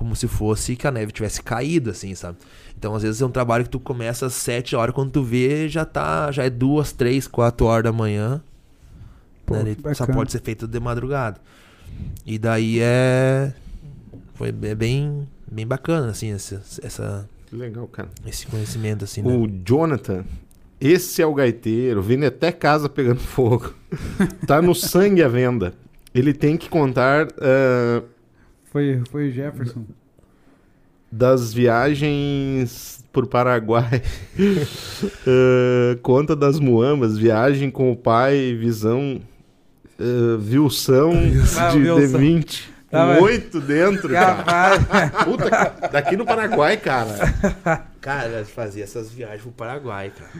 Como 0.00 0.16
se 0.16 0.26
fosse 0.26 0.76
que 0.76 0.86
a 0.86 0.90
neve 0.90 1.12
tivesse 1.12 1.42
caído, 1.42 1.90
assim, 1.90 2.14
sabe? 2.14 2.38
Então, 2.74 2.94
às 2.94 3.02
vezes 3.02 3.20
é 3.20 3.26
um 3.26 3.30
trabalho 3.30 3.64
que 3.64 3.70
tu 3.70 3.78
começa 3.78 4.24
às 4.24 4.32
7 4.32 4.74
horas, 4.74 4.94
quando 4.94 5.10
tu 5.10 5.22
vê, 5.22 5.68
já 5.68 5.84
tá. 5.84 6.32
Já 6.32 6.44
é 6.44 6.48
duas, 6.48 6.90
três, 6.90 7.28
quatro 7.28 7.66
horas 7.66 7.84
da 7.84 7.92
manhã. 7.92 8.42
Pô, 9.44 9.56
né? 9.56 9.76
Só 9.94 10.06
pode 10.06 10.32
ser 10.32 10.40
feito 10.40 10.66
de 10.66 10.80
madrugada. 10.80 11.38
E 12.24 12.38
daí 12.38 12.78
é. 12.80 13.52
Foi 14.36 14.48
é 14.48 14.74
bem, 14.74 15.28
bem 15.46 15.66
bacana, 15.66 16.12
assim, 16.12 16.32
essa, 16.32 16.62
essa, 16.82 17.28
Que 17.46 17.54
legal, 17.54 17.86
cara. 17.86 18.08
esse 18.24 18.46
conhecimento, 18.46 19.04
assim, 19.04 19.20
né? 19.20 19.30
O 19.30 19.46
Jonathan, 19.62 20.24
esse 20.80 21.20
é 21.20 21.26
o 21.26 21.34
gaiteiro, 21.34 22.00
vende 22.00 22.24
até 22.24 22.50
casa 22.50 22.88
pegando 22.88 23.20
fogo. 23.20 23.74
tá 24.48 24.62
no 24.62 24.74
sangue 24.74 25.22
a 25.22 25.28
venda. 25.28 25.74
Ele 26.14 26.32
tem 26.32 26.56
que 26.56 26.70
contar 26.70 27.28
ah, 27.38 28.02
Foi, 28.70 29.02
foi 29.10 29.28
o 29.28 29.32
Jefferson. 29.32 29.84
das 31.10 31.52
viagens 31.52 33.04
por 33.12 33.26
Paraguai. 33.26 34.02
Ah, 35.26 35.98
conta 36.02 36.36
das 36.36 36.58
muambas, 36.60 37.18
viagem 37.18 37.70
com 37.70 37.90
o 37.90 37.96
pai, 37.96 38.54
visão, 38.58 39.20
ah, 39.98 40.36
vilsão 40.38 41.12
Ah, 41.58 41.70
de 41.70 41.78
Wilson. 41.90 42.18
D20. 42.18 42.62
Tá, 42.90 43.18
oito 43.20 43.60
dentro, 43.60 44.08
cara. 44.08 44.76
Puta, 45.24 45.88
daqui 45.92 46.16
no 46.16 46.24
Paraguai, 46.24 46.76
cara. 46.76 47.16
Cara, 48.00 48.30
nós 48.30 48.48
fazia 48.50 48.82
essas 48.82 49.12
viagens 49.12 49.42
pro 49.42 49.52
Paraguai, 49.52 50.10
cara. 50.16 50.30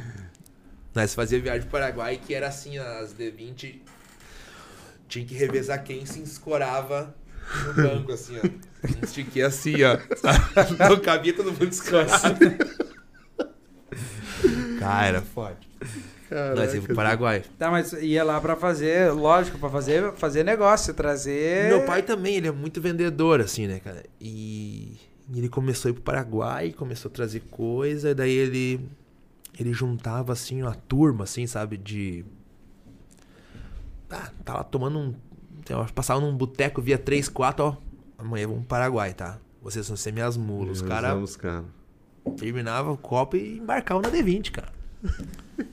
Nós 0.94 1.14
fazia 1.14 1.38
viagem 1.38 1.60
pro 1.60 1.70
Paraguai 1.70 2.18
que 2.26 2.34
era 2.34 2.48
assim, 2.48 2.78
as 2.78 3.12
D20 3.14 3.74
tinha 5.06 5.24
que 5.26 5.34
revezar 5.34 5.84
quem 5.84 6.06
se 6.06 6.22
escorava 6.22 7.14
no 7.66 7.74
banco, 7.74 8.12
assim, 8.12 8.36
ó. 8.38 8.46
Um 9.02 9.06
stick 9.06 9.40
assim, 9.40 9.76
ó. 9.82 9.98
Não 10.88 11.00
cabia 11.00 11.34
todo 11.34 11.52
mundo 11.52 11.70
escorado. 11.70 12.38
Cara, 14.78 15.20
forte. 15.20 15.68
Nós 16.56 16.72
íamos 16.72 16.86
pro 16.86 16.94
Paraguai. 16.94 17.42
Tá, 17.58 17.70
mas 17.70 17.92
ia 17.92 18.22
lá 18.22 18.40
pra 18.40 18.54
fazer, 18.54 19.12
lógico, 19.12 19.58
pra 19.58 19.68
fazer, 19.68 20.12
fazer 20.12 20.44
negócio, 20.44 20.94
trazer. 20.94 21.68
Meu 21.68 21.84
pai 21.84 22.02
também, 22.02 22.36
ele 22.36 22.48
é 22.48 22.52
muito 22.52 22.80
vendedor, 22.80 23.40
assim, 23.40 23.66
né, 23.66 23.80
cara? 23.80 24.04
E 24.20 24.96
ele 25.34 25.48
começou 25.48 25.88
a 25.88 25.90
ir 25.90 25.94
pro 25.94 26.02
Paraguai, 26.02 26.72
começou 26.72 27.10
a 27.10 27.12
trazer 27.14 27.40
coisa, 27.50 28.10
e 28.10 28.14
daí 28.14 28.32
ele. 28.32 28.80
Ele 29.58 29.72
juntava, 29.74 30.32
assim, 30.32 30.62
uma 30.62 30.74
turma, 30.74 31.24
assim, 31.24 31.46
sabe, 31.46 31.76
de. 31.76 32.24
Ah, 34.08 34.30
tava 34.44 34.64
tomando 34.64 34.98
um. 34.98 35.14
Lá, 35.68 35.84
Passava 35.94 36.20
num 36.20 36.36
boteco, 36.36 36.80
via 36.80 36.98
três, 36.98 37.28
quatro, 37.28 37.64
ó. 37.64 37.76
Amanhã 38.18 38.46
vamos 38.46 38.60
pro 38.62 38.68
Paraguai, 38.68 39.14
tá? 39.14 39.38
Vocês 39.62 39.86
vão 39.88 39.96
ser 39.96 40.12
minhas 40.12 40.36
mulas. 40.36 40.80
Os 40.80 40.88
caras 40.88 41.12
Vamos, 41.12 41.36
cara. 41.36 41.64
terminava 42.36 42.90
o 42.90 42.96
copo 42.96 43.36
e 43.36 43.58
embarcava 43.58 44.00
na 44.02 44.10
D20, 44.10 44.50
cara. 44.50 44.72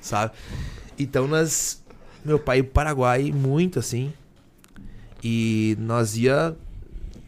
Sabe? 0.00 0.32
Então 0.98 1.26
nós. 1.26 1.82
Meu 2.24 2.38
pai 2.38 2.58
ia 2.58 2.64
pro 2.64 2.72
Paraguai 2.72 3.30
muito 3.32 3.78
assim. 3.78 4.12
E 5.22 5.76
nós 5.78 6.16
ia. 6.16 6.56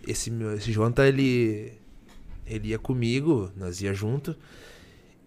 Esse, 0.06 0.31
meu, 0.31 0.55
esse 0.55 0.73
Jonathan, 0.73 1.06
ele. 1.06 1.73
Ele 2.47 2.69
ia 2.69 2.78
comigo, 2.78 3.51
nós 3.56 3.81
ia 3.81 3.94
junto. 3.94 4.36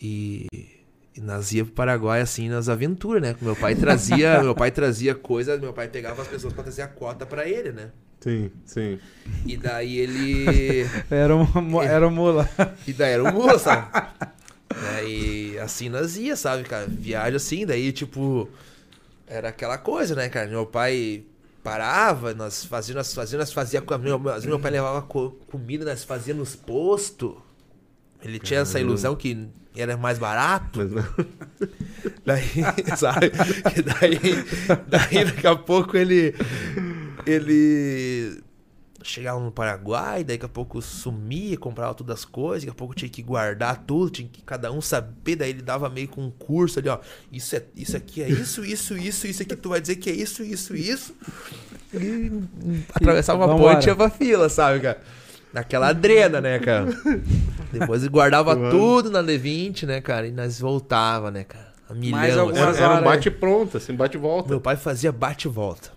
E. 0.02 0.48
E 1.18 1.22
nós 1.22 1.52
ia 1.54 1.64
pro 1.64 1.74
Paraguai 1.74 2.20
assim 2.22 2.50
nas 2.50 2.68
aventuras, 2.68 3.22
né? 3.22 3.36
Meu 3.42 3.56
pai 3.56 3.74
trazia, 3.76 4.42
meu 4.44 4.54
pai 4.54 4.70
trazia 4.72 5.16
coisa, 5.16 5.58
meu 5.58 5.72
pai 5.74 5.88
pegava 5.88 6.22
as 6.22 6.28
pessoas 6.28 6.54
pra 6.54 6.64
trazer 6.64 6.82
a 6.82 6.88
cota 6.88 7.26
pra 7.26 7.48
ele, 7.48 7.72
né? 7.72 7.90
Sim, 8.20 8.52
sim. 8.66 9.00
E 9.46 9.56
daí 9.56 9.98
ele 9.98 10.86
Era 11.10 11.36
uma, 11.36 11.62
mo- 11.62 11.82
era 11.84 12.08
uma 12.08 12.16
mula. 12.16 12.50
e 12.88 12.92
daí 12.94 13.14
era 13.14 13.24
um 13.24 13.32
mula, 13.32 13.58
sabe? 13.60 13.88
E 15.08 15.58
assim 15.60 15.88
nós 15.90 16.18
ia, 16.18 16.36
sabe, 16.36 16.64
cara? 16.64 16.86
Viagem 16.88 17.36
assim, 17.38 17.66
daí 17.66 17.92
tipo. 17.94 18.50
Era 19.28 19.50
aquela 19.50 19.78
coisa, 19.78 20.16
né, 20.16 20.28
cara? 20.28 20.48
Meu 20.50 20.66
pai 20.66 21.24
parava, 21.64 22.34
nós 22.34 22.66
fazíamos, 22.66 22.96
nós 23.08 23.14
fazíamos, 23.14 23.48
nós 23.48 23.54
fazia. 23.54 23.82
com- 23.82 23.98
Meu, 23.98 24.20
meu 24.20 24.60
pai 24.60 24.72
levava 24.72 25.02
co- 25.02 25.32
comida, 25.50 25.86
nós 25.86 26.04
fazíamos 26.04 26.50
nos 26.50 26.56
postos. 26.58 27.36
Ele 28.26 28.40
tinha 28.40 28.62
essa 28.62 28.80
ilusão 28.80 29.16
que 29.16 29.48
era 29.78 29.96
mais 29.96 30.18
barato. 30.18 30.80
Mas 30.80 30.92
não. 30.92 31.06
Daí, 32.26 32.50
sabe? 32.98 33.32
E 33.78 33.82
daí, 33.84 34.20
daí 34.88 35.26
daqui 35.26 35.46
a 35.48 35.56
pouco 35.56 35.96
ele. 35.96 36.34
Ele. 37.26 38.42
Chegava 39.04 39.40
no 39.40 39.52
Paraguai, 39.52 40.24
daqui 40.24 40.44
a 40.44 40.50
pouco 40.50 40.82
sumia, 40.82 41.56
comprava 41.58 41.94
todas 41.94 42.20
as 42.20 42.26
coisas, 42.26 42.64
daqui 42.64 42.72
a 42.72 42.76
pouco 42.76 42.96
tinha 42.96 43.08
que 43.08 43.22
guardar 43.22 43.84
tudo, 43.86 44.10
tinha 44.10 44.28
que 44.28 44.42
cada 44.42 44.72
um 44.72 44.82
saber, 44.82 45.36
daí 45.36 45.52
ele 45.52 45.62
dava 45.62 45.88
meio 45.92 46.08
com 46.08 46.24
um 46.24 46.32
curso 46.32 46.80
ali, 46.80 46.90
ó. 46.90 46.98
Isso, 47.32 47.56
é, 47.56 47.64
isso 47.76 47.96
aqui 47.96 48.24
é 48.24 48.30
isso, 48.30 48.66
isso, 48.66 48.98
isso, 48.98 49.28
isso 49.28 49.44
aqui 49.44 49.56
tu 49.56 49.70
vai 49.70 49.80
dizer 49.80 49.98
que 49.98 50.10
é 50.10 50.14
isso, 50.14 50.44
isso, 50.44 50.76
isso. 50.76 51.14
E 51.94 52.32
atravessava 52.96 53.46
uma 53.46 53.56
ponte 53.56 53.86
e 53.86 53.90
ia 53.90 53.96
pra 53.96 54.10
fila, 54.10 54.50
sabe, 54.50 54.80
cara? 54.80 55.00
Naquela 55.56 55.88
adrena, 55.88 56.42
né, 56.42 56.60
cara? 56.60 56.88
Depois 57.72 58.06
guardava 58.08 58.54
Mano. 58.54 58.70
tudo 58.70 59.10
na 59.10 59.24
D20, 59.24 59.84
né, 59.84 60.02
cara? 60.02 60.28
E 60.28 60.32
nós 60.32 60.60
voltava, 60.60 61.32
né, 61.32 61.46
cara? 61.46 61.74
A 61.90 61.94
milhão. 61.94 62.20
Mais 62.20 62.38
assim. 62.38 62.60
Era, 62.60 62.78
era 62.78 63.00
um 63.00 63.04
bate 63.06 63.32
pronto, 63.32 63.78
assim, 63.78 63.96
bate 63.96 64.18
volta. 64.18 64.50
Meu 64.50 64.60
pai 64.60 64.76
fazia 64.76 65.14
bate 65.14 65.48
volta. 65.48 65.94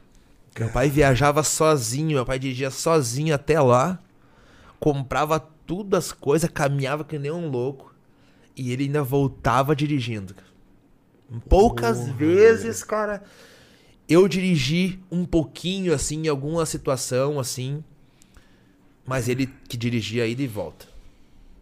Meu 0.56 0.68
pai 0.68 0.88
viajava 0.88 1.42
sozinho, 1.42 2.14
meu 2.14 2.24
pai 2.24 2.38
dirigia 2.38 2.70
sozinho 2.70 3.34
até 3.34 3.60
lá, 3.60 3.98
comprava 4.78 5.40
tudo 5.66 5.96
as 5.96 6.12
coisas, 6.12 6.48
caminhava 6.48 7.02
que 7.02 7.18
nem 7.18 7.32
um 7.32 7.48
louco. 7.48 7.92
E 8.56 8.72
ele 8.72 8.84
ainda 8.84 9.02
voltava 9.02 9.74
dirigindo. 9.74 10.36
Poucas 11.48 11.98
Porra, 11.98 12.12
vezes, 12.12 12.84
cara, 12.84 13.24
eu 14.08 14.28
dirigi 14.28 15.00
um 15.10 15.24
pouquinho 15.24 15.92
assim 15.92 16.26
em 16.26 16.28
alguma 16.28 16.64
situação 16.64 17.40
assim, 17.40 17.82
mas 19.08 19.26
ele 19.26 19.46
que 19.66 19.78
dirigia 19.78 20.26
ida 20.26 20.42
e 20.42 20.46
volta. 20.46 20.86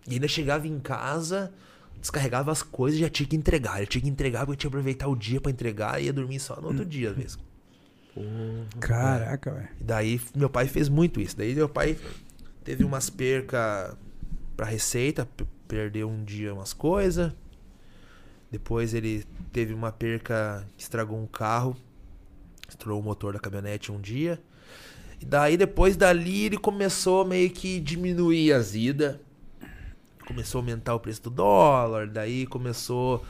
E 0.08 0.14
ainda 0.14 0.26
chegava 0.26 0.66
em 0.66 0.80
casa, 0.80 1.52
descarregava 2.00 2.50
as 2.50 2.60
coisas 2.60 2.98
e 2.98 3.02
já 3.02 3.08
tinha 3.08 3.28
que 3.28 3.36
entregar. 3.36 3.76
Ele 3.78 3.86
tinha 3.86 4.02
que 4.02 4.08
entregar 4.08 4.44
porque 4.44 4.58
tinha 4.58 4.68
que 4.68 4.76
aproveitar 4.76 5.06
o 5.06 5.14
dia 5.14 5.40
pra 5.40 5.52
entregar 5.52 6.02
e 6.02 6.06
ia 6.06 6.12
dormir 6.12 6.40
só 6.40 6.60
no 6.60 6.66
outro 6.66 6.84
dia 6.84 7.14
mesmo. 7.14 7.40
Caraca, 8.80 9.52
velho. 9.52 9.68
E 9.80 9.84
daí 9.84 10.20
meu 10.34 10.50
pai 10.50 10.66
fez 10.66 10.88
muito 10.88 11.20
isso. 11.20 11.36
Daí 11.36 11.54
meu 11.54 11.68
pai 11.68 11.96
teve 12.64 12.82
umas 12.82 13.08
percas 13.08 13.96
pra 14.56 14.66
receita, 14.66 15.28
perdeu 15.68 16.10
um 16.10 16.24
dia 16.24 16.52
umas 16.52 16.72
coisas. 16.72 17.32
Depois 18.50 18.92
ele 18.92 19.24
teve 19.52 19.72
uma 19.72 19.92
perca 19.92 20.66
que 20.76 20.82
estragou 20.82 21.16
um 21.16 21.28
carro. 21.28 21.76
Estourou 22.68 22.98
o 22.98 23.04
motor 23.04 23.34
da 23.34 23.38
caminhonete 23.38 23.92
um 23.92 24.00
dia. 24.00 24.42
E 25.20 25.24
daí, 25.24 25.56
depois 25.56 25.96
dali, 25.96 26.44
ele 26.44 26.58
começou 26.58 27.24
meio 27.24 27.50
que 27.50 27.80
diminuir 27.80 28.52
as 28.52 28.74
idas. 28.74 29.16
Começou 30.26 30.58
a 30.58 30.62
aumentar 30.62 30.94
o 30.94 31.00
preço 31.00 31.22
do 31.22 31.30
dólar. 31.30 32.08
Daí 32.08 32.46
começou 32.46 33.24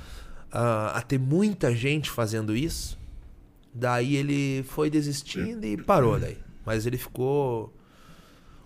ah, 0.50 0.92
a 0.94 1.02
ter 1.02 1.18
muita 1.18 1.74
gente 1.74 2.10
fazendo 2.10 2.56
isso. 2.56 2.98
Daí 3.72 4.16
ele 4.16 4.62
foi 4.64 4.88
desistindo 4.88 5.64
e 5.66 5.76
parou 5.76 6.18
daí. 6.18 6.38
Mas 6.64 6.86
ele 6.86 6.96
ficou 6.96 7.72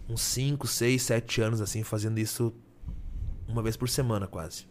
uns 0.09 0.22
5, 0.22 0.66
6, 0.66 1.02
7 1.02 1.40
anos 1.40 1.60
assim 1.60 1.82
fazendo 1.82 2.18
isso 2.18 2.55
uma 3.48 3.62
vez 3.62 3.76
por 3.76 3.88
semana 3.88 4.26
quase. 4.26 4.66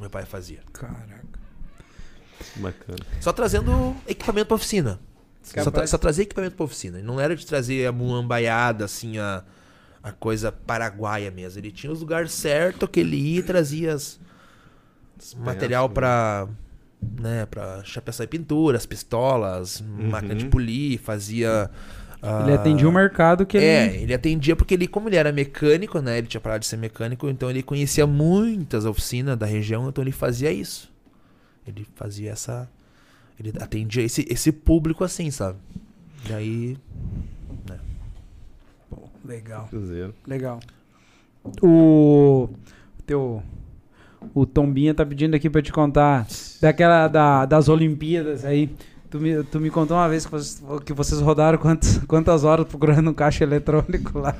Meu 0.00 0.10
pai 0.10 0.24
fazia. 0.24 0.60
Caraca. 0.72 1.38
Bacana. 2.56 2.98
Só 3.20 3.32
trazendo 3.32 3.94
equipamento 4.06 4.46
pra 4.48 4.56
oficina. 4.56 5.00
Só, 5.46 5.70
tra 5.70 5.86
só 5.86 5.96
trazer 5.96 6.22
equipamento 6.22 6.56
pra 6.56 6.64
oficina. 6.64 7.00
Não 7.00 7.20
era 7.20 7.36
de 7.36 7.46
trazer 7.46 7.86
a 7.86 7.92
muambaiada, 7.92 8.84
assim, 8.84 9.18
a, 9.18 9.44
a 10.02 10.12
coisa 10.12 10.50
paraguaia 10.50 11.30
mesmo. 11.30 11.60
Ele 11.60 11.70
tinha 11.70 11.92
os 11.92 12.00
lugares 12.00 12.32
certos 12.32 12.88
que 12.90 13.00
ele 13.00 13.16
ia 13.16 13.40
e 13.40 13.42
trazia 13.42 13.94
as, 13.94 14.18
material 15.36 15.88
né? 15.88 15.94
pra, 15.94 16.48
né, 17.20 17.46
pra 17.46 17.82
chapeação 17.84 18.24
e 18.24 18.26
pintura, 18.26 18.76
as 18.76 18.86
pistolas, 18.86 19.80
máquina 19.80 20.34
de 20.34 20.46
polir, 20.46 20.98
fazia... 20.98 21.70
Ele 22.42 22.52
ah, 22.52 22.54
atendia 22.54 22.88
o 22.88 22.92
mercado 22.92 23.46
que 23.46 23.56
ele. 23.56 23.66
É, 23.66 24.02
ele 24.02 24.12
atendia 24.12 24.56
porque 24.56 24.74
ele, 24.74 24.88
como 24.88 25.08
ele 25.08 25.16
era 25.16 25.30
mecânico, 25.30 26.00
né? 26.00 26.18
Ele 26.18 26.26
tinha 26.26 26.40
parado 26.40 26.60
de 26.60 26.66
ser 26.66 26.76
mecânico, 26.76 27.28
então 27.28 27.48
ele 27.48 27.62
conhecia 27.62 28.04
muitas 28.06 28.84
oficinas 28.84 29.36
da 29.36 29.46
região, 29.46 29.88
então 29.88 30.02
ele 30.02 30.10
fazia 30.10 30.50
isso. 30.50 30.92
Ele 31.64 31.86
fazia 31.94 32.32
essa. 32.32 32.68
Ele 33.38 33.52
atendia 33.60 34.02
esse, 34.02 34.26
esse 34.30 34.50
público 34.50 35.04
assim, 35.04 35.30
sabe? 35.30 35.58
Daí. 36.28 36.76
Pô, 38.88 39.08
legal, 39.24 39.66
Cruzeiro. 39.68 40.14
legal. 40.26 40.60
O. 41.62 42.48
Teu. 43.06 43.42
O 44.34 44.44
Tombinha 44.46 44.94
tá 44.94 45.04
pedindo 45.06 45.36
aqui 45.36 45.48
pra 45.48 45.62
te 45.62 45.70
contar 45.72 46.26
daquela 46.60 47.06
da, 47.06 47.44
das 47.46 47.68
Olimpíadas 47.68 48.44
aí. 48.44 48.74
Tu 49.08 49.20
me, 49.20 49.44
tu 49.44 49.60
me 49.60 49.70
contou 49.70 49.96
uma 49.96 50.08
vez 50.08 50.24
que 50.24 50.32
vocês, 50.32 50.62
que 50.84 50.92
vocês 50.92 51.20
rodaram 51.20 51.58
quantas, 51.58 51.98
quantas 52.08 52.42
horas 52.42 52.66
procurando 52.66 53.08
um 53.08 53.14
caixa 53.14 53.44
eletrônico 53.44 54.18
lá 54.18 54.34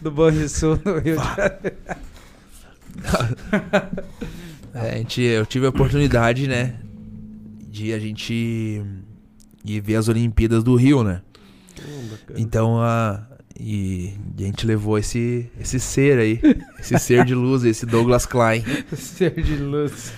do 0.00 0.10
Banrisul 0.12 0.78
no 0.84 0.98
Rio 0.98 1.16
de 1.16 1.36
Janeiro. 1.36 1.76
É, 4.78 4.90
a 4.90 4.96
gente, 4.98 5.22
eu 5.22 5.46
tive 5.46 5.64
a 5.64 5.70
oportunidade, 5.70 6.46
né? 6.46 6.74
De 7.76 7.92
a 7.92 7.98
gente 7.98 8.82
ir 9.64 9.80
ver 9.82 9.96
as 9.96 10.08
Olimpíadas 10.08 10.64
do 10.64 10.74
Rio, 10.76 11.04
né? 11.04 11.20
Então 12.36 12.80
a. 12.80 13.22
E, 13.58 14.12
a 14.38 14.42
gente 14.42 14.66
levou 14.66 14.98
esse, 14.98 15.50
esse 15.60 15.78
ser 15.80 16.18
aí, 16.18 16.40
esse 16.78 16.98
ser 16.98 17.24
de 17.24 17.34
luz, 17.34 17.64
esse 17.64 17.84
Douglas 17.86 18.24
Klein. 18.26 18.62
Ser 18.96 19.42
de 19.42 19.56
luz. 19.56 20.12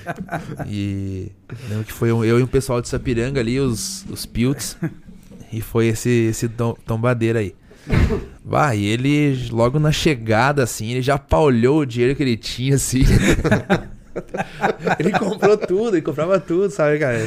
E 0.68 1.30
lembro 1.68 1.84
que 1.84 1.92
foi 1.92 2.10
eu 2.10 2.38
e 2.38 2.42
o 2.42 2.48
pessoal 2.48 2.80
de 2.80 2.88
Sapiranga 2.88 3.38
ali, 3.40 3.58
os, 3.60 4.04
os 4.10 4.26
Pilts. 4.26 4.76
E 5.52 5.60
foi 5.60 5.86
esse, 5.86 6.10
esse 6.10 6.48
tom- 6.48 6.76
tombadeira 6.84 7.38
aí. 7.38 7.54
Bah, 8.44 8.74
e 8.74 8.84
ele, 8.84 9.48
logo 9.50 9.78
na 9.78 9.92
chegada, 9.92 10.62
assim, 10.64 10.90
ele 10.90 11.02
já 11.02 11.16
paulhou 11.16 11.80
o 11.80 11.86
dinheiro 11.86 12.14
que 12.16 12.22
ele 12.22 12.36
tinha, 12.36 12.74
assim. 12.74 13.02
ele 14.98 15.12
comprou 15.18 15.56
tudo, 15.56 15.96
ele 15.96 16.02
comprava 16.02 16.38
tudo, 16.40 16.70
sabe, 16.70 16.98
cara? 16.98 17.18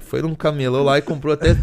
Foi 0.00 0.22
num 0.22 0.34
camelô 0.34 0.82
lá 0.82 0.98
e 0.98 1.02
comprou 1.02 1.34
até 1.34 1.56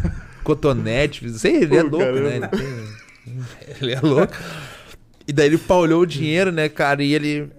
cotonete. 0.44 1.26
Não 1.26 1.38
sei, 1.38 1.64
ele 1.64 1.78
é 1.78 1.84
Pô, 1.84 1.98
louco, 1.98 2.20
né? 2.20 2.36
Ele, 2.38 2.48
tem- 2.48 3.76
ele 3.82 3.94
é 3.94 4.00
louco. 4.02 4.34
E 5.28 5.34
daí 5.34 5.48
ele 5.48 5.58
paulhou 5.58 6.02
o 6.02 6.06
dinheiro, 6.06 6.52
né, 6.52 6.68
cara? 6.70 7.04
E 7.04 7.14
ele. 7.14 7.50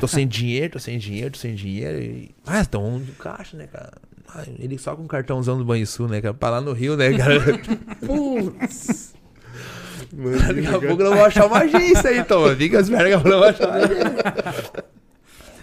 Tô 0.00 0.06
sem 0.06 0.26
dinheiro, 0.28 0.74
tô 0.74 0.78
sem 0.78 0.96
dinheiro, 0.96 1.30
tô 1.32 1.38
sem 1.38 1.54
dinheiro. 1.54 1.98
E... 2.00 2.30
Ah, 2.46 2.60
estão 2.60 3.00
de 3.00 3.12
caixa, 3.12 3.56
né, 3.56 3.66
cara? 3.66 3.92
Ah, 4.28 4.44
ele 4.58 4.78
só 4.78 4.94
com 4.94 5.04
o 5.04 5.08
cartãozão 5.08 5.58
do 5.58 5.64
Banrisul, 5.64 6.08
né, 6.08 6.20
cara? 6.20 6.34
Pra 6.34 6.50
lá 6.50 6.60
no 6.60 6.72
Rio, 6.72 6.96
né, 6.96 7.12
cara? 7.16 7.40
Putz! 8.04 9.14
Daqui 10.12 10.66
a 10.66 10.78
pouco 10.78 11.02
eu 11.02 11.10
não 11.10 11.16
vou 11.16 11.24
achar 11.24 11.46
uma 11.46 11.58
agência 11.58 12.10
aí, 12.10 12.18
então. 12.18 12.54
Fica 12.56 12.78
as 12.78 12.88
merda 12.88 13.08
que 13.08 13.26
eu 13.26 13.30
não 13.30 13.38
vou 13.38 13.48
achar 13.48 13.68
uma 13.68 13.76
agência. 13.76 14.84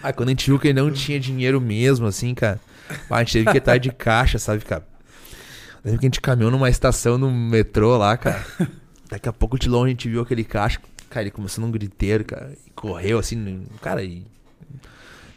Ah, 0.06 0.12
quando 0.12 0.28
a 0.28 0.32
gente 0.32 0.50
viu 0.50 0.58
que 0.58 0.68
ele 0.68 0.78
não 0.78 0.90
tinha 0.90 1.18
dinheiro 1.18 1.58
mesmo, 1.62 2.06
assim, 2.06 2.34
cara. 2.34 2.60
ah, 3.08 3.16
A 3.16 3.18
gente 3.20 3.32
teve 3.32 3.50
que 3.50 3.56
estar 3.56 3.78
de 3.78 3.90
caixa, 3.90 4.38
sabe, 4.38 4.62
cara? 4.62 4.86
Lembro 5.82 5.98
que 5.98 6.04
a 6.04 6.08
gente 6.08 6.20
caminhou 6.20 6.50
numa 6.50 6.68
estação 6.68 7.16
no 7.16 7.30
metrô 7.30 7.96
lá, 7.96 8.14
cara. 8.14 8.44
Daqui 9.08 9.30
a 9.30 9.32
pouco 9.32 9.58
de 9.58 9.66
longe 9.66 9.86
a 9.86 9.88
gente 9.88 10.06
viu 10.10 10.20
aquele 10.20 10.44
caixa. 10.44 10.78
Cara, 11.08 11.22
ele 11.24 11.30
começou 11.30 11.64
num 11.64 11.70
griteiro, 11.70 12.22
cara. 12.22 12.52
E 12.66 12.70
correu 12.72 13.18
assim. 13.18 13.62
Cara, 13.80 14.02
e. 14.04 14.26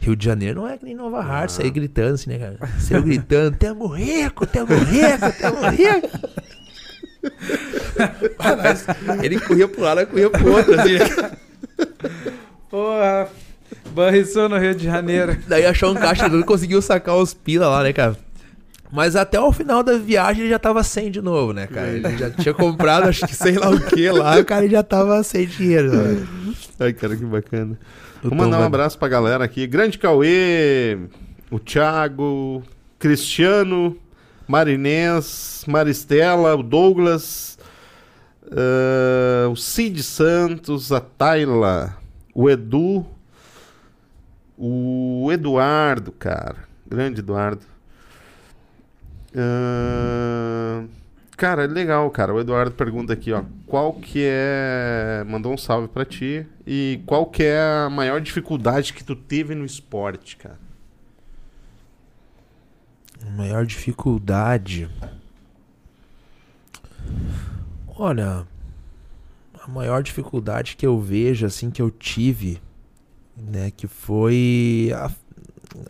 Rio 0.02 0.14
de 0.14 0.22
Janeiro 0.26 0.60
não 0.60 0.68
é 0.68 0.76
que 0.76 0.84
nem 0.84 0.94
Nova 0.94 1.20
Hartz, 1.20 1.54
sair 1.54 1.70
gritando 1.70 2.14
assim, 2.14 2.28
né, 2.28 2.38
cara? 2.38 2.58
Saiu 2.78 3.02
gritando, 3.02 3.56
tamo 3.56 3.86
rico, 3.86 4.46
tamo 4.46 4.74
rico, 4.74 5.40
tamo 5.40 5.68
rico. 5.70 6.28
Ah, 8.38 8.54
mas 8.62 8.86
ele 9.22 9.40
corria 9.40 9.66
pro 9.66 9.80
lado, 9.80 10.06
corria 10.06 10.28
pro 10.30 10.52
outro, 10.52 10.78
assim, 10.78 10.98
né? 10.98 11.36
Porra. 12.70 13.28
Banrisul 13.90 14.48
no 14.48 14.58
Rio 14.58 14.74
de 14.74 14.84
Janeiro. 14.84 15.36
Daí 15.46 15.66
achou 15.66 15.90
um 15.90 15.94
caixa, 15.94 16.26
ele 16.26 16.42
conseguiu 16.44 16.80
sacar 16.80 17.16
os 17.16 17.34
pila 17.34 17.68
lá, 17.68 17.82
né, 17.82 17.92
cara? 17.92 18.16
Mas 18.90 19.16
até 19.16 19.38
o 19.38 19.52
final 19.52 19.82
da 19.82 19.98
viagem 19.98 20.42
ele 20.42 20.50
já 20.50 20.58
tava 20.58 20.82
sem 20.82 21.10
de 21.10 21.20
novo, 21.20 21.52
né, 21.52 21.66
cara? 21.66 21.88
Ele 21.88 22.16
já 22.16 22.30
tinha 22.30 22.54
comprado, 22.54 23.08
acho 23.08 23.26
que 23.26 23.34
sei 23.34 23.58
lá 23.58 23.68
o 23.68 23.80
que 23.80 24.10
lá, 24.10 24.38
o 24.38 24.44
cara 24.44 24.66
já 24.68 24.82
tava 24.82 25.22
sem 25.22 25.46
dinheiro. 25.46 25.92
Né? 25.92 26.26
Ai, 26.80 26.92
cara, 26.92 27.16
que 27.16 27.24
bacana. 27.24 27.78
O 28.24 28.30
Vou 28.30 28.38
mandar 28.38 28.60
um 28.60 28.64
abraço 28.64 28.98
pra 28.98 29.08
galera 29.08 29.44
aqui. 29.44 29.66
Grande 29.66 29.98
Cauê, 29.98 30.98
o 31.50 31.58
Thiago, 31.58 32.62
Cristiano, 32.98 33.96
Marinês, 34.46 35.64
Maristela, 35.68 36.56
o 36.56 36.62
Douglas, 36.62 37.58
ah, 38.50 39.48
o 39.50 39.56
Cid 39.56 40.02
Santos, 40.02 40.90
a 40.92 41.00
Tayla, 41.00 41.96
o 42.34 42.48
Edu, 42.48 43.04
o 44.58 45.28
Eduardo, 45.32 46.12
cara. 46.12 46.56
Grande 46.86 47.20
Eduardo. 47.20 47.64
Ah, 49.36 50.84
Cara, 51.38 51.66
legal, 51.66 52.10
cara. 52.10 52.34
O 52.34 52.40
Eduardo 52.40 52.72
pergunta 52.72 53.12
aqui, 53.12 53.32
ó. 53.32 53.44
Qual 53.64 53.92
que 53.92 54.24
é. 54.26 55.24
Mandou 55.24 55.52
um 55.52 55.56
salve 55.56 55.86
pra 55.86 56.04
ti. 56.04 56.44
E 56.66 57.00
qual 57.06 57.26
que 57.26 57.44
é 57.44 57.60
a 57.86 57.88
maior 57.88 58.20
dificuldade 58.20 58.92
que 58.92 59.04
tu 59.04 59.14
teve 59.14 59.54
no 59.54 59.64
esporte, 59.64 60.36
cara? 60.36 60.58
A 63.24 63.30
maior 63.30 63.64
dificuldade. 63.64 64.90
Olha, 67.86 68.44
a 69.62 69.68
maior 69.68 70.02
dificuldade 70.02 70.76
que 70.76 70.84
eu 70.84 71.00
vejo, 71.00 71.46
assim, 71.46 71.70
que 71.70 71.80
eu 71.80 71.88
tive, 71.88 72.60
né, 73.46 73.70
que 73.70 73.86
foi 73.86 74.90
a, 74.94 75.10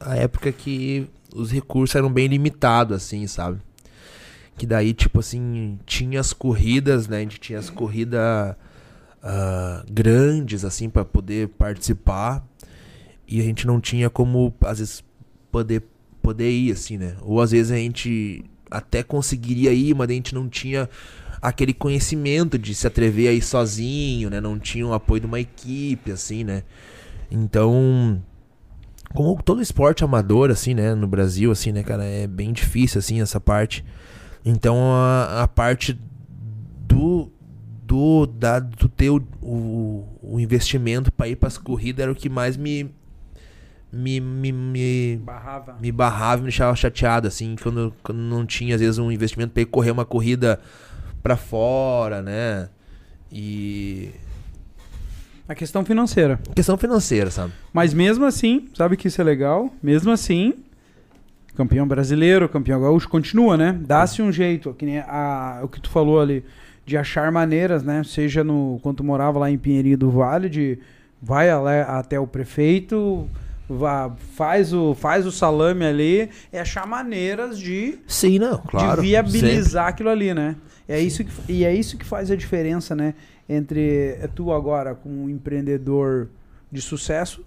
a 0.00 0.16
época 0.16 0.50
que 0.52 1.08
os 1.34 1.50
recursos 1.50 1.94
eram 1.94 2.12
bem 2.12 2.26
limitados, 2.26 2.96
assim, 2.96 3.26
sabe? 3.26 3.60
Que 4.56 4.66
daí, 4.66 4.92
tipo 4.92 5.20
assim, 5.20 5.78
tinha 5.86 6.18
as 6.18 6.32
corridas, 6.32 7.06
né? 7.06 7.18
A 7.18 7.20
gente 7.20 7.38
tinha 7.38 7.58
as 7.58 7.70
corridas 7.70 8.56
ah, 9.22 9.84
grandes, 9.90 10.64
assim, 10.64 10.88
para 10.88 11.04
poder 11.04 11.48
participar. 11.50 12.44
E 13.26 13.40
a 13.40 13.44
gente 13.44 13.66
não 13.66 13.80
tinha 13.80 14.10
como, 14.10 14.52
às 14.62 14.78
vezes, 14.78 15.04
poder, 15.52 15.82
poder 16.20 16.50
ir, 16.50 16.72
assim, 16.72 16.96
né? 16.96 17.16
Ou 17.22 17.40
às 17.40 17.52
vezes 17.52 17.70
a 17.70 17.76
gente 17.76 18.44
até 18.70 19.02
conseguiria 19.02 19.72
ir, 19.72 19.94
mas 19.94 20.10
a 20.10 20.12
gente 20.12 20.34
não 20.34 20.48
tinha 20.48 20.88
aquele 21.40 21.72
conhecimento 21.72 22.58
de 22.58 22.74
se 22.74 22.86
atrever 22.86 23.28
a 23.28 23.32
ir 23.32 23.42
sozinho, 23.42 24.28
né? 24.28 24.40
Não 24.40 24.58
tinha 24.58 24.86
o 24.86 24.92
apoio 24.92 25.20
de 25.20 25.26
uma 25.26 25.38
equipe, 25.38 26.10
assim, 26.10 26.42
né? 26.42 26.62
Então, 27.30 28.22
como 29.14 29.40
todo 29.42 29.62
esporte 29.62 30.04
amador, 30.04 30.50
assim, 30.50 30.74
né? 30.74 30.94
No 30.94 31.06
Brasil, 31.06 31.50
assim, 31.50 31.72
né, 31.72 31.82
cara? 31.82 32.04
É 32.04 32.26
bem 32.26 32.52
difícil, 32.52 32.98
assim, 32.98 33.20
essa 33.20 33.40
parte. 33.40 33.84
Então, 34.44 34.76
a, 34.92 35.42
a 35.42 35.48
parte 35.48 35.98
do 36.86 37.30
do 37.84 38.26
da, 38.26 38.58
do 38.58 38.86
ter 38.88 39.08
o, 39.08 39.16
o, 39.42 40.06
o 40.22 40.40
investimento 40.40 41.10
para 41.10 41.26
ir 41.28 41.36
para 41.36 41.46
as 41.46 41.56
corridas 41.56 42.02
era 42.02 42.12
o 42.12 42.14
que 42.14 42.28
mais 42.28 42.54
me 42.54 42.90
me, 43.90 44.20
me, 44.20 44.52
me 44.52 45.16
Barrava. 45.16 45.76
me 45.80 45.90
barrava 45.90 46.40
e 46.40 46.44
me 46.44 46.48
deixava 46.48 46.76
chateado, 46.76 47.26
assim, 47.26 47.56
quando, 47.62 47.94
quando 48.02 48.18
não 48.18 48.44
tinha, 48.44 48.74
às 48.74 48.80
vezes, 48.82 48.98
um 48.98 49.10
investimento 49.10 49.52
pra 49.52 49.62
ir 49.62 49.66
correr 49.66 49.90
uma 49.90 50.04
corrida 50.04 50.60
pra 51.22 51.36
fora, 51.36 52.20
né? 52.22 52.68
E. 53.32 54.10
A 55.48 55.54
questão 55.54 55.82
financeira. 55.84 56.38
Questão 56.54 56.76
financeira, 56.76 57.30
sabe? 57.30 57.52
Mas 57.72 57.94
mesmo 57.94 58.26
assim, 58.26 58.68
sabe 58.74 58.96
que 58.96 59.08
isso 59.08 59.20
é 59.20 59.24
legal? 59.24 59.72
Mesmo 59.82 60.12
assim, 60.12 60.52
campeão 61.56 61.88
brasileiro, 61.88 62.48
campeão 62.48 62.80
gaúcho, 62.80 63.08
continua, 63.08 63.56
né? 63.56 63.78
Dá-se 63.80 64.20
um 64.20 64.30
jeito, 64.30 64.74
que 64.74 64.84
nem 64.84 64.98
a, 64.98 65.60
o 65.62 65.68
que 65.68 65.80
tu 65.80 65.88
falou 65.88 66.20
ali, 66.20 66.44
de 66.84 66.96
achar 66.96 67.32
maneiras, 67.32 67.82
né? 67.82 68.02
Seja 68.04 68.44
no 68.44 68.78
quando 68.82 68.98
tu 68.98 69.04
morava 69.04 69.38
lá 69.38 69.50
em 69.50 69.56
Pinheirinho 69.56 69.96
do 69.96 70.10
Vale, 70.10 70.50
de 70.50 70.78
vai 71.20 71.50
até 71.50 72.20
o 72.20 72.26
prefeito, 72.26 73.28
vá, 73.68 74.10
faz 74.36 74.72
o 74.72 74.94
faz 74.94 75.26
o 75.26 75.32
salame 75.32 75.84
ali, 75.84 76.30
é 76.52 76.60
achar 76.60 76.86
maneiras 76.86 77.58
de 77.58 77.98
Sim, 78.06 78.38
não, 78.38 78.58
claro. 78.58 79.00
de 79.00 79.08
viabilizar 79.08 79.88
aquilo 79.88 80.10
ali, 80.10 80.32
né? 80.32 80.56
É 80.88 81.00
isso 81.00 81.24
que, 81.24 81.30
e 81.52 81.64
é 81.64 81.74
isso 81.74 81.98
que 81.98 82.04
faz 82.04 82.30
a 82.30 82.36
diferença, 82.36 82.94
né? 82.94 83.14
Entre 83.48 84.18
tu 84.34 84.52
agora 84.52 84.94
como 84.94 85.24
um 85.24 85.28
empreendedor 85.28 86.28
de 86.70 86.82
sucesso, 86.82 87.44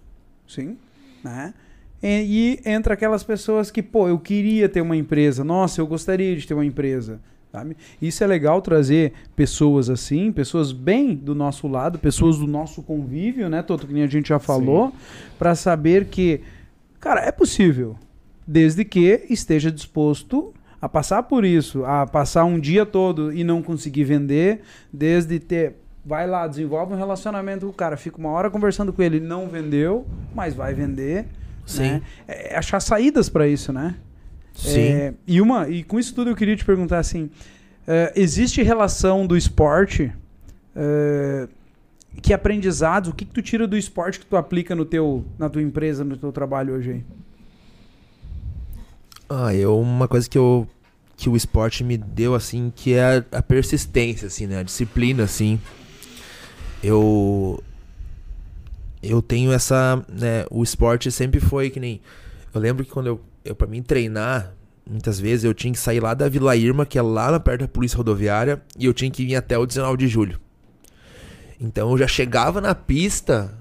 sim, 0.48 0.78
né? 1.24 1.54
E, 2.02 2.60
e 2.66 2.70
entre 2.70 2.92
aquelas 2.94 3.24
pessoas 3.24 3.70
que, 3.70 3.84
pô, 3.84 4.08
eu 4.08 4.18
queria 4.18 4.68
ter 4.68 4.82
uma 4.82 4.98
empresa, 4.98 5.44
nossa, 5.44 5.80
eu 5.80 5.88
gostaria 5.88 6.36
de 6.36 6.48
ter 6.48 6.56
uma 6.56 6.66
empresa, 6.66 7.20
sabe? 7.52 7.78
Isso 8.02 8.24
é 8.24 8.28
legal 8.28 8.62
trazer 8.62 9.14
pessoas 9.36 9.90
assim, 9.90 10.32
pessoas 10.32 10.72
bem 10.72 11.16
do 11.16 11.36
nosso 11.36 11.68
lado, 11.68 12.00
pessoas 12.00 12.40
do 12.40 12.48
nosso 12.48 12.82
convívio, 12.82 13.50
né, 13.50 13.62
Toto, 13.62 13.86
que 13.86 13.94
nem 13.94 14.04
a 14.04 14.08
gente 14.08 14.30
já 14.30 14.40
falou, 14.40 14.92
para 15.38 15.54
saber 15.54 16.06
que, 16.06 16.42
cara, 17.00 17.22
é 17.22 17.32
possível, 17.32 17.96
desde 18.48 18.84
que 18.84 19.26
esteja 19.30 19.72
disposto 19.72 20.54
a 20.82 20.90
passar 20.90 21.22
por 21.24 21.46
isso, 21.46 21.86
a 21.86 22.08
passar 22.08 22.44
um 22.44 22.60
dia 22.60 22.88
todo 22.88 23.32
e 23.32 23.44
não 23.44 23.62
conseguir 23.62 24.04
vender, 24.04 24.62
desde 24.92 25.38
ter 25.38 25.76
vai 26.06 26.28
lá, 26.28 26.48
desenvolve 26.48 26.94
um 26.94 26.98
relacionamento 26.98 27.66
com 27.66 27.72
o 27.72 27.76
cara, 27.76 27.96
fica 27.96 28.18
uma 28.18 28.30
hora 28.30 28.50
conversando 28.50 28.92
com 28.92 29.02
ele, 29.02 29.20
não 29.20 29.48
vendeu, 29.48 30.06
mas 30.34 30.54
vai 30.54 30.74
vender, 30.74 31.26
Sim. 31.66 31.84
né? 31.84 32.02
É 32.28 32.58
achar 32.58 32.80
saídas 32.80 33.30
para 33.30 33.48
isso, 33.48 33.72
né? 33.72 33.96
Sim. 34.54 34.80
É, 34.80 35.14
e 35.26 35.40
uma 35.40 35.70
e 35.70 35.84
com 35.84 36.00
isso 36.00 36.14
tudo 36.14 36.30
eu 36.30 36.36
queria 36.36 36.56
te 36.56 36.66
perguntar 36.66 37.00
assim, 37.00 37.30
é, 37.88 38.12
existe 38.16 38.62
relação 38.62 39.26
do 39.26 39.38
esporte 39.38 40.12
é, 40.76 41.48
que 42.22 42.34
aprendizados, 42.34 43.10
o 43.10 43.14
que, 43.14 43.24
que 43.24 43.34
tu 43.34 43.42
tira 43.42 43.68
do 43.68 43.78
esporte 43.78 44.20
que 44.20 44.26
tu 44.26 44.36
aplica 44.36 44.76
no 44.76 44.86
teu, 44.86 45.24
na 45.38 45.50
tua 45.50 45.62
empresa, 45.62 46.04
no 46.04 46.18
teu 46.18 46.32
trabalho 46.32 46.74
hoje 46.74 46.92
aí? 46.92 47.06
Ah, 49.30 49.56
eu, 49.56 49.80
uma 49.80 50.08
coisa 50.08 50.30
que 50.30 50.38
eu 50.38 50.68
que 51.16 51.30
o 51.30 51.38
esporte 51.38 51.84
me 51.84 51.98
deu 51.98 52.34
assim, 52.34 52.74
que 52.76 52.96
é 52.96 53.24
a, 53.32 53.38
a 53.38 53.42
persistência 53.44 54.26
assim, 54.26 54.48
né, 54.48 54.58
a 54.58 54.64
disciplina 54.64 55.24
assim. 55.24 55.60
Eu 56.84 57.62
eu 59.02 59.22
tenho 59.22 59.52
essa, 59.52 60.04
né, 60.08 60.46
o 60.52 60.62
esporte 60.62 61.12
sempre 61.12 61.40
foi 61.40 61.70
que 61.70 61.80
nem 61.80 62.00
eu 62.54 62.62
lembro 62.62 62.86
que 62.86 62.92
quando 62.92 63.08
eu, 63.08 63.22
eu 63.44 63.56
para 63.56 63.68
mim 63.68 63.82
treinar, 63.82 64.54
muitas 64.88 65.20
vezes 65.20 65.44
eu 65.44 65.54
tinha 65.54 65.72
que 65.74 65.80
sair 65.80 66.00
lá 66.00 66.14
da 66.14 66.30
Vila 66.30 66.56
Irma, 66.56 66.86
que 66.86 66.98
é 66.98 67.02
lá 67.02 67.40
perto 67.40 67.62
da 67.62 67.68
Polícia 67.68 67.98
Rodoviária, 67.98 68.62
e 68.78 68.86
eu 68.86 68.94
tinha 68.94 69.10
que 69.10 69.26
vir 69.26 69.36
até 69.36 69.58
o 69.58 69.66
19 69.66 69.98
de 69.98 70.08
julho. 70.08 70.40
Então 71.60 71.92
eu 71.92 71.98
já 71.98 72.08
chegava 72.08 72.60
na 72.60 72.76
pista 72.76 73.54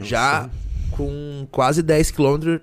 já 0.00 0.50
com 0.90 1.46
quase 1.50 1.82
10 1.82 2.10
km 2.10 2.58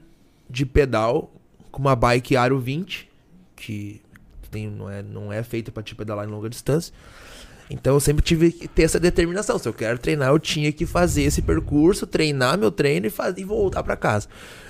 de 0.50 0.66
pedal 0.66 1.32
com 1.72 1.80
uma 1.80 1.96
bike 1.96 2.36
Aro 2.36 2.60
20, 2.60 3.10
que 3.56 4.02
tem, 4.52 4.70
não, 4.70 4.90
é, 4.90 5.02
não 5.02 5.32
é 5.32 5.44
feita 5.44 5.72
para 5.72 5.84
te 5.84 5.96
pedalar 5.96 6.28
em 6.28 6.32
longa 6.32 6.50
distância. 6.50 6.94
Então 7.70 7.94
eu 7.94 8.00
sempre 8.00 8.24
tive 8.24 8.52
que 8.52 8.68
ter 8.68 8.84
essa 8.84 9.00
determinação. 9.00 9.60
Se 9.60 9.68
eu 9.68 9.74
quero 9.74 10.00
treinar, 10.00 10.30
eu 10.30 10.40
tinha 10.40 10.72
que 10.72 10.86
fazer 10.86 11.24
esse 11.24 11.42
percurso, 11.42 12.08
treinar 12.08 12.58
meu 12.58 12.72
treino 12.72 13.06
e, 13.06 13.10
fazer, 13.10 13.42
e 13.42 13.44
voltar 13.44 13.84
para 13.84 13.96
casa. 13.96 14.28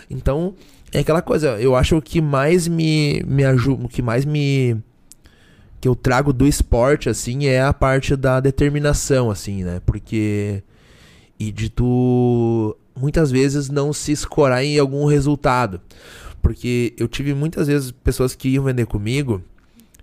Então 0.09 0.53
é 0.91 0.99
aquela 0.99 1.21
coisa. 1.21 1.59
Eu 1.59 1.75
acho 1.75 2.01
que 2.01 2.21
mais 2.21 2.67
me, 2.67 3.23
me 3.25 3.45
ajuda, 3.45 3.87
que 3.87 4.01
mais 4.01 4.25
me 4.25 4.77
que 5.79 5.87
eu 5.87 5.95
trago 5.95 6.33
do 6.33 6.45
esporte 6.45 7.07
assim 7.07 7.45
é 7.45 7.61
a 7.61 7.71
parte 7.71 8.13
da 8.13 8.41
determinação 8.41 9.31
assim, 9.31 9.63
né? 9.63 9.81
Porque 9.85 10.61
e 11.39 11.53
de 11.53 11.69
tu 11.69 12.75
muitas 12.93 13.31
vezes 13.31 13.69
não 13.69 13.93
se 13.93 14.11
escorar 14.11 14.63
em 14.63 14.77
algum 14.77 15.05
resultado. 15.05 15.79
Porque 16.41 16.93
eu 16.97 17.07
tive 17.07 17.33
muitas 17.33 17.67
vezes 17.67 17.91
pessoas 17.91 18.35
que 18.35 18.49
iam 18.49 18.65
vender 18.65 18.85
comigo 18.85 19.41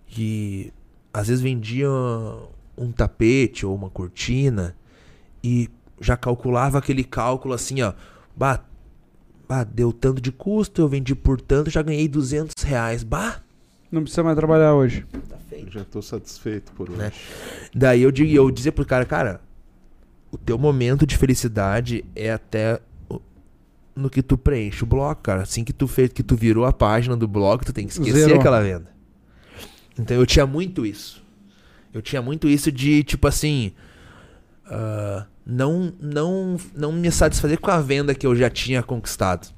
que 0.06 0.72
às 1.12 1.28
vezes 1.28 1.42
vendiam 1.42 2.48
um 2.76 2.92
tapete 2.92 3.64
ou 3.64 3.74
uma 3.74 3.90
cortina 3.90 4.76
e 5.42 5.68
já 6.00 6.16
calculava 6.16 6.78
aquele 6.78 7.04
cálculo 7.04 7.54
assim, 7.54 7.82
ó. 7.82 7.92
Bah, 8.36 8.62
bah, 9.48 9.64
deu 9.64 9.92
tanto 9.92 10.20
de 10.20 10.30
custo, 10.30 10.80
eu 10.82 10.88
vendi 10.88 11.14
por 11.14 11.40
tanto, 11.40 11.70
já 11.70 11.82
ganhei 11.82 12.06
200 12.08 12.62
reais. 12.64 13.02
Bah, 13.02 13.40
Não 13.90 14.02
precisa 14.02 14.22
mais 14.22 14.36
trabalhar 14.36 14.74
hoje. 14.74 15.06
tá 15.28 15.38
feito. 15.48 15.72
Já 15.72 15.84
tô 15.84 16.02
satisfeito 16.02 16.72
por 16.72 16.90
hoje. 16.90 16.98
Né? 16.98 17.12
Daí 17.74 18.02
eu, 18.02 18.10
digo, 18.10 18.30
eu 18.32 18.50
dizia 18.50 18.72
pro 18.72 18.84
cara, 18.84 19.04
cara, 19.04 19.40
o 20.30 20.36
teu 20.36 20.58
momento 20.58 21.06
de 21.06 21.16
felicidade 21.16 22.04
é 22.14 22.30
até 22.32 22.80
no 23.94 24.10
que 24.10 24.22
tu 24.22 24.36
preenche 24.36 24.84
o 24.84 24.86
bloco, 24.86 25.22
cara. 25.22 25.42
Assim 25.42 25.64
que 25.64 25.72
tu 25.72 25.88
fez, 25.88 26.12
que 26.12 26.22
tu 26.22 26.36
virou 26.36 26.66
a 26.66 26.72
página 26.72 27.16
do 27.16 27.26
bloco, 27.26 27.64
tu 27.64 27.72
tem 27.72 27.86
que 27.86 27.92
esquecer 27.92 28.12
Zerou. 28.24 28.38
aquela 28.38 28.60
venda. 28.60 28.90
Então 29.98 30.14
eu 30.14 30.26
tinha 30.26 30.46
muito 30.46 30.84
isso. 30.84 31.24
Eu 31.96 32.02
tinha 32.02 32.20
muito 32.20 32.46
isso 32.46 32.70
de, 32.70 33.02
tipo 33.02 33.26
assim, 33.26 33.72
ah, 34.66 35.24
não, 35.46 35.90
não, 35.98 36.58
não 36.74 36.92
me 36.92 37.10
satisfazer 37.10 37.58
com 37.58 37.70
a 37.70 37.80
venda 37.80 38.14
que 38.14 38.26
eu 38.26 38.36
já 38.36 38.50
tinha 38.50 38.82
conquistado. 38.82 39.48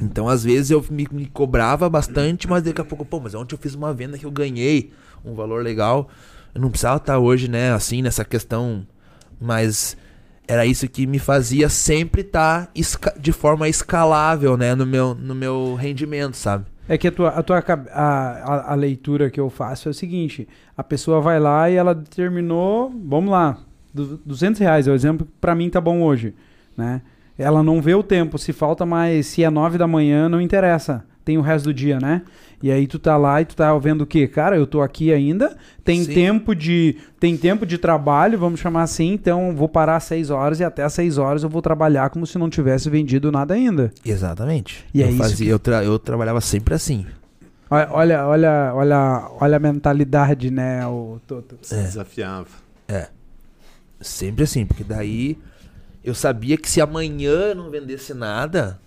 Então, 0.00 0.28
às 0.28 0.42
vezes, 0.42 0.72
eu 0.72 0.84
me, 0.90 1.06
me 1.12 1.26
cobrava 1.26 1.88
bastante, 1.88 2.48
mas 2.48 2.64
daqui 2.64 2.80
a 2.80 2.84
pouco, 2.84 3.04
pô, 3.04 3.20
mas 3.20 3.36
ontem 3.36 3.54
eu 3.54 3.58
fiz 3.58 3.76
uma 3.76 3.94
venda 3.94 4.18
que 4.18 4.26
eu 4.26 4.30
ganhei 4.32 4.92
um 5.24 5.34
valor 5.34 5.62
legal. 5.62 6.08
Eu 6.52 6.60
não 6.60 6.68
precisava 6.68 6.96
estar 6.96 7.20
hoje, 7.20 7.46
né, 7.46 7.72
assim, 7.72 8.02
nessa 8.02 8.24
questão, 8.24 8.84
mas 9.40 9.96
era 10.48 10.66
isso 10.66 10.88
que 10.88 11.06
me 11.06 11.20
fazia 11.20 11.68
sempre 11.68 12.22
estar 12.22 12.72
de 13.20 13.30
forma 13.30 13.68
escalável, 13.68 14.56
né, 14.56 14.74
no 14.74 14.84
meu, 14.84 15.14
no 15.14 15.34
meu 15.34 15.76
rendimento, 15.76 16.36
sabe? 16.36 16.71
É 16.92 16.98
que 16.98 17.08
a 17.08 17.10
tua, 17.10 17.30
a, 17.30 17.42
tua 17.42 17.64
a, 17.90 18.72
a, 18.72 18.74
leitura 18.74 19.30
que 19.30 19.40
eu 19.40 19.48
faço 19.48 19.88
é 19.88 19.90
o 19.90 19.94
seguinte: 19.94 20.46
a 20.76 20.84
pessoa 20.84 21.22
vai 21.22 21.40
lá 21.40 21.70
e 21.70 21.74
ela 21.74 21.94
determinou, 21.94 22.90
vamos 22.90 23.30
lá, 23.30 23.56
du- 23.94 24.18
200 24.26 24.60
reais 24.60 24.86
é 24.86 24.90
o 24.90 24.94
exemplo, 24.94 25.26
pra 25.40 25.54
mim 25.54 25.70
tá 25.70 25.80
bom 25.80 26.02
hoje, 26.02 26.34
né? 26.76 27.00
Ela 27.38 27.62
não 27.62 27.80
vê 27.80 27.94
o 27.94 28.02
tempo, 28.02 28.36
se 28.36 28.52
falta 28.52 28.84
mais, 28.84 29.24
se 29.24 29.42
é 29.42 29.48
9 29.48 29.78
da 29.78 29.86
manhã, 29.86 30.28
não 30.28 30.38
interessa, 30.38 31.02
tem 31.24 31.38
o 31.38 31.40
resto 31.40 31.66
do 31.66 31.74
dia, 31.74 31.98
né? 32.00 32.22
E 32.62 32.70
aí 32.70 32.86
tu 32.86 32.98
tá 32.98 33.16
lá 33.16 33.40
e 33.40 33.44
tu 33.44 33.56
tá 33.56 33.76
vendo 33.78 34.02
o 34.02 34.06
quê? 34.06 34.28
Cara, 34.28 34.56
eu 34.56 34.66
tô 34.66 34.80
aqui 34.82 35.12
ainda, 35.12 35.56
tem 35.84 36.04
Sim. 36.04 36.14
tempo 36.14 36.54
de 36.54 36.96
tem 37.18 37.36
tempo 37.36 37.66
de 37.66 37.76
trabalho, 37.78 38.38
vamos 38.38 38.60
chamar 38.60 38.82
assim, 38.82 39.12
então 39.12 39.54
vou 39.56 39.68
parar 39.68 39.96
às 39.96 40.04
6 40.04 40.30
horas 40.30 40.60
e 40.60 40.64
até 40.64 40.82
às 40.84 40.92
6 40.92 41.18
horas 41.18 41.42
eu 41.42 41.48
vou 41.48 41.60
trabalhar 41.60 42.08
como 42.10 42.26
se 42.26 42.38
não 42.38 42.48
tivesse 42.48 42.88
vendido 42.88 43.32
nada 43.32 43.54
ainda. 43.54 43.90
Exatamente. 44.04 44.84
E 44.94 45.02
é 45.02 45.06
eu 45.06 45.10
isso 45.10 45.18
fazia, 45.18 45.46
que- 45.46 45.52
eu, 45.52 45.58
tra- 45.58 45.82
eu 45.84 45.98
trabalhava 45.98 46.40
sempre 46.40 46.74
assim. 46.74 47.04
Olha, 47.68 47.88
olha, 47.90 48.26
olha, 48.26 48.72
olha, 48.74 49.28
olha 49.40 49.56
a 49.56 49.60
mentalidade, 49.60 50.50
né, 50.50 50.86
o 50.86 51.18
Toto. 51.26 51.56
Se 51.62 51.74
É. 51.74 51.82
desafiava. 51.82 52.46
Sempre 54.00 54.44
assim, 54.44 54.66
porque 54.66 54.82
daí 54.82 55.38
eu 56.04 56.14
sabia 56.14 56.56
que 56.56 56.68
se 56.68 56.80
amanhã 56.80 57.30
eu 57.30 57.54
não 57.54 57.70
vendesse 57.70 58.12
nada, 58.12 58.80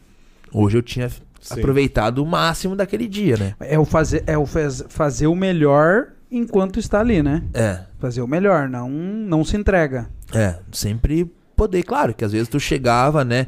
hoje 0.52 0.78
eu 0.78 0.82
tinha 0.82 1.10
Sim. 1.48 1.60
aproveitado 1.60 2.20
o 2.24 2.26
máximo 2.26 2.76
daquele 2.76 3.08
dia, 3.08 3.38
né? 3.38 3.56
É 3.60 3.78
o 3.78 3.86
fazer, 3.86 4.24
é 4.26 4.38
o 4.38 4.46
faz- 4.46 4.84
fazer 4.90 5.28
o 5.28 5.36
melhor 5.36 6.08
enquanto 6.32 6.80
está 6.80 7.00
ali, 7.00 7.22
né? 7.22 7.44
É, 7.54 7.82
Fazer 8.00 8.22
o 8.22 8.28
melhor, 8.28 8.68
não, 8.68 8.90
não 8.90 9.44
se 9.46 9.56
entrega. 9.56 10.10
é, 10.34 10.56
sempre 10.72 11.32
poder, 11.56 11.84
claro, 11.84 12.14
que 12.14 12.26
às 12.26 12.32
vezes 12.32 12.48
tu 12.48 12.60
chegava, 12.60 13.24
né, 13.24 13.48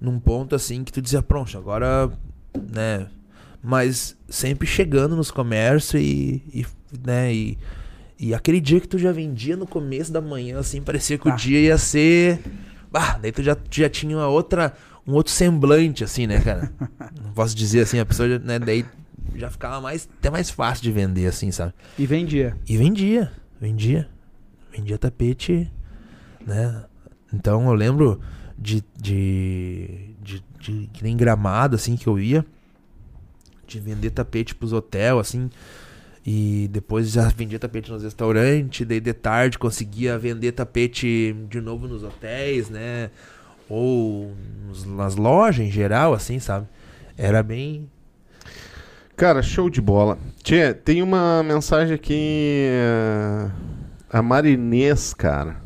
num 0.00 0.18
ponto 0.18 0.54
assim 0.54 0.84
que 0.84 0.92
tu 0.92 1.00
dizia, 1.00 1.22
pronto, 1.22 1.56
agora, 1.56 2.10
né, 2.72 3.06
mas 3.62 4.16
sempre 4.28 4.66
chegando 4.66 5.16
nos 5.16 5.30
comércios 5.30 5.94
e, 6.02 6.42
e, 6.52 6.66
né, 7.06 7.32
e, 7.32 7.58
e 8.18 8.34
aquele 8.34 8.60
dia 8.60 8.80
que 8.80 8.88
tu 8.88 8.98
já 8.98 9.12
vendia 9.12 9.56
no 9.56 9.66
começo 9.66 10.12
da 10.12 10.20
manhã, 10.20 10.58
assim, 10.58 10.82
parecia 10.82 11.16
que 11.16 11.28
Ah. 11.28 11.32
o 11.32 11.36
dia 11.36 11.58
ia 11.60 11.78
ser, 11.78 12.40
bah, 12.92 13.18
daí 13.22 13.32
tu 13.32 13.42
já, 13.42 13.54
tu 13.54 13.68
já 13.70 13.88
tinha 13.88 14.16
uma 14.16 14.28
outra, 14.28 14.72
um 15.06 15.14
outro 15.14 15.32
semblante, 15.32 16.02
assim, 16.02 16.26
né, 16.26 16.40
cara, 16.40 16.72
não 17.22 17.32
posso 17.32 17.54
dizer 17.54 17.80
assim, 17.80 17.98
a 17.98 18.06
pessoa, 18.06 18.38
né, 18.38 18.58
daí 18.58 18.84
já 19.34 19.50
ficava 19.50 19.80
mais, 19.80 20.08
até 20.18 20.30
mais 20.30 20.50
fácil 20.50 20.82
de 20.82 20.92
vender, 20.92 21.26
assim, 21.26 21.50
sabe. 21.50 21.72
E 21.98 22.06
vendia. 22.06 22.56
E 22.68 22.76
vendia, 22.76 23.30
vendia. 23.60 24.08
Vendia 24.72 24.98
tapete, 24.98 25.70
né? 26.46 26.84
Então 27.32 27.66
eu 27.68 27.74
lembro 27.74 28.20
de, 28.58 28.82
de, 28.96 30.14
de, 30.22 30.44
de 30.60 30.90
que 30.92 31.02
nem 31.02 31.16
gramado, 31.16 31.76
assim, 31.76 31.96
que 31.96 32.06
eu 32.06 32.18
ia. 32.18 32.44
De 33.66 33.80
vender 33.80 34.10
tapete 34.10 34.54
pros 34.54 34.72
hotéis, 34.72 35.18
assim. 35.18 35.50
E 36.24 36.68
depois 36.72 37.10
já 37.10 37.28
vendia 37.28 37.58
tapete 37.58 37.90
nos 37.90 38.02
restaurantes. 38.02 38.86
Daí 38.86 39.00
de 39.00 39.12
tarde 39.12 39.58
conseguia 39.58 40.18
vender 40.18 40.52
tapete 40.52 41.34
de 41.48 41.60
novo 41.60 41.86
nos 41.86 42.02
hotéis, 42.02 42.68
né? 42.68 43.10
Ou 43.68 44.32
nas 44.86 45.16
lojas 45.16 45.66
em 45.66 45.70
geral, 45.70 46.14
assim, 46.14 46.38
sabe? 46.38 46.66
Era 47.16 47.42
bem. 47.42 47.88
Cara, 49.16 49.42
show 49.42 49.70
de 49.70 49.80
bola. 49.80 50.18
Tchê, 50.42 50.74
tem 50.74 51.02
uma 51.02 51.42
mensagem 51.42 51.94
aqui. 51.94 52.66
eh, 52.70 53.50
A 54.12 54.22
Marinês, 54.22 55.14
cara. 55.14 55.56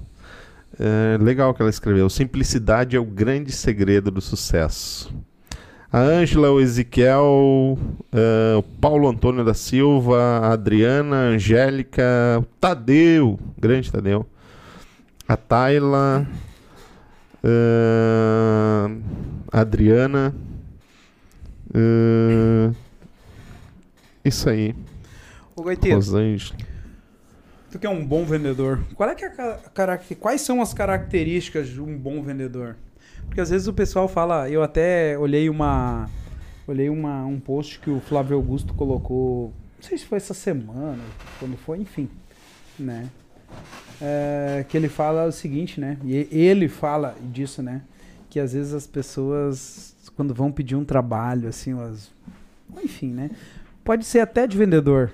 É, 0.79 1.19
legal 1.21 1.53
que 1.53 1.61
ela 1.61 1.69
escreveu. 1.71 2.09
Simplicidade 2.09 2.97
é 2.97 3.01
o 3.01 3.05
grande 3.05 3.53
segredo 3.53 4.11
do 4.11 4.21
sucesso. 4.21 5.13
A 5.93 5.99
Ângela, 5.99 6.51
o 6.53 6.61
Ezequiel, 6.61 7.77
eh, 8.13 8.55
o 8.57 8.63
Paulo 8.63 9.09
Antônio 9.09 9.45
da 9.45 9.53
Silva, 9.53 10.17
a 10.43 10.53
Adriana, 10.53 11.17
a 11.17 11.25
Angélica, 11.31 12.03
o 12.41 12.45
Tadeu, 12.61 13.39
grande 13.59 13.91
Tadeu. 13.91 14.25
A 15.29 15.37
Tayla, 15.37 16.27
a 17.45 18.89
Adriana. 19.61 20.35
eh, 21.75 22.71
isso 24.25 24.49
aí. 24.49 24.75
Ô, 25.57 25.63
Gaiteiro, 25.63 25.97
Rosângela. 25.97 26.59
tu 27.71 27.79
que 27.79 27.87
é 27.87 27.91
um 27.91 28.05
bom 28.05 28.25
vendedor, 28.25 28.81
qual 28.95 29.09
é 29.09 29.15
que 29.15 29.25
é 29.25 30.15
quais 30.19 30.41
são 30.41 30.61
as 30.61 30.75
características 30.75 31.69
de 31.69 31.81
um 31.81 31.97
bom 31.97 32.23
vendedor? 32.23 32.77
Porque 33.27 33.41
às 33.41 33.51
vezes 33.51 33.69
o 33.69 33.73
pessoal 33.73 34.09
fala, 34.09 34.51
eu 34.51 34.63
até 34.63 35.17
olhei 35.19 35.49
uma 35.49 36.09
olhei 36.67 36.89
uma, 36.89 37.25
um 37.25 37.41
post 37.41 37.81
que 37.81 37.91
o 37.91 38.01
Flávio 38.01 38.37
Augusto 38.37 38.75
colocou, 38.75 39.53
não 39.77 39.89
sei 39.89 39.99
se 39.99 40.07
foi 40.07 40.19
essa 40.19 40.35
semana, 40.35 41.03
quando 41.39 41.57
foi, 41.57 41.79
enfim, 41.79 42.09
né? 42.79 43.09
É, 44.01 44.65
que 44.69 44.77
ele 44.77 44.89
fala 44.89 45.27
o 45.27 45.33
seguinte, 45.33 45.81
né? 45.81 45.99
E 46.05 46.27
ele 46.31 46.69
fala 46.69 47.15
disso, 47.23 47.63
né? 47.63 47.83
Que 48.29 48.41
às 48.41 48.53
vezes 48.53 48.73
as 48.73 48.87
pessoas, 48.87 49.95
quando 50.17 50.33
vão 50.33 50.51
pedir 50.51 50.77
um 50.77 50.85
trabalho, 50.85 51.49
assim, 51.49 51.73
elas, 51.73 52.11
enfim, 52.83 53.13
né? 53.13 53.31
Pode 53.85 54.05
ser 54.05 54.21
até 54.21 54.47
de 54.47 54.57
vendedor, 54.57 55.11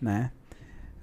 né? 0.00 0.30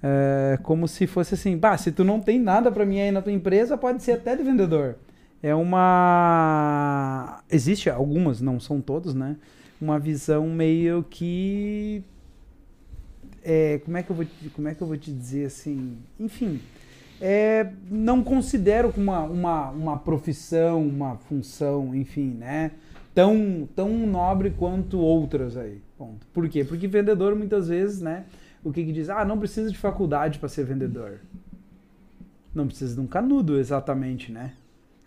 É, 0.02 0.58
como 0.62 0.86
se 0.86 1.06
fosse 1.06 1.34
assim, 1.34 1.56
bah, 1.56 1.76
se 1.76 1.90
tu 1.90 2.04
não 2.04 2.20
tem 2.20 2.38
nada 2.38 2.70
pra 2.70 2.86
mim 2.86 3.00
aí 3.00 3.10
na 3.10 3.22
tua 3.22 3.32
empresa, 3.32 3.76
pode 3.76 4.02
ser 4.02 4.12
até 4.12 4.36
de 4.36 4.42
vendedor. 4.42 4.96
É 5.42 5.54
uma. 5.54 7.40
Existe 7.50 7.90
algumas, 7.90 8.40
não 8.40 8.58
são 8.58 8.80
todos, 8.80 9.14
né? 9.14 9.36
Uma 9.80 9.98
visão 9.98 10.48
meio 10.48 11.04
que. 11.08 12.02
É, 13.48 13.78
como, 13.84 13.96
é 13.96 14.02
que 14.02 14.10
eu 14.10 14.16
vou 14.16 14.24
te, 14.24 14.50
como 14.50 14.66
é 14.66 14.74
que 14.74 14.82
eu 14.82 14.86
vou 14.88 14.96
te 14.96 15.12
dizer 15.12 15.46
assim? 15.46 15.96
Enfim. 16.18 16.60
É, 17.20 17.70
não 17.88 18.22
considero 18.24 18.92
uma, 18.96 19.20
uma, 19.22 19.70
uma 19.70 19.96
profissão, 19.98 20.86
uma 20.86 21.16
função, 21.16 21.94
enfim, 21.94 22.30
né? 22.38 22.72
Tão, 23.14 23.68
tão 23.74 23.88
nobre 24.06 24.50
quanto 24.50 24.98
outras 24.98 25.56
aí. 25.56 25.80
Ponto. 25.96 26.26
Por 26.34 26.48
quê? 26.48 26.64
Porque 26.64 26.88
vendedor 26.88 27.36
muitas 27.36 27.68
vezes, 27.68 28.00
né? 28.00 28.24
O 28.64 28.72
que, 28.72 28.84
que 28.84 28.92
diz? 28.92 29.08
Ah, 29.08 29.24
não 29.24 29.38
precisa 29.38 29.70
de 29.70 29.78
faculdade 29.78 30.40
para 30.40 30.48
ser 30.48 30.64
vendedor. 30.64 31.20
Não 32.52 32.66
precisa 32.66 32.94
de 32.94 33.00
um 33.00 33.06
canudo, 33.06 33.58
exatamente, 33.58 34.32
né? 34.32 34.52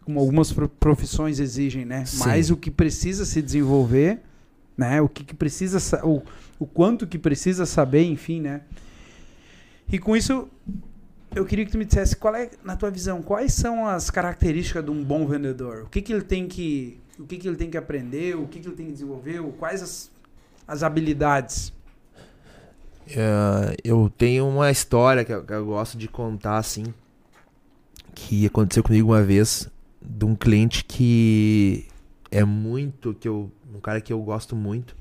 Como 0.05 0.17
algumas 0.19 0.51
pro- 0.53 0.69
profissões 0.69 1.39
exigem, 1.39 1.83
né? 1.83 2.05
Sim. 2.05 2.19
Mas 2.19 2.49
o 2.49 2.55
que 2.57 2.71
precisa 2.71 3.25
se 3.25 3.41
desenvolver, 3.41 4.21
né? 4.77 5.01
O 5.01 5.09
que, 5.09 5.23
que 5.23 5.35
precisa, 5.35 5.79
sa- 5.79 6.03
o, 6.05 6.23
o 6.59 6.67
quanto 6.67 7.07
que 7.07 7.17
precisa 7.17 7.65
saber, 7.65 8.03
enfim, 8.03 8.41
né? 8.41 8.61
E 9.91 9.97
com 9.97 10.15
isso, 10.15 10.47
eu 11.33 11.45
queria 11.45 11.65
que 11.65 11.71
tu 11.71 11.77
me 11.77 11.85
dissesse 11.85 12.15
qual 12.15 12.35
é, 12.35 12.51
na 12.63 12.75
tua 12.75 12.91
visão, 12.91 13.21
quais 13.21 13.53
são 13.53 13.87
as 13.87 14.09
características 14.09 14.83
de 14.83 14.91
um 14.91 15.03
bom 15.03 15.25
vendedor? 15.25 15.83
O 15.83 15.89
que, 15.89 16.01
que 16.01 16.11
ele 16.11 16.21
tem 16.21 16.47
que, 16.47 16.99
o 17.17 17.25
que, 17.25 17.37
que 17.37 17.47
ele 17.47 17.57
tem 17.57 17.69
que 17.69 17.77
aprender? 17.77 18.35
O 18.35 18.45
que, 18.45 18.59
que 18.59 18.67
ele 18.67 18.75
tem 18.75 18.87
que 18.87 18.91
desenvolver? 18.91 19.41
Quais 19.57 19.81
as, 19.81 20.11
as 20.67 20.83
habilidades? 20.83 21.73
É, 23.07 23.75
eu 23.83 24.11
tenho 24.15 24.47
uma 24.47 24.69
história 24.69 25.25
que 25.25 25.33
eu, 25.33 25.43
que 25.43 25.53
eu 25.53 25.65
gosto 25.65 25.97
de 25.97 26.07
contar, 26.07 26.57
assim, 26.57 26.93
que 28.13 28.45
aconteceu 28.45 28.83
comigo 28.83 29.09
uma 29.09 29.23
vez, 29.23 29.67
de 30.01 30.25
um 30.25 30.35
cliente 30.35 30.83
que 30.83 31.87
é 32.29 32.43
muito, 32.43 33.13
que 33.13 33.27
eu, 33.27 33.51
um 33.73 33.79
cara 33.79 33.99
que 33.99 34.13
eu 34.13 34.21
gosto 34.21 34.55
muito, 34.55 34.95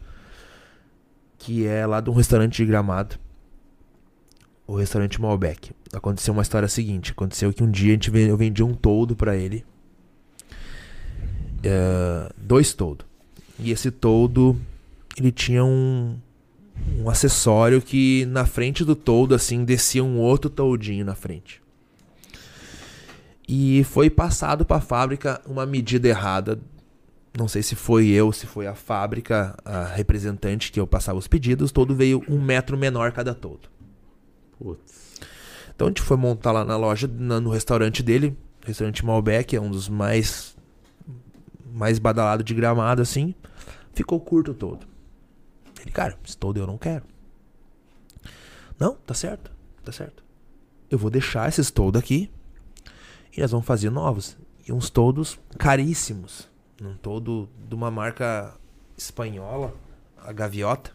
que 1.39 1.67
é 1.67 1.87
lá 1.87 2.01
de 2.01 2.11
um 2.11 2.15
restaurante 2.15 2.57
de 2.57 2.67
Gramado, 2.67 3.17
o 4.67 4.77
restaurante 4.77 5.21
Malbec. 5.21 5.73
Aconteceu 5.93 6.35
uma 6.35 6.43
história 6.43 6.69
seguinte, 6.69 7.13
aconteceu 7.13 7.53
que 7.53 7.63
um 7.63 7.71
dia 7.71 7.91
a 7.91 7.93
gente, 7.93 8.15
eu 8.15 8.37
vendi 8.37 8.63
um 8.63 8.75
toldo 8.75 9.17
pra 9.17 9.37
ele, 9.37 9.65
é, 11.63 12.31
dois 12.37 12.75
toldos, 12.75 13.07
e 13.59 13.71
esse 13.71 13.91
toldo, 13.91 14.61
ele 15.17 15.33
tinha 15.33 15.65
um, 15.65 16.19
um 17.01 17.09
acessório 17.09 17.81
que 17.81 18.27
na 18.27 18.45
frente 18.45 18.85
do 18.85 18.95
toldo, 18.95 19.35
assim, 19.35 19.65
descia 19.65 20.05
um 20.05 20.19
outro 20.19 20.51
toldinho 20.51 21.05
na 21.05 21.15
frente. 21.15 21.63
E 23.49 23.83
foi 23.85 24.11
passado 24.11 24.65
para 24.65 24.77
a 24.77 24.81
fábrica 24.81 25.41
uma 25.47 25.65
medida 25.65 26.07
errada. 26.07 26.61
Não 27.37 27.47
sei 27.49 27.63
se 27.63 27.75
foi 27.75 28.09
eu, 28.09 28.33
se 28.33 28.47
foi 28.47 28.67
a 28.67 28.75
fábrica, 28.75 29.57
a 29.65 29.85
representante 29.85 30.73
que 30.73 30.81
eu 30.81 30.87
passava 30.87 31.19
os 31.19 31.29
pedidos. 31.29 31.71
Todo 31.71 31.95
veio 31.95 32.25
um 32.29 32.41
metro 32.41 32.77
menor 32.77 33.13
cada 33.13 33.35
toldo. 33.35 33.69
Putz. 34.59 35.15
Então 35.75 35.87
a 35.87 35.91
gente 35.91 36.03
foi 36.03 36.17
montar 36.17 36.51
lá 36.53 36.65
na 36.65 36.77
loja, 36.77 37.07
na- 37.07 37.41
no 37.41 37.51
restaurante 37.51 38.03
dele, 38.03 38.37
restaurante 38.67 39.05
Malbec, 39.05 39.55
é 39.55 39.61
um 39.61 39.71
dos 39.71 39.89
mais 39.89 40.57
mais 41.73 41.99
badalado 42.01 42.43
de 42.43 42.53
gramado 42.55 43.01
assim. 43.03 43.35
Ficou 43.93 44.19
curto 44.19 44.53
todo. 44.53 44.87
Ele, 45.81 45.93
cara, 45.93 46.19
esse 46.27 46.37
todo 46.37 46.57
eu 46.59 46.67
não 46.67 46.77
quero. 46.77 47.05
Não, 48.81 48.95
tá 48.95 49.15
certo, 49.15 49.51
tá 49.85 49.93
certo. 49.93 50.25
Eu 50.91 50.99
vou 50.99 51.11
deixar 51.11 51.49
esses 51.49 51.71
todo 51.71 51.97
aqui 51.99 52.31
e 53.37 53.41
nós 53.41 53.51
vamos 53.53 53.67
fazer 53.67 53.91
novos. 53.91 54.37
E 54.67 54.73
uns 54.73 54.91
todos 54.91 55.39
caríssimos. 55.57 56.49
Um 56.83 56.95
todo 56.95 57.49
de 57.69 57.75
uma 57.75 57.91
marca 57.91 58.55
espanhola, 58.97 59.75
a 60.19 60.33
Gaviota. 60.33 60.93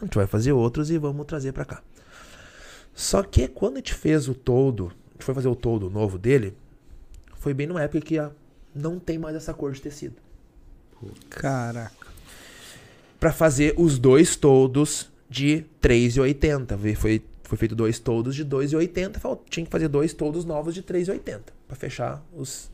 A 0.00 0.04
gente 0.04 0.14
vai 0.16 0.26
fazer 0.26 0.52
outros 0.52 0.90
e 0.90 0.98
vamos 0.98 1.26
trazer 1.26 1.52
pra 1.52 1.64
cá. 1.64 1.82
Só 2.94 3.22
que 3.22 3.48
quando 3.48 3.74
a 3.74 3.78
gente 3.78 3.94
fez 3.94 4.28
o 4.28 4.34
todo, 4.34 4.86
a 5.08 5.12
gente 5.14 5.24
foi 5.24 5.34
fazer 5.34 5.48
o 5.48 5.56
todo 5.56 5.90
novo 5.90 6.18
dele, 6.18 6.56
foi 7.34 7.52
bem 7.54 7.66
numa 7.66 7.82
época 7.82 8.00
que 8.00 8.18
a- 8.18 8.30
não 8.74 8.98
tem 8.98 9.18
mais 9.18 9.34
essa 9.34 9.52
cor 9.52 9.72
de 9.72 9.80
tecido. 9.80 10.14
Caraca. 11.28 11.92
Pra 13.18 13.32
fazer 13.32 13.74
os 13.76 13.98
dois 13.98 14.36
todos 14.36 15.10
de 15.28 15.64
3,80. 15.80 16.76
Vê, 16.76 16.94
Foi, 16.94 17.22
foi 17.44 17.58
feito 17.58 17.74
dois 17.74 17.98
todos 17.98 18.34
de 18.34 18.44
2,80. 18.44 19.18
fal- 19.18 19.42
Tinha 19.48 19.64
que 19.64 19.72
fazer 19.72 19.88
dois 19.88 20.12
todos 20.12 20.44
novos 20.44 20.74
de 20.74 20.82
3,80 20.82 21.52
Pra 21.66 21.76
fechar 21.76 22.22
os 22.36 22.70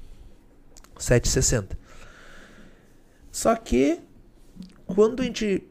7,60. 0.99 1.77
Só 3.37 3.55
que 3.55 4.01
quando 4.87 5.21
a 5.21 5.27
gente 5.27 5.63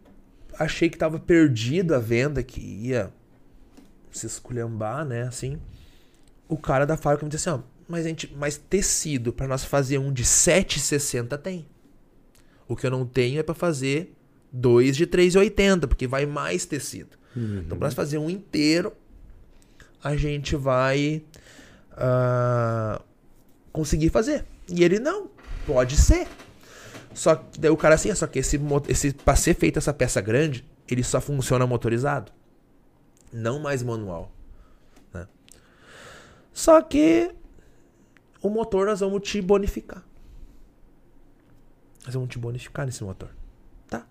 achei 0.53 0.87
que 0.87 0.99
tava 0.99 1.17
perdido 1.17 1.95
a 1.95 1.99
venda, 1.99 2.43
que 2.43 2.61
ia 2.61 3.11
se 4.11 4.27
esculhambar, 4.27 5.03
né, 5.03 5.23
assim, 5.23 5.59
o 6.47 6.57
cara 6.57 6.85
da 6.85 6.95
fábrica 6.95 7.25
me 7.25 7.31
disse 7.31 7.49
assim, 7.49 7.59
ó, 7.59 7.63
mas 7.87 8.05
a 8.05 8.09
gente, 8.09 8.31
mas 8.37 8.55
tecido 8.55 9.33
pra 9.33 9.47
nós 9.47 9.65
fazer 9.65 9.97
um 9.97 10.13
de 10.13 10.23
7,60 10.23 11.35
tem. 11.39 11.65
O 12.67 12.75
que 12.75 12.85
eu 12.85 12.91
não 12.91 13.03
tenho 13.03 13.39
é 13.39 13.43
pra 13.43 13.55
fazer 13.55 14.15
dois 14.51 14.95
de 14.95 15.07
3,80, 15.07 15.87
porque 15.87 16.05
vai 16.05 16.27
mais 16.27 16.67
tecido. 16.67 17.17
Então, 17.35 17.79
pra 17.79 17.87
nós 17.87 17.95
fazer 17.95 18.19
um 18.19 18.29
inteiro, 18.29 18.93
a 20.03 20.15
gente 20.15 20.55
vai 20.55 21.23
ah, 21.93 23.01
conseguir 23.71 24.11
fazer. 24.11 24.45
E 24.69 24.83
ele, 24.83 24.99
não, 24.99 25.31
pode 25.65 25.97
ser. 25.97 26.27
Só 27.15 27.35
que 27.35 27.59
daí 27.59 27.71
o 27.71 27.77
cara 27.77 27.95
assim, 27.95 28.09
"É, 28.11 28.15
só 28.15 28.27
que 28.27 28.37
esse, 28.39 28.59
esse 28.89 29.13
para 29.13 29.35
ser 29.35 29.55
feita 29.55 29.79
essa 29.79 29.93
peça 29.93 30.19
grande, 30.21 30.63
ele 30.87 31.03
só 31.03 31.19
funciona 31.19 31.65
motorizado. 31.65 32.31
Não 33.33 33.57
mais 33.59 33.81
manual. 33.81 34.31
né? 35.13 35.27
Só 36.53 36.81
que 36.81 37.33
o 38.41 38.49
motor 38.49 38.85
nós 38.85 38.99
vamos 38.99 39.27
te 39.27 39.41
bonificar. 39.41 40.03
Nós 42.05 42.13
vamos 42.13 42.29
te 42.29 42.37
bonificar 42.37 42.85
nesse 42.85 43.03
motor. 43.03 43.29
Tá? 43.87 44.05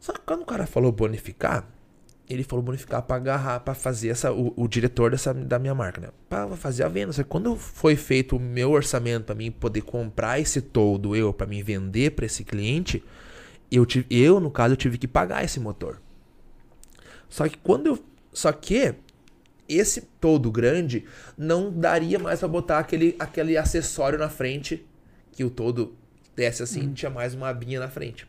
Só 0.00 0.12
que 0.12 0.20
quando 0.20 0.42
o 0.42 0.46
cara 0.46 0.66
falou 0.66 0.90
bonificar, 0.90 1.66
ele 2.28 2.42
falou 2.42 2.62
bonificar 2.62 3.02
pra 3.02 3.16
agarrar, 3.16 3.60
pra 3.60 3.74
fazer 3.74 4.08
essa. 4.08 4.32
O, 4.32 4.52
o 4.56 4.66
diretor 4.66 5.10
dessa, 5.10 5.32
da 5.32 5.58
minha 5.58 5.74
marca, 5.74 6.00
né? 6.00 6.08
Pra 6.28 6.48
fazer 6.56 6.82
a 6.82 6.88
venda. 6.88 7.12
Só 7.12 7.22
que 7.22 7.28
quando 7.28 7.54
foi 7.56 7.94
feito 7.96 8.36
o 8.36 8.40
meu 8.40 8.72
orçamento 8.72 9.24
pra 9.24 9.34
mim 9.34 9.50
poder 9.50 9.82
comprar 9.82 10.40
esse 10.40 10.60
todo, 10.60 11.14
eu, 11.14 11.32
pra 11.32 11.46
mim 11.46 11.62
vender 11.62 12.12
pra 12.12 12.26
esse 12.26 12.42
cliente, 12.42 13.02
eu, 13.70 13.86
tive, 13.86 14.06
eu, 14.10 14.40
no 14.40 14.50
caso, 14.50 14.72
eu 14.74 14.76
tive 14.76 14.98
que 14.98 15.06
pagar 15.06 15.44
esse 15.44 15.60
motor. 15.60 16.00
Só 17.28 17.48
que 17.48 17.58
quando 17.58 17.86
eu. 17.86 17.98
Só 18.32 18.52
que 18.52 18.94
esse 19.68 20.02
todo 20.20 20.50
grande 20.50 21.04
não 21.36 21.70
daria 21.70 22.18
mais 22.18 22.40
pra 22.40 22.48
botar 22.48 22.78
aquele, 22.78 23.16
aquele 23.18 23.56
acessório 23.56 24.18
na 24.18 24.28
frente 24.28 24.84
que 25.32 25.44
o 25.44 25.50
todo 25.50 25.96
desce 26.34 26.62
assim, 26.62 26.92
tinha 26.92 27.10
mais 27.10 27.34
uma 27.34 27.48
abinha 27.48 27.80
na 27.80 27.88
frente. 27.88 28.28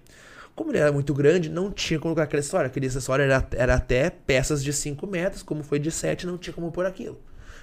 Como 0.58 0.72
ele 0.72 0.80
era 0.80 0.92
muito 0.92 1.14
grande, 1.14 1.52
não 1.52 1.72
tinha 1.72 2.00
como 2.00 2.16
colocar 2.16 2.24
aquele 2.24 2.40
acessório. 2.40 2.66
Aquele 2.66 2.88
acessório 2.88 3.24
era, 3.24 3.48
era 3.52 3.76
até 3.76 4.10
peças 4.10 4.64
de 4.64 4.74
5 4.74 5.06
metros, 5.06 5.44
como 5.44 5.62
foi 5.62 5.78
de 5.78 5.92
7, 5.92 6.26
não 6.26 6.36
tinha 6.36 6.52
como 6.52 6.72
pôr 6.72 6.88
aquilo. 6.88 7.20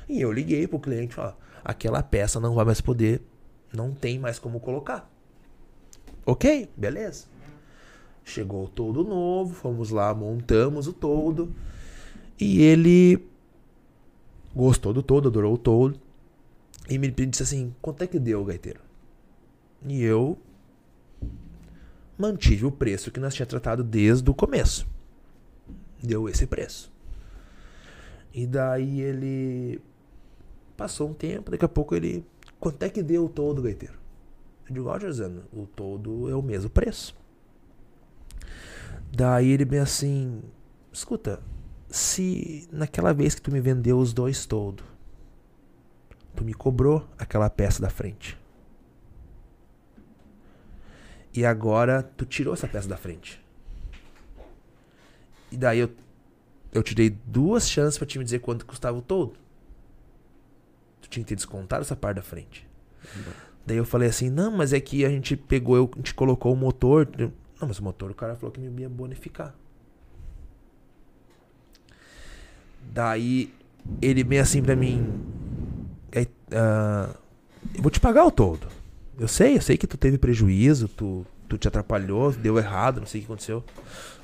E 0.09 0.21
eu 0.21 0.31
liguei 0.31 0.69
pro 0.69 0.79
cliente 0.79 1.17
e 1.19 1.33
aquela 1.65 2.05
peça 2.05 2.39
não 2.39 2.55
vai 2.55 2.65
mais 2.65 2.81
poder, 2.81 3.21
não 3.73 3.93
tem 3.93 4.17
mais 4.17 4.39
como 4.39 4.61
colocar. 4.61 5.11
Ok, 6.25 6.71
beleza. 6.77 7.25
Chegou 8.23 8.67
o 8.67 8.69
todo 8.69 9.03
novo, 9.03 9.55
fomos 9.55 9.91
lá, 9.91 10.15
montamos 10.15 10.87
o 10.87 10.93
todo. 10.93 11.53
E 12.39 12.63
ele 12.63 13.27
gostou 14.55 14.93
do 14.93 15.03
todo, 15.03 15.27
adorou 15.27 15.55
o 15.55 15.59
todo. 15.59 16.01
E 16.89 16.97
me 16.97 17.11
disse 17.11 17.43
assim: 17.43 17.75
quanto 17.83 18.05
é 18.05 18.07
que 18.07 18.21
deu, 18.21 18.45
gaiteiro? 18.45 18.81
E 19.85 20.01
eu 20.01 20.39
mantive 22.19 22.67
o 22.67 22.71
preço 22.71 23.11
que 23.11 23.21
nós 23.21 23.35
tinha 23.35 23.47
tratado 23.47 23.83
desde 23.83 24.29
o 24.31 24.35
começo. 24.35 24.87
Deu 26.03 26.29
esse 26.29 26.47
preço. 26.47 26.93
E 28.33 28.47
daí 28.47 29.01
ele 29.01 29.81
passou 30.77 31.09
um 31.09 31.15
tempo, 31.15 31.51
daqui 31.51 31.65
a 31.65 31.69
pouco 31.69 31.95
ele. 31.95 32.25
Quanto 32.59 32.83
é 32.83 32.89
que 32.89 33.03
deu 33.03 33.27
o 33.27 33.29
todo, 33.29 33.63
gaiteiro? 33.63 33.95
Eu 34.69 34.75
digo, 34.75 34.89
ó, 34.89 34.99
Josano, 34.99 35.45
o 35.53 35.67
todo 35.67 36.29
é 36.31 36.35
o 36.35 36.43
mesmo 36.43 36.71
preço. 36.71 37.15
Daí 39.13 39.51
ele 39.51 39.65
bem 39.65 39.81
assim, 39.81 40.43
escuta, 40.93 41.41
se 41.89 42.69
naquela 42.73 43.13
vez 43.13 43.35
que 43.35 43.43
tu 43.43 43.53
me 43.53 43.61
vendeu 43.61 43.99
os 43.99 44.13
dois 44.13 44.47
todo, 44.47 44.83
tu 46.35 46.45
me 46.45 46.53
cobrou 46.53 47.07
aquela 47.17 47.49
peça 47.49 47.81
da 47.81 47.91
frente. 47.91 48.37
E 51.35 51.45
agora 51.45 52.03
tu 52.03 52.25
tirou 52.25 52.55
essa 52.55 52.69
peça 52.69 52.89
da 52.89 52.97
frente. 52.97 53.43
E 55.51 55.57
daí 55.57 55.81
eu, 55.81 55.91
eu 56.73 56.83
te 56.83 56.95
dei 56.95 57.11
duas 57.11 57.69
chances 57.69 57.99
para 57.99 58.07
te 58.07 58.19
me 58.19 58.25
dizer 58.25 58.39
quanto 58.39 58.65
custava 58.65 58.97
o 58.97 59.03
todo. 59.03 59.35
Tu 61.03 61.09
tinha 61.09 61.25
que 61.25 61.29
ter 61.29 61.35
descontado 61.35 61.83
essa 61.83 61.97
parte 61.97 62.17
da 62.17 62.23
frente. 62.23 62.67
Daí 63.67 63.77
eu 63.77 63.85
falei 63.85 64.09
assim, 64.09 64.31
não, 64.31 64.51
mas 64.51 64.73
é 64.73 64.81
que 64.81 65.05
a 65.05 65.09
gente 65.09 65.37
pegou, 65.37 65.77
eu, 65.77 65.91
a 65.93 65.97
gente 65.97 66.15
colocou 66.15 66.53
o 66.53 66.57
motor. 66.57 67.09
Não, 67.19 67.69
mas 67.69 67.79
o 67.79 67.83
motor 67.83 68.11
o 68.11 68.15
cara 68.15 68.37
falou 68.37 68.53
que 68.53 68.61
me 68.61 68.83
ia 68.83 68.89
bonificar. 68.89 69.55
Daí 72.93 73.53
ele 74.01 74.23
bem 74.23 74.39
assim 74.39 74.63
pra 74.63 74.77
mim. 74.77 75.03
Uh, 76.17 77.13
eu 77.75 77.83
vou 77.83 77.91
te 77.91 77.99
pagar 77.99 78.25
o 78.25 78.31
todo. 78.31 78.69
Eu 79.19 79.29
sei, 79.29 79.57
eu 79.57 79.63
sei 79.63 79.77
que 79.77 79.87
tu 79.87 79.97
teve 79.97 80.19
prejuízo, 80.19 80.89
tu, 80.89 81.25
tu 81.49 81.57
te 81.57 81.69
atrapalhou, 81.69 82.33
deu 82.33 82.59
errado, 82.59 83.01
não 83.01 83.07
sei 83.07 83.21
o 83.21 83.23
que 83.23 83.27
aconteceu. 83.27 83.65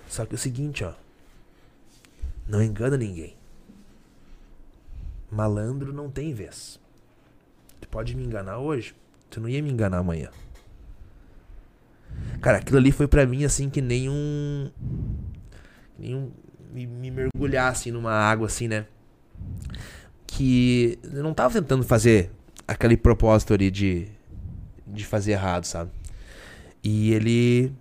Só 0.09 0.27
que 0.27 0.35
é 0.35 0.37
o 0.37 0.39
seguinte, 0.39 0.83
ó. 0.83 0.93
Não 2.49 2.61
engana 2.63 2.97
ninguém. 2.97 3.37
Malandro 5.31 5.93
não 5.93 6.11
tem 6.11 6.35
vez. 6.35 6.81
Tu 7.81 7.89
pode 7.89 8.17
me 8.17 8.25
enganar 8.25 8.59
hoje, 8.59 8.95
tu 9.31 9.41
não 9.41 9.49
ia 9.49 9.63
me 9.63 9.71
enganar 9.71 9.99
amanhã. 9.99 10.31
Cara, 12.41 12.59
aquilo 12.59 12.79
ali 12.79 12.91
foi 12.91 13.07
para 13.07 13.25
mim 13.25 13.45
assim 13.45 13.71
que 13.71 13.81
nem 13.81 14.09
um. 14.09 14.71
Me, 15.97 16.87
me 16.87 17.11
mergulhar 17.11 17.71
assim 17.71 17.93
numa 17.93 18.13
água 18.13 18.47
assim, 18.47 18.67
né? 18.67 18.87
Que 20.27 20.99
eu 21.05 21.23
não 21.23 21.33
tava 21.33 21.55
tentando 21.55 21.85
fazer 21.85 22.31
aquele 22.67 22.97
propósito 22.97 23.55
ali 23.55 23.71
de 23.71 24.09
de 24.93 25.05
fazer 25.05 25.33
errado, 25.33 25.65
sabe? 25.65 25.91
E 26.83 27.13
ele 27.13 27.73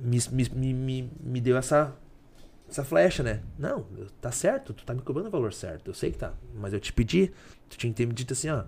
me, 0.00 0.18
me, 0.32 0.72
me, 0.72 1.10
me 1.20 1.40
deu 1.40 1.56
essa, 1.56 1.94
essa 2.68 2.84
flecha, 2.84 3.22
né? 3.22 3.40
Não, 3.58 3.86
tá 4.20 4.30
certo, 4.30 4.72
tu 4.72 4.84
tá 4.84 4.94
me 4.94 5.02
cobrando 5.02 5.28
o 5.28 5.30
valor 5.30 5.52
certo, 5.52 5.88
eu 5.88 5.94
sei 5.94 6.12
que 6.12 6.18
tá. 6.18 6.32
Mas 6.54 6.72
eu 6.72 6.80
te 6.80 6.92
pedi, 6.92 7.30
tu 7.68 7.76
tinha 7.76 7.92
que 7.92 7.96
ter 7.96 8.06
me 8.06 8.14
dito 8.14 8.32
assim, 8.32 8.48
ó. 8.48 8.64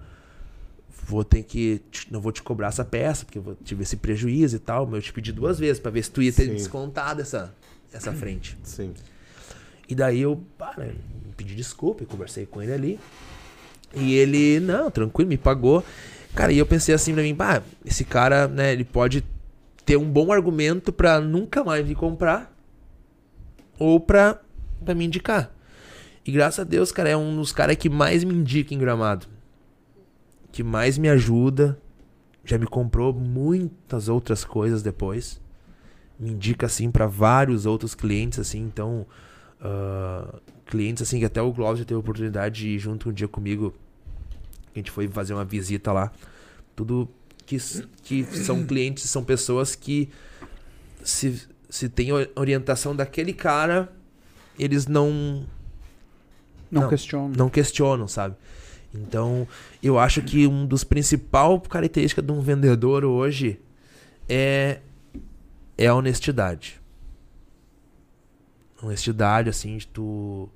Vou 1.05 1.25
ter 1.25 1.43
que. 1.43 1.83
Não 2.11 2.21
vou 2.21 2.31
te 2.31 2.43
cobrar 2.43 2.69
essa 2.69 2.85
peça, 2.85 3.25
porque 3.25 3.39
eu 3.39 3.43
vou 3.43 3.57
tive 3.57 3.83
esse 3.83 3.97
prejuízo 3.97 4.57
e 4.57 4.59
tal. 4.59 4.87
Mas 4.87 4.97
eu 4.97 5.03
te 5.03 5.13
pedi 5.13 5.33
duas 5.33 5.59
vezes 5.59 5.81
para 5.81 5.91
ver 5.91 6.05
se 6.05 6.11
tu 6.11 6.23
ia 6.23 6.33
ter 6.33 6.45
Sim. 6.45 6.53
descontado 6.53 7.21
essa, 7.21 7.53
essa 7.93 8.13
frente. 8.15 8.57
Sim. 8.63 8.95
E 9.89 9.95
daí 9.97 10.21
eu, 10.21 10.41
pá, 10.57 10.75
né, 10.77 10.95
pedi 11.37 11.57
desculpa, 11.57 12.05
conversei 12.05 12.47
com 12.47 12.63
ele 12.63 12.73
ali. 12.73 13.01
E 13.95 14.15
ele, 14.15 14.61
não, 14.61 14.91
tranquilo, 14.91 15.29
me 15.29 15.37
pagou. 15.37 15.85
Cara, 16.35 16.53
e 16.53 16.59
eu 16.59 16.67
pensei 16.67 16.95
assim 16.95 17.13
pra 17.13 17.23
mim, 17.23 17.35
pá, 17.35 17.63
esse 17.85 18.05
cara, 18.05 18.49
né, 18.49 18.73
ele 18.73 18.85
pode 18.85 19.23
ter 19.85 19.97
um 19.97 20.11
bom 20.11 20.33
argumento 20.33 20.93
para 20.93 21.21
nunca 21.21 21.63
mais 21.63 21.87
me 21.87 21.95
comprar 21.95 22.55
ou 23.79 24.01
pra, 24.01 24.41
pra 24.85 24.95
me 24.95 25.05
indicar. 25.05 25.53
E 26.25 26.31
graças 26.31 26.61
a 26.61 26.65
Deus, 26.65 26.93
cara, 26.93 27.09
é 27.09 27.17
um 27.17 27.37
dos 27.37 27.53
caras 27.53 27.77
que 27.77 27.91
mais 27.91 28.23
me 28.23 28.33
indica 28.33 28.73
em 28.73 28.79
gramado. 28.79 29.27
Que 30.53 30.63
mais 30.63 30.97
me 30.97 31.09
ajuda. 31.09 31.79
Já 32.45 32.59
me 32.59 32.67
comprou 32.67 33.13
muitas 33.13 34.09
outras 34.09 34.45
coisas 34.45 34.83
depois. 34.83 35.41
Me 36.19 36.31
indica, 36.31 36.67
assim, 36.67 36.91
para 36.91 37.07
vários 37.07 37.67
outros 37.67 37.95
clientes, 37.95 38.39
assim. 38.39 38.61
Então, 38.61 39.05
uh, 39.61 40.41
clientes, 40.67 41.03
assim, 41.03 41.19
que 41.19 41.25
até 41.25 41.43
o 41.43 41.53
Glaucio 41.53 41.85
teve 41.85 41.97
a 41.97 42.01
oportunidade 42.01 42.61
de 42.61 42.69
ir 42.69 42.79
junto 42.79 43.11
um 43.11 43.13
dia 43.13 43.27
comigo 43.27 43.75
a 44.75 44.79
gente 44.79 44.91
foi 44.91 45.09
fazer 45.09 45.35
uma 45.35 45.45
visita 45.45 45.93
lá. 45.93 46.11
Tudo 46.75 47.09
que, 47.45 47.59
que 48.03 48.25
são 48.25 48.65
clientes, 48.67 49.09
são 49.09 49.23
pessoas 49.23 49.75
que 49.75 50.09
se, 51.03 51.47
se 51.69 51.89
tem 51.89 52.09
orientação 52.35 52.95
daquele 52.95 53.33
cara, 53.33 53.93
eles 54.59 54.87
não. 54.87 55.47
Não, 56.71 56.83
não 56.83 56.89
questionam. 56.89 57.33
Não 57.37 57.51
questionam, 57.51 58.09
sabe? 58.09 58.37
Então, 58.95 59.47
eu 59.83 59.99
acho 59.99 60.23
que 60.23 60.47
um 60.47 60.67
dos 60.67 60.85
principais 60.85 61.61
características 61.69 62.25
de 62.25 62.33
um 62.33 62.41
vendedor 62.41 63.05
hoje 63.05 63.59
é, 64.29 64.81
é 65.77 65.87
a 65.87 65.95
honestidade. 65.95 66.81
Honestidade, 68.83 69.49
assim, 69.49 69.77
de 69.77 69.87
tu 69.87 70.49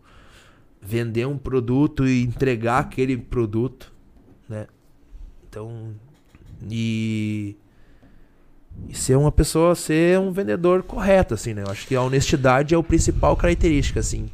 vender 0.81 1.27
um 1.27 1.39
produto 1.39 2.07
e 2.07 2.23
entregar 2.23 2.79
aquele 2.79 3.17
produto 3.17 3.93
né? 4.49 4.67
Então, 5.49 5.95
e, 6.71 7.57
e 8.89 8.95
ser 8.95 9.17
uma 9.17 9.33
pessoa, 9.33 9.75
ser 9.75 10.19
um 10.19 10.31
vendedor 10.31 10.83
correto, 10.83 11.35
assim, 11.35 11.55
né? 11.55 11.63
Eu 11.63 11.71
acho 11.71 11.87
que 11.87 11.95
a 11.95 12.03
honestidade 12.03 12.75
é 12.75 12.79
o 12.79 12.83
principal 12.83 13.37
característica, 13.37 14.01
assim. 14.01 14.29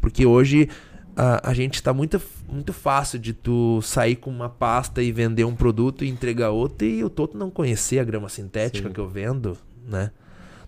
Porque 0.00 0.24
hoje 0.24 0.68
a, 1.16 1.50
a 1.50 1.54
gente 1.54 1.74
está 1.74 1.92
muito, 1.92 2.20
muito 2.48 2.72
fácil 2.72 3.18
de 3.18 3.32
tu 3.32 3.80
sair 3.82 4.16
com 4.16 4.30
uma 4.30 4.48
pasta 4.48 5.02
e 5.02 5.12
vender 5.12 5.44
um 5.44 5.54
produto 5.54 6.04
e 6.04 6.08
entregar 6.08 6.50
outro 6.50 6.86
e 6.86 7.04
o 7.04 7.10
todo 7.10 7.36
não 7.36 7.50
conhecer 7.50 7.98
a 7.98 8.04
grama 8.04 8.28
sintética 8.28 8.88
Sim. 8.88 8.94
que 8.94 9.00
eu 9.00 9.08
vendo, 9.08 9.56
né? 9.86 10.10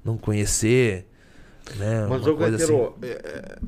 Não 0.05 0.19
conhecer, 0.19 1.07
né? 1.77 2.07
Mas 2.09 2.27
uma 2.27 2.37
coisa 2.37 2.57
assim. 2.57 2.75
É, 3.03 3.59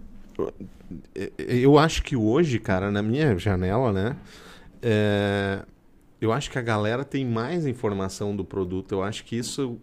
é, 1.15 1.33
é, 1.39 1.55
eu 1.57 1.79
acho 1.79 2.03
que 2.03 2.17
hoje, 2.17 2.59
cara, 2.59 2.91
na 2.91 3.03
minha 3.03 3.39
janela, 3.39 3.93
né? 3.93 4.17
É, 4.87 5.63
eu 6.21 6.31
acho 6.31 6.51
que 6.51 6.59
a 6.59 6.63
galera 6.63 7.05
tem 7.05 7.25
mais 7.25 7.67
informação 7.67 8.37
do 8.37 8.45
produto. 8.45 8.93
Eu 8.93 9.03
acho 9.03 9.25
que 9.25 9.35
isso, 9.35 9.79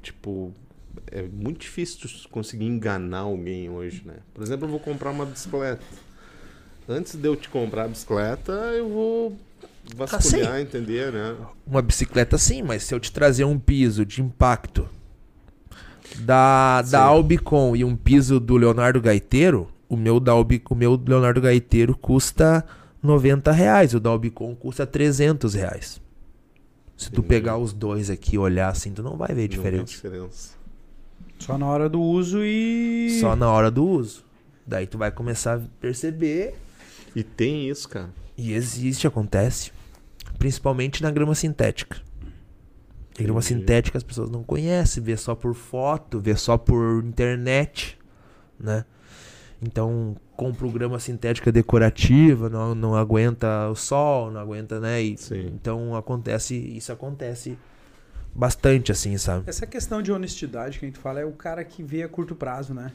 tipo, 0.00 0.52
é 1.10 1.22
muito 1.22 1.58
difícil 1.58 2.08
conseguir 2.30 2.66
enganar 2.66 3.20
alguém 3.20 3.68
hoje, 3.68 4.02
né? 4.04 4.14
Por 4.32 4.44
exemplo, 4.44 4.66
eu 4.66 4.70
vou 4.70 4.78
comprar 4.78 5.10
uma 5.10 5.26
bicicleta. 5.26 5.82
Antes 6.88 7.16
de 7.16 7.26
eu 7.26 7.34
te 7.34 7.48
comprar 7.48 7.84
a 7.84 7.88
bicicleta, 7.88 8.52
eu 8.52 8.88
vou 8.88 9.36
vasculhar, 9.96 10.52
ah, 10.52 10.60
entender, 10.60 11.12
né? 11.12 11.34
Uma 11.66 11.82
bicicleta 11.82 12.38
sim, 12.38 12.62
mas 12.62 12.84
se 12.84 12.94
eu 12.94 13.00
te 13.00 13.10
trazer 13.10 13.44
um 13.44 13.58
piso 13.58 14.06
de 14.06 14.22
impacto 14.22 14.88
da, 16.20 16.82
da 16.82 17.02
Albicon 17.02 17.74
e 17.74 17.84
um 17.84 17.96
piso 17.96 18.38
do 18.38 18.56
Leonardo 18.56 19.00
Gaiteiro, 19.00 19.68
o 19.88 19.96
meu, 19.96 20.20
da 20.20 20.30
Albi, 20.30 20.62
o 20.70 20.74
meu 20.76 21.00
Leonardo 21.04 21.40
Gaiteiro 21.40 21.96
custa 21.96 22.64
90 23.02 23.52
reais. 23.52 23.94
O 23.94 24.00
da 24.00 24.10
Albicon 24.10 24.54
custa 24.54 24.86
300 24.86 25.54
reais. 25.54 26.00
Se 26.96 27.10
tu 27.10 27.22
pegar 27.22 27.58
os 27.58 27.72
dois 27.72 28.08
aqui 28.08 28.36
e 28.36 28.38
olhar 28.38 28.68
assim, 28.68 28.92
tu 28.92 29.02
não 29.02 29.16
vai 29.16 29.34
ver 29.34 29.48
diferença. 29.48 29.84
diferença. 29.84 30.56
Só 31.38 31.58
na 31.58 31.66
hora 31.66 31.88
do 31.88 32.00
uso 32.00 32.42
e. 32.42 33.18
Só 33.20 33.36
na 33.36 33.50
hora 33.50 33.70
do 33.70 33.84
uso. 33.84 34.24
Daí 34.66 34.86
tu 34.86 34.96
vai 34.96 35.10
começar 35.10 35.58
a 35.58 35.60
perceber. 35.80 36.54
E 37.14 37.22
tem 37.22 37.68
isso, 37.68 37.88
cara. 37.88 38.10
E 38.36 38.52
existe, 38.52 39.06
acontece. 39.06 39.72
Principalmente 40.38 41.02
na 41.02 41.10
grama 41.10 41.34
sintética. 41.34 41.98
A 43.18 43.22
grama 43.22 43.40
Entendi. 43.40 43.60
sintética 43.60 43.96
as 43.96 44.04
pessoas 44.04 44.30
não 44.30 44.42
conhecem, 44.42 45.02
vê 45.02 45.16
só 45.16 45.34
por 45.34 45.54
foto, 45.54 46.20
vê 46.20 46.36
só 46.36 46.58
por 46.58 47.02
internet, 47.04 47.98
né? 48.58 48.84
Então, 49.62 50.16
com 50.36 50.52
programa 50.52 51.00
sintética 51.00 51.50
decorativa, 51.50 52.48
não, 52.48 52.74
não 52.74 52.94
aguenta 52.94 53.68
o 53.68 53.74
sol, 53.74 54.30
não 54.30 54.40
aguenta, 54.40 54.78
né? 54.78 55.02
E, 55.02 55.16
então 55.46 55.96
acontece, 55.96 56.54
isso 56.54 56.92
acontece 56.92 57.58
bastante, 58.34 58.92
assim, 58.92 59.16
sabe? 59.16 59.48
Essa 59.48 59.66
questão 59.66 60.02
de 60.02 60.12
honestidade 60.12 60.78
que 60.78 60.84
a 60.84 60.88
gente 60.88 60.98
fala 60.98 61.20
é 61.20 61.24
o 61.24 61.32
cara 61.32 61.64
que 61.64 61.82
vê 61.82 62.02
a 62.02 62.08
curto 62.08 62.34
prazo, 62.34 62.74
né? 62.74 62.92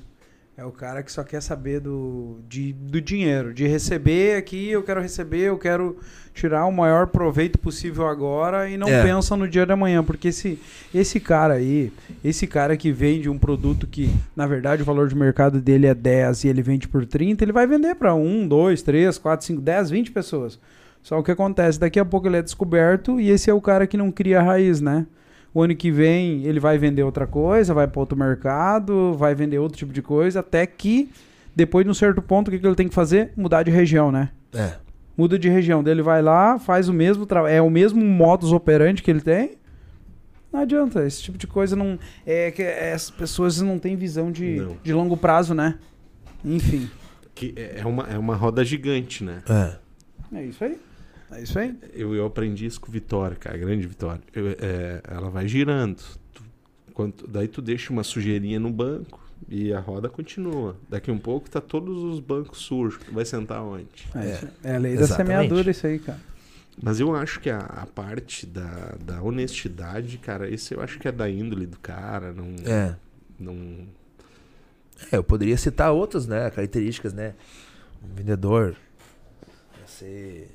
É 0.61 0.63
o 0.63 0.71
cara 0.71 1.01
que 1.01 1.11
só 1.11 1.23
quer 1.23 1.41
saber 1.41 1.79
do, 1.79 2.37
de, 2.47 2.71
do 2.71 3.01
dinheiro, 3.01 3.51
de 3.51 3.65
receber 3.65 4.37
aqui, 4.37 4.69
eu 4.69 4.83
quero 4.83 5.01
receber, 5.01 5.39
eu 5.47 5.57
quero 5.57 5.97
tirar 6.35 6.67
o 6.67 6.71
maior 6.71 7.07
proveito 7.07 7.57
possível 7.57 8.05
agora 8.07 8.69
e 8.69 8.77
não 8.77 8.87
É. 8.87 9.01
pensa 9.01 9.35
no 9.35 9.47
dia 9.47 9.65
de 9.65 9.71
amanhã. 9.73 10.03
Porque 10.03 10.27
esse, 10.27 10.59
esse 10.93 11.19
cara 11.19 11.55
aí, 11.55 11.91
esse 12.23 12.45
cara 12.45 12.77
que 12.77 12.91
vende 12.91 13.27
um 13.27 13.39
produto 13.39 13.87
que, 13.87 14.11
na 14.35 14.45
verdade, 14.45 14.83
o 14.83 14.85
valor 14.85 15.07
de 15.07 15.15
mercado 15.15 15.59
dele 15.59 15.87
é 15.87 15.95
10 15.95 16.43
e 16.43 16.49
ele 16.49 16.61
vende 16.61 16.87
por 16.87 17.07
30, 17.07 17.43
ele 17.43 17.51
vai 17.51 17.65
vender 17.65 17.95
para 17.95 18.13
1, 18.13 18.47
2, 18.47 18.83
3, 18.83 19.17
4, 19.17 19.43
5, 19.47 19.61
10, 19.63 19.89
20 19.89 20.11
pessoas. 20.11 20.59
Só 21.01 21.17
o 21.17 21.23
que 21.23 21.31
acontece, 21.31 21.79
daqui 21.79 21.99
a 21.99 22.05
pouco 22.05 22.27
ele 22.27 22.37
é 22.37 22.41
descoberto 22.43 23.19
e 23.19 23.31
esse 23.31 23.49
é 23.49 23.53
o 23.55 23.59
cara 23.59 23.87
que 23.87 23.97
não 23.97 24.11
cria 24.11 24.43
raiz, 24.43 24.79
né? 24.79 25.07
O 25.53 25.61
ano 25.61 25.75
que 25.75 25.91
vem 25.91 26.43
ele 26.45 26.59
vai 26.59 26.77
vender 26.77 27.03
outra 27.03 27.27
coisa, 27.27 27.73
vai 27.73 27.87
para 27.87 27.99
outro 27.99 28.17
mercado, 28.17 29.13
vai 29.15 29.35
vender 29.35 29.59
outro 29.59 29.77
tipo 29.77 29.91
de 29.91 30.01
coisa, 30.01 30.39
até 30.39 30.65
que 30.65 31.09
depois 31.55 31.83
de 31.85 31.91
um 31.91 31.93
certo 31.93 32.21
ponto 32.21 32.47
o 32.47 32.51
que, 32.51 32.59
que 32.59 32.65
ele 32.65 32.75
tem 32.75 32.87
que 32.87 32.95
fazer? 32.95 33.31
Mudar 33.35 33.63
de 33.63 33.71
região, 33.71 34.11
né? 34.11 34.29
É. 34.53 34.75
Muda 35.17 35.37
de 35.37 35.49
região, 35.49 35.83
daí 35.83 35.93
ele 35.93 36.01
vai 36.01 36.21
lá, 36.21 36.57
faz 36.57 36.87
o 36.87 36.93
mesmo 36.93 37.25
trabalho, 37.25 37.53
é 37.53 37.61
o 37.61 37.69
mesmo 37.69 38.03
modus 38.03 38.53
operandi 38.53 39.03
que 39.03 39.11
ele 39.11 39.21
tem. 39.21 39.57
Não 40.51 40.61
adianta, 40.61 41.05
esse 41.05 41.21
tipo 41.21 41.37
de 41.37 41.47
coisa 41.47 41.75
não 41.75 41.99
é 42.25 42.51
que 42.51 42.63
as 42.63 43.09
pessoas 43.09 43.61
não 43.61 43.77
têm 43.77 43.95
visão 43.95 44.31
de, 44.31 44.57
Não. 44.57 44.77
de 44.83 44.93
longo 44.93 45.15
prazo, 45.15 45.53
né? 45.53 45.75
Enfim, 46.43 46.89
Que 47.35 47.53
é 47.55 47.79
é 47.79 47.85
uma, 47.85 48.03
é 48.07 48.17
uma 48.17 48.35
roda 48.35 48.63
gigante, 48.63 49.23
né? 49.23 49.43
É. 49.49 50.37
é 50.37 50.45
isso 50.45 50.63
aí. 50.63 50.77
É 51.31 51.41
isso 51.41 51.57
aí. 51.57 51.77
Eu, 51.93 52.13
eu 52.15 52.25
aprendi 52.25 52.65
isso 52.65 52.79
com 52.81 52.87
o 52.89 52.91
Vitória, 52.91 53.35
cara, 53.37 53.57
grande 53.57 53.87
Vitória. 53.87 54.21
Eu, 54.33 54.49
é, 54.49 55.01
ela 55.07 55.29
vai 55.29 55.47
girando. 55.47 56.01
Tu- 56.33 56.43
quando- 56.93 57.27
daí 57.27 57.47
tu 57.47 57.61
deixa 57.61 57.91
uma 57.93 58.03
sujeirinha 58.03 58.59
no 58.59 58.69
banco 58.69 59.19
e 59.49 59.73
a 59.73 59.79
roda 59.79 60.09
continua. 60.09 60.75
Daqui 60.89 61.09
um 61.09 61.17
pouco 61.17 61.49
tá 61.49 61.61
todos 61.61 62.03
os 62.03 62.19
bancos 62.19 62.59
sujos. 62.59 62.99
Tu 63.03 63.13
vai 63.13 63.23
sentar 63.25 63.61
onde? 63.63 63.85
É, 64.13 64.19
É, 64.19 64.33
isso 64.33 64.45
aí. 64.45 64.51
é 64.71 64.75
a 64.75 64.77
lei 64.79 64.95
da 64.95 65.01
exatamente. 65.03 65.27
semeadura 65.37 65.71
isso 65.71 65.87
aí, 65.87 65.99
cara. 65.99 66.19
Mas 66.81 66.99
eu 66.99 67.15
acho 67.15 67.39
que 67.39 67.49
a, 67.49 67.59
a 67.59 67.85
parte 67.85 68.45
da, 68.45 68.95
da 69.03 69.21
honestidade, 69.21 70.17
cara, 70.17 70.49
esse 70.49 70.73
eu 70.73 70.81
acho 70.81 70.99
que 70.99 71.07
é 71.07 71.11
da 71.11 71.29
índole 71.29 71.65
do 71.65 71.77
cara. 71.79 72.33
Não, 72.33 72.55
É. 72.65 72.95
não, 73.39 73.87
É, 75.11 75.17
eu 75.17 75.23
poderia 75.23 75.57
citar 75.57 75.91
outras, 75.91 76.27
né? 76.27 76.49
Características, 76.49 77.13
né? 77.13 77.33
Um 78.03 78.13
vendedor 78.15 78.75
ser, 79.85 80.49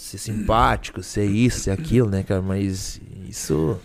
ser 0.00 0.18
simpático, 0.18 1.02
ser 1.02 1.24
isso, 1.26 1.60
ser 1.60 1.70
aquilo, 1.70 2.08
né, 2.08 2.22
cara? 2.22 2.40
Mas 2.42 3.00
isso. 3.28 3.78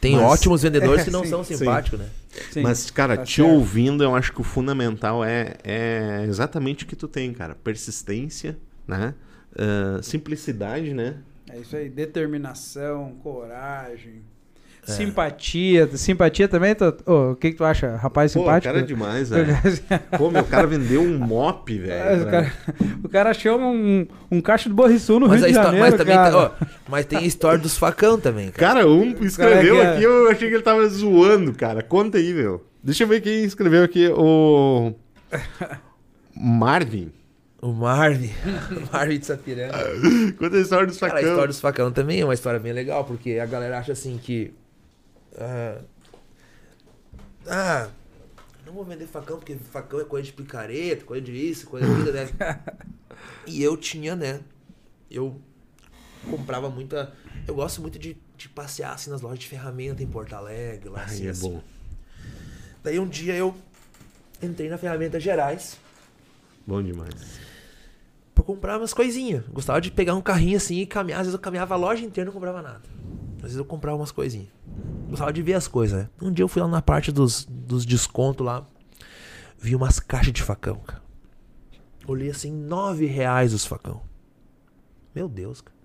Tem 0.00 0.16
Mas- 0.16 0.24
ótimos 0.24 0.62
vendedores 0.62 1.02
É, 1.02 1.04
que 1.06 1.10
não 1.10 1.24
sim, 1.24 1.30
são 1.30 1.44
sim. 1.44 1.56
simpáticos, 1.56 1.98
né? 1.98 2.08
Sim. 2.50 2.62
Mas, 2.62 2.90
cara, 2.90 3.16
tá 3.16 3.24
te 3.24 3.36
certo. 3.42 3.48
ouvindo, 3.50 4.02
eu 4.04 4.14
acho 4.14 4.32
que 4.32 4.40
o 4.40 4.44
fundamental 4.44 5.24
é, 5.24 5.54
é 5.64 6.24
exatamente 6.28 6.84
o 6.84 6.86
que 6.86 6.94
tu 6.96 7.08
tem, 7.08 7.32
cara. 7.32 7.54
Persistência, 7.54 8.58
né? 8.86 9.14
Ah, 9.58 10.00
simplicidade, 10.02 10.92
né? 10.92 11.16
É 11.48 11.58
isso 11.58 11.74
aí, 11.76 11.88
determinação, 11.88 13.14
coragem, 13.22 14.20
É. 14.88 14.92
simpatia. 14.92 15.88
Simpatia 15.96 16.46
também? 16.48 16.74
Tô- 16.74 16.94
Ô, 17.06 17.32
o 17.32 17.36
que, 17.36 17.50
que 17.50 17.56
tu 17.56 17.64
acha? 17.64 17.96
Rapaz 17.96 18.32
Pô, 18.32 18.40
o 18.40 18.42
simpático? 18.42 18.72
cara 18.72 18.84
é 18.84 18.86
demais, 18.86 19.30
velho. 19.30 19.56
Pô, 20.16 20.30
meu 20.30 20.44
cara 20.44 20.66
vendeu 20.66 21.02
um 21.02 21.18
mop, 21.18 21.72
É, 21.88 22.16
velho. 22.16 22.22
o, 22.22 22.30
cara, 22.30 22.52
o 23.04 23.08
cara 23.08 23.30
achou 23.30 23.58
um, 23.60 24.06
um 24.30 24.40
caixa 24.40 24.68
do 24.68 24.74
Borrisul 24.74 25.20
no 25.20 25.28
Mas, 25.28 25.42
a 25.42 25.46
Rio 25.46 25.56
de 25.56 25.62
Janeiro, 25.62 25.84
mas 25.86 25.94
também 25.94 26.14
cara. 26.14 26.30
tem, 26.30 26.38
ó, 26.38 26.50
mas 26.88 27.06
tem 27.06 27.18
a 27.18 27.22
história 27.22 27.58
dos 27.58 27.76
facão 27.76 28.18
também, 28.18 28.50
cara. 28.50 28.74
Cara, 28.74 28.88
um 28.88 29.10
escreveu 29.24 29.76
Cara, 29.76 29.86
que 29.86 29.86
é- 29.86 29.94
aqui, 29.94 30.02
eu 30.04 30.30
achei 30.30 30.48
que 30.48 30.54
ele 30.54 30.62
tava 30.62 30.86
zoando, 30.88 31.52
cara. 31.52 31.82
Conta 31.82 32.18
aí, 32.18 32.32
meu. 32.32 32.64
Deixa 32.82 33.02
eu 33.04 33.08
ver 33.08 33.20
quem 33.20 33.44
escreveu 33.44 33.82
aqui. 33.82 34.08
O. 34.08 34.92
Marvin. 36.34 37.10
O 37.60 37.72
Marvin. 37.72 38.30
o 38.70 38.92
Marvin 38.92 39.18
de 39.18 39.26
Sapiranga. 39.26 39.74
Conta 40.38 40.56
a 40.56 40.60
história 40.60 40.86
dos 40.86 40.98
Cara, 40.98 41.12
a 41.12 41.16
facão. 41.16 41.28
história 41.30 41.48
dos 41.48 41.60
facão 41.60 41.90
também 41.90 42.20
é 42.20 42.24
uma 42.24 42.34
história 42.34 42.60
bem 42.60 42.72
legal, 42.72 43.04
porque 43.04 43.38
a 43.40 43.46
galera 43.46 43.78
acha 43.78 43.92
assim 43.92 44.18
que. 44.22 44.52
Ah, 45.38 45.80
ah, 47.46 47.88
não 48.64 48.72
vou 48.72 48.84
vender 48.84 49.06
facão, 49.06 49.38
porque 49.38 49.54
facão 49.54 50.00
é 50.00 50.04
coisa 50.04 50.26
de 50.26 50.32
picareta, 50.32 51.04
coisa 51.04 51.24
de 51.24 51.32
isso, 51.32 51.66
coisa 51.66 51.86
de 51.86 51.94
vida, 51.94 52.12
né? 52.12 52.60
e 53.46 53.62
eu 53.62 53.76
tinha, 53.76 54.16
né? 54.16 54.40
Eu 55.10 55.40
comprava 56.28 56.68
muita. 56.68 57.14
Eu 57.46 57.54
gosto 57.54 57.80
muito 57.80 57.98
de, 57.98 58.16
de 58.36 58.48
passear 58.48 58.92
assim 58.92 59.10
nas 59.10 59.20
lojas 59.20 59.38
de 59.38 59.46
ferramenta 59.46 60.02
em 60.02 60.06
Porto 60.06 60.34
Alegre, 60.34 60.88
lá 60.88 61.04
assim. 61.04 61.22
Ai, 61.22 61.28
é 61.28 61.30
assim. 61.30 61.48
bom. 61.48 61.62
Daí 62.82 62.98
um 62.98 63.08
dia 63.08 63.34
eu 63.34 63.54
entrei 64.42 64.68
na 64.68 64.78
Ferramenta 64.78 65.18
Gerais 65.18 65.76
Bom 66.66 66.82
demais. 66.82 67.14
pra 68.34 68.42
comprar 68.42 68.78
umas 68.78 68.92
coisinhas. 68.92 69.44
Gostava 69.48 69.80
de 69.80 69.90
pegar 69.90 70.14
um 70.14 70.20
carrinho 70.20 70.56
assim 70.56 70.80
e 70.80 70.86
caminhar. 70.86 71.20
Às 71.20 71.26
vezes 71.26 71.34
eu 71.34 71.40
caminhava 71.40 71.74
a 71.74 71.76
loja 71.76 72.04
inteira 72.04 72.26
e 72.26 72.26
não 72.26 72.32
comprava 72.32 72.60
nada. 72.60 72.82
Às 73.46 73.52
vezes 73.52 73.58
eu 73.58 73.64
comprava 73.64 73.96
umas 73.96 74.10
coisinhas. 74.10 74.48
Gostava 75.08 75.32
de 75.32 75.40
ver 75.40 75.54
as 75.54 75.68
coisas, 75.68 75.96
né? 76.02 76.08
Um 76.20 76.32
dia 76.32 76.42
eu 76.42 76.48
fui 76.48 76.60
lá 76.60 76.66
na 76.66 76.82
parte 76.82 77.12
dos, 77.12 77.46
dos 77.48 77.86
descontos 77.86 78.44
lá. 78.44 78.66
Vi 79.56 79.76
umas 79.76 80.00
caixas 80.00 80.32
de 80.32 80.42
facão, 80.42 80.74
cara. 80.84 81.00
Olhei 82.08 82.28
assim, 82.28 82.50
nove 82.50 83.06
reais 83.06 83.54
os 83.54 83.64
facão. 83.64 84.02
Meu 85.14 85.28
Deus, 85.28 85.60
cara. 85.60 85.76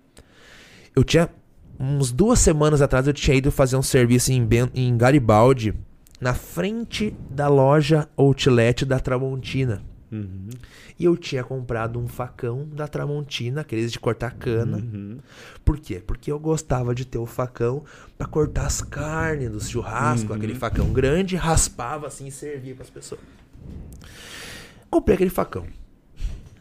Eu 0.94 1.04
tinha. 1.04 1.30
Uns 1.78 2.10
duas 2.10 2.40
semanas 2.40 2.82
atrás 2.82 3.06
eu 3.06 3.12
tinha 3.12 3.36
ido 3.36 3.52
fazer 3.52 3.76
um 3.76 3.82
serviço 3.82 4.32
em, 4.32 4.44
Ben- 4.44 4.70
em 4.74 4.96
Garibaldi. 4.96 5.72
Na 6.20 6.34
frente 6.34 7.16
da 7.30 7.46
loja 7.46 8.08
Outlet 8.16 8.84
da 8.84 8.98
Tramontina. 8.98 9.84
Uhum. 10.12 10.50
E 10.98 11.04
eu 11.06 11.16
tinha 11.16 11.42
comprado 11.42 11.98
um 11.98 12.06
facão 12.06 12.68
da 12.68 12.86
Tramontina, 12.86 13.62
aqueles 13.62 13.90
de 13.90 13.98
cortar 13.98 14.32
cana. 14.34 14.76
Uhum. 14.76 15.18
Por 15.64 15.78
quê? 15.80 16.02
Porque 16.06 16.30
eu 16.30 16.38
gostava 16.38 16.94
de 16.94 17.06
ter 17.06 17.16
o 17.18 17.24
facão 17.26 17.82
pra 18.18 18.26
cortar 18.26 18.66
as 18.66 18.82
carnes 18.82 19.50
dos 19.50 19.68
churrascos, 19.70 20.28
Uhum. 20.30 20.36
aquele 20.36 20.54
facão 20.54 20.92
grande, 20.92 21.34
raspava 21.34 22.06
assim 22.06 22.26
e 22.26 22.30
servia 22.30 22.74
pras 22.74 22.90
pessoas. 22.90 23.20
Comprei 24.90 25.14
aquele 25.14 25.30
facão. 25.30 25.66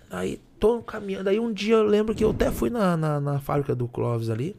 Aí 0.10 0.40
tô 0.60 0.82
caminhando. 0.82 1.30
Aí 1.30 1.40
um 1.40 1.52
dia 1.52 1.76
eu 1.76 1.84
lembro 1.84 2.16
que 2.16 2.24
eu 2.24 2.32
até 2.32 2.50
fui 2.52 2.70
na, 2.70 2.96
na, 2.96 3.20
na 3.20 3.40
fábrica 3.40 3.76
do 3.76 3.88
Clóvis 3.88 4.30
ali. 4.30 4.56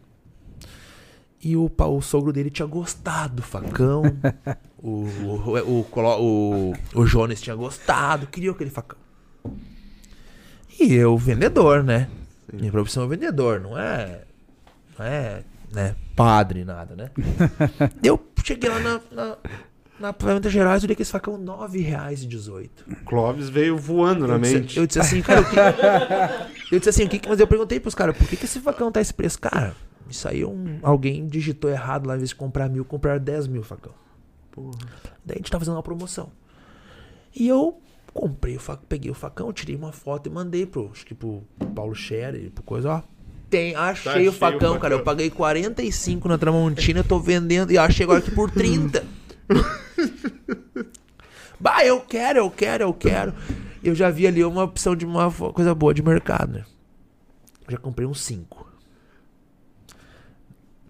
E 1.42 1.56
o, 1.56 1.70
o 1.76 2.00
sogro 2.00 2.32
dele 2.32 2.50
tinha 2.50 2.66
gostado 2.66 3.36
do 3.36 3.42
facão. 3.42 4.02
o, 4.80 5.04
o, 5.24 5.84
o, 5.84 5.86
o, 6.20 6.72
o 6.94 7.04
Jones 7.04 7.40
tinha 7.40 7.56
gostado, 7.56 8.28
queria 8.28 8.52
aquele 8.52 8.70
facão. 8.70 8.98
E 10.78 10.94
eu, 10.94 11.16
vendedor, 11.18 11.82
né? 11.82 12.08
Minha 12.52 12.70
profissão 12.70 13.04
é 13.04 13.06
vendedor, 13.08 13.60
não 13.60 13.76
é. 13.76 14.22
Não 14.98 15.04
é, 15.04 15.42
né? 15.72 15.96
Padre, 16.14 16.64
nada, 16.64 16.94
né? 16.94 17.10
eu 18.04 18.20
cheguei 18.44 18.68
lá 18.70 18.78
na, 18.78 19.00
na, 19.10 19.36
na 19.98 20.12
Ferramenta 20.12 20.48
Gerais, 20.50 20.82
eu 20.82 20.86
olhei 20.86 20.96
que 20.96 21.02
esse 21.02 21.10
facão 21.10 21.34
R$ 21.34 21.42
9,18. 21.42 22.70
Clóvis 23.04 23.48
veio 23.48 23.76
voando 23.76 24.26
na 24.28 24.34
Eu 24.34 24.38
mente. 24.38 24.66
disse, 24.66 24.78
eu 24.78 24.86
disse 24.86 25.00
assim, 25.00 25.22
cara, 25.22 25.40
o 25.40 25.44
que... 25.44 25.56
eu 26.74 26.78
disse 26.78 26.90
assim, 26.90 27.04
o 27.04 27.08
que 27.08 27.18
que- 27.18 27.28
mas 27.28 27.40
eu 27.40 27.46
perguntei 27.46 27.80
pros 27.80 27.94
caras, 27.94 28.16
por 28.16 28.28
que, 28.28 28.36
que 28.36 28.44
esse 28.44 28.60
facão 28.60 28.92
tá 28.92 29.00
esse 29.00 29.14
preço? 29.14 29.40
Cara, 29.40 29.74
isso 30.12 30.28
aí 30.28 30.44
um, 30.44 30.78
alguém 30.82 31.26
digitou 31.26 31.70
errado 31.70 32.06
lá, 32.06 32.14
em 32.14 32.18
vez 32.18 32.30
de 32.30 32.36
comprar 32.36 32.68
mil, 32.68 32.84
compraram 32.84 33.22
10 33.22 33.48
mil 33.48 33.62
facão. 33.62 33.92
Porra. 34.50 34.78
Daí 35.24 35.36
a 35.36 35.38
gente 35.38 35.50
tá 35.50 35.58
fazendo 35.58 35.74
uma 35.74 35.82
promoção. 35.82 36.30
E 37.34 37.48
eu 37.48 37.80
comprei 38.12 38.56
o 38.56 38.60
facão, 38.60 38.84
peguei 38.88 39.10
o 39.10 39.14
facão, 39.14 39.52
tirei 39.52 39.74
uma 39.74 39.92
foto 39.92 40.28
e 40.28 40.30
mandei 40.30 40.66
pro, 40.66 40.90
acho 40.92 41.06
que 41.06 41.14
pro 41.14 41.42
Paulo 41.74 41.94
Scherer, 41.94 42.50
pro 42.50 42.62
coisa, 42.62 42.90
ó. 42.90 43.02
Tem, 43.48 43.74
achei 43.74 44.12
cheio 44.12 44.30
o 44.30 44.34
o 44.34 44.36
facão, 44.36 44.58
cara. 44.58 44.80
facão. 44.80 44.98
Eu 44.98 45.04
paguei 45.04 45.30
45 45.30 46.28
na 46.28 46.38
Tramontina, 46.38 47.00
eu 47.00 47.04
tô 47.04 47.18
vendendo 47.18 47.70
e 47.70 47.78
achei 47.78 48.04
agora 48.04 48.18
aqui 48.18 48.30
por 48.30 48.50
30. 48.50 49.04
bah, 51.60 51.84
eu 51.84 52.00
quero, 52.00 52.38
eu 52.38 52.50
quero, 52.50 52.84
eu 52.84 52.94
quero. 52.94 53.34
Eu 53.84 53.94
já 53.94 54.10
vi 54.10 54.26
ali 54.26 54.44
uma 54.44 54.64
opção 54.64 54.94
de 54.94 55.04
uma 55.04 55.30
coisa 55.30 55.74
boa 55.74 55.92
de 55.92 56.02
mercado, 56.02 56.52
né? 56.52 56.64
Já 57.68 57.78
comprei 57.78 58.06
uns 58.06 58.22
5. 58.22 58.61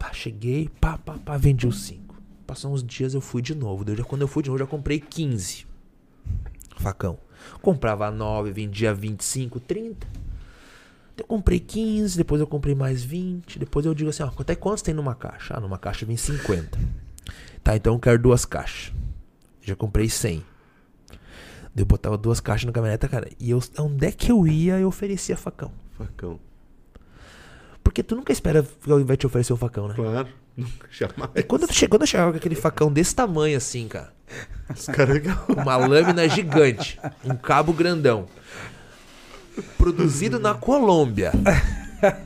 Pá, 0.03 0.13
cheguei, 0.13 0.69
pá, 0.81 0.99
pá, 0.99 1.17
pá, 1.17 1.37
vendi 1.37 1.65
os 1.65 1.85
5. 1.85 2.21
Passou 2.45 2.73
uns 2.73 2.83
dias 2.83 3.15
eu 3.15 3.21
fui 3.21 3.41
de 3.41 3.55
novo. 3.55 3.85
Daí, 3.85 3.95
quando 3.99 4.23
eu 4.23 4.27
fui 4.27 4.43
de 4.43 4.51
novo, 4.51 4.61
eu 4.61 4.67
já 4.67 4.69
comprei 4.69 4.99
15. 4.99 5.65
Facão. 6.77 7.21
Comprava 7.61 8.11
9, 8.11 8.51
vendia 8.51 8.93
25, 8.93 9.61
30. 9.61 10.05
Eu 11.17 11.25
comprei 11.25 11.61
15, 11.61 12.17
depois 12.17 12.41
eu 12.41 12.49
comprei 12.49 12.75
mais 12.75 13.05
20. 13.05 13.61
Depois 13.61 13.87
eu 13.87 13.95
digo 13.95 14.11
assim, 14.11 14.25
ó, 14.25 14.31
quanto 14.33 14.51
é 14.51 14.57
quantos 14.57 14.83
tem 14.83 14.93
numa 14.93 15.15
caixa? 15.15 15.55
Ah, 15.57 15.61
numa 15.61 15.79
caixa 15.79 16.05
vem 16.05 16.17
50. 16.17 16.81
Tá, 17.63 17.77
então 17.77 17.95
eu 17.95 18.01
quero 18.01 18.19
duas 18.21 18.45
caixas. 18.45 18.93
Já 19.61 19.77
comprei 19.77 20.09
100. 20.09 20.45
Daí 21.13 21.19
Eu 21.77 21.87
botava 21.87 22.19
duas 22.19 22.41
caixas 22.41 22.67
na 22.67 22.73
caminhoneta, 22.73 23.09
cara. 23.09 23.31
E 23.39 23.51
eu, 23.51 23.61
onde 23.79 24.05
é 24.05 24.11
que 24.11 24.33
eu 24.33 24.49
ia, 24.49 24.81
eu 24.81 24.89
oferecia 24.89 25.37
facão. 25.37 25.71
Facão. 25.93 26.41
Porque 27.83 28.03
tu 28.03 28.15
nunca 28.17 28.33
espera 28.33 28.63
que 28.63 28.91
alguém 28.91 29.07
vai 29.07 29.17
te 29.17 29.27
oferecer 29.27 29.53
um 29.53 29.57
facão, 29.57 29.89
né? 29.89 29.95
Claro. 29.95 30.29
Jamais. 30.91 31.31
E 31.35 31.43
quando 31.43 31.63
eu, 31.63 31.89
quando 31.89 32.03
eu 32.03 32.07
chegava 32.07 32.31
com 32.31 32.37
aquele 32.37 32.55
facão 32.55 32.93
desse 32.93 33.15
tamanho 33.15 33.57
assim, 33.57 33.89
cara, 33.89 34.13
Os 34.75 34.87
caras 34.87 35.21
uma 35.49 35.77
lâmina 35.77 36.29
gigante, 36.29 36.99
um 37.25 37.35
cabo 37.35 37.73
grandão, 37.73 38.27
produzido 39.77 40.39
na 40.39 40.55
Colômbia. 40.55 41.33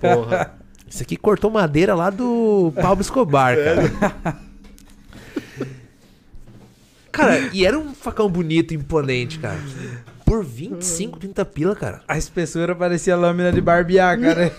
Porra. 0.01 0.55
Isso 0.89 1.03
aqui 1.03 1.16
cortou 1.16 1.51
madeira 1.51 1.95
lá 1.95 2.11
do 2.11 2.73
Pablo 2.81 3.03
Escobar, 3.03 3.57
cara. 3.57 4.47
Cara, 7.11 7.39
e 7.53 7.65
era 7.65 7.78
um 7.78 7.95
facão 7.95 8.28
bonito, 8.28 8.74
imponente, 8.74 9.39
cara. 9.39 9.59
Por 10.27 10.44
25, 10.44 11.20
30 11.20 11.44
pila, 11.44 11.77
cara. 11.77 12.03
A 12.09 12.19
espessura 12.19 12.74
parecia 12.74 13.15
lâmina 13.15 13.53
de 13.53 13.61
barbear, 13.61 14.20
cara. 14.20 14.53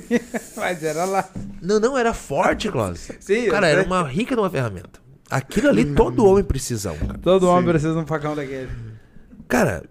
Mas 0.56 0.82
era 0.82 1.04
lá. 1.04 1.28
Não, 1.60 1.78
não, 1.78 1.96
era 1.96 2.14
forte, 2.14 2.70
Klaus. 2.70 3.10
Sim, 3.20 3.48
Cara, 3.50 3.68
era 3.68 3.84
uma 3.84 4.02
rica 4.02 4.34
de 4.34 4.40
uma 4.40 4.48
ferramenta. 4.48 4.98
Aquilo 5.30 5.68
ali, 5.68 5.94
todo 5.94 6.24
homem 6.24 6.42
precisa, 6.42 6.92
um, 6.92 6.98
cara. 6.98 7.18
Todo 7.22 7.46
homem 7.46 7.64
Sim. 7.64 7.70
precisa 7.70 7.92
de 7.92 7.98
um 7.98 8.06
facão 8.06 8.34
daquele. 8.34 8.70
Cara, 9.46 9.84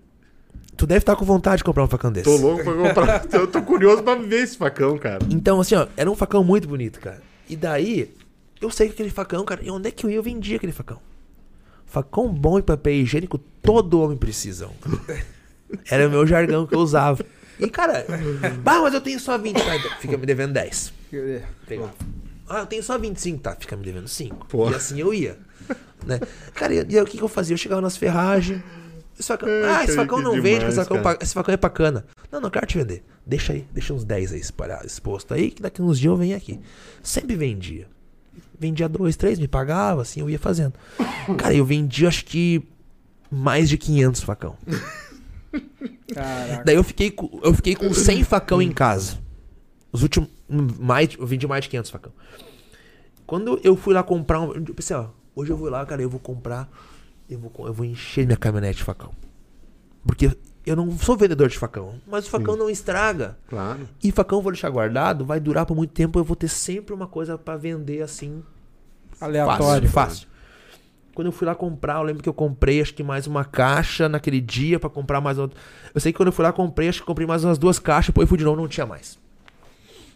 tu 0.76 0.88
deve 0.88 1.03
estar 1.03 1.15
com 1.15 1.23
vontade 1.23 1.57
de 1.57 1.64
comprar 1.64 1.84
um 1.84 1.88
facão 1.88 2.11
desse. 2.11 2.26
Tô 2.26 2.35
louco 2.35 2.64
pra 2.64 2.73
comprar. 2.73 3.26
Eu 3.31 3.45
tô 3.45 3.61
curioso 3.61 4.01
pra 4.01 4.15
ver 4.15 4.43
esse 4.43 4.57
facão, 4.57 4.97
cara. 4.97 5.19
Então, 5.30 5.61
assim, 5.61 5.76
ó, 5.76 5.85
era 5.95 6.10
um 6.10 6.15
facão 6.15 6.43
muito 6.43 6.68
bonito, 6.68 6.99
cara. 6.99 7.22
E 7.47 7.56
daí, 7.56 8.11
eu 8.60 8.72
sei 8.72 8.88
que 8.88 8.93
aquele 8.93 9.11
facão, 9.11 9.45
cara, 9.45 9.61
e 9.64 9.69
onde 9.69 9.89
é 9.89 9.91
que 9.91 10.06
eu 10.06 10.10
ia, 10.10 10.18
eu 10.18 10.23
vendia 10.23 10.57
aquele 10.57 10.72
facão. 10.73 10.99
Facão 11.90 12.32
bom 12.32 12.60
e 12.60 12.61
papel 12.61 12.94
higiênico, 12.94 13.38
todo 13.38 13.99
homem 13.99 14.16
precisa. 14.18 14.70
Era 15.90 16.07
o 16.07 16.11
meu 16.11 16.26
jargão 16.26 16.66
que 16.68 16.76
eu 16.76 16.80
usava. 16.80 17.26
E, 17.60 17.68
cara, 17.70 18.06
bah, 18.64 18.80
mas 18.82 18.94
eu 18.94 19.02
tenho 19.02 19.20
só 19.20 19.38
20, 19.38 19.56
tá? 19.56 19.76
Então, 19.76 19.91
fica 19.99 20.18
me 20.18 20.26
devendo 20.26 20.53
10. 20.53 20.94
Pegava. 21.68 21.94
Ah, 22.48 22.60
eu 22.60 22.66
tenho 22.66 22.82
só 22.84 22.98
25, 22.98 23.40
tá? 23.41 23.56
Fica 23.60 23.76
me 23.76 23.84
devendo 23.84 24.07
5. 24.07 24.48
Pô. 24.48 24.70
E 24.72 24.76
assim 24.76 24.99
eu 24.99 25.14
ia. 25.14 25.38
Né? 26.06 26.20
Cara, 26.56 26.74
e, 26.74 26.80
aí 26.80 27.02
o 27.02 27.06
que, 27.06 27.18
que 27.18 27.24
eu 27.24 27.28
fazia? 27.28 27.53
Eu 27.53 27.57
chegava 27.57 27.82
nas 27.82 27.98
ferragens. 27.98 28.61
Esse 29.20 29.28
facão, 29.28 29.49
Ai, 29.49 29.64
ah, 29.82 29.84
esse 29.84 29.95
facão 29.95 30.22
não 30.22 30.32
vende, 30.41 30.60
demais, 30.60 30.64
esse 30.70 30.76
facão, 30.76 31.02
pa- 31.03 31.18
esse 31.22 31.34
facão 31.34 31.53
é 31.53 31.57
bacana. 31.57 32.06
Não, 32.32 32.40
não 32.40 32.49
quero 32.49 32.66
te 32.66 32.78
vender. 32.78 33.03
Deixa 33.26 33.52
aí, 33.52 33.68
deixa 33.74 33.94
uns 33.94 34.06
10 34.06 34.32
aí 34.32 34.40
espalhado, 34.40 34.88
exposto 34.88 35.34
aí, 35.34 35.52
que 35.52 35.61
daqui 35.61 35.82
uns 35.82 35.99
dias 35.99 36.10
eu 36.11 36.16
venho 36.16 36.38
aqui. 36.38 36.57
Sempre 37.03 37.36
vendia. 37.36 37.86
Vendia 38.60 38.90
dois, 38.90 39.15
três, 39.15 39.40
me 39.40 39.48
pagava, 39.48 40.02
assim, 40.02 40.19
eu 40.19 40.30
ia 40.30 40.38
fazendo. 40.40 40.73
Cara, 41.38 41.53
eu 41.53 41.65
vendi 41.65 42.06
acho 42.06 42.26
que 42.26 42.61
mais 43.31 43.69
de 43.69 43.77
500 43.77 44.22
facão. 44.22 44.57
Caraca. 46.14 46.64
Daí 46.65 46.76
eu 46.76 46.84
fiquei, 46.84 47.11
com- 47.11 47.40
eu 47.44 47.53
fiquei 47.53 47.76
com 47.76 47.94
100 47.94 48.23
facão 48.23 48.61
em 48.61 48.72
casa. 48.72 49.18
Os 49.91 50.03
últimos. 50.03 50.30
Mais, 50.49 51.10
eu 51.18 51.26
vendi 51.26 51.48
mais 51.48 51.64
de 51.64 51.69
500 51.69 51.91
facão. 51.91 52.11
Quando 53.26 53.60
eu 53.64 53.76
fui 53.76 53.94
lá 53.94 54.03
comprar 54.03 54.41
um. 54.41 54.52
Eu 54.53 54.73
pensei, 54.73 54.95
ó, 54.95 55.07
hoje 55.36 55.52
eu 55.52 55.57
vou 55.57 55.69
lá, 55.69 55.86
cara, 55.86 56.02
eu 56.02 56.10
vou 56.10 56.19
comprar. 56.19 56.69
Eu 57.30 57.40
vou, 57.40 57.52
eu 57.68 57.73
vou 57.73 57.86
encher 57.86 58.26
minha 58.26 58.38
caminhonete 58.38 58.77
de 58.80 58.84
facão. 58.84 59.11
Porque 60.06 60.36
eu 60.65 60.76
não 60.76 60.98
sou 60.98 61.18
vendedor 61.18 61.49
de 61.49 61.57
facão. 61.57 61.95
Mas 62.07 62.27
o 62.27 62.30
facão 62.30 62.56
não 62.56 62.69
estraga. 62.69 63.38
Claro. 63.48 63.88
E 64.03 64.11
facão 64.11 64.40
eu 64.40 64.44
vou 64.44 64.52
deixar 64.52 64.69
guardado, 64.69 65.26
vai 65.26 65.40
durar 65.40 65.65
por 65.65 65.76
muito 65.76 65.91
tempo. 65.91 66.19
Eu 66.19 66.23
vou 66.23 66.36
ter 66.36 66.48
sempre 66.48 66.94
uma 66.94 67.07
coisa 67.07 67.38
pra 67.38 67.57
vender 67.57 68.02
assim. 68.02 68.44
Aleatório. 69.19 69.90
Fácil, 69.90 70.26
fácil. 70.26 70.30
Quando 71.14 71.27
eu 71.27 71.31
fui 71.31 71.45
lá 71.45 71.53
comprar, 71.53 71.98
eu 71.98 72.03
lembro 72.03 72.23
que 72.23 72.30
eu 72.30 72.34
comprei 72.34 72.81
acho 72.81 72.94
que 72.94 73.03
mais 73.03 73.27
uma 73.27 73.44
caixa 73.44 74.07
naquele 74.07 74.40
dia 74.40 74.80
pra 74.80 74.90
comprar 74.90 75.19
mais 75.19 75.38
outra. 75.38 75.60
Eu 75.94 75.99
sei 75.99 76.14
que 76.14 76.18
quando 76.18 76.27
eu 76.27 76.34
fui 76.34 76.44
lá 76.44 76.53
comprei, 76.53 76.88
acho 76.88 77.02
que 77.02 77.06
comprei 77.06 77.27
mais 77.27 77.44
umas 77.44 77.57
duas 77.57 77.77
caixas, 77.77 78.07
depois 78.07 78.30
fui 78.30 78.38
de 78.38 78.45
novo, 78.45 78.61
não 78.61 78.68
tinha 78.68 78.86
mais. 78.86 79.19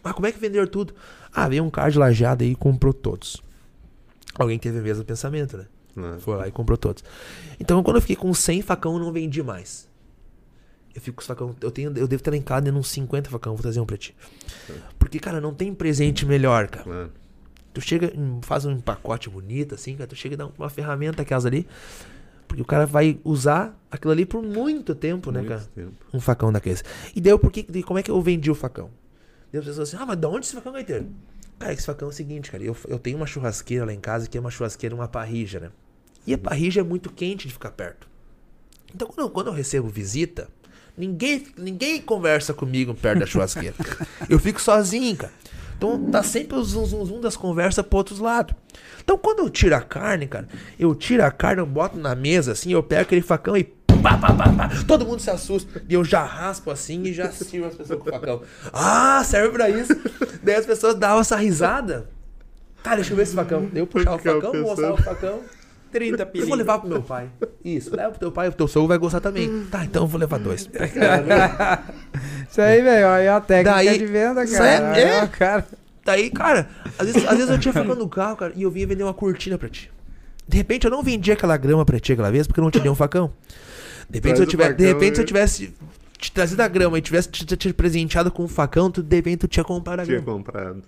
Ah, 0.02 0.14
como 0.14 0.26
é 0.26 0.32
que 0.32 0.38
venderam 0.38 0.66
tudo? 0.66 0.94
Ah, 1.32 1.48
veio 1.48 1.64
um 1.64 1.70
cara 1.70 1.90
de 1.90 1.98
lajeado 1.98 2.44
aí 2.44 2.52
e 2.52 2.54
comprou 2.54 2.92
todos. 2.92 3.42
Alguém 4.38 4.58
teve 4.58 4.78
o 4.78 4.82
mesmo 4.82 5.04
pensamento, 5.04 5.56
né? 5.56 5.66
Né? 5.96 6.16
Foi 6.20 6.36
lá 6.36 6.48
e 6.48 6.50
comprou 6.50 6.76
todos. 6.76 7.04
Então, 7.60 7.82
quando 7.82 7.96
eu 7.96 8.00
fiquei 8.00 8.16
com 8.16 8.32
100 8.32 8.62
facão, 8.62 8.94
eu 8.94 8.98
não 8.98 9.12
vendi 9.12 9.42
mais. 9.42 9.88
Eu 10.94 11.00
fico 11.00 11.16
com 11.16 11.20
os 11.20 11.26
facão. 11.26 11.56
Eu, 11.60 11.70
tenho, 11.70 11.96
eu 11.96 12.06
devo 12.06 12.22
ter 12.22 12.30
lá 12.30 12.36
em 12.36 12.72
uns 12.72 12.88
50 12.88 13.28
facão. 13.28 13.54
Vou 13.54 13.62
trazer 13.62 13.80
um 13.80 13.86
pra 13.86 13.96
ti. 13.96 14.14
Porque, 14.98 15.18
cara, 15.18 15.40
não 15.40 15.52
tem 15.52 15.74
presente 15.74 16.24
melhor, 16.24 16.68
cara. 16.68 16.84
Claro. 16.84 17.12
Tu 17.72 17.80
chega, 17.80 18.12
faz 18.42 18.64
um 18.64 18.80
pacote 18.80 19.28
bonito, 19.28 19.74
assim, 19.74 19.96
cara. 19.96 20.06
Tu 20.06 20.14
chega 20.14 20.34
e 20.34 20.36
dá 20.36 20.46
uma 20.46 20.70
ferramenta 20.70 21.22
aquelas 21.22 21.44
ali. 21.44 21.66
Porque 22.46 22.62
o 22.62 22.64
cara 22.64 22.86
vai 22.86 23.18
usar 23.24 23.76
aquilo 23.90 24.12
ali 24.12 24.24
por 24.24 24.40
muito 24.40 24.94
tempo, 24.94 25.32
né, 25.32 25.40
Muito 25.40 25.48
cara? 25.48 25.68
tempo. 25.74 25.92
Um 26.12 26.20
facão 26.20 26.52
daqueles. 26.52 26.84
E 27.16 27.20
daí, 27.20 27.36
por 27.36 27.50
que, 27.50 27.82
como 27.82 27.98
é 27.98 28.02
que 28.02 28.10
eu 28.10 28.22
vendi 28.22 28.48
o 28.48 28.54
facão? 28.54 28.90
Daí 29.52 29.58
as 29.58 29.66
pessoas 29.66 29.88
assim, 29.88 30.00
ah, 30.00 30.06
mas 30.06 30.16
de 30.16 30.26
onde 30.26 30.46
esse 30.46 30.54
facão 30.54 30.72
vai 30.72 30.84
ter? 30.84 31.04
Cara, 31.58 31.72
esse 31.72 31.84
facão 31.84 32.06
é 32.08 32.10
o 32.10 32.14
seguinte, 32.14 32.52
cara. 32.52 32.62
Eu, 32.62 32.76
eu 32.86 32.98
tenho 33.00 33.16
uma 33.16 33.26
churrasqueira 33.26 33.84
lá 33.84 33.92
em 33.92 33.98
casa 33.98 34.28
que 34.28 34.38
é 34.38 34.40
uma 34.40 34.50
churrasqueira, 34.50 34.94
uma 34.94 35.08
parrija, 35.08 35.58
né? 35.58 35.70
E 36.24 36.32
a 36.34 36.38
parrija 36.38 36.80
é 36.80 36.84
muito 36.84 37.10
quente 37.10 37.48
de 37.48 37.52
ficar 37.52 37.72
perto. 37.72 38.08
Então, 38.94 39.08
quando 39.08 39.26
eu, 39.26 39.30
quando 39.30 39.46
eu 39.48 39.52
recebo 39.52 39.88
visita, 39.88 40.48
ninguém, 40.96 41.46
ninguém 41.56 42.00
conversa 42.00 42.54
comigo 42.54 42.94
perto 42.94 43.20
da 43.20 43.26
churrasqueira. 43.26 43.74
eu 44.28 44.38
fico 44.38 44.60
sozinho, 44.60 45.16
cara. 45.16 45.32
Então, 45.76 46.10
tá 46.10 46.22
sempre 46.22 46.56
o 46.56 46.62
zum, 46.62 46.86
zum, 46.86 47.04
zum 47.04 47.20
das 47.20 47.36
conversas 47.36 47.84
pro 47.84 47.98
outros 47.98 48.18
lados. 48.18 48.54
Então, 49.02 49.18
quando 49.18 49.40
eu 49.40 49.50
tiro 49.50 49.74
a 49.74 49.80
carne, 49.80 50.26
cara, 50.26 50.48
eu 50.78 50.94
tiro 50.94 51.24
a 51.24 51.30
carne, 51.30 51.60
eu 51.60 51.66
boto 51.66 51.98
na 51.98 52.14
mesa, 52.14 52.52
assim, 52.52 52.72
eu 52.72 52.82
pego 52.82 53.02
aquele 53.02 53.22
facão 53.22 53.56
e 53.56 53.64
pá, 53.64 54.18
pá, 54.18 54.34
pá, 54.34 54.48
pá, 54.52 54.70
todo 54.86 55.04
mundo 55.04 55.20
se 55.20 55.30
assusta. 55.30 55.82
E 55.88 55.94
eu 55.94 56.04
já 56.04 56.24
raspo 56.24 56.70
assim 56.70 57.02
e 57.04 57.12
já 57.12 57.30
sirvo 57.30 57.66
as 57.66 57.74
pessoas 57.74 58.00
com 58.00 58.08
o 58.08 58.12
facão. 58.12 58.42
Ah, 58.72 59.22
serve 59.24 59.50
pra 59.50 59.70
isso. 59.70 59.94
Daí 60.42 60.56
as 60.56 60.66
pessoas 60.66 60.94
davam 60.94 61.20
essa 61.20 61.36
risada. 61.36 62.08
Tá, 62.82 62.94
deixa 62.94 63.12
eu 63.12 63.16
ver 63.16 63.22
esse 63.22 63.34
facão. 63.34 63.68
Daí 63.72 63.80
eu 63.80 63.86
puxava 63.86 64.16
o 64.16 64.18
facão, 64.18 64.54
mostrava 64.60 64.94
o 64.94 65.02
facão. 65.02 65.40
30 65.94 66.22
Eu 66.22 66.26
pilinhas. 66.26 66.48
vou 66.48 66.58
levar 66.58 66.78
pro 66.80 66.88
meu 66.88 67.00
pai. 67.02 67.28
Isso, 67.64 67.94
leva 67.94 68.10
pro 68.10 68.18
teu 68.18 68.32
pai, 68.32 68.48
o 68.48 68.52
teu 68.52 68.66
sogro 68.66 68.88
vai 68.88 68.98
gostar 68.98 69.20
também. 69.20 69.64
Tá, 69.70 69.84
então 69.84 70.02
eu 70.02 70.06
vou 70.08 70.18
levar 70.20 70.38
dois. 70.40 70.68
Isso 72.50 72.60
aí, 72.60 72.82
velho, 72.82 73.08
aí 73.08 73.26
é 73.26 73.30
a 73.30 73.40
técnica 73.40 73.76
Daí- 73.76 73.98
de 73.98 74.06
venda, 74.06 74.46
cara. 74.46 74.98
é- 74.98 75.02
é. 75.02 75.22
Ó, 75.22 75.26
cara. 75.28 75.66
Daí, 76.04 76.30
cara, 76.30 76.68
às 76.98 77.06
vezes, 77.06 77.26
às 77.26 77.36
vezes 77.36 77.50
eu 77.50 77.58
tinha 77.58 77.72
facão 77.72 77.94
no 77.94 78.08
carro, 78.08 78.36
cara, 78.36 78.52
e 78.54 78.62
eu 78.62 78.70
vinha 78.70 78.86
vender 78.86 79.02
uma 79.04 79.14
cortina 79.14 79.56
pra 79.56 79.68
ti. 79.68 79.90
De 80.46 80.56
repente 80.58 80.84
eu 80.84 80.90
não 80.90 81.02
vendia 81.02 81.32
aquela 81.32 81.56
grama 81.56 81.84
pra 81.86 81.98
ti 81.98 82.12
aquela 82.12 82.30
vez 82.30 82.46
porque 82.46 82.60
eu 82.60 82.64
não 82.64 82.70
te 82.70 82.78
dei 82.80 82.90
um 82.90 82.94
facão. 82.94 83.32
De 84.10 84.18
repente, 84.18 84.34
Traz 84.34 84.38
se 84.38 84.42
eu, 84.42 84.46
o 84.46 84.50
tivesse, 84.50 84.74
de 84.74 84.84
facão 84.84 84.98
repente 85.00 85.14
se 85.14 85.20
eu 85.20 85.24
e- 85.24 85.26
tivesse 85.26 85.74
te 86.24 86.32
trazido 86.32 86.60
a 86.62 86.68
grama 86.68 86.98
e 86.98 87.02
tivesse 87.02 87.28
te, 87.28 87.44
te- 87.44 87.56
te 87.56 87.72
presenteado 87.72 88.30
com 88.30 88.44
um 88.44 88.48
facão, 88.48 88.90
tu, 88.90 89.02
de 89.02 89.36
tu 89.36 89.46
tinha 89.46 89.62
comprado 89.64 90.00
a 90.00 90.04
Tinha 90.04 90.20
grama. 90.20 90.38
comprado. 90.38 90.82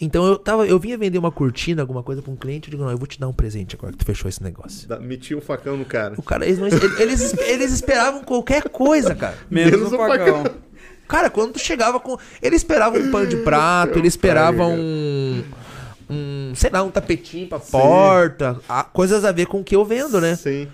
Então 0.00 0.26
eu 0.26 0.36
tava, 0.38 0.66
eu 0.66 0.78
vinha 0.78 0.98
vender 0.98 1.18
uma 1.18 1.30
cortina, 1.30 1.82
alguma 1.82 2.02
coisa 2.02 2.20
pra 2.22 2.32
um 2.32 2.36
cliente, 2.36 2.68
eu 2.68 2.70
digo, 2.72 2.82
não, 2.82 2.90
eu 2.90 2.98
vou 2.98 3.06
te 3.06 3.18
dar 3.20 3.28
um 3.28 3.32
presente 3.32 3.76
agora 3.76 3.92
que 3.92 3.98
tu 3.98 4.04
fechou 4.04 4.28
esse 4.28 4.42
negócio. 4.42 4.88
Da- 4.88 4.98
Metia 4.98 5.36
um 5.36 5.40
facão 5.40 5.76
no 5.76 5.84
cara. 5.84 6.14
O 6.16 6.22
cara, 6.22 6.44
eles, 6.46 6.58
não, 6.58 6.66
eles, 6.66 7.34
eles, 7.38 7.72
esperavam 7.72 8.22
qualquer 8.24 8.68
coisa, 8.68 9.14
cara. 9.14 9.36
Menos, 9.50 9.72
Menos 9.72 9.92
o 9.92 9.94
o 9.94 9.98
facão. 9.98 10.44
Cara, 11.06 11.28
quando 11.30 11.52
tu 11.52 11.58
chegava 11.58 12.00
com. 12.00 12.18
Ele 12.42 12.56
esperava 12.56 12.98
um 12.98 13.10
pano 13.10 13.26
de 13.26 13.36
prato, 13.38 13.98
ele 13.98 14.08
esperava 14.08 14.66
um. 14.66 15.44
Um, 16.10 16.52
sei 16.54 16.70
lá, 16.70 16.82
um 16.82 16.90
tapetinho 16.90 17.48
pra 17.48 17.58
porta, 17.58 18.60
a- 18.68 18.84
coisas 18.84 19.24
a 19.24 19.32
ver 19.32 19.46
com 19.46 19.60
o 19.60 19.64
que 19.64 19.74
eu 19.76 19.84
vendo, 19.84 20.20
né? 20.20 20.34
Sim. 20.36 20.68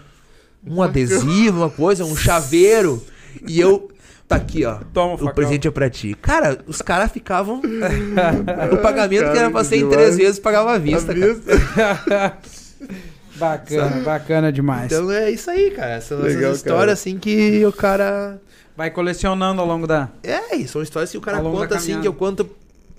Um 0.67 0.83
adesivo, 0.83 1.59
uma 1.61 1.71
coisa, 1.71 2.05
um 2.05 2.17
chaveiro. 2.17 3.03
E 3.47 3.61
eu. 3.61 3.91
Tá 4.29 4.37
aqui, 4.37 4.65
ó. 4.65 4.79
Toma 4.93 5.13
o 5.13 5.15
O 5.15 5.19
facão. 5.19 5.35
presente 5.35 5.67
é 5.67 5.71
pra 5.73 5.91
ti. 5.91 6.15
Cara, 6.23 6.59
os 6.67 6.81
caras 6.81 7.11
ficavam. 7.11 7.61
o 7.61 8.77
pagamento 8.79 9.21
que 9.23 9.27
Cara, 9.27 9.39
era 9.41 9.51
pra 9.51 9.61
que 9.63 9.67
ser 9.67 9.77
em 9.79 9.89
três 9.89 10.17
vezes, 10.17 10.39
pagava 10.39 10.73
à 10.73 10.79
vista. 10.79 11.13
cara. 11.15 11.33
vista. 11.35 12.39
Bacana, 13.37 14.01
bacana 14.03 14.53
demais. 14.53 14.93
Então 14.93 15.11
é 15.11 15.31
isso 15.31 15.51
aí, 15.51 15.71
cara. 15.71 16.01
São 16.01 16.19
Legal, 16.19 16.43
essas 16.51 16.57
histórias 16.59 16.79
cara. 16.81 16.93
assim 16.93 17.19
que 17.19 17.65
o 17.65 17.73
cara. 17.73 18.41
Vai 18.77 18.91
colecionando 18.91 19.61
ao 19.61 19.67
longo 19.67 19.87
da. 19.87 20.11
É, 20.23 20.57
e 20.57 20.69
são 20.69 20.83
histórias 20.83 21.11
que 21.11 21.17
o 21.19 21.21
cara 21.21 21.41
conta 21.41 21.77
assim, 21.77 22.01
que 22.01 22.07
eu 22.09 22.13
conto 22.15 22.49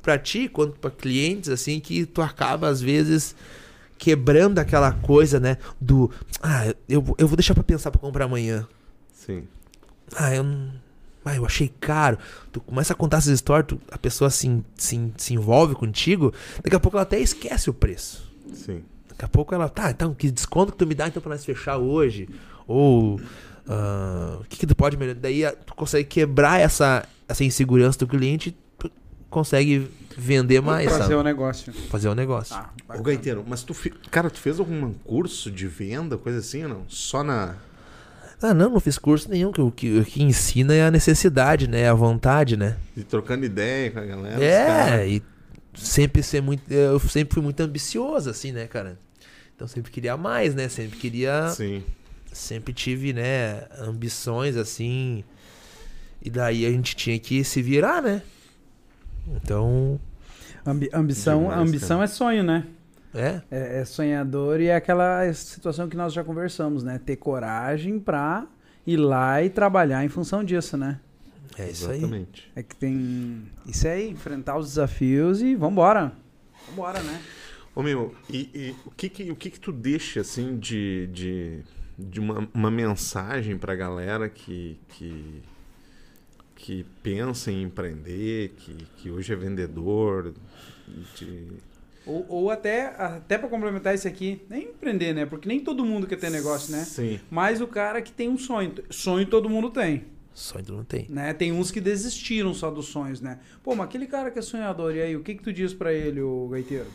pra 0.02 0.18
ti, 0.18 0.48
conto 0.48 0.80
pra 0.80 0.90
clientes, 0.90 1.50
assim, 1.50 1.80
que 1.80 2.06
tu 2.06 2.22
acaba, 2.24 2.68
às 2.70 2.82
vezes, 2.82 3.36
quebrando 4.00 4.58
aquela 4.60 4.92
coisa, 4.92 5.40
né? 5.40 5.58
Do. 5.80 6.10
Ah, 6.42 6.74
eu, 6.90 7.04
eu 7.18 7.28
vou 7.28 7.36
deixar 7.38 7.54
pra 7.54 7.64
pensar 7.64 7.92
pra 7.92 8.00
comprar 8.02 8.26
amanhã. 8.26 8.68
Sim. 9.14 9.44
Ah, 10.16 10.34
eu 10.36 10.44
não. 10.44 10.72
Ah, 11.24 11.36
eu 11.36 11.46
achei 11.46 11.72
caro. 11.80 12.18
Tu 12.52 12.60
começa 12.62 12.94
a 12.94 12.96
contar 12.96 13.18
essas 13.18 13.34
histórias, 13.34 13.68
tu- 13.68 13.82
a 13.92 13.98
pessoa 13.98 14.30
se, 14.32 14.64
se, 14.76 15.14
se 15.18 15.34
envolve 15.36 15.76
contigo, 15.76 16.34
daqui 16.64 16.76
a 16.76 16.80
pouco 16.80 16.98
ela 16.98 17.04
até 17.04 17.20
esquece 17.20 17.70
o 17.70 17.74
preço. 17.74 18.24
Sim. 18.54 18.84
Daqui 19.08 19.26
a 19.26 19.28
pouco 19.28 19.54
ela, 19.54 19.70
tá, 19.70 19.92
então 19.92 20.16
que 20.16 20.32
desconto 20.32 20.72
que 20.72 20.80
tu 20.80 20.88
me 20.88 20.96
dá 20.96 21.08
então 21.08 21.22
pra 21.22 21.30
nós 21.32 21.46
fechar 21.46 21.78
hoje? 21.78 22.28
Ou 22.68 23.22
ah, 23.68 24.38
o 24.42 24.46
que, 24.46 24.58
que 24.58 24.66
tu 24.68 24.76
pode 24.76 24.98
melhorar? 24.98 25.20
Daí 25.20 25.46
ah, 25.46 25.52
tu 25.52 25.76
consegue 25.76 26.08
quebrar 26.10 26.60
essa, 26.60 27.08
essa 27.28 27.44
insegurança 27.44 28.00
do 28.00 28.08
cliente 28.08 28.50
e 28.50 28.52
tu 28.80 28.92
consegue 29.30 29.90
vender 30.18 30.60
mais, 30.60 30.90
Fazer 30.90 31.04
sabe? 31.04 31.14
o 31.16 31.24
negócio. 31.24 31.72
Fazer 31.90 32.10
o 32.10 32.16
negócio. 32.16 32.56
Ah, 32.56 32.70
Ô. 32.98 33.02
Gaiteiro, 33.04 33.46
mas 33.48 33.62
tu, 33.64 33.76
cara, 34.10 34.30
tu 34.30 34.40
fez 34.40 34.60
algum 34.60 34.92
curso 34.92 35.52
de 35.52 35.68
venda, 35.68 36.18
coisa 36.18 36.40
assim 36.40 36.64
ou 36.64 36.70
não? 36.70 36.86
Só 36.88 37.24
na. 37.24 37.56
Ah, 38.42 38.54
não, 38.54 38.70
não 38.72 38.80
fiz 38.80 38.98
curso 38.98 39.30
nenhum, 39.30 39.52
que 39.52 39.62
o 39.62 39.72
que, 39.72 40.04
que 40.06 40.24
ensina 40.24 40.74
é 40.74 40.84
a 40.84 40.92
necessidade, 40.92 41.68
né? 41.68 41.88
A 41.90 41.94
vontade, 41.94 42.58
né? 42.58 42.78
de 42.96 43.04
trocando 43.04 43.46
ideia 43.46 43.92
com 43.92 44.00
a 44.00 44.06
galera. 44.06 44.38
os 44.38 44.44
É, 44.44 45.08
e 45.08 45.22
sempre 45.76 46.24
ser 46.24 46.42
muito. 46.42 46.64
Eu 46.72 47.00
sempre 47.00 47.34
fui 47.34 47.44
muito 47.44 47.60
ambicioso, 47.62 48.30
assim, 48.30 48.52
né, 48.52 48.66
cara? 48.68 48.98
Então 49.56 49.68
sempre 49.68 49.92
queria 49.92 50.18
mais, 50.18 50.56
né? 50.56 50.68
Sempre 50.70 50.98
queria. 50.98 51.50
Sim. 51.50 51.84
Sempre 52.34 52.74
tive, 52.74 53.14
né, 53.14 53.64
ambições, 53.80 54.56
assim. 54.58 55.24
E 56.24 56.30
daí 56.30 56.66
a 56.66 56.72
gente 56.72 56.96
tinha 56.96 57.20
que 57.20 57.44
se 57.44 57.62
virar, 57.62 58.02
né? 58.02 58.22
Então. 59.36 60.00
Ambi- 60.66 60.90
ambição, 60.94 61.42
Demais, 61.42 61.60
ambição 61.60 62.02
é 62.04 62.08
sonho, 62.08 62.44
né? 62.44 62.66
É. 63.14 63.42
É, 63.52 63.80
é 63.80 63.86
sonhador 63.86 64.62
e 64.62 64.68
é 64.68 64.76
aquela 64.76 65.32
situação 65.34 65.90
que 65.90 65.98
nós 65.98 66.14
já 66.14 66.24
conversamos, 66.24 66.84
né? 66.84 67.00
Ter 67.04 67.18
coragem 67.18 68.00
pra 68.00 68.48
ir 68.86 68.98
lá 68.98 69.44
e 69.44 69.50
trabalhar 69.50 70.04
em 70.04 70.10
função 70.10 70.44
disso, 70.44 70.78
né? 70.78 71.00
É 71.58 71.70
isso 71.70 71.90
aí. 71.90 71.98
Exatamente. 71.98 72.52
É 72.56 72.64
que 72.64 72.76
tem. 72.76 73.44
Isso 73.66 73.88
aí, 73.88 74.10
enfrentar 74.10 74.58
os 74.58 74.68
desafios 74.68 75.42
e 75.42 75.56
vambora. 75.56 76.14
Vambora, 76.70 77.02
né? 77.04 77.22
Ô 77.76 77.82
meu, 77.82 78.14
e, 78.30 78.50
e 78.54 78.76
o, 78.86 78.92
que 78.92 79.10
que, 79.10 79.32
o 79.32 79.36
que 79.36 79.50
que 79.50 79.60
tu 79.60 79.72
deixa, 79.72 80.22
assim, 80.22 80.58
de, 80.58 81.08
de, 81.08 81.60
de 81.98 82.20
uma, 82.20 82.48
uma 82.54 82.72
mensagem 82.72 83.58
pra 83.58 83.76
galera 83.76 84.28
que, 84.28 84.78
que, 84.90 85.42
que 86.56 86.86
pensa 87.02 87.50
em 87.50 87.64
empreender, 87.64 88.54
que, 88.58 88.76
que 88.98 89.10
hoje 89.10 89.32
é 89.32 89.36
vendedor, 89.36 90.34
de... 91.16 91.48
Ou, 92.06 92.26
ou 92.28 92.50
até, 92.50 92.88
até 92.98 93.38
para 93.38 93.48
complementar 93.48 93.94
isso 93.94 94.08
aqui, 94.08 94.42
nem 94.50 94.64
empreender, 94.70 95.14
né? 95.14 95.26
Porque 95.26 95.48
nem 95.48 95.60
todo 95.60 95.86
mundo 95.86 96.08
quer 96.08 96.18
ter 96.18 96.32
negócio, 96.32 96.72
né? 96.72 96.84
Sim. 96.84 97.20
Mas 97.30 97.62
o 97.62 97.68
cara 97.68 98.02
que 98.02 98.12
tem 98.12 98.28
um 98.28 98.38
sonho. 98.38 98.74
Sonho 98.90 99.26
todo 99.28 99.48
mundo 99.50 99.70
tem. 99.70 100.06
Sonho 100.34 100.66
tu 100.66 100.74
não 100.74 100.84
tem. 100.84 101.06
né? 101.10 101.34
Tem 101.34 101.52
uns 101.52 101.70
que 101.72 101.80
desistiram 101.82 102.54
só 102.54 102.72
dos 102.72 102.88
sonhos, 102.88 103.22
né? 103.22 103.38
Pô, 103.62 103.76
mas 103.76 103.86
aquele 103.86 104.08
cara 104.08 104.32
que 104.32 104.40
é 104.40 104.42
sonhador, 104.42 104.96
e 104.96 105.02
aí, 105.02 105.16
o 105.16 105.22
que 105.22 105.36
que 105.36 105.44
tu 105.44 105.52
diz 105.54 105.74
pra 105.74 105.94
ele, 105.94 106.22
o 106.22 106.48
gaiteiro? 106.50 106.88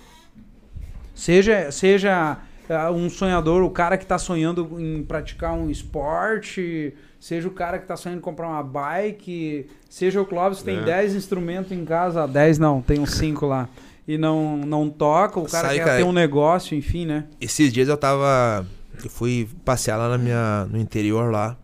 Seja, 1.15 1.71
seja 1.71 2.39
ah, 2.69 2.91
um 2.91 3.09
sonhador, 3.09 3.63
o 3.63 3.71
cara 3.71 3.97
que 3.97 4.05
tá 4.05 4.19
sonhando 4.19 4.81
em 4.81 5.03
praticar 5.03 5.55
um 5.55 5.71
esporte, 5.71 6.95
seja 7.21 7.49
o 7.49 7.51
cara 7.51 7.79
que 7.79 7.87
tá 7.87 7.97
sonhando 7.97 8.19
em 8.19 8.23
comprar 8.23 8.49
uma 8.49 8.63
bike, 8.63 9.67
seja 9.89 10.21
o 10.21 10.27
Clóvis 10.27 10.59
que 10.59 10.65
tem 10.65 10.79
É. 10.79 10.83
10 10.85 11.15
instrumentos 11.15 11.73
em 11.73 11.85
casa, 11.85 12.27
10 12.27 12.59
não, 12.59 12.83
tem 12.83 12.99
uns 13.01 13.13
5 13.13 13.47
lá, 13.47 13.69
e 14.07 14.17
não, 14.17 14.57
não 14.57 14.89
toca, 14.89 15.41
o 15.41 15.49
cara 15.49 15.71
quer 15.71 15.85
cara, 15.85 15.97
ter 15.99 16.05
um 16.05 16.13
negócio, 16.13 16.77
enfim, 16.77 17.05
né? 17.05 17.27
Esses 17.41 17.73
dias 17.73 17.89
eu 17.89 17.97
tava. 17.97 18.65
Eu 19.03 19.11
fui 19.11 19.49
passear 19.65 19.97
lá 19.97 20.09
na 20.09 20.17
minha, 20.17 20.67
no 20.71 20.79
interior 20.79 21.31
lá. 21.33 21.57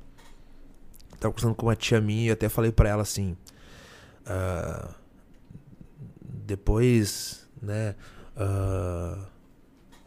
Tava 1.20 1.32
conversando 1.32 1.54
com 1.54 1.66
uma 1.66 1.76
tia 1.76 2.00
minha 2.00 2.28
e 2.28 2.30
até 2.30 2.48
falei 2.48 2.72
pra 2.72 2.88
ela 2.88 3.02
assim. 3.02 3.36
ah, 4.26 4.88
depois, 6.44 7.48
né? 7.62 7.94
ah, 8.36 9.18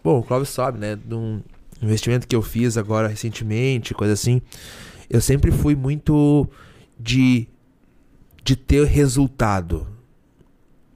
bom, 0.03 0.19
o 0.19 0.23
Clóvis 0.23 0.49
sabe, 0.49 0.77
né? 0.77 0.95
De 0.95 1.15
um 1.15 1.41
investimento 1.81 2.27
que 2.27 2.35
eu 2.35 2.41
fiz 2.41 2.77
agora 2.77 3.07
recentemente, 3.07 3.93
coisa 3.93 4.13
assim. 4.13 4.41
Eu 5.09 5.21
sempre 5.21 5.51
fui 5.51 5.73
muito 5.73 6.47
de, 6.99 7.47
de 8.43 8.55
ter 8.57 8.85
resultado. 8.85 9.94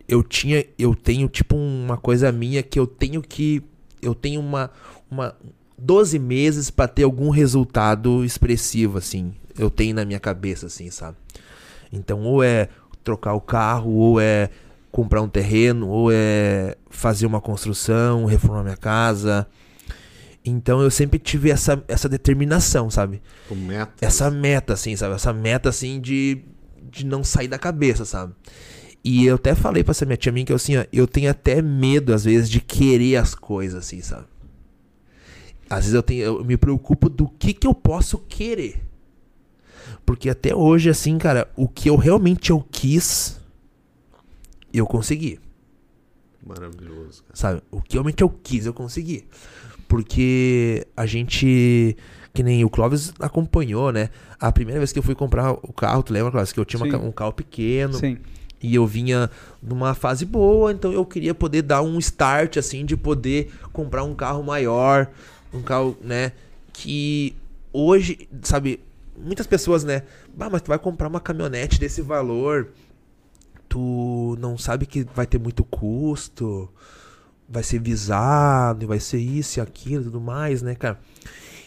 Eu 0.10 0.24
tinha, 0.24 0.66
eu 0.78 0.96
tenho 0.96 1.30
tipo 1.30 1.56
uma 1.56 1.96
coisa 1.96 2.32
minha 2.32 2.64
que 2.64 2.80
eu 2.80 2.88
tenho 2.88 3.22
que 3.22 3.64
eu 4.02 4.16
tenho 4.16 4.42
uma 4.42 4.72
uma 5.10 5.36
12 5.78 6.18
meses 6.20 6.70
pra 6.70 6.88
ter 6.88 7.04
algum 7.04 7.30
resultado 7.30 8.26
expressivo 8.26 8.98
assim. 8.98 9.34
Eu 9.58 9.70
tenho 9.70 9.94
na 9.96 10.04
minha 10.04 10.20
cabeça 10.20 10.66
assim, 10.66 10.90
sabe? 10.90 11.16
Então 11.94 12.24
ou 12.24 12.44
é 12.44 12.70
trocar 13.04 13.34
o 13.34 13.42
carro, 13.42 13.92
ou 13.92 14.20
é 14.20 14.50
comprar 14.92 15.22
um 15.22 15.30
terreno, 15.30 15.88
ou 15.88 16.12
é 16.12 16.76
fazer 16.90 17.26
uma 17.26 17.40
construção, 17.40 18.26
reformar 18.26 18.64
minha 18.64 18.78
casa. 18.78 19.48
Então 20.44 20.82
eu 20.82 20.90
sempre 20.90 21.20
tive 21.20 21.52
essa, 21.52 21.84
essa 21.88 22.10
determinação, 22.10 22.90
sabe? 22.90 23.22
Meta. 23.52 23.94
essa 24.02 24.32
meta, 24.32 24.74
assim, 24.74 24.96
sabe? 24.96 25.16
Essa 25.16 25.34
meta, 25.34 25.70
assim, 25.70 26.00
de, 26.00 26.42
de 26.90 27.06
não 27.06 27.24
sair 27.24 27.48
da 27.48 27.60
cabeça, 27.60 28.06
sabe? 28.06 28.34
E 29.04 29.26
eu 29.26 29.36
até 29.36 29.56
falei 29.56 29.84
pra 29.84 29.92
essa 29.92 30.06
minha 30.06 30.18
tia 30.18 30.32
minha 30.32 30.46
que 30.46 30.52
eu, 30.52 30.58
assim, 30.58 30.78
ó, 30.78 30.86
eu 30.92 31.08
tenho 31.08 31.30
até 31.32 31.62
medo, 31.62 32.14
às 32.14 32.26
vezes, 32.26 32.50
de 32.50 32.60
querer 32.60 33.16
as 33.16 33.34
coisas, 33.34 33.80
assim, 33.80 34.02
sabe? 34.02 34.26
Às 35.70 35.80
vezes 35.80 35.94
eu, 35.94 36.04
tenho, 36.04 36.24
eu 36.24 36.44
me 36.44 36.58
preocupo 36.58 37.08
do 37.08 37.28
que 37.28 37.54
que 37.54 37.68
eu 37.68 37.74
posso 37.74 38.18
querer. 38.18 38.84
Porque 40.06 40.30
até 40.30 40.56
hoje, 40.56 40.90
assim, 40.90 41.18
cara, 41.18 41.50
o 41.56 41.68
que 41.68 41.90
eu 41.90 41.96
realmente 41.96 42.50
eu 42.50 42.66
quis, 42.72 43.40
eu 44.74 44.86
consegui 44.86 45.40
Maravilhoso, 46.46 47.24
cara. 47.24 47.36
sabe? 47.36 47.62
O 47.70 47.82
que 47.82 47.94
realmente 47.94 48.24
eu 48.24 48.30
quis, 48.30 48.66
eu 48.66 48.74
consegui. 48.74 49.28
Porque 49.88 50.88
a 50.96 51.06
gente, 51.06 51.96
que 52.34 52.44
nem 52.44 52.64
o 52.64 52.70
Clóvis 52.70 53.14
acompanhou, 53.20 53.92
né? 53.92 54.10
A 54.40 54.52
primeira 54.52 54.80
vez 54.80 54.92
que 54.92 55.00
eu 55.00 55.04
fui 55.04 55.16
comprar 55.16 55.52
o 55.52 55.74
carro, 55.74 56.02
tu 56.02 56.14
lembra, 56.14 56.32
Clóvis? 56.32 56.52
Que 56.52 56.60
eu 56.60 56.66
tinha 56.66 56.84
uma 56.84 56.98
um 56.98 57.12
carro 57.12 57.34
pequeno 57.34 57.94
Sim. 57.94 58.18
E 58.62 58.76
eu 58.76 58.86
vinha 58.86 59.30
numa 59.62 59.94
fase 59.94 60.26
boa, 60.26 60.72
então 60.72 60.92
eu 60.92 61.06
queria 61.06 61.34
poder 61.34 61.62
dar 61.62 61.82
um 61.82 61.98
start, 62.00 62.58
assim, 62.58 62.86
de 62.86 62.98
poder 62.98 63.52
comprar 63.72 64.04
um 64.04 64.14
carro 64.14 64.44
maior, 64.44 65.10
um 65.54 65.62
carro, 65.62 65.98
né? 66.02 66.34
Que 66.74 67.36
hoje, 67.72 68.28
sabe, 68.42 68.80
muitas 69.18 69.48
pessoas, 69.48 69.84
né? 69.84 70.04
Bah, 70.36 70.50
mas 70.50 70.62
tu 70.62 70.68
vai 70.68 70.80
comprar 70.80 71.08
uma 71.08 71.20
caminhonete 71.20 71.80
desse 71.80 72.02
valor, 72.02 72.70
tu 73.68 74.36
não 74.40 74.58
sabe 74.58 74.86
que 74.86 75.06
vai 75.16 75.26
ter 75.26 75.40
muito 75.40 75.64
custo, 75.64 76.70
vai 77.48 77.64
ser 77.64 77.80
visado, 77.80 78.88
vai 78.88 79.00
ser 79.00 79.20
isso 79.20 79.60
e 79.60 79.62
aquilo 79.62 80.06
tudo 80.06 80.22
mais, 80.22 80.62
né, 80.62 80.76
cara? 80.76 81.00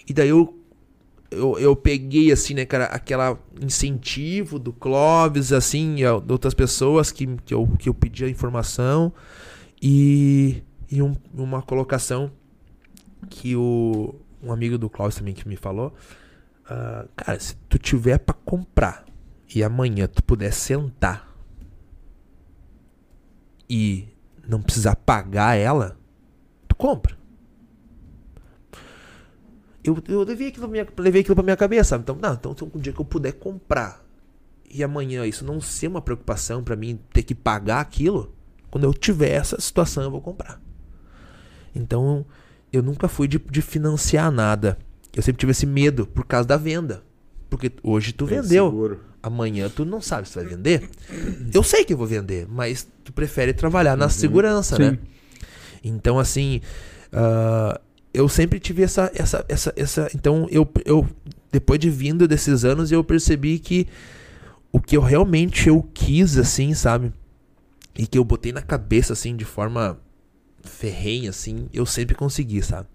E 0.06 0.12
daí 0.12 0.28
eu, 0.28 0.56
eu, 1.32 1.59
eu 1.59 1.74
peguei, 1.74 2.30
assim, 2.30 2.54
né, 2.54 2.64
cara, 2.64 2.84
aquela 2.86 3.38
incentivo 3.60 4.59
do 4.59 4.72
Clóvis, 4.72 5.52
assim, 5.52 6.04
outras 6.04 6.54
pessoas 6.54 7.10
que, 7.10 7.26
que, 7.44 7.54
eu, 7.54 7.66
que 7.78 7.88
eu 7.88 7.94
pedi 7.94 8.24
a 8.24 8.28
informação 8.28 9.12
e, 9.80 10.62
e 10.90 11.02
um- 11.02 11.16
uma 11.34 11.62
colocação 11.62 12.30
que 13.30 13.56
o, 13.56 14.14
um 14.42 14.52
amigo 14.52 14.76
do 14.76 14.90
Clóvis 14.90 15.16
também 15.16 15.34
que 15.34 15.48
me 15.48 15.56
falou, 15.56 15.94
ah, 16.68 17.06
cara, 17.16 17.38
se 17.40 17.56
tu 17.68 17.78
tiver 17.78 18.18
pra 18.18 18.34
comprar 18.34 19.04
e 19.54 19.62
amanhã 19.62 20.06
tu 20.06 20.22
puder 20.22 20.52
sentar 20.52 21.32
e 23.68 24.09
não 24.46 24.60
precisar 24.60 24.96
pagar 24.96 25.56
ela, 25.56 25.96
tu 26.68 26.74
compra. 26.76 27.16
Eu, 29.84 29.98
eu 30.09 30.22
levei, 30.22 30.48
aquilo 30.48 30.68
pra 30.68 30.72
minha, 30.72 30.86
levei 30.98 31.20
aquilo 31.22 31.34
pra 31.34 31.42
minha 31.44 31.56
cabeça, 31.56 31.90
sabe? 31.90 32.02
Então, 32.02 32.16
não, 32.20 32.34
então 32.34 32.54
um 32.74 32.78
dia 32.78 32.92
que 32.92 33.00
eu 33.00 33.04
puder 33.04 33.32
comprar 33.32 34.04
e 34.70 34.82
amanhã 34.82 35.26
isso 35.26 35.44
não 35.44 35.60
ser 35.60 35.88
uma 35.88 36.00
preocupação 36.00 36.62
pra 36.64 36.74
mim 36.76 36.98
ter 37.12 37.22
que 37.22 37.34
pagar 37.34 37.80
aquilo, 37.80 38.32
quando 38.70 38.84
eu 38.84 38.94
tiver 38.94 39.30
essa 39.30 39.60
situação 39.60 40.02
eu 40.02 40.10
vou 40.10 40.20
comprar. 40.20 40.60
Então, 41.74 42.24
eu 42.72 42.82
nunca 42.82 43.09
fui 43.09 43.28
de, 43.28 43.38
de 43.38 43.60
financiar 43.60 44.30
nada. 44.30 44.78
Eu 45.14 45.22
sempre 45.22 45.40
tive 45.40 45.52
esse 45.52 45.66
medo 45.66 46.06
por 46.06 46.24
causa 46.24 46.48
da 46.48 46.56
venda. 46.56 47.02
Porque 47.50 47.70
hoje 47.82 48.12
tu 48.12 48.26
Tem 48.26 48.40
vendeu. 48.40 48.66
seguro. 48.70 49.00
Amanhã 49.22 49.68
tu 49.68 49.84
não 49.84 50.00
sabe 50.00 50.26
se 50.28 50.34
vai 50.34 50.46
vender. 50.46 50.88
Eu 51.52 51.62
sei 51.62 51.84
que 51.84 51.92
eu 51.92 51.98
vou 51.98 52.06
vender, 52.06 52.46
mas 52.48 52.86
tu 53.04 53.12
prefere 53.12 53.52
trabalhar 53.52 53.94
na 53.96 54.09
segurança, 54.09 54.76
Sim. 54.76 54.82
né? 54.82 54.98
Então, 55.84 56.18
assim, 56.18 56.60
ah, 57.12 57.78
eu 58.14 58.28
sempre 58.28 58.60
tive 58.60 58.82
essa, 58.82 59.10
essa, 59.14 59.44
essa, 59.48 59.72
essa. 59.76 60.10
Então, 60.14 60.47
eu, 60.51 60.68
eu, 60.84 61.09
depois 61.51 61.78
de 61.78 61.90
vindo 61.90 62.28
desses 62.28 62.64
anos, 62.64 62.93
eu 62.93 63.02
percebi 63.02 63.59
que 63.59 63.86
o 64.70 64.80
que 64.80 64.97
eu 64.97 65.01
realmente 65.01 65.68
eu 65.68 65.82
quis, 65.94 66.36
assim, 66.36 66.74
sabe? 66.74 67.12
E 67.97 68.06
que 68.06 68.18
eu 68.18 68.24
botei 68.24 68.52
na 68.52 68.62
cabeça, 68.62 69.12
assim, 69.12 69.36
de 69.36 69.44
forma 69.44 69.98
ferrenha, 70.62 71.30
assim, 71.30 71.68
eu 71.72 71.84
sempre 71.84 72.14
consegui, 72.14 72.62
sabe? 72.62 72.89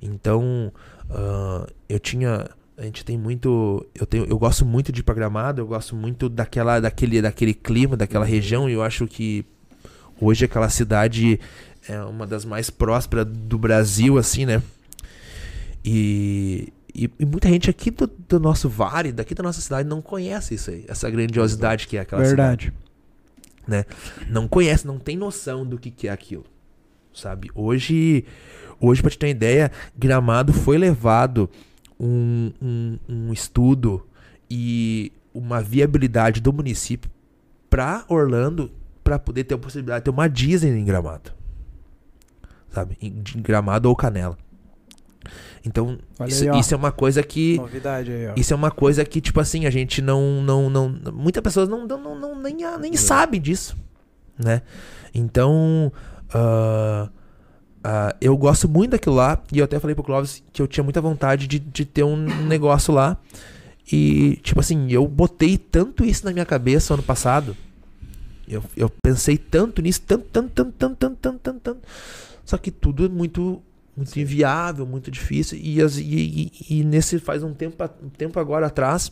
Então, 0.00 0.72
ah, 1.10 1.66
eu 1.88 1.98
tinha. 1.98 2.48
A 2.76 2.82
gente 2.82 3.04
tem 3.04 3.18
muito. 3.18 3.86
Eu, 3.94 4.06
tenho, 4.06 4.24
eu 4.24 4.38
gosto 4.38 4.64
muito 4.64 4.90
de 4.90 5.00
ir 5.00 5.02
pra 5.02 5.14
Gramado, 5.14 5.60
eu 5.60 5.66
gosto 5.66 5.94
muito 5.94 6.28
daquela, 6.28 6.80
daquele, 6.80 7.20
daquele 7.20 7.54
clima, 7.54 7.96
daquela 7.96 8.24
região, 8.24 8.68
e 8.68 8.72
eu 8.72 8.82
acho 8.82 9.06
que 9.06 9.44
hoje 10.20 10.44
aquela 10.44 10.68
cidade 10.68 11.38
é 11.88 12.00
uma 12.02 12.26
das 12.26 12.44
mais 12.44 12.70
prósperas 12.70 13.26
do 13.26 13.58
Brasil, 13.58 14.18
assim, 14.18 14.46
né? 14.46 14.62
E, 15.84 16.72
e, 16.94 17.10
e 17.18 17.24
muita 17.24 17.48
gente 17.48 17.68
aqui 17.68 17.90
do, 17.90 18.10
do 18.28 18.38
nosso 18.38 18.68
vale, 18.68 19.12
daqui 19.12 19.34
da 19.34 19.42
nossa 19.42 19.60
cidade, 19.60 19.88
não 19.88 20.00
conhece 20.00 20.54
isso 20.54 20.70
aí, 20.70 20.84
essa 20.88 21.10
grandiosidade 21.10 21.88
que 21.88 21.96
é 21.96 22.00
aquela 22.00 22.24
cidade 22.24 22.72
Verdade. 23.66 23.86
não 24.28 24.46
conhece, 24.46 24.86
não 24.86 24.98
tem 24.98 25.16
noção 25.16 25.66
do 25.66 25.78
que, 25.78 25.90
que 25.90 26.08
é 26.08 26.10
aquilo. 26.10 26.44
Sabe? 27.12 27.50
Hoje, 27.54 28.24
hoje 28.80 29.02
para 29.02 29.10
te 29.10 29.18
ter 29.18 29.26
uma 29.26 29.32
ideia, 29.32 29.70
Gramado 29.96 30.52
foi 30.52 30.78
levado 30.78 31.50
um, 31.98 32.52
um, 32.60 32.98
um 33.08 33.32
estudo 33.32 34.06
e 34.50 35.12
uma 35.34 35.60
viabilidade 35.60 36.40
do 36.40 36.52
município 36.52 37.10
para 37.68 38.04
Orlando 38.08 38.70
pra 39.02 39.18
poder 39.18 39.44
ter 39.44 39.54
a 39.54 39.58
possibilidade 39.58 40.00
de 40.00 40.04
ter 40.04 40.10
uma 40.10 40.28
Disney 40.28 40.70
em 40.70 40.84
Gramado 40.84 41.32
sabe? 42.72 42.96
Em 43.00 43.22
Gramado 43.42 43.88
ou 43.88 43.96
Canela. 43.96 44.36
Então, 45.64 45.98
isso, 46.26 46.50
aí, 46.50 46.58
isso, 46.58 46.74
é 46.74 46.76
uma 46.76 46.90
coisa 46.90 47.22
que. 47.22 47.56
Novidade 47.56 48.10
aí, 48.10 48.28
ó. 48.28 48.32
Isso 48.36 48.52
é 48.52 48.56
uma 48.56 48.70
coisa 48.70 49.04
que, 49.04 49.20
tipo 49.20 49.38
assim, 49.38 49.64
a 49.64 49.70
gente 49.70 50.02
não. 50.02 50.42
não, 50.42 50.68
não 50.68 50.88
Muitas 51.12 51.42
pessoas 51.42 51.68
não, 51.68 51.86
não, 51.86 52.18
não, 52.18 52.40
nem, 52.40 52.64
ah, 52.64 52.78
nem 52.78 52.94
é. 52.94 52.96
sabe 52.96 53.38
disso. 53.38 53.76
Né? 54.36 54.62
Então. 55.14 55.92
Uh, 56.34 57.06
uh, 57.06 58.16
eu 58.20 58.36
gosto 58.36 58.68
muito 58.68 58.92
daquilo 58.92 59.14
lá. 59.14 59.40
E 59.52 59.58
eu 59.58 59.64
até 59.64 59.78
falei 59.78 59.94
pro 59.94 60.02
Clóvis 60.02 60.42
que 60.52 60.60
eu 60.60 60.66
tinha 60.66 60.82
muita 60.82 61.00
vontade 61.00 61.46
de, 61.46 61.60
de 61.60 61.84
ter 61.84 62.02
um 62.02 62.16
negócio 62.44 62.92
lá. 62.92 63.16
E, 63.90 64.40
tipo 64.42 64.58
assim, 64.58 64.90
eu 64.90 65.06
botei 65.06 65.56
tanto 65.58 66.04
isso 66.04 66.24
na 66.24 66.32
minha 66.32 66.46
cabeça 66.46 66.94
ano 66.94 67.02
passado. 67.02 67.56
Eu, 68.48 68.64
eu 68.76 68.90
pensei 69.02 69.38
tanto 69.38 69.80
nisso, 69.80 70.02
tanto, 70.04 70.24
tanto, 70.32 70.50
tanto, 70.50 70.72
tanto, 70.72 70.96
tanto, 70.96 71.16
tanto, 71.16 71.38
tanto. 71.38 71.60
tanto 71.60 71.82
só 72.44 72.56
que 72.58 72.70
tudo 72.70 73.06
é 73.06 73.08
muito, 73.08 73.62
muito 73.96 74.18
inviável, 74.18 74.86
muito 74.86 75.10
difícil. 75.10 75.58
E, 75.62 75.80
as- 75.80 75.96
e, 75.98 76.02
e- 76.68 76.78
e 76.80 76.84
nesse 76.84 77.18
faz 77.18 77.42
um 77.42 77.52
tempo, 77.54 77.76
um 78.02 78.08
tempo 78.08 78.38
agora 78.40 78.66
atrás, 78.66 79.10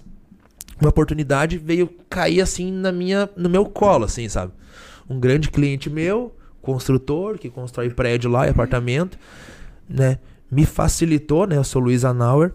uma 0.80 0.88
oportunidade 0.90 1.58
veio 1.58 1.88
cair 2.08 2.40
assim 2.40 2.72
na 2.72 2.90
minha, 2.90 3.28
no 3.36 3.48
meu 3.48 3.64
colo, 3.66 4.04
assim, 4.04 4.28
sabe? 4.28 4.52
Um 5.08 5.18
grande 5.20 5.50
cliente 5.50 5.90
meu, 5.90 6.34
construtor, 6.62 7.38
que 7.38 7.50
constrói 7.50 7.90
prédio 7.90 8.30
lá 8.30 8.46
e 8.46 8.50
apartamento, 8.50 9.18
né? 9.88 10.18
Me 10.50 10.66
facilitou, 10.66 11.46
né? 11.46 11.56
Eu 11.56 11.64
sou 11.64 11.80
Luiz 11.82 12.04
Anauer, 12.04 12.52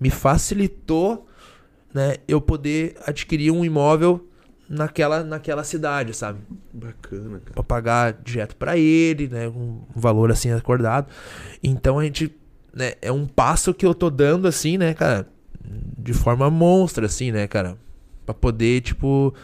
me 0.00 0.10
facilitou, 0.10 1.26
né? 1.92 2.16
Eu 2.26 2.40
poder 2.40 2.96
adquirir 3.06 3.50
um 3.50 3.64
imóvel 3.64 4.26
naquela, 4.68 5.22
naquela 5.22 5.64
cidade, 5.64 6.14
sabe? 6.14 6.40
Bacana, 6.72 7.40
cara. 7.40 7.52
Pra 7.54 7.62
pagar 7.62 8.12
direto 8.24 8.56
pra 8.56 8.76
ele, 8.76 9.28
né? 9.28 9.48
Um 9.48 9.82
valor 9.94 10.30
assim 10.30 10.50
acordado. 10.50 11.08
Então 11.62 11.98
a 11.98 12.04
gente, 12.04 12.34
né? 12.74 12.94
É 13.00 13.12
um 13.12 13.26
passo 13.26 13.74
que 13.74 13.86
eu 13.86 13.94
tô 13.94 14.10
dando 14.10 14.48
assim, 14.48 14.78
né, 14.78 14.94
cara? 14.94 15.26
De 15.98 16.12
forma 16.12 16.50
monstra, 16.50 17.06
assim, 17.06 17.30
né, 17.32 17.46
cara? 17.46 17.76
Pra 18.26 18.34
poder, 18.34 18.80
tipo, 18.80 19.34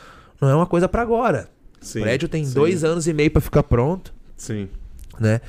não 0.41 0.49
é 0.49 0.55
uma 0.55 0.67
coisa 0.67 0.89
pra 0.89 1.03
agora. 1.03 1.49
Sim, 1.81 2.01
o 2.01 2.03
prédio 2.03 2.29
tem 2.29 2.45
sim, 2.45 2.53
dois 2.53 2.85
anos 2.85 3.07
e 3.07 3.13
meio 3.15 3.31
pra 3.31 3.41
ficar 3.41 3.63
pronto, 3.63 4.13
Sim. 4.37 4.69
né? 5.19 5.41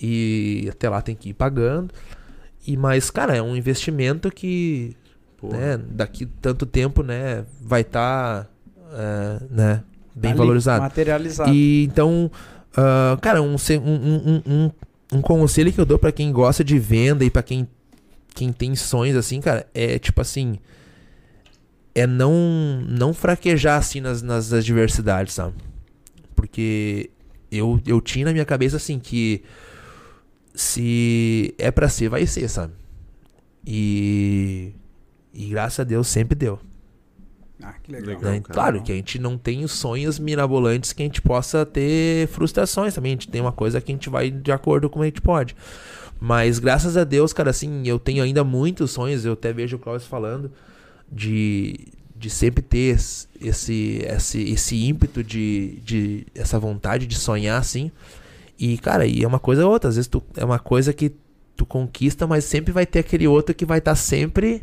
E 0.00 0.68
até 0.70 0.88
lá 0.88 1.02
tem 1.02 1.16
que 1.16 1.30
ir 1.30 1.34
pagando. 1.34 1.92
E 2.64 2.76
mas, 2.76 3.10
cara, 3.10 3.36
é 3.36 3.42
um 3.42 3.56
investimento 3.56 4.30
que, 4.30 4.96
Porra. 5.36 5.56
né? 5.76 5.76
Daqui 5.90 6.26
tanto 6.26 6.64
tempo, 6.64 7.02
né? 7.02 7.44
Vai 7.60 7.80
estar, 7.80 8.48
né? 9.50 9.82
Bem 10.14 10.32
Ali, 10.32 10.38
valorizado. 10.38 10.82
Materializado. 10.82 11.52
E 11.52 11.84
então, 11.84 12.30
ah, 12.76 13.18
cara, 13.20 13.42
um, 13.42 13.56
um, 13.56 14.42
um, 14.46 14.70
um, 15.12 15.20
conselho 15.20 15.72
que 15.72 15.80
eu 15.80 15.86
dou 15.86 15.98
pra 15.98 16.12
quem 16.12 16.32
gosta 16.32 16.62
de 16.62 16.78
venda 16.78 17.24
e 17.24 17.30
pra 17.30 17.42
quem, 17.42 17.68
quem 18.34 18.52
tem 18.52 18.74
sonhos 18.76 19.16
assim, 19.16 19.40
cara, 19.40 19.66
é 19.74 19.98
tipo 19.98 20.20
assim. 20.20 20.58
É 21.92 22.06
não, 22.06 22.32
não 22.88 23.12
fraquejar 23.12 23.76
assim 23.78 24.00
nas, 24.00 24.22
nas 24.22 24.52
adversidades, 24.52 25.34
sabe? 25.34 25.54
Porque 26.36 27.10
eu, 27.50 27.80
eu 27.84 28.00
tinha 28.00 28.26
na 28.26 28.32
minha 28.32 28.44
cabeça 28.44 28.76
assim 28.76 29.00
que 29.00 29.42
se 30.54 31.52
é 31.58 31.70
pra 31.72 31.88
ser, 31.88 32.08
vai 32.08 32.24
ser, 32.26 32.48
sabe? 32.48 32.72
E, 33.66 34.72
e 35.34 35.46
graças 35.46 35.80
a 35.80 35.84
Deus 35.84 36.06
sempre 36.06 36.36
deu. 36.36 36.60
Ah, 37.62 37.74
que 37.82 37.92
legal. 37.92 38.14
Legal. 38.14 38.32
Né? 38.32 38.40
Claro 38.40 38.82
que 38.82 38.92
a 38.92 38.94
gente 38.94 39.18
não 39.18 39.36
tem 39.36 39.64
os 39.64 39.72
sonhos 39.72 40.18
mirabolantes 40.18 40.92
que 40.92 41.02
a 41.02 41.06
gente 41.06 41.20
possa 41.20 41.64
ter 41.66 42.28
frustrações 42.28 42.94
também. 42.94 43.12
A 43.12 43.14
gente 43.14 43.28
tem 43.28 43.40
uma 43.40 43.52
coisa 43.52 43.80
que 43.80 43.92
a 43.92 43.94
gente 43.94 44.08
vai 44.08 44.30
de 44.30 44.52
acordo 44.52 44.88
com 44.88 44.98
o 44.98 45.02
que 45.02 45.06
a 45.06 45.08
gente 45.10 45.20
pode. 45.20 45.54
Mas 46.20 46.58
graças 46.58 46.96
a 46.96 47.04
Deus, 47.04 47.32
cara, 47.32 47.50
assim, 47.50 47.86
eu 47.86 47.98
tenho 47.98 48.22
ainda 48.22 48.44
muitos 48.44 48.90
sonhos. 48.90 49.24
Eu 49.24 49.32
até 49.32 49.52
vejo 49.52 49.76
o 49.76 49.78
Cláudio 49.78 50.06
falando 50.06 50.52
de, 51.10 51.88
de 52.14 52.28
sempre 52.28 52.62
ter 52.62 52.94
esse, 52.94 53.26
esse, 53.40 54.42
esse, 54.52 54.84
ímpeto 54.84 55.24
de, 55.24 55.78
de. 55.82 56.26
essa 56.34 56.58
vontade 56.58 57.06
de 57.06 57.16
sonhar, 57.16 57.58
assim. 57.58 57.90
E, 58.58 58.76
cara, 58.76 59.06
e 59.06 59.24
é 59.24 59.26
uma 59.26 59.38
coisa 59.38 59.64
ou 59.64 59.72
outra. 59.72 59.88
Às 59.88 59.96
vezes 59.96 60.08
tu, 60.08 60.22
é 60.36 60.44
uma 60.44 60.58
coisa 60.58 60.92
que 60.92 61.10
tu 61.56 61.64
conquista, 61.64 62.26
mas 62.26 62.44
sempre 62.44 62.72
vai 62.72 62.84
ter 62.84 62.98
aquele 62.98 63.26
outro 63.26 63.54
que 63.54 63.64
vai 63.64 63.78
estar 63.78 63.94
sempre. 63.94 64.62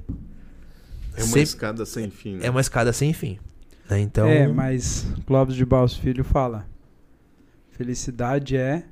É 1.18 1.22
uma 1.22 1.26
sempre- 1.28 1.42
escada 1.42 1.86
sem 1.86 2.10
fim. 2.10 2.36
né? 2.36 2.46
é 2.46 2.50
uma 2.50 2.62
escada 2.62 2.94
sem 2.94 3.12
fim. 3.12 3.38
né? 3.90 4.00
Então, 4.00 4.28
É, 4.28 4.48
mas 4.48 5.06
Clóvis 5.26 5.56
de 5.56 5.66
Baus 5.66 5.96
Filho 5.96 6.24
fala: 6.24 6.66
felicidade 7.72 8.56
é 8.58 8.84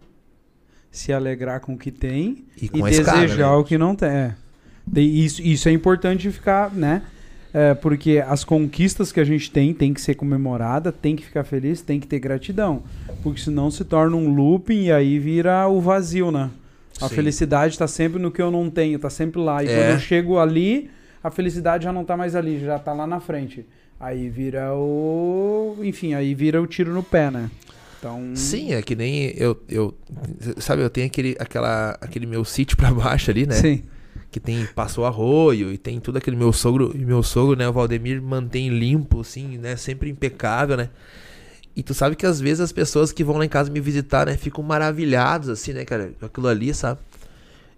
se 0.92 1.12
alegrar 1.12 1.60
com 1.60 1.74
o 1.74 1.78
que 1.78 1.92
tem 1.92 2.46
e 2.62 2.70
e 2.74 2.84
a 2.84 2.90
escada. 2.90 3.22
desejar 3.22 3.52
né? 3.52 3.56
o 3.58 3.64
que 3.64 3.78
não 3.78 3.96
tem. 3.96 4.10
É. 4.10 4.36
Isso, 4.98 5.42
isso 5.42 5.68
é 5.68 5.72
importante 5.72 6.32
ficar, 6.32 6.72
né? 6.72 7.02
É, 7.54 7.74
porque 7.74 8.22
as 8.28 8.44
conquistas 8.44 9.12
que 9.12 9.20
a 9.20 9.24
gente 9.24 9.50
tem 9.50 9.74
tem 9.74 9.94
que 9.94 10.02
ser 10.02 10.16
comemorada, 10.16 10.92
tem 10.92 11.16
que 11.16 11.26
ficar 11.26 11.44
feliz, 11.46 11.82
tem 11.82 12.00
que 12.00 12.08
ter 12.08 12.20
gratidão. 12.20 12.84
Porque 13.24 13.40
senão 13.42 13.72
se 13.72 13.84
torna 13.86 14.16
um 14.16 14.34
looping 14.34 14.84
e 14.86 14.92
aí 14.92 15.18
vira 15.20 15.66
o 15.68 15.80
vazio, 15.80 16.32
né? 16.32 16.50
A 17.02 17.08
Sim. 17.10 17.16
felicidade 17.16 17.78
tá 17.78 17.88
sempre 17.88 18.22
no 18.22 18.30
que 18.30 18.42
eu 18.42 18.52
não 18.52 18.70
tenho, 18.70 19.00
tá 19.00 19.10
sempre 19.10 19.40
lá. 19.42 19.64
E 19.64 19.68
É. 19.68 19.76
quando 19.76 19.92
eu 19.94 20.00
chego 20.00 20.38
ali, 20.38 20.90
a 21.26 21.32
felicidade 21.32 21.86
já 21.86 21.92
não 21.92 22.06
tá 22.06 22.16
mais 22.16 22.36
ali, 22.36 22.60
já 22.60 22.78
tá 22.78 22.94
lá 22.94 23.08
na 23.08 23.20
frente. 23.20 23.66
Aí 24.00 24.30
vira 24.30 24.76
o. 24.76 25.76
Enfim, 25.82 26.14
aí 26.14 26.36
vira 26.36 26.62
o 26.62 26.68
tiro 26.68 26.94
no 26.94 27.02
pé, 27.02 27.32
né? 27.32 27.50
Então. 27.98 28.36
Sim, 28.36 28.74
é 28.74 28.82
que 28.84 28.96
nem 28.96 29.34
eu, 29.36 29.60
eu 29.68 29.98
sabe, 30.60 30.84
eu 30.84 30.90
tenho 30.90 31.08
aquele, 31.08 31.36
aquela, 31.40 31.98
aquele 32.00 32.28
meu 32.28 32.46
sítio 32.46 32.78
pra 32.78 32.92
baixo 32.94 33.32
ali, 33.32 33.48
né? 33.48 33.56
Sim. 33.56 33.84
Que 34.30 34.40
tem 34.40 34.68
passou 34.68 35.04
arroio 35.04 35.74
e 35.74 35.80
tem 35.80 36.00
tudo 36.00 36.18
aquele 36.18 36.36
meu 36.36 36.54
sogro, 36.54 36.92
e 36.94 37.04
meu 37.04 37.24
sogro, 37.24 37.58
né, 37.58 37.68
o 37.68 37.74
Valdemir 37.74 38.22
mantém 38.22 38.70
limpo 38.70 39.22
assim, 39.22 39.58
né, 39.58 39.76
sempre 39.76 40.10
impecável, 40.10 40.78
né? 40.78 40.90
E 41.76 41.82
tu 41.82 41.96
sabe 41.96 42.16
que 42.16 42.26
às 42.26 42.40
vezes 42.40 42.60
as 42.60 42.72
pessoas 42.72 43.12
que 43.12 43.24
vão 43.24 43.38
lá 43.38 43.46
em 43.46 43.50
casa 43.50 43.72
me 43.72 43.80
visitar, 43.80 44.28
né, 44.28 44.38
ficam 44.38 44.64
maravilhados 44.64 45.50
assim, 45.50 45.74
né, 45.74 45.86
cara, 45.86 46.12
com 46.20 46.26
aquilo 46.28 46.48
ali, 46.48 46.72
sabe? 46.74 47.00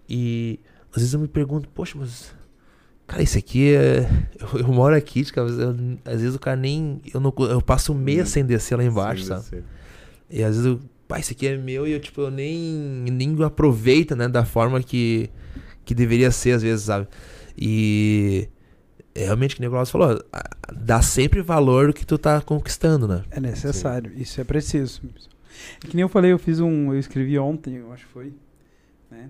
E 0.09 0.59
às 0.91 0.97
vezes 0.97 1.13
eu 1.13 1.19
me 1.19 1.27
pergunto, 1.27 1.69
poxa, 1.69 1.95
mas 1.97 2.35
cara, 3.07 3.23
isso 3.23 3.37
aqui 3.37 3.73
é 3.73 4.07
eu, 4.39 4.59
eu 4.59 4.67
moro 4.67 4.93
aqui, 4.95 5.23
cara, 5.31 5.47
eu- 5.49 5.97
às 6.05 6.21
vezes 6.21 6.35
o 6.35 6.39
cara 6.39 6.57
nem 6.57 7.01
eu 7.13 7.19
não 7.19 7.33
eu 7.49 7.61
passo 7.61 7.93
um 7.93 7.95
mês 7.97 8.23
Hum. 8.23 8.31
sem 8.33 8.45
descer 8.45 8.75
lá 8.77 8.83
embaixo, 8.83 9.23
Sim, 9.23 9.27
sabe? 9.29 9.63
E 10.29 10.43
às 10.43 10.55
vezes 10.57 10.65
eu, 10.65 10.79
pá, 11.07 11.19
isso 11.19 11.31
aqui 11.31 11.47
é 11.47 11.57
meu 11.57 11.87
e 11.87 11.91
eu, 11.93 11.99
tipo, 11.99 12.21
eu 12.21 12.29
nem, 12.31 13.05
nem 13.09 13.41
aproveito, 13.43 14.15
né, 14.15 14.27
da 14.27 14.43
forma 14.43 14.81
que, 14.83 15.29
que 15.85 15.95
deveria 15.95 16.29
ser, 16.31 16.51
às 16.51 16.61
vezes, 16.61 16.83
sabe? 16.85 17.07
E 17.57 18.49
é 19.15 19.23
realmente, 19.25 19.55
que 19.55 19.65
o 19.65 19.69
Glaucio 19.69 19.91
falou, 19.91 20.21
dá 20.73 21.01
sempre 21.01 21.41
valor 21.41 21.89
o 21.89 21.93
que 21.93 22.05
tu 22.05 22.17
tá 22.17 22.41
conquistando, 22.41 23.07
né? 23.07 23.23
É 23.31 23.39
necessário, 23.39 24.11
isso 24.15 24.39
é 24.39 24.43
preciso. 24.43 25.01
É 25.83 25.87
que 25.87 25.95
nem 25.95 26.01
eu 26.03 26.09
falei, 26.09 26.31
eu 26.31 26.37
fiz 26.37 26.59
um. 26.59 26.93
Eu 26.93 26.99
escrevi 26.99 27.39
ontem, 27.39 27.75
eu 27.77 27.91
acho 27.91 28.05
que 28.05 28.11
foi. 28.11 28.33
Né? 29.09 29.29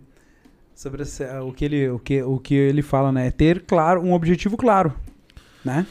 Sobre 0.78 1.02
o, 1.02 1.54
que 1.54 1.66
ele, 1.66 1.90
o, 1.90 1.98
que, 1.98 2.22
o 2.22 2.38
que 2.38 2.54
ele 2.54 2.84
fala, 2.84 3.12
né? 3.12 3.28
É 3.28 3.32
ter 3.32 3.62
claro, 3.62 4.00
um 4.00 4.14
objetivo 4.14 4.56
claro. 4.56 4.94
Né? 5.66 5.88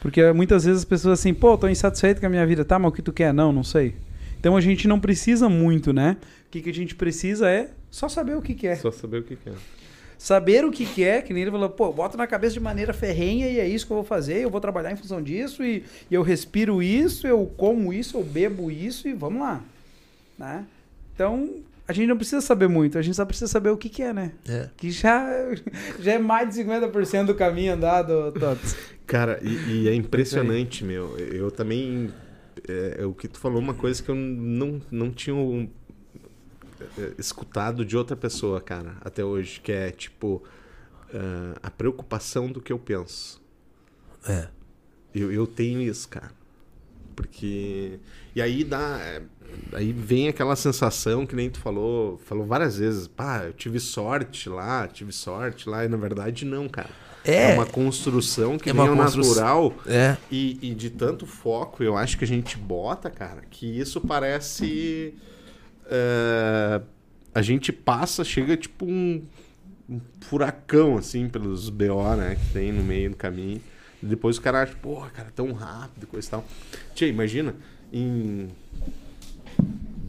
Porque 0.00 0.32
muitas 0.32 0.64
vezes 0.64 0.80
as 0.80 0.84
pessoas 0.84 1.20
assim, 1.20 1.32
pô, 1.32 1.56
tô 1.56 1.68
insatisfeito 1.68 2.20
com 2.20 2.26
a 2.26 2.28
minha 2.28 2.44
vida, 2.44 2.64
tá, 2.64 2.76
mas 2.76 2.88
o 2.88 2.92
que 2.92 3.00
tu 3.00 3.12
quer? 3.12 3.32
Não, 3.32 3.52
não 3.52 3.62
sei. 3.62 3.94
Então 4.40 4.56
a 4.56 4.60
gente 4.60 4.88
não 4.88 4.98
precisa 4.98 5.48
muito, 5.48 5.92
né? 5.92 6.16
O 6.48 6.50
que, 6.50 6.62
que 6.62 6.68
a 6.68 6.74
gente 6.74 6.96
precisa 6.96 7.48
é 7.48 7.70
só 7.92 8.08
saber 8.08 8.36
o 8.36 8.42
que 8.42 8.54
quer. 8.54 8.76
Só 8.78 8.90
saber 8.90 9.18
o 9.18 9.22
que 9.22 9.36
que 9.36 9.50
é. 9.50 9.52
Saber 10.18 10.64
o 10.64 10.72
que, 10.72 10.84
que 10.84 11.04
é, 11.04 11.22
que 11.22 11.32
nem 11.32 11.42
ele 11.42 11.52
falou, 11.52 11.70
pô, 11.70 11.92
bota 11.92 12.16
na 12.16 12.26
cabeça 12.26 12.54
de 12.54 12.60
maneira 12.60 12.92
ferrenha 12.92 13.48
e 13.48 13.60
é 13.60 13.68
isso 13.68 13.86
que 13.86 13.92
eu 13.92 13.98
vou 13.98 14.04
fazer, 14.04 14.38
eu 14.38 14.50
vou 14.50 14.60
trabalhar 14.60 14.90
em 14.90 14.96
função 14.96 15.22
disso 15.22 15.62
e, 15.62 15.84
e 16.10 16.14
eu 16.14 16.22
respiro 16.22 16.82
isso, 16.82 17.24
eu 17.24 17.46
como 17.56 17.92
isso, 17.92 18.16
eu 18.16 18.24
bebo 18.24 18.68
isso 18.68 19.06
e 19.06 19.12
vamos 19.12 19.40
lá. 19.40 19.62
Né? 20.36 20.64
Então, 21.14 21.50
a 21.86 21.92
gente 21.92 22.06
não 22.06 22.16
precisa 22.16 22.40
saber 22.40 22.68
muito, 22.68 22.98
a 22.98 23.02
gente 23.02 23.14
só 23.14 23.24
precisa 23.24 23.50
saber 23.50 23.70
o 23.70 23.76
que, 23.76 23.88
que 23.88 24.02
é, 24.02 24.12
né? 24.12 24.32
É. 24.48 24.70
Que 24.76 24.90
já, 24.90 25.26
já 26.00 26.12
é 26.12 26.18
mais 26.18 26.54
de 26.54 26.64
50% 26.64 27.26
do 27.26 27.34
caminho 27.34 27.74
andado, 27.74 28.32
Tots. 28.32 28.76
Cara, 29.06 29.38
e, 29.42 29.82
e 29.82 29.88
é 29.88 29.94
impressionante, 29.94 30.82
meu. 30.84 31.16
Eu 31.18 31.50
também. 31.50 32.12
É, 32.66 32.96
é 33.00 33.04
o 33.04 33.12
que 33.12 33.28
tu 33.28 33.38
falou, 33.38 33.58
uma 33.58 33.74
coisa 33.74 34.02
que 34.02 34.08
eu 34.08 34.14
não, 34.14 34.80
não 34.90 35.10
tinha 35.10 35.36
um, 35.36 35.68
é, 36.98 37.12
escutado 37.18 37.84
de 37.84 37.96
outra 37.96 38.16
pessoa, 38.16 38.60
cara, 38.60 38.96
até 39.02 39.22
hoje, 39.22 39.60
que 39.60 39.72
é 39.72 39.90
tipo. 39.90 40.42
ah, 41.12 41.58
a 41.62 41.70
preocupação 41.70 42.50
do 42.50 42.62
que 42.62 42.72
eu 42.72 42.78
penso. 42.78 43.42
É. 44.26 44.48
Eu, 45.14 45.30
eu 45.30 45.46
tenho 45.46 45.82
isso, 45.82 46.08
cara. 46.08 46.32
Porque. 47.14 47.98
E 48.34 48.40
aí 48.40 48.64
dá. 48.64 49.20
É, 49.72 49.76
Aí 49.76 49.92
vem 49.92 50.28
aquela 50.28 50.56
sensação 50.56 51.26
que 51.26 51.34
nem 51.36 51.48
tu 51.50 51.58
falou, 51.60 52.18
falou 52.26 52.44
várias 52.46 52.78
vezes, 52.78 53.06
pá, 53.08 53.42
eu 53.44 53.52
tive 53.52 53.78
sorte 53.80 54.48
lá, 54.48 54.86
tive 54.88 55.12
sorte 55.12 55.68
lá, 55.68 55.84
e 55.84 55.88
na 55.88 55.96
verdade 55.96 56.44
não, 56.44 56.68
cara. 56.68 56.90
É. 57.26 57.54
uma 57.54 57.64
construção 57.64 58.58
que 58.58 58.68
É 58.68 58.72
vem 58.74 58.82
uma 58.82 58.90
ao 58.90 58.96
construção- 58.98 59.34
natural 59.70 59.74
É. 59.86 60.14
e, 60.30 60.58
e 60.60 60.74
de 60.74 60.90
tanto 60.90 61.24
foco, 61.26 61.82
eu 61.82 61.96
acho 61.96 62.18
que 62.18 62.24
a 62.24 62.26
gente 62.26 62.58
bota, 62.58 63.08
cara, 63.08 63.40
que 63.50 63.66
isso 63.78 63.98
parece. 64.00 65.14
é, 65.86 66.82
a 67.34 67.40
gente 67.42 67.72
passa, 67.72 68.22
chega 68.24 68.56
tipo 68.58 68.84
um, 68.84 69.22
um 69.88 70.00
furacão, 70.20 70.98
assim, 70.98 71.26
pelos 71.28 71.68
BO, 71.70 72.14
né, 72.16 72.36
que 72.36 72.52
tem 72.52 72.70
no 72.72 72.82
meio 72.82 73.10
do 73.10 73.16
caminho. 73.16 73.60
E 74.02 74.06
depois 74.06 74.36
o 74.36 74.42
cara 74.42 74.60
acha, 74.62 74.74
porra, 74.74 75.08
cara, 75.08 75.32
tão 75.34 75.50
rápido, 75.52 76.06
coisa 76.06 76.28
e 76.28 76.30
tal. 76.30 76.44
Tia, 76.94 77.08
imagina, 77.08 77.54
em 77.90 78.50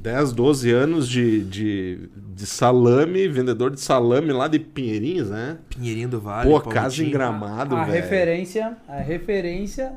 10, 0.02 0.34
12 0.34 0.72
anos 0.72 1.10
de, 1.10 1.44
de, 1.44 2.10
de 2.36 2.46
salame, 2.46 3.28
vendedor 3.28 3.72
de 3.72 3.80
salame 3.80 4.32
lá 4.32 4.48
de 4.48 4.60
Pinheirinhos, 4.60 5.30
né? 5.30 5.58
Pinheirinho 5.70 6.10
do 6.10 6.22
Vale. 6.22 6.50
Pô, 6.50 6.62
casa 6.62 7.04
em 7.04 7.10
gramado, 7.10 7.76
a 7.76 7.86
velho. 7.86 8.04
referência, 8.04 8.78
a 8.88 8.98
referência 8.98 9.94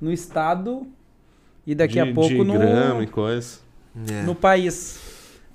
no 0.00 0.12
estado 0.12 0.86
e 1.66 1.74
daqui 1.74 1.94
de, 1.94 2.00
a 2.00 2.12
pouco 2.12 2.28
de 2.28 2.44
no, 2.44 2.52
grama 2.52 3.02
e 3.02 3.06
coisa. 3.06 3.58
É. 4.10 4.22
no 4.22 4.34
país. 4.34 5.00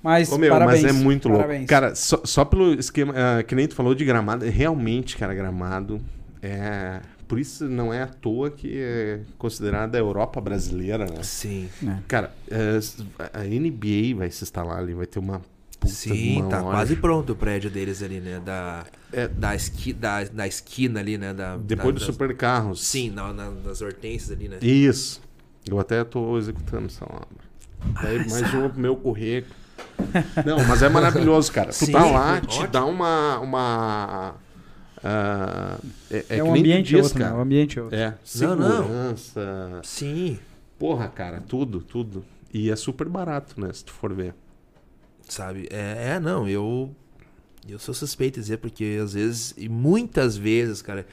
Mas 0.02 0.32
Ô, 0.32 0.36
meu, 0.36 0.50
parabéns. 0.50 0.82
mas 0.82 0.96
é 0.96 0.98
muito 0.98 1.28
louco. 1.28 1.44
parabéns. 1.44 1.68
Cara, 1.68 1.94
só, 1.94 2.20
só 2.24 2.44
pelo 2.44 2.74
esquema, 2.74 3.14
ah, 3.16 3.42
que 3.44 3.54
nem 3.54 3.68
tu 3.68 3.74
falou 3.76 3.94
de 3.94 4.04
gramado, 4.04 4.44
realmente, 4.46 5.16
cara, 5.16 5.32
gramado 5.32 6.00
é. 6.42 7.00
Por 7.32 7.38
isso 7.40 7.64
não 7.66 7.94
é 7.94 8.02
à 8.02 8.06
toa 8.06 8.50
que 8.50 8.70
é 8.76 9.20
considerada 9.38 9.96
a 9.96 10.00
Europa 10.00 10.38
brasileira, 10.38 11.06
né? 11.06 11.22
Sim. 11.22 11.66
É. 11.82 11.96
Cara, 12.06 12.30
é, 12.50 12.78
a 13.32 13.38
NBA 13.42 14.14
vai 14.18 14.30
se 14.30 14.44
instalar 14.44 14.76
ali, 14.76 14.92
vai 14.92 15.06
ter 15.06 15.18
uma 15.18 15.40
puta 15.80 15.94
Sim, 15.94 16.42
uma 16.42 16.48
tá 16.50 16.60
loja. 16.60 16.76
quase 16.76 16.96
pronto 16.96 17.32
o 17.32 17.34
prédio 17.34 17.70
deles 17.70 18.02
ali, 18.02 18.20
né? 18.20 18.38
Da, 18.44 18.84
É. 19.10 19.28
da, 19.28 19.54
esqui, 19.56 19.94
da, 19.94 20.22
da 20.24 20.46
esquina 20.46 21.00
ali, 21.00 21.16
né? 21.16 21.32
Da, 21.32 21.56
Depois 21.56 21.86
da, 21.94 22.00
dos 22.00 22.02
supercarros. 22.04 22.84
Sim, 22.86 23.08
na, 23.08 23.32
na- 23.32 23.50
nas 23.50 23.80
hortênsias 23.80 24.30
ali, 24.30 24.48
né? 24.48 24.58
Isso. 24.60 25.22
Eu 25.66 25.80
até 25.80 26.04
tô 26.04 26.36
executando 26.36 26.84
essa 26.88 27.06
obra. 27.06 27.26
Daí 28.02 28.28
mais 28.28 28.52
uma 28.52 28.68
pro 28.68 28.78
meu 28.78 28.94
currículo. 28.94 29.54
Não, 30.44 30.62
mas 30.68 30.82
é 30.82 30.88
maravilhoso, 30.90 31.50
cara. 31.50 31.70
Tu 31.70 31.76
Sim, 31.86 31.92
tá 31.92 32.04
lá, 32.04 32.32
foi 32.32 32.40
te 32.42 32.56
ótimo. 32.58 32.68
dá 32.68 32.84
uma. 32.84 33.38
uma 33.38 34.34
ah, 35.04 35.78
é, 36.10 36.24
é 36.28 36.38
É, 36.38 36.44
um 36.44 36.50
ambiente 36.54 36.88
diz, 36.94 37.04
outro, 37.04 37.18
né? 37.18 37.24
cara. 37.26 37.36
O 37.36 37.40
ambiente 37.40 37.78
é 37.78 37.82
outro. 37.82 37.96
É, 37.98 38.18
Não, 38.40 38.56
não. 38.56 38.82
segurança. 38.82 39.80
Sim. 39.82 40.38
Porra, 40.78 41.08
cara, 41.08 41.40
tudo, 41.40 41.80
tudo. 41.80 42.24
E 42.52 42.70
é 42.70 42.76
super 42.76 43.08
barato, 43.08 43.60
né? 43.60 43.72
Se 43.72 43.84
tu 43.84 43.92
for 43.92 44.12
ver. 44.12 44.34
Sabe? 45.28 45.68
É, 45.70 46.14
é, 46.16 46.20
não, 46.20 46.48
eu. 46.48 46.94
Eu 47.68 47.78
sou 47.78 47.94
suspeito 47.94 48.34
de 48.36 48.40
dizer, 48.42 48.56
porque 48.58 48.98
às 49.02 49.12
vezes, 49.14 49.54
e 49.56 49.68
muitas 49.68 50.36
vezes, 50.36 50.82
cara, 50.82 51.06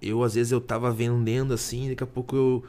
eu 0.00 0.22
às 0.22 0.34
vezes 0.34 0.52
eu 0.52 0.60
tava 0.60 0.92
vendendo 0.92 1.54
assim, 1.54 1.88
daqui 1.88 2.04
a 2.04 2.06
pouco 2.06 2.36
eu. 2.36 2.64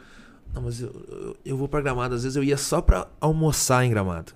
Não, 0.53 0.61
mas 0.61 0.81
eu, 0.81 0.89
eu, 1.09 1.37
eu 1.45 1.57
vou 1.57 1.67
pra 1.67 1.81
gramado, 1.81 2.15
às 2.15 2.23
vezes 2.23 2.37
eu 2.37 2.43
ia 2.43 2.55
só 2.57 2.81
pra 2.81 3.07
almoçar 3.19 3.83
em 3.85 3.89
gramado. 3.89 4.31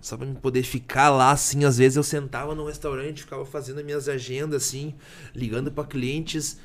Só 0.00 0.16
pra 0.16 0.26
me 0.26 0.34
poder 0.36 0.62
ficar 0.62 1.10
lá, 1.10 1.32
assim, 1.32 1.64
às 1.64 1.78
vezes 1.78 1.96
eu 1.96 2.02
sentava 2.04 2.54
no 2.54 2.66
restaurante, 2.66 3.22
ficava 3.22 3.44
fazendo 3.44 3.78
as 3.80 3.84
minhas 3.84 4.08
agendas, 4.08 4.62
assim, 4.64 4.94
ligando 5.34 5.72
pra 5.72 5.84
clientes, 5.84 6.58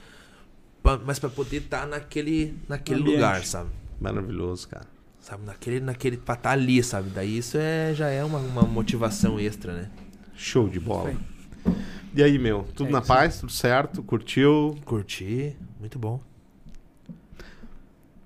pra- 0.84 1.00
mas 1.04 1.18
pra 1.18 1.30
poder 1.30 1.58
estar 1.64 1.88
naquele, 1.88 2.56
naquele 2.70 3.00
Ambiente. 3.02 3.16
lugar, 3.16 3.44
sabe? 3.46 3.70
Maravilhoso, 4.00 4.68
cara. 4.68 4.86
Sabe, 5.20 5.46
naquele, 5.46 5.80
naquele, 5.80 6.18
pra 6.18 6.36
estar 6.36 6.52
ali, 6.52 6.84
sabe? 6.84 7.10
Daí 7.10 7.38
isso 7.38 7.58
é, 7.58 7.94
já 7.96 8.10
é 8.10 8.24
uma, 8.24 8.40
uma 8.40 8.64
motivação 8.64 9.40
extra, 9.40 9.74
né? 9.74 9.90
Show 10.36 10.68
de 10.70 10.80
bola. 10.80 11.16
E 12.14 12.22
aí, 12.22 12.38
meu? 12.38 12.68
Tudo 12.76 12.90
É 12.90 12.92
na 12.92 13.02
paz? 13.02 13.40
Tudo 13.40 13.52
certo? 13.52 14.04
Curtiu? 14.04 14.78
Curti, 14.86 15.56
muito 15.80 15.98
bom. 15.98 16.20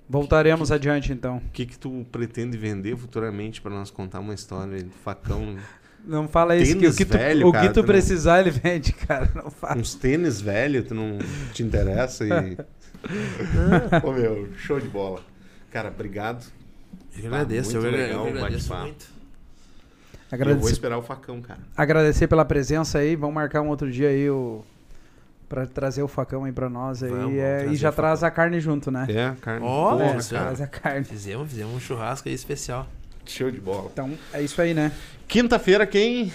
Voltaremos 0.09 0.71
adiante, 0.71 1.11
então. 1.11 1.37
O 1.37 1.51
que 1.51 1.65
que 1.65 1.77
tu 1.77 2.05
pretende 2.11 2.57
vender 2.57 2.95
futuramente 2.97 3.61
pra 3.61 3.71
nós 3.71 3.91
contar 3.91 4.19
uma 4.19 4.33
história 4.33 4.81
de 4.81 4.89
facão? 5.03 5.57
Não 6.05 6.27
fala 6.27 6.55
isso, 6.55 6.71
que 6.71 6.77
o 6.77 6.81
Tênis 6.81 6.95
que 6.95 7.05
tu, 7.05 7.17
velho, 7.17 7.47
o 7.47 7.51
cara, 7.51 7.67
que 7.67 7.73
tu 7.73 7.73
tu 7.73 7.79
não- 7.81 7.87
precisar, 7.87 8.39
ele 8.39 8.51
vende, 8.51 8.93
cara. 9.05 9.29
Não 9.35 9.51
fala. 9.51 9.77
Uns 9.77 9.93
tênis 9.95 10.39
velho, 10.39 10.81
tu 10.83 10.95
não 10.95 11.17
te 11.53 11.61
interessa 11.63 12.23
e... 12.25 12.57
Ô, 14.03 14.11
meu, 14.13 14.47
show 14.57 14.79
de 14.79 14.87
bola. 14.87 15.21
Cara, 15.71 15.89
obrigado. 15.89 16.45
Eu 17.15 17.15
que 17.15 17.21
Tá, 17.21 17.27
agradeço, 17.27 17.75
eu, 17.75 17.81
legal 17.81 18.27
eu 18.27 18.33
o 18.33 18.37
agradeço 18.37 18.73
muito. 18.75 19.05
Eu 19.05 20.37
vou 20.37 20.39
Agradecer, 20.39 20.71
esperar 20.73 20.97
o 20.97 21.01
facão, 21.01 21.41
cara. 21.41 21.59
agradecer 21.75 22.27
pela 22.27 22.43
presença 22.45 22.99
aí. 22.99 23.15
Vamos 23.15 23.35
marcar 23.35 23.61
um 23.61 23.67
outro 23.69 23.91
dia 23.91 24.09
aí 24.09 24.29
o... 24.29 24.63
pra 25.49 25.65
trazer 25.65 26.01
o 26.03 26.07
facão 26.07 26.43
aí 26.43 26.51
pra 26.51 26.69
nós 26.69 27.01
aí. 27.03 27.09
Vamos, 27.09 27.37
é, 27.37 27.67
e 27.67 27.75
já 27.75 27.91
traz 27.91 28.23
a 28.23 28.29
carne 28.31 28.59
junto, 28.59 28.91
né? 28.91 29.05
É, 29.09 29.33
carne. 29.41 29.65
Ó, 29.65 29.91
Porra, 29.97 30.05
É, 30.05 30.17
traz 30.19 30.61
a 30.61 30.67
carne. 30.67 31.05
Fizemos, 31.05 31.49
fizemos 31.49 31.73
um 31.75 31.79
churrasco 31.79 32.27
aí 32.27 32.33
especial. 32.35 32.87
Show 33.25 33.51
de 33.51 33.59
bola. 33.59 33.89
Então, 33.91 34.11
é 34.33 34.41
isso 34.41 34.61
aí, 34.61 34.73
né? 34.73 34.91
Quinta-feira, 35.27 35.85
quem? 35.85 36.31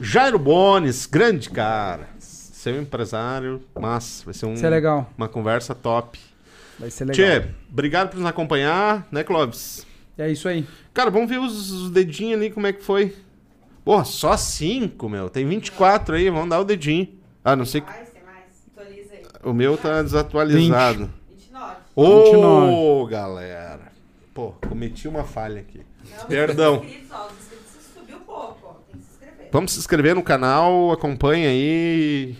Jairo 0.00 0.38
Bones, 0.38 1.06
grande 1.06 1.50
cara. 1.50 2.08
Seu 2.18 2.80
empresário, 2.80 3.62
mas 3.78 4.22
vai 4.24 4.34
ser 4.34 4.46
um- 4.46 4.54
é 4.54 4.68
legal. 4.70 5.10
uma 5.16 5.28
conversa 5.28 5.74
top. 5.74 6.18
Vai 6.78 6.90
ser 6.90 7.04
legal. 7.06 7.40
Tchê, 7.42 7.48
obrigado 7.70 8.10
por 8.10 8.18
nos 8.18 8.26
acompanhar, 8.28 9.06
né, 9.10 9.22
Clóvis? 9.24 9.86
É 10.16 10.28
isso 10.30 10.48
aí. 10.48 10.66
Cara, 10.92 11.10
vamos 11.10 11.28
ver 11.30 11.38
os, 11.38 11.70
os 11.70 11.90
dedinhos 11.90 12.38
ali, 12.40 12.50
como 12.50 12.66
é 12.66 12.72
que 12.72 12.82
foi. 12.82 13.16
Pô, 13.84 14.04
só 14.04 14.36
cinco, 14.36 15.08
meu. 15.08 15.28
Tem 15.30 15.46
24 15.46 16.16
aí, 16.16 16.28
vamos 16.28 16.50
dar 16.50 16.58
o 16.60 16.64
dedinho. 16.64 17.08
Ah, 17.44 17.54
não 17.56 17.64
sei. 17.64 17.80
Mais, 17.80 18.10
tem 18.10 18.22
mais. 18.24 18.44
Atualiza 18.76 19.14
aí. 19.14 19.22
O 19.42 19.52
meu 19.52 19.76
tá 19.76 20.02
desatualizado. 20.02 21.10
29. 21.30 21.78
Ô, 21.94 22.24
29. 22.24 23.10
galera. 23.10 23.92
Pô, 24.34 24.52
cometi 24.68 25.08
uma 25.08 25.24
falha 25.24 25.60
aqui. 25.60 25.80
Não, 26.16 26.26
Perdão. 26.26 26.84
Vamos 29.50 29.72
se 29.72 29.78
inscrever 29.78 30.14
no 30.14 30.22
canal, 30.22 30.92
acompanha 30.92 31.48
aí. 31.48 32.36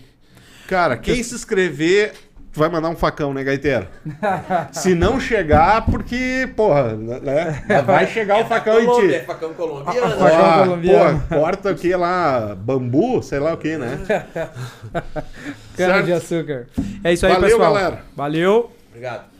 Cara, 0.67 0.95
quem 0.97 1.23
se 1.23 1.33
inscrever 1.33 2.13
vai 2.53 2.69
mandar 2.69 2.89
um 2.89 2.95
facão, 2.95 3.33
né, 3.33 3.43
Gaiteiro? 3.43 3.87
se 4.71 4.95
não 4.95 5.19
chegar, 5.19 5.85
porque, 5.85 6.49
porra, 6.55 6.95
né? 6.95 7.63
Vai 7.85 8.07
chegar 8.07 8.39
o 8.39 8.45
facão 8.45 8.79
em 8.79 9.09
ti. 9.09 9.19
facão 9.25 9.53
colombiano. 9.53 10.09
Facão 10.19 10.49
Ó, 10.49 10.63
colombiano. 10.63 11.23
Pô, 11.29 11.35
corta 11.35 11.71
o 11.71 11.75
que 11.75 11.95
lá? 11.95 12.55
Bambu? 12.55 13.21
Sei 13.23 13.39
lá 13.39 13.53
o 13.53 13.57
que, 13.57 13.77
né? 13.77 13.99
Cana 15.77 15.93
Certo? 15.93 16.05
de 16.05 16.13
açúcar. 16.13 16.67
É 17.03 17.13
isso 17.13 17.25
aí, 17.25 17.33
Valeu, 17.33 17.49
pessoal. 17.49 17.73
galera. 17.73 18.03
Valeu. 18.15 18.71
Obrigado. 18.89 19.38